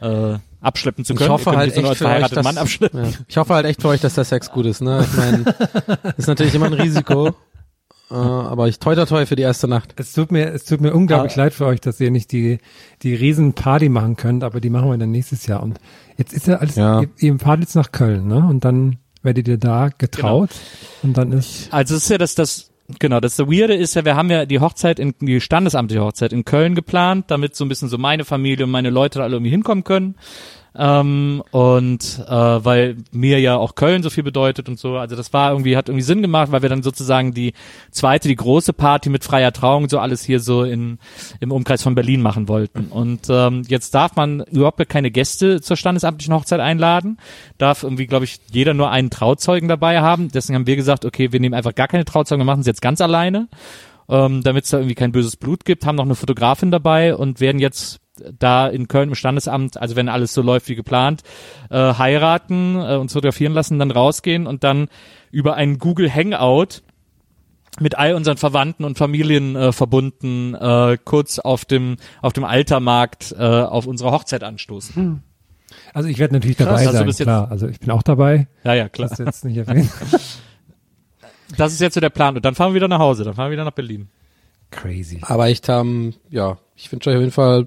äh, 0.00 0.36
abschleppen 0.62 1.04
zu 1.04 1.14
können. 1.14 1.26
Ich 1.26 1.30
hoffe 1.30 1.56
halt 1.56 1.76
echt 1.76 1.96
für 1.98 2.06
euch, 2.08 2.28
dass, 2.28 2.44
Mann 2.44 2.56
abschleppen. 2.58 3.04
ja. 3.04 3.10
ich 3.28 3.36
hoffe 3.36 3.54
halt 3.54 3.66
echt 3.66 3.82
für 3.82 3.88
euch, 3.88 4.00
dass 4.00 4.14
der 4.14 4.24
Sex 4.24 4.50
gut 4.50 4.64
ist, 4.66 4.80
ne? 4.80 5.04
Ich 5.08 5.16
meine, 5.16 5.44
ist 6.16 6.26
natürlich 6.26 6.54
immer 6.54 6.66
ein 6.66 6.72
Risiko. 6.72 7.34
Äh, 8.08 8.14
aber 8.14 8.68
ich 8.68 8.78
toi 8.78 8.94
toi 8.94 9.04
toi 9.04 9.26
für 9.26 9.36
die 9.36 9.42
erste 9.42 9.68
Nacht. 9.68 9.92
Es 9.96 10.12
tut 10.12 10.30
mir, 10.32 10.52
es 10.54 10.64
tut 10.64 10.80
mir 10.80 10.94
unglaublich 10.94 11.34
Ah. 11.36 11.42
leid 11.42 11.54
für 11.54 11.66
euch, 11.66 11.80
dass 11.80 12.00
ihr 12.00 12.10
nicht 12.10 12.30
die, 12.32 12.58
die 13.02 13.14
riesen 13.14 13.52
Party 13.52 13.88
machen 13.88 14.16
könnt, 14.16 14.42
aber 14.44 14.60
die 14.60 14.70
machen 14.70 14.88
wir 14.88 14.96
dann 14.96 15.10
nächstes 15.10 15.46
Jahr. 15.46 15.62
Und 15.62 15.78
jetzt 16.16 16.32
ist 16.32 16.46
ja 16.46 16.56
alles, 16.58 16.76
Ja. 16.76 17.00
Ihr, 17.02 17.08
ihr 17.18 17.38
fahrt 17.38 17.60
jetzt 17.60 17.74
nach 17.74 17.92
Köln, 17.92 18.26
ne? 18.28 18.46
Und 18.48 18.64
dann 18.64 18.98
werdet 19.22 19.48
ihr 19.48 19.58
da 19.58 19.88
getraut 19.98 20.50
und 21.02 21.18
dann 21.18 21.32
ist, 21.32 21.68
Also 21.72 21.96
es 21.96 22.04
ist 22.04 22.08
ja 22.10 22.18
das, 22.18 22.36
das 22.36 22.70
Genau, 23.00 23.18
das 23.18 23.38
Weirde 23.38 23.74
ist 23.74 23.94
ja, 23.94 24.04
wir 24.04 24.14
haben 24.14 24.30
ja 24.30 24.46
die 24.46 24.60
Hochzeit, 24.60 24.98
in, 24.98 25.14
die 25.20 25.40
standesamtliche 25.40 26.04
Hochzeit 26.04 26.32
in 26.32 26.44
Köln 26.44 26.74
geplant, 26.74 27.30
damit 27.30 27.56
so 27.56 27.64
ein 27.64 27.68
bisschen 27.68 27.88
so 27.88 27.98
meine 27.98 28.24
Familie 28.24 28.64
und 28.64 28.70
meine 28.70 28.90
Leute 28.90 29.18
da 29.18 29.24
alle 29.24 29.36
irgendwie 29.36 29.50
hinkommen 29.50 29.82
können. 29.82 30.14
Ähm, 30.78 31.42
und 31.50 32.24
äh, 32.26 32.30
weil 32.30 32.96
mir 33.10 33.40
ja 33.40 33.56
auch 33.56 33.74
Köln 33.74 34.02
so 34.02 34.10
viel 34.10 34.22
bedeutet 34.22 34.68
und 34.68 34.78
so, 34.78 34.96
also 34.96 35.16
das 35.16 35.32
war 35.32 35.52
irgendwie, 35.52 35.76
hat 35.76 35.88
irgendwie 35.88 36.02
Sinn 36.02 36.22
gemacht, 36.22 36.52
weil 36.52 36.62
wir 36.62 36.68
dann 36.68 36.82
sozusagen 36.82 37.32
die 37.32 37.54
zweite, 37.90 38.28
die 38.28 38.36
große 38.36 38.72
Party 38.72 39.08
mit 39.08 39.24
freier 39.24 39.52
Trauung 39.52 39.88
so 39.88 39.98
alles 39.98 40.24
hier 40.24 40.40
so 40.40 40.64
in 40.64 40.98
im 41.40 41.52
Umkreis 41.52 41.82
von 41.82 41.94
Berlin 41.94 42.20
machen 42.20 42.48
wollten. 42.48 42.86
Und 42.86 43.28
ähm, 43.30 43.62
jetzt 43.68 43.94
darf 43.94 44.16
man 44.16 44.40
überhaupt 44.40 44.86
keine 44.88 45.10
Gäste 45.10 45.60
zur 45.60 45.76
standesamtlichen 45.76 46.34
Hochzeit 46.34 46.60
einladen, 46.60 47.18
darf 47.58 47.82
irgendwie, 47.82 48.06
glaube 48.06 48.24
ich, 48.24 48.38
jeder 48.50 48.74
nur 48.74 48.90
einen 48.90 49.10
Trauzeugen 49.10 49.68
dabei 49.68 50.00
haben. 50.00 50.28
Deswegen 50.28 50.56
haben 50.56 50.66
wir 50.66 50.76
gesagt, 50.76 51.04
okay, 51.04 51.32
wir 51.32 51.40
nehmen 51.40 51.54
einfach 51.54 51.74
gar 51.74 51.88
keine 51.88 52.04
Trauzeugen, 52.04 52.40
wir 52.40 52.46
machen 52.46 52.60
es 52.60 52.66
jetzt 52.66 52.82
ganz 52.82 53.00
alleine 53.00 53.48
ähm, 54.08 54.42
damit 54.42 54.64
es 54.64 54.70
da 54.70 54.78
irgendwie 54.78 54.94
kein 54.94 55.12
böses 55.12 55.36
Blut 55.36 55.64
gibt, 55.64 55.84
haben 55.84 55.96
noch 55.96 56.04
eine 56.04 56.14
Fotografin 56.14 56.70
dabei 56.70 57.14
und 57.14 57.40
werden 57.40 57.58
jetzt 57.58 58.00
da 58.38 58.68
in 58.68 58.88
Köln 58.88 59.10
im 59.10 59.14
Standesamt, 59.14 59.76
also 59.80 59.96
wenn 59.96 60.08
alles 60.08 60.32
so 60.34 60.42
läuft 60.42 60.68
wie 60.68 60.74
geplant, 60.74 61.22
äh, 61.70 61.76
heiraten, 61.94 62.76
äh, 62.76 62.96
uns 62.96 63.12
fotografieren 63.12 63.52
lassen, 63.52 63.78
dann 63.78 63.90
rausgehen 63.90 64.46
und 64.46 64.64
dann 64.64 64.88
über 65.30 65.54
einen 65.54 65.78
Google 65.78 66.12
Hangout 66.12 66.82
mit 67.78 67.98
all 67.98 68.14
unseren 68.14 68.38
Verwandten 68.38 68.84
und 68.84 68.96
Familien 68.96 69.54
äh, 69.54 69.70
verbunden, 69.72 70.54
äh, 70.54 70.96
kurz 71.04 71.38
auf 71.38 71.64
dem 71.66 71.96
auf 72.22 72.32
dem 72.32 72.44
Altermarkt 72.44 73.34
äh, 73.38 73.42
auf 73.42 73.86
unsere 73.86 74.12
Hochzeit 74.12 74.42
anstoßen. 74.42 75.22
Also 75.92 76.08
ich 76.08 76.18
werde 76.18 76.34
natürlich 76.34 76.56
dabei 76.56 76.76
also 76.86 76.92
sein, 76.92 77.06
bis 77.06 77.18
jetzt- 77.18 77.26
klar. 77.26 77.50
Also 77.50 77.68
ich 77.68 77.80
bin 77.80 77.90
auch 77.90 78.02
dabei. 78.02 78.48
Ja, 78.64 78.72
ja, 78.74 78.88
klar. 78.88 79.08
Das 79.10 79.18
ist 79.18 79.26
jetzt 79.26 79.44
nicht 79.44 79.56
erwähnt. 79.58 79.90
Das 81.56 81.72
ist 81.72 81.80
jetzt 81.80 81.94
so 81.94 82.00
der 82.00 82.10
Plan. 82.10 82.34
Und 82.34 82.44
dann 82.44 82.56
fahren 82.56 82.72
wir 82.72 82.74
wieder 82.74 82.88
nach 82.88 82.98
Hause, 82.98 83.22
dann 83.22 83.34
fahren 83.34 83.48
wir 83.48 83.52
wieder 83.52 83.64
nach 83.64 83.70
Berlin. 83.72 84.08
Crazy. 84.72 85.20
Aber 85.22 85.48
ich 85.48 85.60
ähm, 85.68 86.14
ja, 86.28 86.58
ich 86.74 86.90
wünsche 86.90 87.10
euch 87.10 87.16
auf 87.16 87.20
jeden 87.20 87.32
Fall 87.32 87.66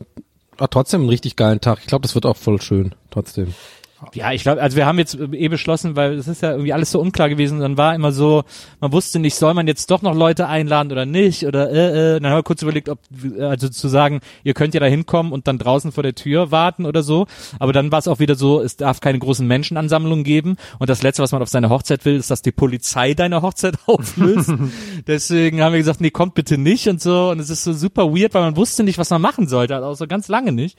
trotzdem 0.68 1.02
einen 1.02 1.10
richtig 1.10 1.36
geilen 1.36 1.62
Tag. 1.62 1.80
Ich 1.82 1.88
glaube, 1.88 2.02
das 2.04 2.16
wird 2.16 2.26
auch 2.26 2.38
voll 2.38 2.62
schön. 2.62 2.94
Trotzdem. 3.12 3.54
Ja, 4.14 4.32
ich 4.32 4.44
glaube, 4.44 4.62
also 4.62 4.78
wir 4.78 4.86
haben 4.86 4.98
jetzt 4.98 5.18
eh 5.20 5.48
beschlossen, 5.50 5.96
weil 5.96 6.14
es 6.14 6.28
ist 6.28 6.42
ja 6.42 6.52
irgendwie 6.52 6.72
alles 6.72 6.92
so 6.92 7.02
unklar 7.02 7.28
gewesen. 7.28 7.60
Dann 7.60 7.78
war 7.78 7.94
immer 7.96 8.12
so, 8.12 8.44
man 8.80 8.94
wusste 8.94 9.20
nicht, 9.20 9.36
soll 9.36 9.54
man 9.54 9.68
jetzt 9.68 9.92
doch 9.92 10.02
noch 10.02 10.16
Leute 10.16 10.48
einladen 10.48 10.92
oder 10.92 11.06
nicht 11.06 11.46
oder 11.46 11.70
äh, 11.70 12.16
äh. 12.16 12.20
Dann 12.20 12.32
haben 12.32 12.40
wir 12.40 12.44
kurz 12.44 12.62
überlegt, 12.62 12.88
ob 12.88 13.00
also 13.40 13.68
zu 13.68 13.88
sagen, 13.90 14.22
ihr 14.44 14.54
könnt 14.54 14.74
ja 14.74 14.80
da 14.80 14.86
hinkommen 14.86 15.34
und 15.34 15.48
dann 15.48 15.58
draußen 15.58 15.92
vor 15.92 16.04
der 16.04 16.16
Tür 16.16 16.50
warten 16.50 16.86
oder 16.86 17.04
so. 17.04 17.28
Aber 17.60 17.74
dann 17.74 17.92
war 17.92 18.00
es 18.00 18.08
auch 18.08 18.20
wieder 18.20 18.36
so, 18.36 18.62
es 18.62 18.78
darf 18.78 19.02
keine 19.02 19.20
großen 19.20 19.46
Menschenansammlungen 19.46 20.24
geben. 20.24 20.56
Und 20.80 20.90
das 20.90 21.04
Letzte, 21.04 21.22
was 21.22 21.34
man 21.34 21.42
auf 21.42 21.50
seine 21.50 21.70
Hochzeit 21.70 22.06
will, 22.06 22.16
ist, 22.16 22.32
dass 22.32 22.42
die 22.42 22.54
Polizei 22.54 23.14
deine 23.14 23.42
Hochzeit 23.42 23.76
auflöst. 23.86 24.54
Deswegen 25.08 25.62
haben 25.62 25.74
wir 25.74 25.80
gesagt, 25.80 26.00
nee, 26.00 26.12
kommt 26.12 26.36
bitte 26.36 26.58
nicht 26.58 26.88
und 26.88 27.02
so. 27.02 27.32
Und 27.32 27.40
es 27.40 27.50
ist 27.50 27.66
so 27.66 27.74
super 27.74 28.14
weird, 28.14 28.34
weil 28.34 28.44
man 28.44 28.56
wusste 28.56 28.84
nicht, 28.84 28.98
was 28.98 29.10
man 29.10 29.22
machen 29.22 29.48
sollte, 29.50 29.76
also 29.76 29.88
auch 29.88 29.96
so 29.96 30.08
ganz 30.08 30.30
lange 30.30 30.54
nicht. 30.54 30.78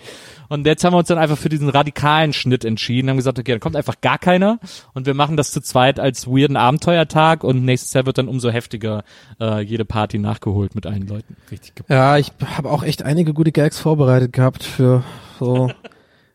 Und 0.48 0.66
jetzt 0.66 0.82
haben 0.84 0.94
wir 0.94 0.98
uns 0.98 1.08
dann 1.08 1.18
einfach 1.18 1.38
für 1.38 1.48
diesen 1.48 1.68
radikalen 1.68 2.32
Schnitt 2.32 2.64
entschieden, 2.64 3.09
haben 3.10 3.16
gesagt, 3.16 3.38
okay, 3.38 3.52
dann 3.52 3.60
kommt 3.60 3.76
einfach 3.76 4.00
gar 4.00 4.18
keiner 4.18 4.58
und 4.94 5.06
wir 5.06 5.14
machen 5.14 5.36
das 5.36 5.50
zu 5.50 5.60
zweit 5.60 6.00
als 6.00 6.26
weirden 6.26 6.56
Abenteuertag 6.56 7.44
und 7.44 7.64
nächstes 7.64 7.92
Jahr 7.92 8.06
wird 8.06 8.18
dann 8.18 8.28
umso 8.28 8.50
heftiger 8.50 9.04
äh, 9.40 9.60
jede 9.60 9.84
Party 9.84 10.18
nachgeholt 10.18 10.74
mit 10.74 10.86
allen 10.86 11.06
Leuten. 11.06 11.36
Richtig 11.50 11.74
ge- 11.74 11.84
Ja, 11.88 12.16
ich 12.16 12.32
habe 12.56 12.70
auch 12.70 12.82
echt 12.82 13.02
einige 13.02 13.34
gute 13.34 13.52
Gags 13.52 13.78
vorbereitet 13.78 14.32
gehabt 14.32 14.62
für 14.64 15.02
so. 15.38 15.70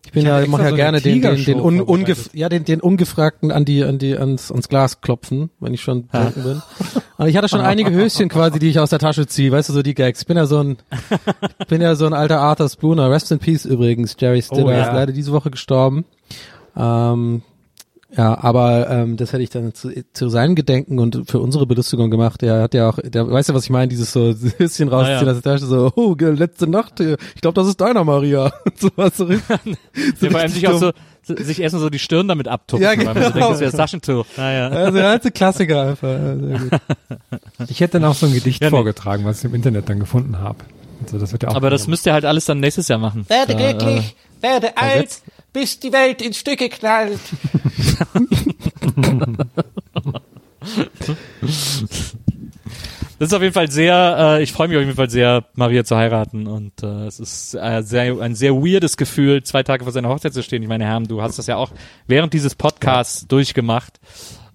Ich 0.06 0.12
bin 0.12 0.22
Ich 0.22 0.28
ja, 0.28 0.46
mache 0.46 0.62
ja 0.64 0.70
so 0.70 0.76
gerne 0.76 1.02
den, 1.02 1.20
den, 1.20 1.44
den, 1.44 1.60
un, 1.60 1.82
ungef 1.82 2.30
ja, 2.34 2.48
den, 2.48 2.64
den 2.64 2.80
ungefragten 2.80 3.52
an 3.52 3.66
die, 3.66 3.84
an 3.84 3.98
die, 3.98 4.16
ans, 4.16 4.52
ans 4.52 4.70
Glas 4.70 5.02
klopfen, 5.02 5.50
wenn 5.60 5.74
ich 5.74 5.82
schon 5.82 6.06
betrunken 6.06 6.44
bin. 6.44 6.62
Und 7.18 7.28
ich 7.28 7.36
hatte 7.36 7.50
schon 7.50 7.62
einige 7.62 7.90
Höschen 7.90 8.30
quasi, 8.30 8.60
die 8.60 8.70
ich 8.70 8.78
aus 8.80 8.92
der 8.92 9.00
Tasche 9.00 9.26
ziehe, 9.26 9.52
weißt 9.52 9.70
du, 9.70 9.74
so 9.74 9.82
die 9.82 9.96
Gags. 9.96 10.22
Ich 10.22 10.28
bin 10.28 10.38
ja 10.38 10.46
so 10.46 10.60
ein, 10.60 10.78
bin 11.70 11.82
ja 11.82 11.96
so 11.96 12.06
ein 12.06 12.14
alter 12.14 12.40
Arthur 12.40 12.70
Spooner. 12.70 13.10
Rest 13.10 13.32
in 13.32 13.40
Peace 13.40 13.66
übrigens. 13.66 14.16
Jerry 14.20 14.44
Stiller 14.44 14.66
Oh, 14.66 14.70
ja. 14.72 14.84
ist 14.84 14.94
leider 14.94 15.12
diese 15.12 15.32
Woche 15.32 15.50
gestorben. 15.50 16.06
Ähm, 16.78 17.42
ja, 18.16 18.38
aber 18.42 18.90
ähm, 18.90 19.18
das 19.18 19.34
hätte 19.34 19.44
ich 19.44 19.50
dann 19.50 19.74
zu, 19.74 19.90
zu 20.14 20.30
seinem 20.30 20.56
Gedenken 20.56 21.00
und 21.00 21.30
für 21.30 21.40
unsere 21.40 21.66
Belustigung 21.66 22.10
gemacht. 22.10 22.42
Der 22.42 22.62
hat 22.62 22.74
ja 22.74 22.90
auch, 22.90 22.98
der 23.04 23.30
weißt 23.30 23.50
du, 23.50 23.54
was 23.54 23.66
ich 23.66 23.70
meine, 23.70 23.90
dieses 23.90 24.14
so 24.14 24.34
Höschen 24.58 24.88
rausziehen 24.88 25.18
Ah, 25.18 25.24
ja. 25.24 25.32
aus 25.32 25.42
der 25.42 25.54
Tasche, 25.54 25.66
so, 25.66 25.92
oh, 25.96 26.16
letzte 26.20 26.68
Nacht, 26.68 27.00
äh, 27.02 27.18
ich 27.36 27.42
glaube, 27.42 27.56
das 27.60 27.68
ist 27.68 27.82
deiner 27.82 28.04
Maria. 28.06 28.54
so 28.78 28.90
was 28.96 29.18
so 29.18 29.26
richtig, 29.26 29.46
so 30.18 30.26
Ja, 30.28 30.32
vor 30.32 30.40
allem 30.40 30.50
sich 30.52 30.68
auch 30.68 30.78
so, 30.80 30.92
sich 31.24 31.60
erstmal 31.62 31.82
so 31.82 31.90
die 31.90 32.00
Stirn 32.00 32.28
damit 32.30 32.48
abtupfen, 32.48 32.84
Ja, 32.84 32.92
weil 32.98 33.04
man 33.06 33.16
so 33.16 33.20
genau. 33.20 33.34
denkt, 33.34 33.52
das 33.52 33.60
wäre 33.60 33.72
das 33.72 33.78
Taschentuch. 33.80 34.26
Naja. 34.38 34.70
Also 34.70 34.92
der 34.98 35.10
alte 35.10 35.32
Klassiker 35.32 35.82
einfach. 35.82 36.08
Ja, 36.08 36.38
sehr 36.38 36.60
gut. 36.60 36.72
Ich 37.68 37.80
hätte 37.82 38.00
dann 38.00 38.10
auch 38.10 38.16
so 38.16 38.28
ein 38.28 38.34
Gedicht 38.34 38.62
Ja, 38.62 38.68
nee. 38.70 38.76
vorgetragen, 38.76 39.26
was 39.26 39.40
ich 39.40 39.46
im 39.46 39.56
Internet 39.56 39.90
dann 39.90 40.00
gefunden 40.00 40.40
habe. 40.40 40.60
Also 41.04 41.18
das 41.20 41.32
wird 41.34 41.44
ja 41.44 41.50
auch. 41.50 41.56
Aber 41.56 41.70
das 41.70 41.88
müsst 41.88 42.06
ihr 42.06 42.14
halt 42.14 42.24
alles 42.24 42.46
dann 42.46 42.60
nächstes 42.62 42.88
Jahr 42.88 43.00
machen. 43.00 43.26
Werde 43.28 43.56
glücklich, 43.56 44.16
werde 44.40 44.78
alt, 44.78 45.20
bis 45.56 45.80
die 45.80 45.94
Welt 45.94 46.22
in 46.22 46.34
Stücke 46.34 46.68
knallt. 46.68 47.22
Das 53.18 53.30
ist 53.30 53.34
auf 53.34 53.41
jeden 53.41 53.53
Fall 53.53 53.72
sehr, 53.72 54.18
äh, 54.19 54.44
ich 54.44 54.52
freue 54.52 54.68
mich 54.68 54.76
auf 54.76 54.84
jeden 54.84 54.98
Fall 54.98 55.10
sehr, 55.10 55.45
Maria 55.53 55.86
zu 55.86 55.95
heiraten 55.95 56.48
und 56.48 56.84
äh, 56.84 57.06
es 57.06 57.22
ist 57.22 57.53
äh, 57.53 57.82
sehr, 57.84 58.19
ein 58.19 58.36
sehr 58.36 58.53
weirdes 58.56 58.98
Gefühl, 58.98 59.44
zwei 59.44 59.64
Tage 59.64 59.86
vor 59.86 59.94
seiner 59.94 60.10
Hochzeit 60.10 60.34
zu 60.34 60.44
stehen. 60.44 60.61
Ich 60.61 60.68
meine, 60.68 60.84
Herm, 60.84 61.07
du 61.07 61.22
hast 61.22 61.40
das 61.40 61.48
ja 61.48 61.56
auch 61.56 61.72
während 62.06 62.34
dieses 62.34 62.56
Podcasts 62.56 63.26
durchgemacht. 63.26 64.02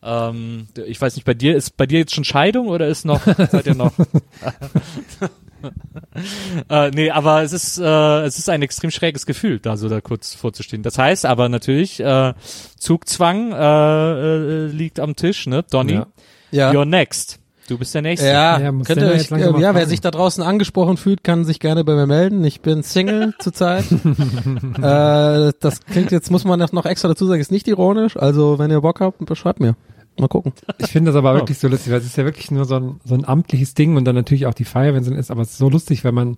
Ähm, 0.02 0.68
ich 0.86 1.00
weiß 1.00 1.16
nicht, 1.16 1.24
bei 1.24 1.32
dir 1.32 1.56
ist 1.56 1.78
bei 1.78 1.86
dir 1.86 2.00
jetzt 2.00 2.14
schon 2.14 2.24
Scheidung 2.24 2.68
oder 2.68 2.88
ist 2.88 3.06
noch, 3.06 3.22
seid 3.24 3.66
ihr 3.66 3.74
noch? 3.74 3.94
äh, 6.68 6.90
nee, 6.90 7.10
aber 7.10 7.42
es 7.42 7.52
ist, 7.52 7.78
äh, 7.78 8.22
es 8.22 8.38
ist 8.38 8.48
ein 8.48 8.62
extrem 8.62 8.90
schräges 8.90 9.26
Gefühl, 9.26 9.58
da 9.58 9.76
so 9.76 9.88
da 9.88 10.00
kurz 10.00 10.34
vorzustehen. 10.34 10.82
Das 10.82 10.98
heißt 10.98 11.26
aber 11.26 11.48
natürlich, 11.48 12.00
äh, 12.00 12.34
Zugzwang 12.78 13.52
äh, 13.52 13.56
äh, 13.56 14.66
liegt 14.66 15.00
am 15.00 15.16
Tisch, 15.16 15.46
ne? 15.46 15.64
Donny, 15.70 15.94
Ja. 15.94 16.06
Ja. 16.50 16.70
you're 16.72 16.84
next. 16.84 17.38
Du 17.68 17.78
bist 17.78 17.94
der 17.94 18.02
Nächste. 18.02 18.26
Ja, 18.26 18.58
Ja, 18.58 18.72
muss 18.72 18.88
könnt 18.88 19.00
der 19.00 19.10
ihr 19.10 19.14
jetzt 19.14 19.26
euch, 19.26 19.30
langsam 19.30 19.54
äh, 19.54 19.62
ja, 19.62 19.74
wer 19.76 19.86
sich 19.86 20.00
da 20.00 20.10
draußen 20.10 20.42
angesprochen 20.42 20.96
fühlt, 20.96 21.22
kann 21.22 21.44
sich 21.44 21.60
gerne 21.60 21.84
bei 21.84 21.94
mir 21.94 22.08
melden. 22.08 22.42
Ich 22.44 22.62
bin 22.62 22.82
Single 22.82 23.32
zurzeit. 23.38 23.84
äh, 24.82 25.52
das 25.60 25.80
klingt 25.88 26.10
jetzt, 26.10 26.32
muss 26.32 26.44
man 26.44 26.58
das 26.58 26.72
noch 26.72 26.84
extra 26.84 27.06
dazu 27.06 27.26
sagen, 27.26 27.40
ist 27.40 27.52
nicht 27.52 27.68
ironisch. 27.68 28.16
Also, 28.16 28.58
wenn 28.58 28.72
ihr 28.72 28.80
Bock 28.80 28.98
habt, 29.00 29.36
schreibt 29.38 29.60
mir. 29.60 29.76
Mal 30.20 30.28
gucken. 30.28 30.52
Ich 30.78 30.88
finde 30.88 31.10
das 31.10 31.16
aber 31.16 31.34
wirklich 31.34 31.58
so 31.58 31.68
lustig, 31.68 31.92
weil 31.92 32.00
es 32.00 32.06
ist 32.06 32.16
ja 32.16 32.24
wirklich 32.24 32.50
nur 32.50 32.64
so 32.64 32.76
ein, 32.76 33.00
so 33.04 33.14
ein 33.14 33.24
amtliches 33.24 33.74
Ding 33.74 33.96
und 33.96 34.04
dann 34.04 34.14
natürlich 34.14 34.46
auch 34.46 34.54
die 34.54 34.64
Feier, 34.64 34.94
wenn 34.94 35.02
es 35.02 35.08
ist, 35.08 35.30
aber 35.30 35.42
es 35.42 35.50
ist 35.50 35.58
so 35.58 35.70
lustig, 35.70 36.04
wenn 36.04 36.14
man 36.14 36.36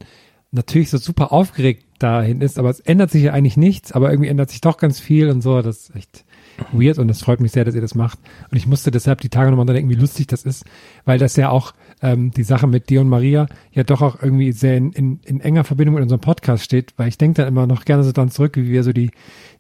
natürlich 0.53 0.91
so 0.91 0.99
super 0.99 1.33
aufgeregt 1.33 1.85
dahin 1.99 2.41
ist, 2.41 2.59
aber 2.59 2.71
es 2.71 2.81
ändert 2.81 3.11
sich 3.11 3.25
ja 3.25 3.33
eigentlich 3.33 3.57
nichts, 3.57 3.93
aber 3.93 4.11
irgendwie 4.11 4.29
ändert 4.29 4.51
sich 4.51 4.61
doch 4.61 4.77
ganz 4.77 5.01
viel 5.01 5.31
und 5.31 5.41
so, 5.41 5.63
das 5.63 5.89
ist 5.89 5.97
echt 5.97 6.25
weird 6.73 6.99
und 6.99 7.11
es 7.11 7.23
freut 7.23 7.41
mich 7.41 7.53
sehr, 7.53 7.65
dass 7.65 7.75
ihr 7.75 7.81
das 7.81 7.95
macht. 7.95 8.19
Und 8.51 8.57
ich 8.57 8.67
musste 8.67 8.91
deshalb 8.91 9.21
die 9.21 9.31
Tage 9.31 9.51
nochmal 9.51 9.67
dran 9.67 9.77
denken, 9.77 9.91
wie 9.91 9.95
lustig 9.95 10.27
das 10.27 10.45
ist, 10.45 10.65
weil 11.05 11.19
das 11.19 11.37
ja 11.37 11.49
auch 11.49 11.73
ähm, 12.03 12.31
die 12.31 12.43
Sache 12.43 12.67
mit 12.67 12.91
dir 12.91 13.01
und 13.01 13.09
Maria 13.09 13.47
ja 13.73 13.85
doch 13.85 14.03
auch 14.03 14.23
irgendwie 14.23 14.53
sehr 14.53 14.77
in, 14.77 14.93
in, 14.93 15.21
in 15.25 15.41
enger 15.41 15.65
Verbindung 15.65 15.95
mit 15.95 16.03
unserem 16.03 16.21
Podcast 16.21 16.65
steht, 16.65 16.93
weil 16.99 17.09
ich 17.09 17.19
denke 17.19 17.39
dann 17.43 17.49
immer 17.49 17.67
noch 17.67 17.85
gerne 17.85 18.05
so 18.05 18.13
dran 18.13 18.31
zurück, 18.31 18.57
wie 18.57 18.69
wir 18.69 18.85
so 18.85 18.93
die, 18.93 19.11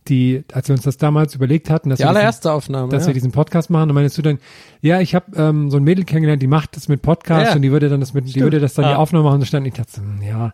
die, 0.09 0.45
als 0.53 0.69
wir 0.69 0.75
uns 0.75 0.83
das 0.85 0.97
damals 0.97 1.35
überlegt 1.35 1.71
hatten, 1.71 1.89
dass 1.91 1.99
Die 1.99 2.03
wir 2.05 2.09
diesen- 2.09 2.17
allererste 2.17 2.53
Aufnahme. 2.53 2.91
dass 2.91 3.05
ja. 3.05 3.09
wir 3.09 3.15
diesen 3.15 3.33
Podcast 3.33 3.71
machen. 3.71 3.91
Und 3.91 3.95
meinst 3.95 4.19
du 4.19 4.23
dann, 4.23 4.39
ja, 4.81 5.01
ich 5.01 5.15
habe 5.15 5.27
ähm, 5.37 5.71
so 5.71 5.77
ein 5.77 5.85
Mädel 5.85 6.05
kennengelernt, 6.05 6.43
die 6.43 6.47
macht 6.49 6.77
das 6.77 6.89
mit 6.89 7.03
Podcast 7.03 7.51
Ja. 7.51 7.55
und 7.57 7.63
die 7.63 7.71
würde 7.71 7.89
dann 7.89 8.01
das 8.01 8.13
mit, 8.15 8.35
die 8.35 8.41
würde 8.41 8.59
das 8.61 8.75
dann 8.75 8.87
die 8.89 8.95
Aufnahme 8.95 9.25
machen 9.25 9.41
und 9.41 9.47
stand 9.47 9.67
ich 9.67 9.75
dachte, 9.75 10.01
ja, 10.27 10.53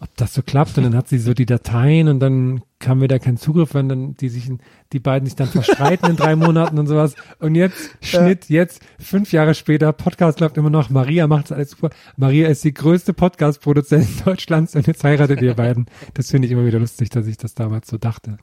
ob 0.00 0.08
das 0.16 0.34
so 0.34 0.42
klappt. 0.42 0.76
Und 0.76 0.84
dann 0.84 0.96
hat 0.96 1.08
sie 1.08 1.18
so 1.18 1.32
die 1.34 1.46
Dateien 1.46 2.08
und 2.08 2.20
dann 2.20 2.60
kam 2.78 2.98
mir 2.98 3.08
da 3.08 3.18
kein 3.18 3.36
Zugriff, 3.38 3.72
wenn 3.74 3.88
dann 3.88 4.14
die 4.16 4.28
sich, 4.28 4.50
die 4.92 4.98
beiden 5.00 5.24
sich 5.26 5.34
dann 5.36 5.46
verstreiten 5.48 6.10
in 6.10 6.16
drei 6.16 6.36
Monaten 6.36 6.78
und 6.78 6.86
sowas. 6.86 7.14
Und 7.38 7.54
jetzt 7.54 7.90
Schnitt, 8.02 8.50
jetzt 8.50 8.82
fünf 8.98 9.32
Jahre 9.32 9.54
später, 9.54 9.92
Podcast 9.92 10.40
läuft 10.40 10.58
immer 10.58 10.68
noch. 10.68 10.90
Maria 10.90 11.26
macht 11.26 11.50
alles 11.52 11.70
super. 11.70 11.88
Maria 12.16 12.48
ist 12.48 12.62
die 12.64 12.74
größte 12.74 13.14
Podcast-Produzentin 13.14 14.24
Deutschlands 14.24 14.74
und 14.76 14.86
jetzt 14.86 15.02
heiratet 15.04 15.40
ihr 15.40 15.54
beiden. 15.54 15.86
Das 16.12 16.30
finde 16.30 16.46
ich 16.46 16.52
immer 16.52 16.66
wieder 16.66 16.80
lustig, 16.80 17.08
dass 17.10 17.26
ich 17.26 17.38
das 17.38 17.54
damals 17.54 17.88
so 17.88 17.96
dachte. 17.96 18.36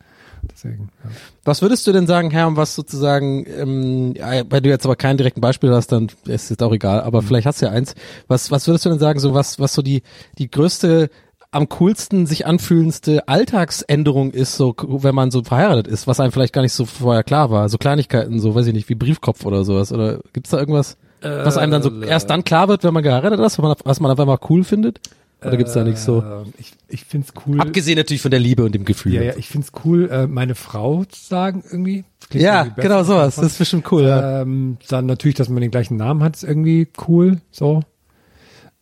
Deswegen. 0.49 0.89
Ja. 1.03 1.09
Was 1.43 1.61
würdest 1.61 1.85
du 1.85 1.91
denn 1.91 2.07
sagen, 2.07 2.31
Herr, 2.31 2.55
was 2.55 2.75
sozusagen, 2.75 3.45
ähm, 3.47 4.13
ja, 4.15 4.43
weil 4.49 4.61
du 4.61 4.69
jetzt 4.69 4.85
aber 4.85 4.95
kein 4.95 5.17
direkten 5.17 5.41
Beispiel 5.41 5.71
hast, 5.71 5.91
dann 5.91 6.07
ist 6.25 6.49
jetzt 6.49 6.63
auch 6.63 6.73
egal, 6.73 7.01
aber 7.01 7.21
vielleicht 7.21 7.45
hast 7.45 7.61
du 7.61 7.65
ja 7.65 7.71
eins. 7.71 7.95
Was, 8.27 8.51
was 8.51 8.67
würdest 8.67 8.85
du 8.85 8.89
denn 8.89 8.99
sagen, 8.99 9.19
so 9.19 9.33
was, 9.33 9.59
was 9.59 9.73
so 9.73 9.81
die, 9.81 10.03
die 10.37 10.49
größte, 10.49 11.09
am 11.51 11.67
coolsten 11.67 12.25
sich 12.25 12.45
anfühlendste 12.45 13.27
Alltagsänderung 13.27 14.31
ist, 14.31 14.55
so, 14.55 14.73
wenn 14.77 15.13
man 15.13 15.31
so 15.31 15.43
verheiratet 15.43 15.87
ist, 15.87 16.07
was 16.07 16.19
einem 16.19 16.31
vielleicht 16.31 16.53
gar 16.53 16.61
nicht 16.61 16.73
so 16.73 16.85
vorher 16.85 17.23
klar 17.23 17.51
war. 17.51 17.67
So 17.67 17.77
Kleinigkeiten, 17.77 18.39
so, 18.39 18.55
weiß 18.55 18.67
ich 18.67 18.73
nicht, 18.73 18.87
wie 18.87 18.95
Briefkopf 18.95 19.45
oder 19.45 19.65
sowas. 19.65 19.91
Oder 19.91 20.19
gibt's 20.31 20.51
da 20.51 20.59
irgendwas, 20.59 20.97
was 21.21 21.57
einem 21.57 21.71
dann 21.71 21.83
so 21.83 22.01
erst 22.01 22.29
dann 22.29 22.43
klar 22.43 22.67
wird, 22.67 22.83
wenn 22.83 22.93
man 22.93 23.03
geheiratet 23.03 23.39
ist, 23.39 23.57
was 23.57 23.57
man, 23.59 23.75
was 23.83 23.99
man 23.99 24.11
auf 24.11 24.19
einmal 24.19 24.39
cool 24.49 24.63
findet? 24.63 25.01
Oder 25.43 25.57
gibt's 25.57 25.73
da 25.73 25.83
nichts 25.83 26.05
so? 26.05 26.21
Ähm, 26.21 26.53
Ich, 26.57 26.73
ich 26.87 27.05
finde 27.05 27.27
es 27.27 27.45
cool. 27.47 27.59
Abgesehen 27.59 27.97
natürlich 27.97 28.21
von 28.21 28.31
der 28.31 28.39
Liebe 28.39 28.63
und 28.63 28.75
dem 28.75 28.85
Gefühl. 28.85 29.13
Ja, 29.13 29.21
ja, 29.23 29.33
ich 29.37 29.47
find's 29.47 29.71
cool, 29.83 30.07
äh, 30.09 30.27
meine 30.27 30.53
Frau 30.55 31.03
zu 31.05 31.19
sagen 31.23 31.63
irgendwie. 31.65 32.03
Klingt 32.29 32.43
Ja, 32.45 32.59
irgendwie 32.61 32.75
besser. 32.75 32.87
genau 32.89 33.03
sowas. 33.03 33.35
Das 33.37 33.45
ist 33.45 33.57
bestimmt 33.57 33.91
cool, 33.91 34.03
ja. 34.03 34.41
Ähm, 34.41 34.77
dann 34.87 35.07
natürlich, 35.07 35.35
dass 35.35 35.49
man 35.49 35.61
den 35.61 35.71
gleichen 35.71 35.97
Namen 35.97 36.21
hat, 36.23 36.35
ist 36.35 36.43
irgendwie 36.43 36.87
cool. 37.07 37.41
So, 37.49 37.81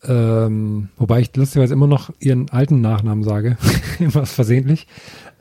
Ähm, 0.02 0.88
wobei 0.96 1.20
ich 1.20 1.36
lustigerweise 1.36 1.74
immer 1.74 1.86
noch 1.86 2.10
ihren 2.20 2.48
alten 2.50 2.80
Nachnamen 2.80 3.22
sage. 3.22 3.58
immer 3.98 4.24
versehentlich. 4.24 4.86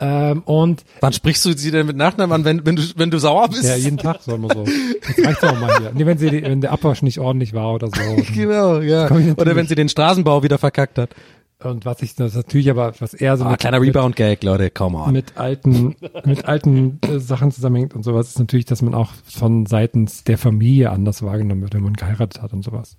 Ähm, 0.01 0.41
und 0.43 0.83
Wann 0.99 1.13
sprichst 1.13 1.45
du 1.45 1.53
sie 1.53 1.71
denn 1.71 1.87
mit 1.87 1.95
Nachnamen 1.95 2.33
an, 2.33 2.45
wenn, 2.45 2.65
wenn, 2.65 2.75
du, 2.75 2.83
wenn 2.97 3.09
du 3.09 3.19
sauer 3.19 3.47
bist? 3.49 3.63
ja, 3.63 3.75
jeden 3.75 3.97
Tag 3.97 4.21
soll 4.21 4.37
man 4.37 4.51
so. 4.51 4.65
Jetzt 4.65 5.25
reicht's 5.25 5.43
auch 5.43 5.59
mal 5.59 5.77
hier. 5.79 5.91
Nee, 5.93 6.05
wenn 6.05 6.17
sie, 6.17 6.31
wenn 6.43 6.59
der 6.61 6.71
Abwasch 6.71 7.01
nicht 7.01 7.19
ordentlich 7.19 7.53
war 7.53 7.73
oder 7.73 7.87
so. 7.87 7.93
Genau, 8.33 8.79
ja. 8.79 9.09
Oder 9.37 9.55
wenn 9.55 9.67
sie 9.67 9.75
den 9.75 9.89
Straßenbau 9.89 10.43
wieder 10.43 10.57
verkackt 10.57 10.97
hat. 10.97 11.15
Und 11.61 11.85
was 11.85 12.01
ich, 12.01 12.15
das 12.15 12.35
natürlich 12.35 12.69
aber, 12.69 12.93
was 12.99 13.13
eher 13.13 13.35
so 13.35 13.43
Ah, 13.43 13.57
kleiner 13.57 13.81
Rebound-Gag, 13.81 14.43
Leute, 14.45 14.69
come 14.69 14.97
on. 14.97 15.11
mit 15.11 15.37
alten, 15.37 15.95
mit 16.23 16.45
alten 16.45 16.99
äh, 17.05 17.19
Sachen 17.19 17.51
zusammenhängt 17.51 17.93
und 17.95 18.03
sowas, 18.03 18.29
ist 18.29 18.39
natürlich, 18.39 18.65
dass 18.65 18.81
man 18.81 18.93
auch 18.93 19.11
von 19.25 19.65
seitens 19.65 20.23
der 20.23 20.37
Familie 20.37 20.89
anders 20.89 21.21
wahrgenommen 21.21 21.61
wird, 21.61 21.73
wenn 21.73 21.83
man 21.83 21.93
geheiratet 21.93 22.41
hat 22.41 22.53
und 22.53 22.63
sowas. 22.63 22.95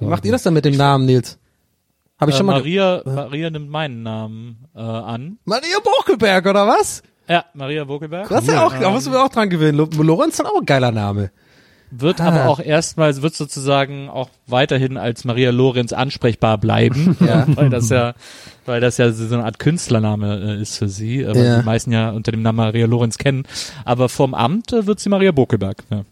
Wie 0.00 0.06
macht 0.06 0.24
ihr 0.24 0.32
das 0.32 0.42
denn 0.42 0.54
mit 0.54 0.64
dem 0.64 0.76
Namen, 0.76 1.06
Nils? 1.06 1.38
Habe 2.20 2.30
ich 2.30 2.34
Äh, 2.34 2.38
schon 2.38 2.46
mal... 2.46 2.58
Maria, 2.58 3.02
Maria 3.04 3.50
nimmt 3.50 3.70
meinen 3.70 4.02
Namen 4.02 4.64
äh, 4.74 4.80
an. 4.80 5.38
Maria 5.44 5.76
Bokelberg, 5.82 6.46
oder 6.46 6.66
was? 6.66 7.02
Ja, 7.28 7.44
Maria 7.54 7.84
Bokelberg. 7.84 8.28
Das 8.28 8.42
ist 8.44 8.50
ja 8.52 8.64
auch, 8.66 8.74
da 8.74 8.90
musst 8.90 9.06
du 9.06 9.10
mir 9.10 9.22
auch 9.22 9.28
dran 9.28 9.50
gewinnen. 9.50 9.76
Lo- 9.76 9.88
Lorenz 10.02 10.34
ist 10.34 10.40
dann 10.40 10.46
auch 10.46 10.58
ein 10.60 10.66
geiler 10.66 10.90
Name. 10.92 11.30
Wird 11.90 12.20
Ah. 12.20 12.28
aber 12.28 12.48
auch 12.50 12.60
erstmals, 12.60 13.22
wird 13.22 13.34
sozusagen 13.34 14.10
auch 14.10 14.28
weiterhin 14.46 14.96
als 14.98 15.24
Maria 15.24 15.50
Lorenz 15.50 15.92
ansprechbar 15.94 16.58
bleiben, 16.58 17.16
Ja. 17.26 17.44
weil 17.56 17.70
das 17.70 17.88
ja, 17.88 18.14
weil 18.66 18.80
das 18.82 18.98
ja 18.98 19.10
so 19.12 19.32
eine 19.34 19.44
Art 19.44 19.58
Künstlername 19.58 20.56
äh, 20.58 20.60
ist 20.62 20.76
für 20.76 20.88
sie, 20.88 21.22
äh, 21.22 21.28
weil 21.34 21.44
Ja. 21.44 21.58
die 21.60 21.64
meisten 21.66 21.92
ja 21.92 22.10
unter 22.10 22.30
dem 22.32 22.42
Namen 22.42 22.56
Maria 22.56 22.86
Lorenz 22.86 23.16
kennen. 23.16 23.44
Aber 23.86 24.08
vom 24.10 24.34
Amt 24.34 24.72
äh, 24.72 24.86
wird 24.86 25.00
sie 25.00 25.08
Maria 25.08 25.32
Bokelberg. 25.32 25.84
Ja. 25.90 26.02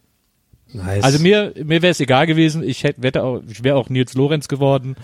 Nice. 0.73 1.05
Also 1.05 1.19
mir, 1.21 1.53
mir 1.57 1.81
wäre 1.83 1.91
es 1.93 2.01
egal 2.01 2.27
gewesen. 2.27 2.63
Ich 2.63 2.83
hätte, 2.85 3.23
auch, 3.23 3.41
ich 3.49 3.63
wäre 3.65 3.77
auch 3.77 3.89
Nils 3.89 4.15
Lorenz 4.15 4.49
geworden, 4.49 4.97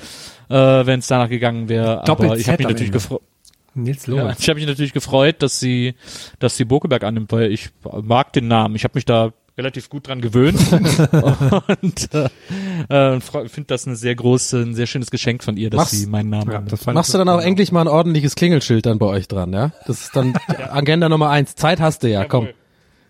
äh, 0.48 0.54
wenn 0.54 1.00
es 1.00 1.06
danach 1.06 1.28
gegangen 1.28 1.68
wäre. 1.68 1.98
Aber 1.98 2.04
Doppel 2.04 2.38
ich 2.38 2.48
habe 2.48 2.58
mich 2.58 2.68
natürlich 2.68 2.92
gefreut. 2.92 3.20
Nils 3.74 4.06
Ja, 4.06 4.14
Lorenz. 4.14 4.40
ich 4.40 4.48
habe 4.48 4.58
mich 4.60 4.68
natürlich 4.68 4.92
gefreut, 4.92 5.36
dass 5.40 5.58
sie, 5.60 5.94
dass 6.40 6.56
sie 6.56 6.64
Bokelberg 6.64 7.04
annimmt, 7.04 7.32
weil 7.32 7.50
ich 7.52 7.70
mag 8.02 8.32
den 8.34 8.48
Namen. 8.48 8.74
Ich 8.76 8.84
habe 8.84 8.92
mich 8.96 9.04
da 9.06 9.32
relativ 9.56 9.88
gut 9.90 10.08
dran 10.08 10.20
gewöhnt 10.22 10.58
und 11.82 12.08
äh, 12.14 13.16
äh, 13.16 13.20
finde 13.20 13.64
das 13.66 13.86
eine 13.86 13.96
sehr 13.96 14.14
große, 14.14 14.58
ein 14.62 14.74
sehr 14.74 14.86
schönes 14.86 15.10
Geschenk 15.10 15.44
von 15.44 15.56
ihr, 15.58 15.68
dass 15.70 15.78
Machst- 15.78 15.92
sie 16.00 16.06
meinen 16.06 16.30
Namen 16.30 16.50
Ja, 16.50 16.60
das 16.62 16.86
Machst 16.86 17.12
du 17.14 17.18
dann 17.18 17.28
auch 17.28 17.40
endlich 17.40 17.70
mal 17.70 17.82
ein 17.82 17.88
ordentliches 17.88 18.34
Klingelschild 18.34 18.86
dann 18.86 18.98
bei 18.98 19.06
euch 19.06 19.28
dran, 19.28 19.52
ja? 19.52 19.72
Das 19.86 20.00
ist 20.04 20.16
dann 20.16 20.34
Agenda 20.70 21.08
Nummer 21.08 21.28
eins. 21.30 21.54
Zeit 21.54 21.80
hast 21.80 22.02
du 22.02 22.08
ja, 22.10 22.24
komm. 22.24 22.48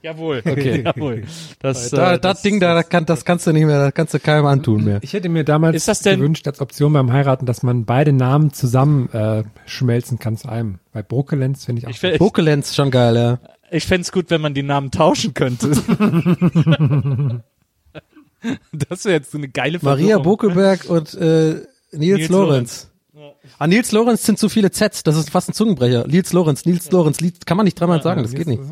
Jawohl, 0.02 0.42
Okay. 0.44 0.82
jawohl. 0.84 1.22
Das, 1.60 1.90
Da, 1.90 2.14
äh, 2.14 2.18
das, 2.18 2.42
Ding 2.42 2.58
da, 2.60 2.74
das, 2.74 2.88
kann, 2.88 3.06
das 3.06 3.24
kannst 3.24 3.46
du 3.46 3.52
nicht 3.52 3.64
mehr, 3.66 3.78
das 3.78 3.94
kannst 3.94 4.12
du 4.14 4.18
keinem 4.18 4.46
antun 4.46 4.84
mehr. 4.84 4.98
Ich 5.02 5.12
hätte 5.12 5.28
mir 5.28 5.44
damals 5.44 5.76
Ist 5.76 5.86
das 5.88 6.00
denn- 6.00 6.18
gewünscht 6.18 6.46
als 6.48 6.60
Option 6.60 6.92
beim 6.92 7.12
Heiraten, 7.12 7.46
dass 7.46 7.62
man 7.62 7.84
beide 7.84 8.12
Namen 8.12 8.52
zusammen 8.52 9.08
äh, 9.12 9.44
schmelzen 9.66 10.18
kann 10.18 10.36
zu 10.36 10.48
einem. 10.48 10.80
Bei 10.92 11.02
Brokelenz 11.02 11.64
finde 11.64 11.80
ich 11.80 11.86
auch. 11.86 11.90
ich 11.90 12.02
ist 12.02 12.74
schon 12.74 12.90
geil, 12.90 13.16
ja. 13.16 13.38
ich 13.70 13.86
fänd's 13.86 14.10
gut, 14.12 14.30
wenn 14.30 14.40
man 14.40 14.54
die 14.54 14.62
Namen 14.64 14.90
tauschen 14.90 15.34
könnte. 15.34 15.68
das 18.72 19.04
wäre 19.04 19.14
jetzt 19.14 19.30
so 19.30 19.38
eine 19.38 19.48
geile 19.48 19.78
Maria 19.82 20.16
Verwirrung. 20.16 20.22
Bokelberg 20.24 20.90
und 20.90 21.14
äh, 21.14 21.62
Nils, 21.92 22.18
Nils 22.18 22.28
Lorenz. 22.28 22.88
Ah, 23.58 23.66
Nils 23.66 23.92
Lorenz 23.92 24.24
sind 24.24 24.38
zu 24.38 24.48
viele 24.48 24.70
Zs, 24.70 25.02
das 25.04 25.16
ist 25.16 25.30
fast 25.30 25.48
ein 25.50 25.52
Zungenbrecher. 25.52 26.06
Nils 26.08 26.32
Lorenz, 26.32 26.64
Nils 26.64 26.90
Lorenz, 26.90 27.20
Lied, 27.20 27.46
kann 27.46 27.56
man 27.56 27.64
nicht 27.64 27.78
dreimal 27.78 28.02
sagen, 28.02 28.22
das 28.22 28.32
geht 28.32 28.46
nicht. 28.46 28.62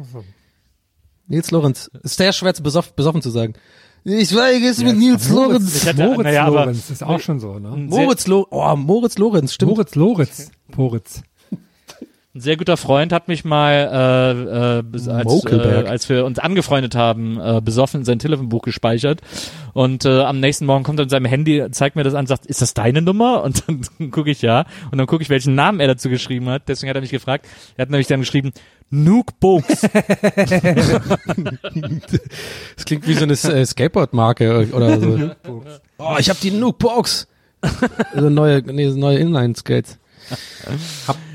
Nils 1.31 1.51
Lorenz. 1.53 1.89
Ist 2.03 2.17
sehr 2.17 2.33
schwer 2.33 2.53
zu 2.55 2.63
besoffen, 2.63 2.93
besoffen 2.97 3.23
zu 3.23 3.31
sagen. 3.31 3.55
Ich 4.03 4.35
weige 4.35 4.67
es 4.67 4.83
mit 4.83 4.97
Nils 4.97 5.29
Lorenz. 5.29 5.87
Hatte- 5.87 6.03
Moritz 6.03 6.25
naja, 6.25 6.49
Lorenz 6.49 6.91
ist 6.91 7.05
auch 7.05 7.21
schon 7.21 7.39
so, 7.39 7.59
ne? 7.59 7.69
Moritz 7.69 8.27
Lo 8.27 8.47
oh, 8.51 8.77
Moritz 8.77 9.17
Lorenz, 9.17 9.55
stimmt. 9.55 9.71
Moritz 9.71 9.95
Lorenz. 9.95 10.51
Moritz. 10.75 11.23
Ein 12.33 12.41
sehr 12.41 12.57
guter 12.57 12.77
Freund 12.77 13.13
hat 13.13 13.27
mich 13.27 13.45
mal, 13.45 14.83
äh, 14.93 15.09
äh, 15.09 15.13
als, 15.13 15.45
äh, 15.45 15.89
als 15.89 16.09
wir 16.09 16.25
uns 16.25 16.39
angefreundet 16.39 16.95
haben, 16.95 17.41
äh, 17.41 17.61
besoffen 17.61 18.01
in 18.01 18.05
sein 18.05 18.21
Telefonbuch 18.21 18.63
gespeichert. 18.63 19.21
Und 19.73 20.05
äh, 20.05 20.21
am 20.23 20.39
nächsten 20.39 20.65
Morgen 20.65 20.85
kommt 20.85 21.01
er 21.01 21.05
mit 21.05 21.11
seinem 21.11 21.27
Handy, 21.27 21.65
zeigt 21.73 21.97
mir 21.97 22.05
das 22.05 22.15
an, 22.15 22.27
sagt, 22.27 22.47
ist 22.47 22.63
das 22.63 22.73
deine 22.75 23.03
Nummer? 23.03 23.43
Und 23.43 23.65
dann 23.67 24.11
gucke 24.13 24.31
ich 24.31 24.43
ja. 24.43 24.65
Und 24.93 24.99
dann 24.99 25.09
gucke 25.09 25.23
ich, 25.23 25.29
welchen 25.29 25.57
Namen 25.57 25.81
er 25.81 25.89
dazu 25.89 26.09
geschrieben 26.09 26.49
hat. 26.49 26.69
Deswegen 26.69 26.89
hat 26.89 26.97
er 26.97 27.03
mich 27.03 27.11
gefragt. 27.11 27.47
Er 27.77 27.83
hat 27.83 27.91
nämlich 27.91 28.07
dann 28.07 28.21
geschrieben, 28.21 28.53
Nuke 28.91 29.33
Books. 29.39 29.83
Das 32.77 32.85
klingt 32.85 33.07
wie 33.07 33.15
so 33.15 33.23
eine 33.23 33.35
äh, 33.35 33.65
Skateboard-Marke 33.65 34.69
oder 34.73 35.01
so. 35.01 35.31
oh, 35.99 36.17
ich 36.19 36.29
habe 36.29 36.39
die 36.43 36.51
Nuke 36.51 36.79
Box. 36.79 37.29
Also 38.13 38.31
neue, 38.31 38.63
nee, 38.63 38.89
neue 38.89 39.19
Inline-Skates. 39.19 39.99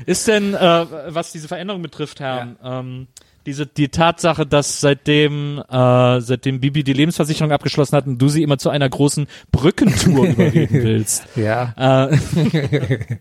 Ist 0.06 0.28
denn, 0.28 0.54
äh, 0.54 0.86
was 1.08 1.32
diese 1.32 1.48
Veränderung 1.48 1.82
betrifft, 1.82 2.20
Herr, 2.20 2.56
ähm, 2.62 3.06
diese 3.46 3.66
die 3.66 3.88
Tatsache, 3.88 4.44
dass 4.44 4.80
seitdem 4.80 5.62
äh, 5.70 6.20
seitdem 6.20 6.60
Bibi 6.60 6.82
die 6.82 6.92
Lebensversicherung 6.92 7.52
abgeschlossen 7.52 7.96
hat 7.96 8.06
und 8.06 8.18
du 8.18 8.28
sie 8.28 8.42
immer 8.42 8.58
zu 8.58 8.70
einer 8.70 8.88
großen 8.88 9.26
Brückentour 9.52 10.26
überreden 10.28 10.82
willst. 10.82 11.24
Ja. 11.36 12.08
Äh, 12.08 12.16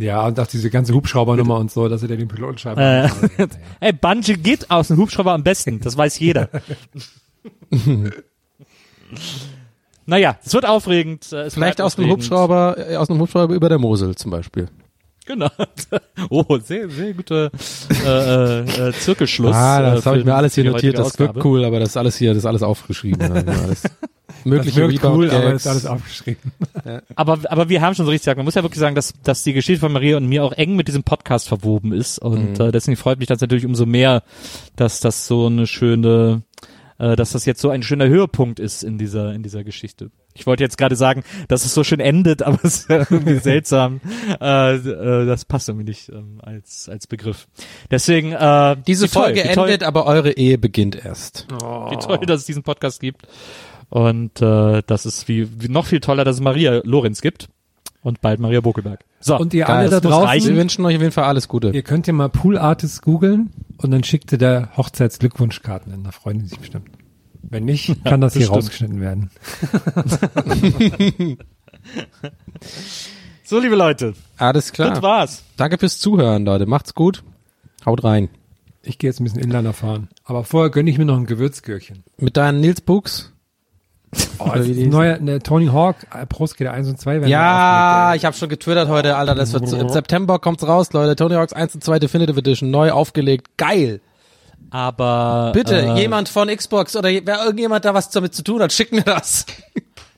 Ja, 0.00 0.26
und 0.26 0.40
auch 0.40 0.46
diese 0.46 0.70
ganze 0.70 0.94
Hubschraubernummer 0.94 1.56
und 1.58 1.70
so, 1.70 1.88
dass 1.88 2.02
er 2.02 2.08
den 2.08 2.26
Piloten 2.26 2.56
schreibt. 2.58 2.78
Äh, 2.80 3.08
ey, 3.80 3.92
Bungee 3.92 4.34
geht 4.34 4.70
aus 4.70 4.88
dem 4.88 4.96
Hubschrauber 4.96 5.32
am 5.32 5.42
besten, 5.44 5.78
das 5.80 5.96
weiß 5.96 6.18
jeder. 6.18 6.48
naja, 10.06 10.38
es 10.44 10.54
wird 10.54 10.66
aufregend. 10.66 11.32
äh, 11.32 11.42
Es 11.42 11.54
Vielleicht 11.54 11.80
aus 11.80 11.96
dem. 11.96 12.08
Hubschrauber, 12.10 12.76
äh, 12.78 12.96
aus 12.96 13.08
dem 13.08 13.18
Hubschrauber 13.20 13.54
über 13.54 13.68
der 13.68 13.78
Mosel 13.78 14.14
zum 14.16 14.30
Beispiel. 14.30 14.68
Genau. 15.26 15.50
Oh, 16.28 16.58
sehr, 16.58 16.88
sehr 16.90 17.14
guter 17.14 17.50
äh, 18.04 18.60
äh, 18.60 18.88
äh, 18.88 18.92
Zirkelschluss. 18.92 19.54
ah, 19.56 19.80
das 19.94 20.04
äh, 20.04 20.08
habe 20.08 20.18
ich 20.18 20.24
mir 20.24 20.34
alles 20.34 20.54
hier 20.54 20.64
notiert. 20.64 20.98
Das 20.98 21.18
wirkt 21.18 21.42
cool, 21.44 21.64
aber 21.64 21.80
das 21.80 21.90
ist 21.90 21.96
alles 21.96 22.16
hier, 22.16 22.30
das 22.30 22.38
ist 22.38 22.46
alles 22.46 22.62
aufgeschrieben. 22.62 23.20
Ja, 23.20 23.42
alles 24.44 24.66
das 24.66 24.76
wirkt 24.76 25.04
cool, 25.04 25.30
aber 25.30 25.52
ist 25.52 25.66
alles 25.66 25.86
aufgeschrieben. 25.86 26.52
Aber, 27.16 27.38
aber 27.48 27.68
wir 27.68 27.80
haben 27.82 27.94
schon 27.94 28.06
so 28.06 28.10
richtig 28.10 28.24
gesagt, 28.24 28.36
man 28.38 28.44
muss 28.44 28.54
ja 28.54 28.62
wirklich 28.62 28.80
sagen, 28.80 28.94
dass, 28.94 29.12
dass 29.22 29.42
die 29.42 29.52
Geschichte 29.52 29.80
von 29.80 29.92
Maria 29.92 30.16
und 30.16 30.26
mir 30.26 30.44
auch 30.44 30.52
eng 30.52 30.76
mit 30.76 30.88
diesem 30.88 31.02
Podcast 31.02 31.48
verwoben 31.48 31.92
ist. 31.92 32.18
Und 32.18 32.58
Mhm. 32.58 32.66
äh, 32.66 32.72
deswegen 32.72 32.96
freut 32.96 33.18
mich 33.18 33.28
das 33.28 33.40
natürlich 33.40 33.66
umso 33.66 33.86
mehr, 33.86 34.22
dass 34.76 35.00
das 35.00 35.26
so 35.26 35.46
eine 35.46 35.66
schöne, 35.66 36.42
äh, 36.98 37.16
dass 37.16 37.32
das 37.32 37.44
jetzt 37.44 37.60
so 37.60 37.70
ein 37.70 37.82
schöner 37.82 38.08
Höhepunkt 38.08 38.58
ist 38.60 38.82
in 38.82 38.98
dieser, 38.98 39.32
in 39.34 39.42
dieser 39.42 39.64
Geschichte. 39.64 40.10
Ich 40.32 40.46
wollte 40.46 40.62
jetzt 40.62 40.78
gerade 40.78 40.94
sagen, 40.96 41.24
dass 41.48 41.64
es 41.64 41.74
so 41.74 41.82
schön 41.84 42.00
endet, 42.00 42.42
aber 42.44 42.58
es 42.62 42.78
ist 42.82 42.88
ja 42.90 42.98
irgendwie 42.98 43.34
seltsam. 43.42 44.00
Äh, 44.40 44.76
äh, 44.76 45.26
das 45.26 45.44
passt 45.44 45.68
irgendwie 45.68 45.88
nicht 45.88 46.08
ähm, 46.10 46.40
als, 46.42 46.88
als 46.88 47.06
Begriff. 47.06 47.48
Deswegen, 47.90 48.32
äh, 48.32 48.76
Diese 48.86 49.08
Folge 49.08 49.42
toll, 49.54 49.66
endet, 49.68 49.82
aber 49.82 50.06
eure 50.06 50.32
Ehe 50.32 50.56
beginnt 50.56 50.96
erst. 51.04 51.46
wie 51.50 51.96
toll, 51.96 52.18
dass 52.26 52.40
es 52.40 52.46
diesen 52.46 52.62
Podcast 52.62 53.00
gibt. 53.00 53.26
Und 53.90 54.40
äh, 54.40 54.82
das 54.86 55.04
ist 55.04 55.28
wie, 55.28 55.48
wie 55.62 55.68
noch 55.68 55.86
viel 55.86 56.00
toller, 56.00 56.24
dass 56.24 56.36
es 56.36 56.40
Maria 56.42 56.80
Lorenz 56.84 57.20
gibt. 57.20 57.48
Und 58.02 58.22
bald 58.22 58.40
Maria 58.40 58.62
Bokelberg. 58.62 59.04
So. 59.20 59.36
Und 59.38 59.52
ihr 59.52 59.68
alle 59.68 59.90
da 59.90 60.00
das 60.00 60.10
draußen, 60.10 60.26
reichen. 60.26 60.48
Wir 60.48 60.56
wünschen 60.56 60.84
euch 60.86 60.96
auf 60.96 61.02
jeden 61.02 61.12
Fall 61.12 61.24
alles 61.24 61.48
Gute. 61.48 61.68
ihr 61.70 61.82
könnt 61.82 62.06
ja 62.06 62.14
mal 62.14 62.30
Pool 62.30 62.56
Artist 62.56 63.02
googeln 63.02 63.50
und 63.76 63.90
dann 63.90 64.04
schickt 64.04 64.32
ihr 64.32 64.38
der 64.38 64.74
Hochzeitsglückwunschkarten 64.76 65.92
hin. 65.92 66.04
Da 66.04 66.10
freuen 66.10 66.38
die 66.38 66.46
sich 66.46 66.58
bestimmt. 66.58 66.88
Wenn 67.42 67.66
nicht, 67.66 68.02
kann 68.04 68.22
das 68.22 68.32
hier 68.32 68.40
bestimmt. 68.48 68.56
rausgeschnitten 68.56 69.00
werden. 69.02 69.30
So, 73.44 73.58
liebe 73.58 73.74
Leute, 73.74 74.14
Alles 74.36 74.66
das 74.66 74.72
klar. 74.72 75.02
war's. 75.02 75.42
Danke 75.56 75.76
fürs 75.78 75.98
Zuhören, 75.98 76.44
Leute. 76.44 76.66
Macht's 76.66 76.94
gut. 76.94 77.24
Haut 77.84 78.04
rein. 78.04 78.28
Ich 78.82 78.98
gehe 78.98 79.10
jetzt 79.10 79.20
ein 79.20 79.24
bisschen 79.24 79.40
Inliner 79.40 79.72
fahren. 79.72 80.08
Aber 80.24 80.44
vorher 80.44 80.70
gönne 80.70 80.88
ich 80.88 80.98
mir 80.98 81.04
noch 81.04 81.16
ein 81.16 81.26
Gewürzgürkchen. 81.26 82.04
Mit 82.18 82.36
deinen 82.36 82.60
Nils 82.60 82.80
Books. 82.80 83.32
Oh, 84.38 84.50
ein 84.50 84.88
neuer, 84.88 85.16
eine 85.16 85.38
Tony 85.40 85.66
Hawk, 85.66 85.96
äh, 86.12 86.26
Pro 86.26 86.46
Skater 86.46 86.72
1 86.72 86.88
und 86.88 86.98
2 87.00 87.20
werden 87.20 87.28
Ja, 87.28 88.14
ich 88.16 88.24
habe 88.24 88.36
schon 88.36 88.48
getwittert 88.48 88.88
heute, 88.88 89.14
Alter. 89.16 89.34
Das 89.36 89.52
wird 89.52 89.72
im 89.72 89.88
September 89.88 90.38
kommt's 90.38 90.66
raus, 90.66 90.92
Leute. 90.92 91.14
Tony 91.14 91.34
Hawk's 91.34 91.52
1 91.52 91.74
und 91.76 91.84
2 91.84 91.98
Definitive 92.00 92.38
Edition 92.38 92.70
neu 92.70 92.90
aufgelegt. 92.90 93.56
Geil. 93.56 94.00
Aber 94.70 95.50
Bitte, 95.54 95.80
äh, 95.80 96.00
jemand 96.00 96.28
von 96.28 96.48
Xbox 96.48 96.96
oder 96.96 97.08
wer 97.10 97.44
irgendjemand 97.44 97.84
da 97.84 97.94
was 97.94 98.10
damit 98.10 98.34
zu 98.34 98.42
tun 98.42 98.62
hat, 98.62 98.72
schickt 98.72 98.92
mir 98.92 99.02
das. 99.02 99.46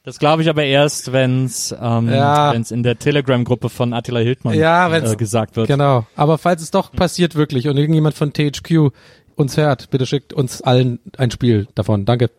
das 0.05 0.19
glaube 0.19 0.43
ich 0.43 0.48
aber 0.51 0.64
erst, 0.64 1.12
wenn's 1.12 1.74
ähm, 1.81 2.10
Ja. 2.10 2.52
wenn's 2.52 2.70
in 2.70 2.82
der 2.82 2.98
Telegram-Gruppe 2.98 3.69
von 3.70 3.93
Attila 3.93 4.20
Hildmann 4.20 4.55
Ja, 4.55 4.90
wenn's- 4.90 5.12
äh, 5.12 5.16
gesagt 5.16 5.56
wird. 5.56 5.69
Genau. 5.69 6.06
Aber 6.16 6.39
falls 6.39 6.62
es 6.62 6.70
doch 6.70 6.93
passiert 6.93 7.35
wirklich 7.35 7.69
und 7.69 7.77
irgendjemand 7.77 8.14
von 8.14 8.32
THQ 8.32 8.90
uns 9.36 9.56
hört, 9.56 9.90
bitte 9.90 10.06
schickt 10.06 10.32
uns 10.32 10.60
allen 10.62 10.98
ein 11.16 11.31
Spiel 11.31 11.66
davon. 11.74 12.05
Danke. 12.05 12.31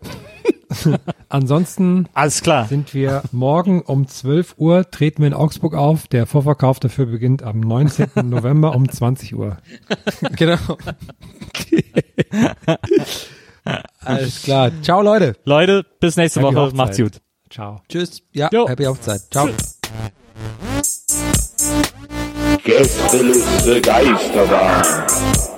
Ansonsten 1.30 2.08
Alles 2.14 2.42
klar. 2.42 2.68
sind 2.68 2.94
wir 2.94 3.24
morgen 3.32 3.82
um 3.82 4.08
12 4.08 4.56
Uhr, 4.58 4.90
treten 4.90 5.22
wir 5.24 5.28
in 5.28 5.34
Augsburg 5.34 5.74
auf. 5.76 6.08
Der 6.08 6.26
Vorverkauf 6.26 6.80
dafür 6.80 7.06
beginnt 7.06 7.44
am 7.44 7.60
19. 7.60 8.10
November 8.24 8.76
um 8.76 8.90
20 8.90 9.36
Uhr. 9.36 9.58
genau. 10.36 10.58
Alles 14.00 14.42
klar. 14.44 14.72
Ciao, 14.82 15.02
Leute. 15.02 15.36
Leute, 15.46 15.86
bis 16.00 16.18
nächste 16.18 16.42
Happy 16.42 16.56
Woche. 16.56 16.62
Hochzeit. 16.66 16.78
Macht's 16.78 16.98
gut. 16.98 17.22
Ciao. 17.50 17.82
Tschüss. 17.88 18.22
Ja, 18.32 18.50
Jo. 18.52 18.68
happy 18.68 18.88
Aufzeit. 18.88 19.22
Ciao. 19.32 19.48
Gästeliste 22.64 23.82
Geisterbahn. 23.82 25.53